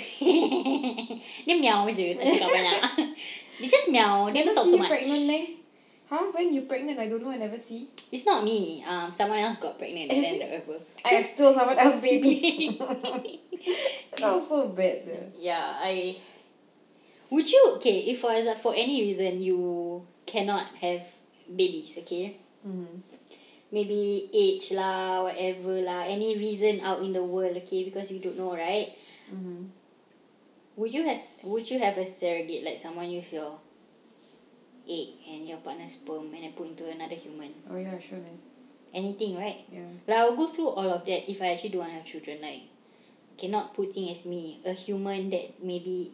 dia 1.47 1.55
meow 1.55 1.87
je, 1.91 2.15
tak 2.15 2.23
cakap 2.23 2.49
banyak. 2.51 2.81
dia 3.59 3.67
just 3.67 3.89
meow, 3.91 4.27
dia 4.31 4.43
don't 4.43 4.55
talk 4.55 4.67
so 4.67 4.77
much. 4.79 4.91
pregnant? 4.91 5.57
Huh? 6.07 6.31
When 6.31 6.55
you 6.55 6.63
pregnant, 6.63 6.95
I 6.99 7.11
don't 7.11 7.19
know. 7.19 7.35
I 7.35 7.39
never 7.39 7.59
see. 7.59 7.91
It's 8.11 8.23
not 8.23 8.47
me. 8.47 8.79
Um, 8.87 9.11
someone 9.11 9.43
else 9.43 9.59
got 9.59 9.75
pregnant 9.75 10.07
and 10.07 10.23
then 10.23 10.39
whatever. 10.39 10.79
I 11.05 11.19
still 11.19 11.51
someone 11.51 11.75
else 11.75 11.99
baby. 11.99 12.79
That's 14.15 14.47
so 14.47 14.71
bad. 14.71 15.03
Yeah. 15.03 15.27
yeah, 15.35 15.65
I. 15.83 16.15
Would 17.27 17.51
you 17.51 17.75
okay 17.75 18.07
if 18.07 18.23
for 18.23 18.31
for 18.63 18.71
any 18.71 19.03
reason 19.03 19.43
you 19.43 20.07
cannot 20.23 20.71
have 20.79 21.03
babies, 21.43 21.99
okay? 21.99 22.39
Mm-hmm. 22.63 23.16
Maybe 23.71 24.29
age 24.31 24.71
lah, 24.71 25.27
whatever 25.27 25.83
lah, 25.83 26.07
any 26.07 26.39
reason 26.39 26.79
out 26.79 27.03
in 27.03 27.11
the 27.11 27.23
world, 27.23 27.57
okay? 27.63 27.83
Because 27.83 28.11
you 28.11 28.19
don't 28.23 28.39
know, 28.39 28.55
right? 28.55 28.95
Mm-hmm. 29.27 29.67
Would 30.77 30.93
you 30.93 31.03
have 31.03 31.19
would 31.43 31.65
you 31.69 31.79
have 31.79 31.97
a 31.97 32.05
surrogate 32.05 32.63
like 32.63 32.77
someone 32.77 33.09
use 33.09 33.33
your 33.33 33.59
egg 34.87 35.19
and 35.27 35.49
your 35.49 35.57
partner's 35.57 35.93
sperm 35.93 36.31
and 36.33 36.43
then 36.45 36.53
put 36.53 36.69
into 36.69 36.87
another 36.87 37.15
human? 37.15 37.51
Oh 37.69 37.75
yeah, 37.75 37.97
sure 37.99 38.19
man. 38.19 38.37
Anything, 38.93 39.35
right? 39.35 39.65
Yeah. 39.73 39.89
Like 40.07 40.17
I 40.17 40.23
will 40.29 40.37
go 40.37 40.47
through 40.47 40.69
all 40.69 40.89
of 40.93 41.03
that 41.05 41.29
if 41.29 41.41
I 41.41 41.51
actually 41.53 41.75
don't 41.75 41.81
want 41.81 41.91
to 41.91 41.97
have 41.97 42.05
children. 42.05 42.39
Like 42.41 42.69
cannot 43.37 43.73
put 43.73 43.93
thing 43.93 44.09
as 44.09 44.25
me, 44.25 44.59
a 44.65 44.73
human 44.73 45.29
that 45.29 45.61
maybe 45.63 46.13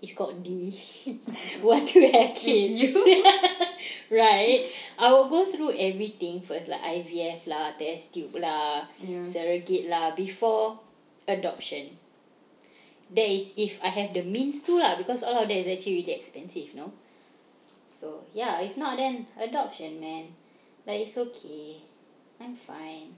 is 0.00 0.14
called 0.14 0.42
D 0.42 0.74
want 1.62 1.88
to 1.90 2.00
have 2.10 2.34
kids. 2.34 2.94
right? 4.10 4.70
I 4.98 5.12
will 5.12 5.28
go 5.28 5.50
through 5.50 5.74
everything 5.76 6.40
first, 6.42 6.68
like 6.68 6.80
IVF 6.82 7.46
lah, 7.46 7.72
test 7.78 8.14
tube 8.14 8.36
lah, 8.38 8.86
Yeah. 9.02 9.22
surrogate 9.26 9.88
lah, 9.90 10.14
before 10.14 10.78
adoption. 11.26 11.98
That 13.10 13.28
is 13.28 13.52
if 13.56 13.80
I 13.82 13.88
have 13.88 14.12
the 14.12 14.22
means 14.22 14.62
to 14.68 14.78
lah, 14.78 14.96
because 14.96 15.22
all 15.22 15.36
of 15.40 15.48
that 15.48 15.56
is 15.56 15.66
actually 15.66 16.04
really 16.04 16.14
expensive, 16.14 16.74
no? 16.76 16.92
So 17.88 18.22
yeah, 18.34 18.60
if 18.60 18.76
not 18.76 18.96
then 18.96 19.26
adoption 19.34 19.98
man. 19.98 20.36
Like 20.86 21.08
it's 21.08 21.18
okay. 21.18 21.82
I'm 22.40 22.54
fine. 22.54 23.16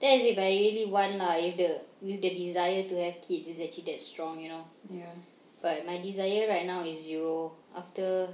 That 0.00 0.16
is 0.16 0.32
if 0.32 0.38
I 0.38 0.48
really 0.48 0.86
want 0.88 1.16
lah, 1.20 1.36
if 1.36 1.56
the 1.60 1.80
with 2.00 2.22
the 2.22 2.30
desire 2.32 2.88
to 2.88 2.94
have 3.04 3.20
kids 3.20 3.46
is 3.48 3.60
actually 3.60 3.92
that 3.92 4.00
strong, 4.00 4.40
you 4.40 4.48
know. 4.48 4.64
Yeah. 4.88 5.12
But 5.66 5.84
my 5.84 5.98
desire 5.98 6.46
right 6.48 6.64
now 6.64 6.84
is 6.84 7.06
zero. 7.06 7.50
After 7.76 8.28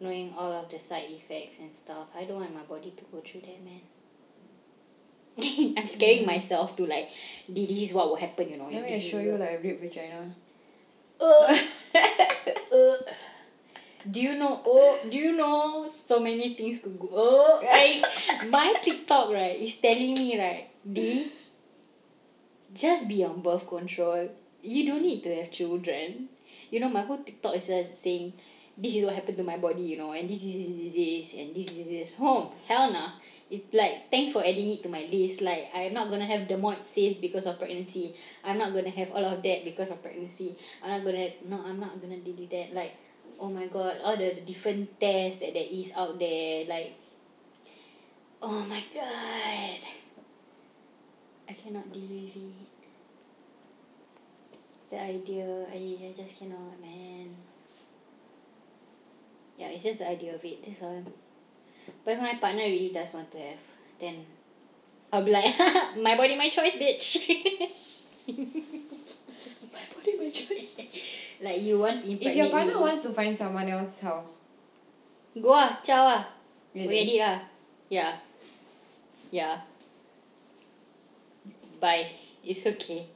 knowing 0.00 0.34
all 0.36 0.50
of 0.50 0.68
the 0.68 0.80
side 0.80 1.06
effects 1.10 1.60
and 1.60 1.72
stuff, 1.72 2.08
I 2.12 2.24
don't 2.24 2.40
want 2.40 2.52
my 2.52 2.62
body 2.62 2.90
to 2.90 3.04
go 3.12 3.20
through 3.20 3.42
that, 3.42 3.62
man. 3.62 3.82
I'm 5.78 5.86
scaring 5.86 6.26
myself 6.26 6.74
to 6.78 6.86
like, 6.86 7.10
this 7.48 7.70
is 7.70 7.92
what 7.92 8.08
will 8.08 8.16
happen, 8.16 8.50
you 8.50 8.56
know. 8.56 8.68
Let 8.68 8.82
me 8.82 8.98
show 8.98 9.20
you 9.20 9.36
like 9.36 9.50
a 9.50 9.62
ripped 9.62 9.80
vagina. 9.80 10.34
Uh, 11.20 11.56
uh, 12.74 12.96
do 14.10 14.20
you 14.20 14.34
know? 14.36 14.60
Oh, 14.66 14.98
do 15.08 15.16
you 15.16 15.36
know? 15.36 15.86
So 15.88 16.18
many 16.18 16.54
things 16.56 16.80
could 16.80 16.98
go. 16.98 17.10
Oh, 17.12 17.62
I, 17.62 18.02
my 18.50 18.74
TikTok 18.82 19.30
right 19.30 19.56
is 19.56 19.76
telling 19.76 20.14
me 20.14 20.36
right, 20.36 20.66
D. 20.92 21.30
Just 22.74 23.06
be 23.06 23.22
on 23.22 23.40
birth 23.40 23.68
control. 23.68 24.30
You 24.64 24.86
don't 24.86 25.02
need 25.02 25.22
to 25.24 25.34
have 25.36 25.50
children. 25.50 26.28
You 26.70 26.80
know, 26.80 26.88
my 26.88 27.02
whole 27.02 27.18
TikTok 27.18 27.56
is 27.56 27.68
just 27.68 28.02
saying, 28.02 28.32
this 28.76 28.96
is 28.96 29.04
what 29.04 29.14
happened 29.14 29.36
to 29.36 29.44
my 29.44 29.58
body, 29.58 29.82
you 29.82 29.98
know, 29.98 30.12
and 30.12 30.28
this 30.28 30.42
is 30.42 30.54
this, 30.54 30.70
this, 30.70 30.94
this 30.94 31.34
and 31.34 31.54
this 31.54 31.68
is 31.70 31.86
this. 31.86 32.12
Oh, 32.18 32.52
hell 32.66 32.92
nah. 32.92 33.10
it's 33.50 33.72
like 33.72 34.10
thanks 34.10 34.32
for 34.32 34.40
adding 34.40 34.72
it 34.72 34.82
to 34.82 34.88
my 34.88 35.06
list. 35.10 35.42
Like 35.42 35.68
I'm 35.74 35.94
not 35.94 36.10
gonna 36.10 36.26
have 36.26 36.48
dermoid 36.48 36.84
cyst 36.84 37.20
because 37.20 37.46
of 37.46 37.58
pregnancy. 37.58 38.16
I'm 38.42 38.58
not 38.58 38.72
gonna 38.72 38.90
have 38.90 39.12
all 39.12 39.24
of 39.24 39.42
that 39.42 39.64
because 39.64 39.90
of 39.90 40.02
pregnancy. 40.02 40.56
I'm 40.82 40.90
not 40.90 41.04
gonna 41.04 41.28
no. 41.46 41.62
I'm 41.64 41.78
not 41.78 42.00
gonna 42.00 42.18
with 42.24 42.50
that. 42.50 42.74
Like, 42.74 42.96
oh 43.38 43.50
my 43.50 43.66
god, 43.66 43.98
all 44.02 44.16
the 44.16 44.40
different 44.44 44.98
tests 44.98 45.40
that 45.40 45.54
there 45.54 45.70
is 45.70 45.92
out 45.96 46.18
there. 46.18 46.66
Like, 46.66 46.94
oh 48.42 48.64
my 48.66 48.82
god, 48.92 49.80
I 51.48 51.52
cannot 51.52 51.92
deal 51.92 52.08
with 52.08 52.36
it. 52.36 52.73
The 54.94 55.02
idea, 55.02 55.66
I, 55.72 55.98
I 56.06 56.12
just 56.16 56.38
cannot, 56.38 56.80
man. 56.80 57.34
Yeah, 59.58 59.70
it's 59.70 59.82
just 59.82 59.98
the 59.98 60.08
idea 60.08 60.36
of 60.36 60.44
it. 60.44 60.64
That's 60.64 60.82
all. 60.82 61.02
But 62.04 62.12
if 62.14 62.20
my 62.20 62.34
partner 62.36 62.62
really 62.62 62.92
does 62.94 63.12
want 63.12 63.28
to 63.32 63.38
have, 63.38 63.58
then 63.98 64.24
I'll 65.12 65.24
be 65.24 65.32
like, 65.32 65.52
my 66.00 66.16
body, 66.16 66.36
my 66.36 66.48
choice, 66.48 66.76
bitch. 66.76 67.26
My 69.74 69.82
body, 69.96 70.16
my 70.16 70.30
choice. 70.30 70.80
like 71.42 71.60
you 71.60 71.80
want 71.80 72.02
to 72.04 72.12
If 72.12 72.36
your 72.36 72.50
partner 72.50 72.80
wants 72.80 73.02
to 73.02 73.10
find 73.10 73.36
someone 73.36 73.68
else, 73.68 74.00
how? 74.00 74.22
Go 75.42 75.54
ah, 75.54 75.80
ciao 75.82 76.06
ah. 76.06 76.28
We 76.72 77.18
lah. 77.18 77.40
Yeah. 77.90 78.14
Yeah. 79.32 79.58
Bye. 81.80 82.12
It's 82.44 82.64
okay. 82.64 83.08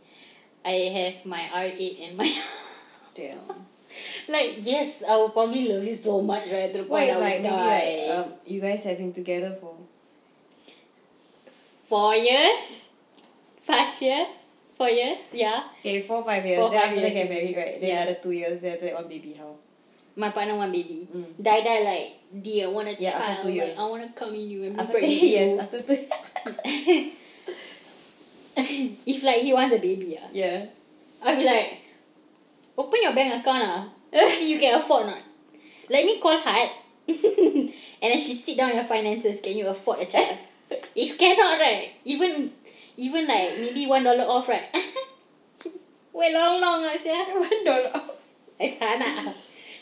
I 0.69 0.75
have 0.97 1.25
my 1.25 1.43
R8 1.64 2.09
and 2.09 2.12
my 2.21 2.29
Damn. 3.16 3.41
like 4.29 4.61
yes, 4.61 5.03
I 5.03 5.16
will 5.16 5.31
probably 5.31 5.64
love 5.73 5.83
you 5.85 5.95
so 5.95 6.21
much 6.21 6.45
right 6.53 6.71
to 6.73 6.79
the 6.83 6.85
point 6.85 7.09
if 7.11 7.16
I 7.16 7.21
like 7.21 7.41
maybe 7.43 7.49
die. 7.55 7.87
like 8.09 8.19
um, 8.19 8.33
you 8.47 8.61
guys 8.61 8.85
have 8.85 8.99
been 8.99 9.12
together 9.12 9.57
for 9.61 9.75
Four 11.89 12.14
years? 12.14 12.89
Five 13.62 14.01
years? 14.01 14.29
Four 14.77 14.91
years? 14.91 15.19
Yeah. 15.33 15.64
okay 15.81 16.03
four 16.07 16.23
five 16.25 16.45
years 16.45 16.59
Four, 16.61 16.71
then 16.71 16.81
five 16.81 16.89
after 16.91 17.01
years. 17.01 17.14
get 17.14 17.29
married 17.31 17.57
right 17.57 17.81
then 17.81 17.89
Yeah. 17.91 18.03
another 18.03 18.19
two 18.23 18.31
years 18.33 18.61
then 18.61 18.75
after 18.75 18.87
that 18.87 18.95
one 18.95 19.09
baby 19.09 19.33
how 19.41 19.57
My 20.16 20.31
partner 20.31 20.57
one 20.57 20.71
baby. 20.73 21.09
Mm. 21.14 21.27
Die 21.43 21.61
die 21.64 21.81
like, 21.89 22.09
dear, 22.45 22.66
I 22.66 22.71
want 22.77 22.89
a 22.89 22.95
Yeah, 22.99 23.11
after 23.11 23.19
child. 23.25 23.43
two 23.43 23.49
like, 23.49 23.57
years. 23.57 23.79
I 23.79 23.85
want 23.89 24.03
to 24.07 24.11
come 24.21 24.35
in 24.35 24.47
you 24.51 24.61
and 24.66 24.75
be 24.77 24.81
after 24.83 24.93
pregnant 24.93 25.21
two 25.23 25.27
years 25.27 25.53
after 25.62 25.81
two 25.83 27.11
if 29.07 29.23
like 29.23 29.43
he 29.43 29.55
wants 29.55 29.75
a 29.75 29.79
baby, 29.79 30.19
ah, 30.19 30.27
yeah 30.33 30.67
I'll 31.23 31.37
be 31.37 31.45
like, 31.45 31.79
open 32.77 33.03
your 33.03 33.15
bank 33.15 33.41
account 33.41 33.63
ah. 33.63 33.89
See 34.35 34.53
you 34.53 34.59
can 34.59 34.75
afford 34.79 35.05
or 35.05 35.15
not. 35.15 35.23
Let 35.91 36.05
me 36.05 36.21
call 36.21 36.39
hard. 36.39 36.71
and 37.09 37.73
then 38.01 38.21
she 38.21 38.35
sit 38.35 38.57
down 38.57 38.75
your 38.75 38.85
finances. 38.85 39.41
Can 39.41 39.57
you 39.57 39.69
afford 39.69 40.01
a 40.01 40.07
child? 40.07 40.39
if 40.95 41.19
cannot, 41.19 41.59
right? 41.59 41.91
Even 42.05 42.53
even 42.97 43.27
like 43.27 43.59
maybe 43.59 43.87
one 43.87 44.03
dollar 44.03 44.25
off, 44.25 44.49
right? 44.49 44.69
Wait 46.13 46.33
long 46.35 46.61
long 46.61 46.85
ah, 46.85 46.97
sia. 46.97 47.15
one 47.31 47.65
dollar 47.65 47.91
off. 47.95 48.19
I 48.59 48.75
tak 48.75 48.99
nak. 48.99 49.35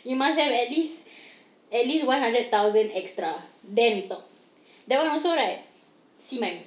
You 0.05 0.17
must 0.17 0.39
have 0.39 0.53
at 0.53 0.69
least 0.69 1.09
at 1.73 1.87
least 1.89 2.05
one 2.05 2.21
hundred 2.21 2.51
thousand 2.51 2.93
extra. 2.93 3.41
Then 3.65 3.97
we 3.97 4.03
talk. 4.09 4.25
That 4.87 5.01
one 5.01 5.17
also 5.17 5.33
right. 5.33 5.65
See 6.19 6.39
my 6.39 6.61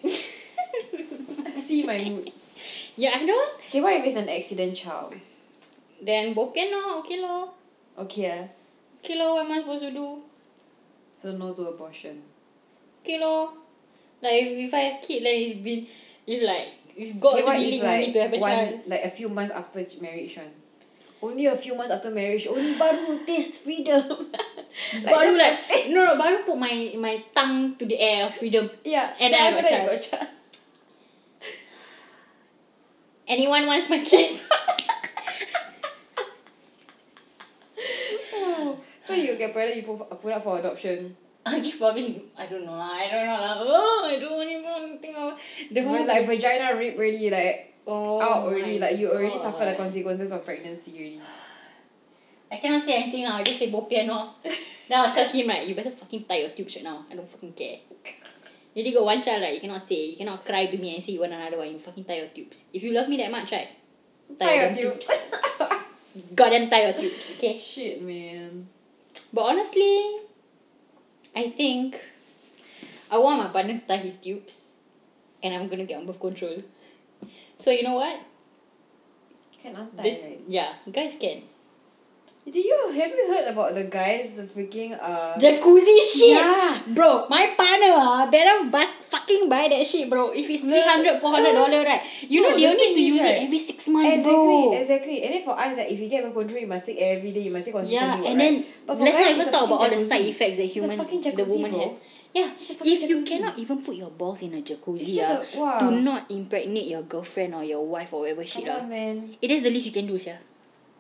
see 1.70 1.82
my 1.86 1.98
mood 2.10 2.32
Yeah, 3.00 3.14
I 3.16 3.24
know. 3.24 3.40
okay 3.68 3.80
what 3.82 3.94
if 4.00 4.04
it's 4.10 4.20
an 4.20 4.28
accident 4.30 4.76
child 4.76 5.14
Then 6.08 6.34
bopian 6.36 6.72
lor, 6.74 7.00
okay 7.04 7.18
lor. 7.24 7.52
okay 8.04 8.26
ah 8.32 8.44
Okay 9.00 9.16
lor, 9.20 9.30
what 9.40 9.46
am 9.48 9.52
I 9.56 9.60
supposed 9.64 9.84
to 9.88 9.92
do? 9.96 10.08
so 11.22 11.32
no 11.40 11.52
to 11.56 11.68
abortion 11.72 12.22
Okay 13.04 13.20
lor. 13.20 13.54
Like 14.24 14.44
if, 14.44 14.68
if 14.68 14.74
I 14.74 14.82
have 14.92 14.98
kid 15.04 15.24
then 15.24 15.36
it's 15.46 15.60
been 15.68 15.88
if 16.28 16.40
like 16.44 16.68
if 17.00 17.16
God's 17.24 17.44
okay, 17.44 17.48
what 17.48 17.58
willing 17.64 17.80
if 17.80 17.84
for 17.84 17.88
me 17.88 18.06
like 18.08 18.14
to 18.16 18.22
have 18.24 18.34
a 18.34 18.40
one 18.40 18.52
child. 18.52 18.80
like 18.92 19.04
a 19.08 19.12
few 19.20 19.30
months 19.32 19.54
after 19.56 19.80
marriage 20.04 20.36
one 20.36 20.52
only 21.22 21.46
a 21.52 21.56
few 21.56 21.76
months 21.76 21.92
after 21.96 22.12
marriage 22.12 22.48
only 22.48 22.76
baru 22.80 23.20
taste 23.28 23.56
freedom 23.68 24.04
baru 25.08 25.36
just 25.36 25.40
like 25.44 25.88
no 25.96 26.00
no 26.08 26.14
baru 26.24 26.44
put 26.48 26.58
my 26.66 26.76
my 27.06 27.16
tongue 27.36 27.76
to 27.80 27.84
the 27.88 28.00
air 28.00 28.28
of 28.28 28.36
freedom. 28.36 28.68
yeah 28.84 29.16
And 29.20 29.34
then 29.36 29.40
I 29.40 29.62
got 29.62 29.70
child. 29.72 29.88
got 29.92 30.02
child 30.12 30.28
Anyone 33.30 33.68
wants 33.68 33.88
my 33.92 34.02
kid? 34.02 34.42
Oh, 38.34 38.80
so 39.04 39.14
you 39.14 39.38
get 39.38 39.54
pregnant, 39.54 39.78
you 39.78 39.84
put, 39.84 40.22
put 40.22 40.34
up 40.34 40.44
for 40.44 40.58
adoption. 40.58 41.16
I 41.46 41.62
probably 41.78 42.26
I 42.36 42.48
don't 42.48 42.66
know. 42.66 42.74
I 42.74 43.08
don't 43.10 43.26
know 43.26 43.40
lah. 43.40 43.56
Oh, 43.62 44.10
I 44.10 44.20
don't 44.20 44.50
even 44.50 44.64
want 44.64 44.92
to 44.94 44.98
think 44.98 45.16
of 45.16 45.40
the 45.72 45.82
whole 45.82 46.06
like 46.06 46.26
vagina 46.26 46.76
rip 46.76 46.98
already, 46.98 47.30
like 47.30 47.76
oh 47.86 48.20
out 48.20 48.50
already, 48.50 48.80
like 48.80 48.98
you 48.98 49.12
already 49.12 49.38
suffer 49.38 49.64
the 49.66 49.76
consequences 49.76 50.32
of 50.32 50.44
pregnancy 50.44 50.92
already. 50.98 51.22
I 52.52 52.58
cannot 52.58 52.84
say 52.84 52.98
anything 52.98 53.26
ah. 53.26 53.38
I 53.38 53.44
just 53.44 53.60
say 53.60 53.72
bopian 53.72 54.08
lor. 54.08 54.34
then 54.44 55.00
I'll 55.00 55.14
tell 55.14 55.30
him 55.30 55.48
right, 55.48 55.66
you 55.68 55.76
better 55.76 55.92
fucking 55.92 56.26
tie 56.26 56.42
your 56.42 56.50
tubes 56.50 56.76
right 56.76 56.84
now. 56.84 57.06
I 57.10 57.16
don't 57.16 57.30
fucking 57.30 57.54
care. 57.54 57.78
You 58.74 58.84
already 58.84 58.96
got 58.96 59.06
one 59.06 59.22
child 59.22 59.42
right, 59.42 59.54
you 59.54 59.62
cannot 59.62 59.82
say, 59.82 60.06
you 60.12 60.18
cannot 60.18 60.46
cry 60.46 60.68
to 60.68 60.78
me 60.78 60.96
and 60.96 61.04
say 61.04 61.14
you 61.14 61.20
want 61.22 61.34
another 61.34 61.58
one. 61.58 61.72
You 61.72 61.80
fucking 61.80 62.06
tie 62.06 62.18
your 62.18 62.28
tubes. 62.28 62.64
If 62.72 62.84
you 62.84 62.94
love 62.94 63.10
me 63.10 63.18
that 63.18 63.32
much 63.32 63.52
right, 63.52 63.68
Tie 64.38 64.56
your 64.62 64.76
tubes. 64.76 65.10
Goddamn 66.36 66.70
tie 66.70 66.84
your 66.84 66.94
tubes, 66.94 67.32
okay? 67.32 67.60
Shit, 67.66 68.02
man. 68.02 68.68
But 69.34 69.42
honestly, 69.42 70.18
I 71.36 71.50
think 71.50 72.00
I 73.12 73.18
want 73.18 73.42
my 73.42 73.48
partner 73.50 73.80
to 73.80 73.86
tie 73.88 73.98
his 73.98 74.18
tubes, 74.18 74.68
and 75.42 75.54
I'm 75.54 75.68
gonna 75.68 75.86
get 75.86 75.98
on 75.98 76.06
birth 76.06 76.20
control. 76.20 76.62
So 77.58 77.72
you 77.72 77.84
know 77.84 77.96
what? 77.96 78.20
Can 79.62 79.76
untie, 79.76 80.04
The- 80.04 80.22
right? 80.22 80.42
Yeah, 80.48 80.74
guys 80.92 81.18
can. 81.20 81.44
Did 82.50 82.66
you 82.66 82.78
have 82.98 83.12
you 83.14 83.26
heard 83.30 83.48
about 83.54 83.76
the 83.78 83.84
guys 83.86 84.36
the 84.38 84.44
freaking 84.50 84.98
uh 84.98 85.38
Jacuzzi 85.38 86.02
shit. 86.02 86.34
Yeah. 86.42 86.82
Bro, 86.88 87.28
my 87.30 87.54
partner 87.54 87.94
ah 87.94 88.26
better 88.32 88.66
buy, 88.70 88.90
fucking 89.10 89.46
buy 89.50 89.68
that 89.70 89.86
shit, 89.86 90.10
bro. 90.10 90.32
If 90.34 90.50
it's 90.50 90.64
300 90.66 91.22
400 91.22 91.54
dollar, 91.54 91.82
right? 91.86 92.02
You 92.26 92.42
know 92.42 92.50
No, 92.50 92.58
they 92.58 92.66
only 92.66 92.88
need 92.90 92.96
to 92.96 93.02
use 93.02 93.22
right, 93.22 93.38
it 93.38 93.46
every 93.46 93.60
six 93.60 93.88
months, 93.90 94.18
Exactly, 94.18 94.34
bro. 94.34 94.74
exactly. 94.74 95.18
And 95.24 95.32
then 95.36 95.44
for 95.46 95.54
us, 95.54 95.78
like 95.78 95.92
if 95.94 96.00
you 96.00 96.10
get 96.10 96.24
control, 96.26 96.60
you 96.60 96.68
must 96.68 96.86
take 96.90 96.98
every 96.98 97.32
day. 97.32 97.42
You 97.46 97.52
must 97.52 97.66
take 97.70 97.76
consistently. 97.78 98.26
Yeah, 98.26 98.32
and 98.34 98.40
then 98.40 98.54
right? 98.66 98.88
But 98.88 99.00
let's 99.00 99.18
not 99.22 99.30
even 99.30 99.52
talk 99.54 99.66
about 99.70 99.80
all 99.86 99.90
the 99.90 100.00
side 100.02 100.26
effects 100.26 100.58
that 100.58 100.66
human, 100.66 100.98
the 100.98 101.46
woman 101.46 101.72
bro. 101.72 101.80
have. 101.86 101.98
Yeah, 102.34 102.50
It's 102.62 102.70
a 102.70 102.74
fucking 102.76 102.94
if 102.94 103.10
you 103.10 103.26
cannot 103.26 103.58
even 103.58 103.82
put 103.82 103.96
your 103.96 104.10
balls 104.12 104.42
in 104.42 104.54
a 104.54 104.62
jacuzzi, 104.62 105.18
ah, 105.22 105.42
a- 105.42 105.60
wow. 105.60 105.80
do 105.82 105.90
not 106.02 106.30
impregnate 106.30 106.86
your 106.86 107.02
girlfriend 107.02 107.56
or 107.56 107.64
your 107.64 107.82
wife 107.86 108.14
or 108.14 108.22
whatever 108.22 108.46
shit. 108.46 108.66
Come 108.66 108.86
on, 108.86 108.90
man. 108.90 109.36
It 109.42 109.50
is 109.50 109.64
the 109.64 109.72
least 109.72 109.88
you 109.88 109.92
can 109.92 110.06
do, 110.06 110.18
sir. 110.20 110.38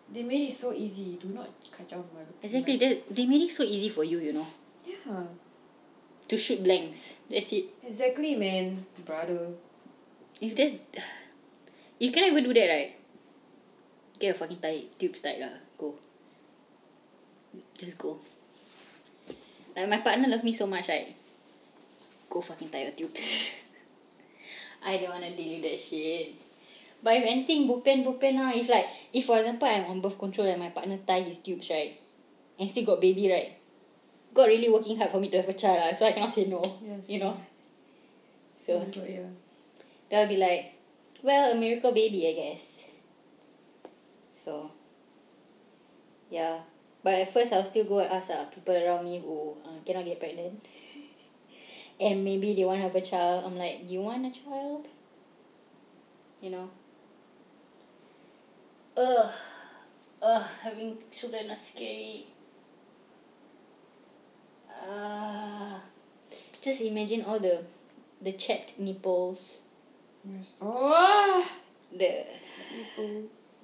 They 0.09 0.23
made 0.23 0.49
it 0.49 0.53
so 0.57 0.73
easy. 0.73 1.17
Do 1.21 1.29
not 1.29 1.49
kacau 1.69 2.01
my. 2.13 2.25
Exactly, 2.41 2.77
my- 2.81 3.01
they, 3.09 3.25
made 3.29 3.45
it 3.45 3.51
so 3.53 3.63
easy 3.63 3.89
for 3.89 4.03
you, 4.03 4.17
you 4.19 4.33
know, 4.33 4.47
Yeah. 4.85 5.29
to 6.27 6.35
shoot 6.37 6.63
blanks. 6.63 7.13
That's 7.29 7.53
it. 7.53 7.65
Exactly, 7.85 8.35
man, 8.35 8.85
brother. 9.05 9.53
If 10.41 10.55
there's, 10.55 10.81
you 12.01 12.11
cannot 12.11 12.31
even 12.33 12.43
do 12.43 12.53
that, 12.53 12.67
right? 12.73 12.91
Get 14.17 14.35
a 14.35 14.37
fucking 14.37 14.59
tight 14.59 14.97
tubes 14.99 15.21
tight 15.21 15.39
lah. 15.39 15.53
Go. 15.77 15.93
Just 17.77 17.97
go. 17.97 18.17
Like 19.77 19.87
my 19.87 20.01
partner 20.01 20.27
love 20.27 20.43
me 20.43 20.53
so 20.53 20.65
much, 20.67 20.89
right? 20.89 21.15
Go 22.29 22.41
fucking 22.41 22.69
tie 22.69 22.83
your 22.83 22.91
tubes. 22.97 23.63
I 24.83 24.97
don't 24.97 25.09
wanna 25.09 25.35
deal 25.35 25.61
with 25.61 25.69
that 25.69 25.79
shit. 25.79 26.33
But 27.01 27.15
if 27.15 27.23
anything, 27.23 27.67
bupen 27.67 28.03
bupen 28.03 28.35
lah. 28.35 28.51
If 28.51 28.67
like, 28.67 28.87
if 29.13 29.25
for 29.25 29.39
example 29.39 29.67
I'm 29.67 29.85
on 29.85 30.01
birth 30.01 30.19
control 30.19 30.47
and 30.47 30.59
my 30.59 30.69
partner 30.69 30.99
tie 31.07 31.21
his 31.23 31.39
tubes, 31.39 31.69
right? 31.69 31.95
And 32.59 32.69
still 32.69 32.85
got 32.85 32.99
baby, 32.99 33.31
right? 33.31 33.55
God 34.33 34.51
really 34.51 34.69
working 34.69 34.97
hard 34.97 35.11
for 35.11 35.19
me 35.19 35.29
to 35.31 35.37
have 35.39 35.49
a 35.49 35.55
child 35.55 35.79
lah. 35.79 35.93
So 35.95 36.05
I 36.05 36.11
cannot 36.11 36.35
say 36.35 36.45
no. 36.45 36.61
Yes, 36.83 37.09
you 37.09 37.19
know? 37.19 37.39
So 38.59 38.83
Oh 38.83 39.05
yeah. 39.07 39.31
they'll 40.11 40.27
be 40.27 40.37
like, 40.37 40.75
well, 41.23 41.51
a 41.51 41.55
miracle 41.55 41.93
baby, 41.93 42.27
I 42.27 42.33
guess. 42.33 42.83
So, 44.29 44.71
yeah. 46.29 46.59
But 47.01 47.13
at 47.15 47.33
first, 47.33 47.53
I'll 47.53 47.65
still 47.65 47.85
go 47.85 47.99
and 47.99 48.11
ask 48.11 48.29
uh, 48.29 48.45
people 48.45 48.75
around 48.75 49.05
me 49.05 49.19
who 49.19 49.55
uh, 49.65 49.79
cannot 49.85 50.05
get 50.05 50.19
pregnant. 50.19 50.65
and 51.99 52.23
maybe 52.23 52.53
they 52.53 52.65
want 52.65 52.79
to 52.79 52.83
have 52.83 52.95
a 52.95 53.01
child. 53.01 53.45
I'm 53.45 53.57
like, 53.57 53.89
you 53.89 54.01
want 54.01 54.25
a 54.25 54.31
child? 54.31 54.87
You 56.41 56.51
know? 56.51 56.69
Ugh. 58.99 59.31
Ugh, 60.21 60.45
having 60.61 60.97
children 61.09 61.49
are 61.49 61.57
scary. 61.57 62.25
Uh, 64.69 65.79
just 66.61 66.81
imagine 66.81 67.23
all 67.23 67.39
the 67.39 67.63
the 68.21 68.33
chapped 68.33 68.77
nipples, 68.77 69.59
Yes. 70.27 70.55
Oh. 70.61 71.47
the 71.91 72.25
Nipples. 72.75 73.63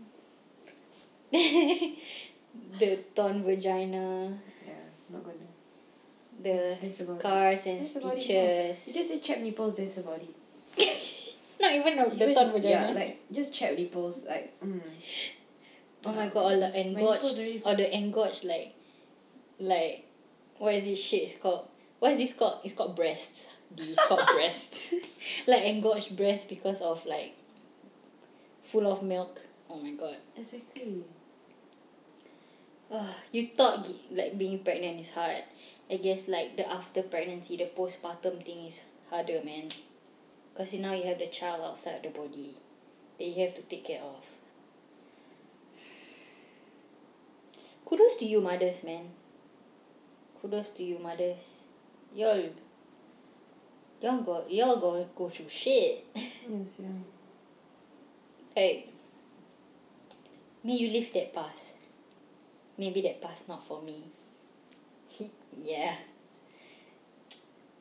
the 2.80 2.98
torn 3.14 3.44
vagina, 3.44 4.38
Yeah, 4.66 4.74
not 5.12 5.24
gonna. 5.26 5.52
the 6.42 6.78
That's 6.82 7.02
about 7.02 7.16
it. 7.18 7.20
scars 7.20 7.66
and 7.68 7.86
stitches. 7.86 8.88
You 8.88 8.94
just 8.94 9.10
say 9.10 9.20
chapped 9.20 9.42
nipples. 9.42 9.76
That's 9.76 9.98
about 9.98 10.22
it. 10.22 10.34
Not 11.60 11.74
even 11.74 11.98
the, 11.98 12.34
torn 12.34 12.52
vagina. 12.52 12.88
Yeah, 12.88 12.92
like 12.92 13.20
just 13.32 13.56
chapped 13.56 13.78
nipples. 13.78 14.26
Like. 14.28 14.60
Mm. 14.62 14.82
oh 16.06 16.14
my 16.14 16.28
god, 16.28 16.38
all 16.38 16.60
the 16.60 16.80
engorged, 16.80 17.66
or 17.66 17.76
the 17.76 17.96
engorged 17.96 18.44
like, 18.44 18.76
like, 19.60 20.06
what 20.58 20.76
is 20.76 20.86
this 20.86 21.02
shit? 21.02 21.24
It's 21.24 21.36
called. 21.36 21.68
What 22.00 22.12
is 22.12 22.18
this 22.18 22.34
called? 22.34 22.60
It's 22.64 22.74
called 22.74 22.96
breasts. 22.96 23.48
It's 23.78 24.06
called 24.06 24.28
breasts. 24.36 24.94
like 25.48 25.64
engorged 25.64 26.16
breasts 26.16 26.48
because 26.48 26.82
of 26.82 27.06
like, 27.06 27.36
full 28.64 28.92
of 28.92 29.02
milk. 29.04 29.42
Oh 29.70 29.78
my 29.78 29.92
god. 29.92 30.18
Exactly. 30.38 31.04
Ugh, 32.92 33.16
you 33.32 33.50
thought 33.58 33.90
like 34.12 34.38
being 34.38 34.60
pregnant 34.60 35.00
is 35.00 35.10
hard. 35.10 35.44
I 35.90 35.98
guess 35.98 36.28
like 36.28 36.58
the 36.58 36.70
after 36.70 37.04
pregnancy, 37.04 37.58
the 37.58 37.66
postpartum 37.66 38.44
thing 38.46 38.66
is 38.68 38.82
harder, 39.10 39.42
man. 39.44 39.70
Cause 40.56 40.74
you 40.74 40.80
now 40.82 40.94
you 40.94 41.04
have 41.04 41.20
the 41.20 41.28
child 41.28 41.62
outside 41.62 42.02
the 42.04 42.10
body 42.10 42.56
that 43.18 43.26
you 43.26 43.44
have 43.44 43.56
to 43.56 43.62
take 43.64 43.86
care 43.86 44.02
of. 44.02 44.26
Kudos 47.86 48.16
to 48.18 48.26
you 48.26 48.42
mothers, 48.42 48.84
man. 48.84 49.10
Kudos 50.42 50.70
to 50.72 50.84
you 50.84 50.98
mothers. 51.00 51.64
Y'all, 52.16 52.50
y'all 54.02 54.22
go 54.22 54.46
y'all 54.50 54.80
go 54.80 55.08
go 55.16 55.30
through 55.30 55.50
shit. 55.50 56.06
Yes, 56.16 56.80
yeah. 56.80 56.88
Hey, 58.56 58.90
may 60.64 60.74
you 60.74 60.90
live 60.90 61.12
that 61.14 61.34
path. 61.34 61.60
Maybe 62.78 63.02
that 63.02 63.22
path 63.22 63.44
not 63.48 63.66
for 63.66 63.82
me. 63.82 64.06
yeah. 65.62 65.96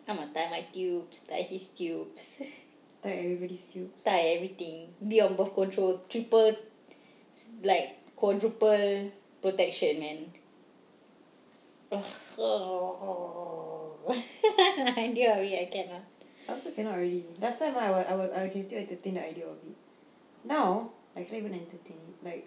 I'ma 0.07 0.27
tie 0.35 0.51
my 0.51 0.67
tubes, 0.73 1.21
tie 1.29 1.43
his 1.43 1.69
tubes, 1.69 2.43
Tie 3.05 3.11
everybody's 3.11 3.65
tubes. 3.69 4.03
tie 4.05 4.33
everything. 4.35 4.89
Be 5.07 5.21
on 5.21 5.37
birth 5.37 5.55
control, 5.55 5.99
triple, 6.09 6.57
like 7.63 7.99
quadruple 8.17 9.11
protection, 9.43 10.01
man. 10.01 10.33
I 11.95 12.01
do 15.15 15.23
already, 15.29 15.59
I 15.61 15.69
cannot. 15.71 16.03
I 16.49 16.53
also 16.53 16.71
cannot 16.73 16.95
already. 16.95 17.25
Last 17.41 17.59
time 17.59 17.77
I, 17.77 17.91
wa- 17.91 18.05
I, 18.09 18.15
wa- 18.15 18.31
I 18.35 18.49
can 18.49 18.65
still 18.65 18.79
entertain 18.79 19.15
the 19.15 19.27
idea 19.29 19.45
of 19.47 19.57
it. 19.69 19.77
Now, 20.45 20.91
I 21.15 21.23
can't 21.25 21.35
even 21.45 21.53
entertain 21.55 21.99
it. 22.09 22.25
Like, 22.25 22.47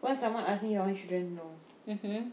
once 0.00 0.20
someone 0.20 0.44
asks 0.44 0.62
me 0.64 0.76
I 0.76 0.86
want 0.86 0.96
children, 0.98 1.34
no. 1.36 1.50
Mm-hmm. 1.94 2.28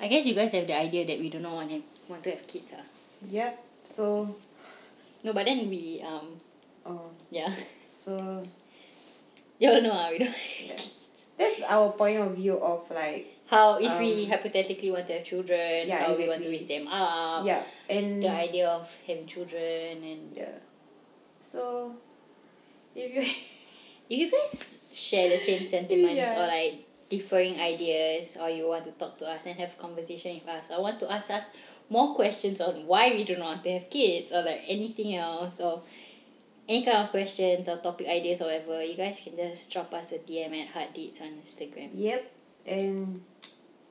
I 0.00 0.08
guess 0.08 0.26
you 0.26 0.34
guys 0.34 0.52
have 0.52 0.66
the 0.66 0.76
idea 0.76 1.06
that 1.06 1.18
we 1.18 1.28
do 1.30 1.38
not 1.40 1.54
want 1.54 1.70
have, 1.72 1.82
want 2.08 2.22
to 2.24 2.30
have 2.30 2.46
kids, 2.46 2.72
ah. 2.76 2.82
Yep. 3.28 3.52
So, 3.84 4.34
No, 5.24 5.32
but 5.32 5.46
then 5.46 5.68
we 5.68 6.02
um 6.06 6.36
oh, 6.86 7.10
yeah, 7.30 7.52
so 7.90 8.44
you 9.58 9.68
all 9.70 9.82
know 9.82 9.92
ah 9.92 10.08
we 10.10 10.18
don't. 10.18 10.34
that's 11.38 11.60
our 11.68 11.92
point 11.92 12.18
of 12.20 12.34
view 12.36 12.58
of 12.58 12.88
like 12.90 13.26
How 13.48 13.78
if 13.80 13.98
we 13.98 14.24
Um, 14.24 14.30
hypothetically 14.30 14.90
want 14.92 15.06
to 15.08 15.14
have 15.18 15.24
children, 15.24 15.88
Yeah, 15.88 16.04
how 16.04 16.12
we 16.14 16.28
want 16.28 16.44
to 16.44 16.48
exactly. 16.48 16.52
raise 16.52 16.68
them 16.68 16.86
up, 16.88 17.44
yeah, 17.48 17.62
and 17.88 18.22
the 18.22 18.28
idea 18.30 18.68
of 18.68 18.84
having 19.06 19.24
children, 19.26 20.04
and 20.04 20.36
yeah. 20.36 20.60
So, 21.40 21.96
if 22.94 23.08
you 23.14 23.22
if 24.10 24.16
you 24.20 24.28
guys 24.30 24.78
share 24.92 25.28
the 25.32 25.38
same 25.40 25.64
sentiments 25.66 26.16
Yeah. 26.28 26.40
or 26.40 26.46
like 26.46 26.84
differing 27.08 27.56
ideas, 27.58 28.36
or 28.36 28.50
you 28.52 28.68
want 28.68 28.84
to 28.84 28.92
talk 29.00 29.16
to 29.18 29.26
us 29.26 29.46
and 29.48 29.56
have 29.58 29.78
conversation 29.80 30.34
with 30.36 30.48
us, 30.48 30.70
or 30.70 30.82
want 30.84 31.00
to 31.00 31.08
ask 31.10 31.30
us 31.32 31.48
more 31.90 32.14
questions 32.14 32.60
on 32.60 32.86
why 32.86 33.10
we 33.10 33.24
do 33.24 33.36
not 33.36 33.46
want 33.46 33.64
to 33.64 33.72
have 33.78 33.90
kids, 33.90 34.32
or 34.32 34.42
like 34.42 34.62
anything 34.66 35.16
else, 35.16 35.60
or 35.60 35.82
any 36.68 36.84
kind 36.84 36.98
of 36.98 37.10
questions 37.10 37.68
or 37.68 37.78
topic 37.78 38.06
ideas 38.06 38.42
or 38.42 38.44
whatever, 38.44 38.82
you 38.84 38.94
guys 38.94 39.20
can 39.22 39.36
just 39.36 39.72
drop 39.72 39.92
us 39.94 40.12
a 40.12 40.18
DM 40.18 40.52
at 40.62 40.68
Hard 40.68 40.88
on 40.88 41.38
Instagram. 41.40 41.90
yep, 41.94 42.30
and 42.66 43.22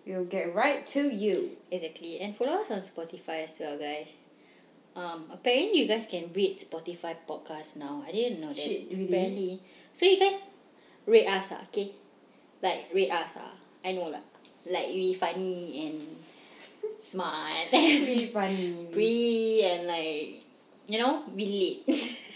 we'll 0.05 0.26
get 0.26 0.53
right 0.53 0.85
to 0.88 1.01
you. 1.13 1.57
Exactly. 1.72 2.19
And 2.19 2.35
follow 2.35 2.61
us 2.61 2.72
on 2.72 2.80
Spotify 2.80 3.43
as 3.43 3.57
well, 3.59 3.77
guys. 3.77 4.22
Um, 4.95 5.26
apparently 5.31 5.81
you 5.81 5.88
guys 5.88 6.07
can 6.07 6.31
rate 6.34 6.57
Spotify 6.57 7.15
podcast 7.27 7.76
now. 7.76 8.03
I 8.07 8.11
didn't 8.11 8.41
know 8.41 8.47
that. 8.47 8.55
Shit, 8.55 8.89
really? 8.91 9.05
Apparently. 9.05 9.61
So 9.93 10.05
you 10.05 10.19
guys 10.19 10.47
rate 11.05 11.27
us, 11.27 11.49
ah, 11.51 11.61
okay? 11.63 11.91
Like 12.61 12.85
rate 12.93 13.11
us, 13.11 13.34
ah. 13.38 13.53
I 13.84 13.91
know 13.91 14.09
lah. 14.09 14.26
Like 14.65 14.88
we 14.88 15.13
funny 15.13 15.88
and 15.88 16.16
smart 16.98 17.72
Really 17.72 18.24
and 18.24 18.32
funny. 18.32 18.88
pretty 18.91 19.64
and 19.64 19.88
like 19.88 20.44
you 20.88 20.99
know, 20.99 21.24
we 21.36 21.84
lit. 21.88 22.18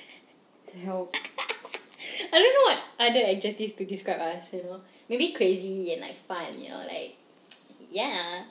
To 0.72 0.78
help. 0.78 1.14
I 1.14 2.32
don't 2.32 2.54
know 2.56 2.72
what 2.72 2.80
other 2.98 3.26
adjectives 3.28 3.74
to 3.74 3.84
describe 3.86 4.22
us, 4.22 4.54
you 4.54 4.64
know. 4.64 4.80
Maybe 5.10 5.34
crazy 5.34 5.92
and 5.92 6.00
like 6.00 6.16
fun, 6.16 6.48
you 6.58 6.70
know, 6.70 6.78
like 6.88 7.18
yeah. 7.90 8.44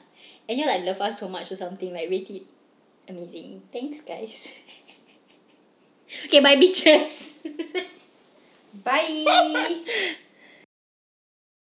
And 0.47 0.59
you 0.59 0.67
like 0.67 0.85
love 0.85 1.01
us 1.01 1.21
so 1.21 1.29
much 1.29 1.51
or 1.51 1.57
something, 1.57 1.95
like 1.95 2.11
rate 2.11 2.29
it 2.29 2.43
amazing. 3.09 3.63
Thanks 3.73 4.03
guys. 4.03 4.53
okay, 6.27 6.41
bye 6.41 6.57
bitches. 6.57 7.37
Bye. 8.85 10.21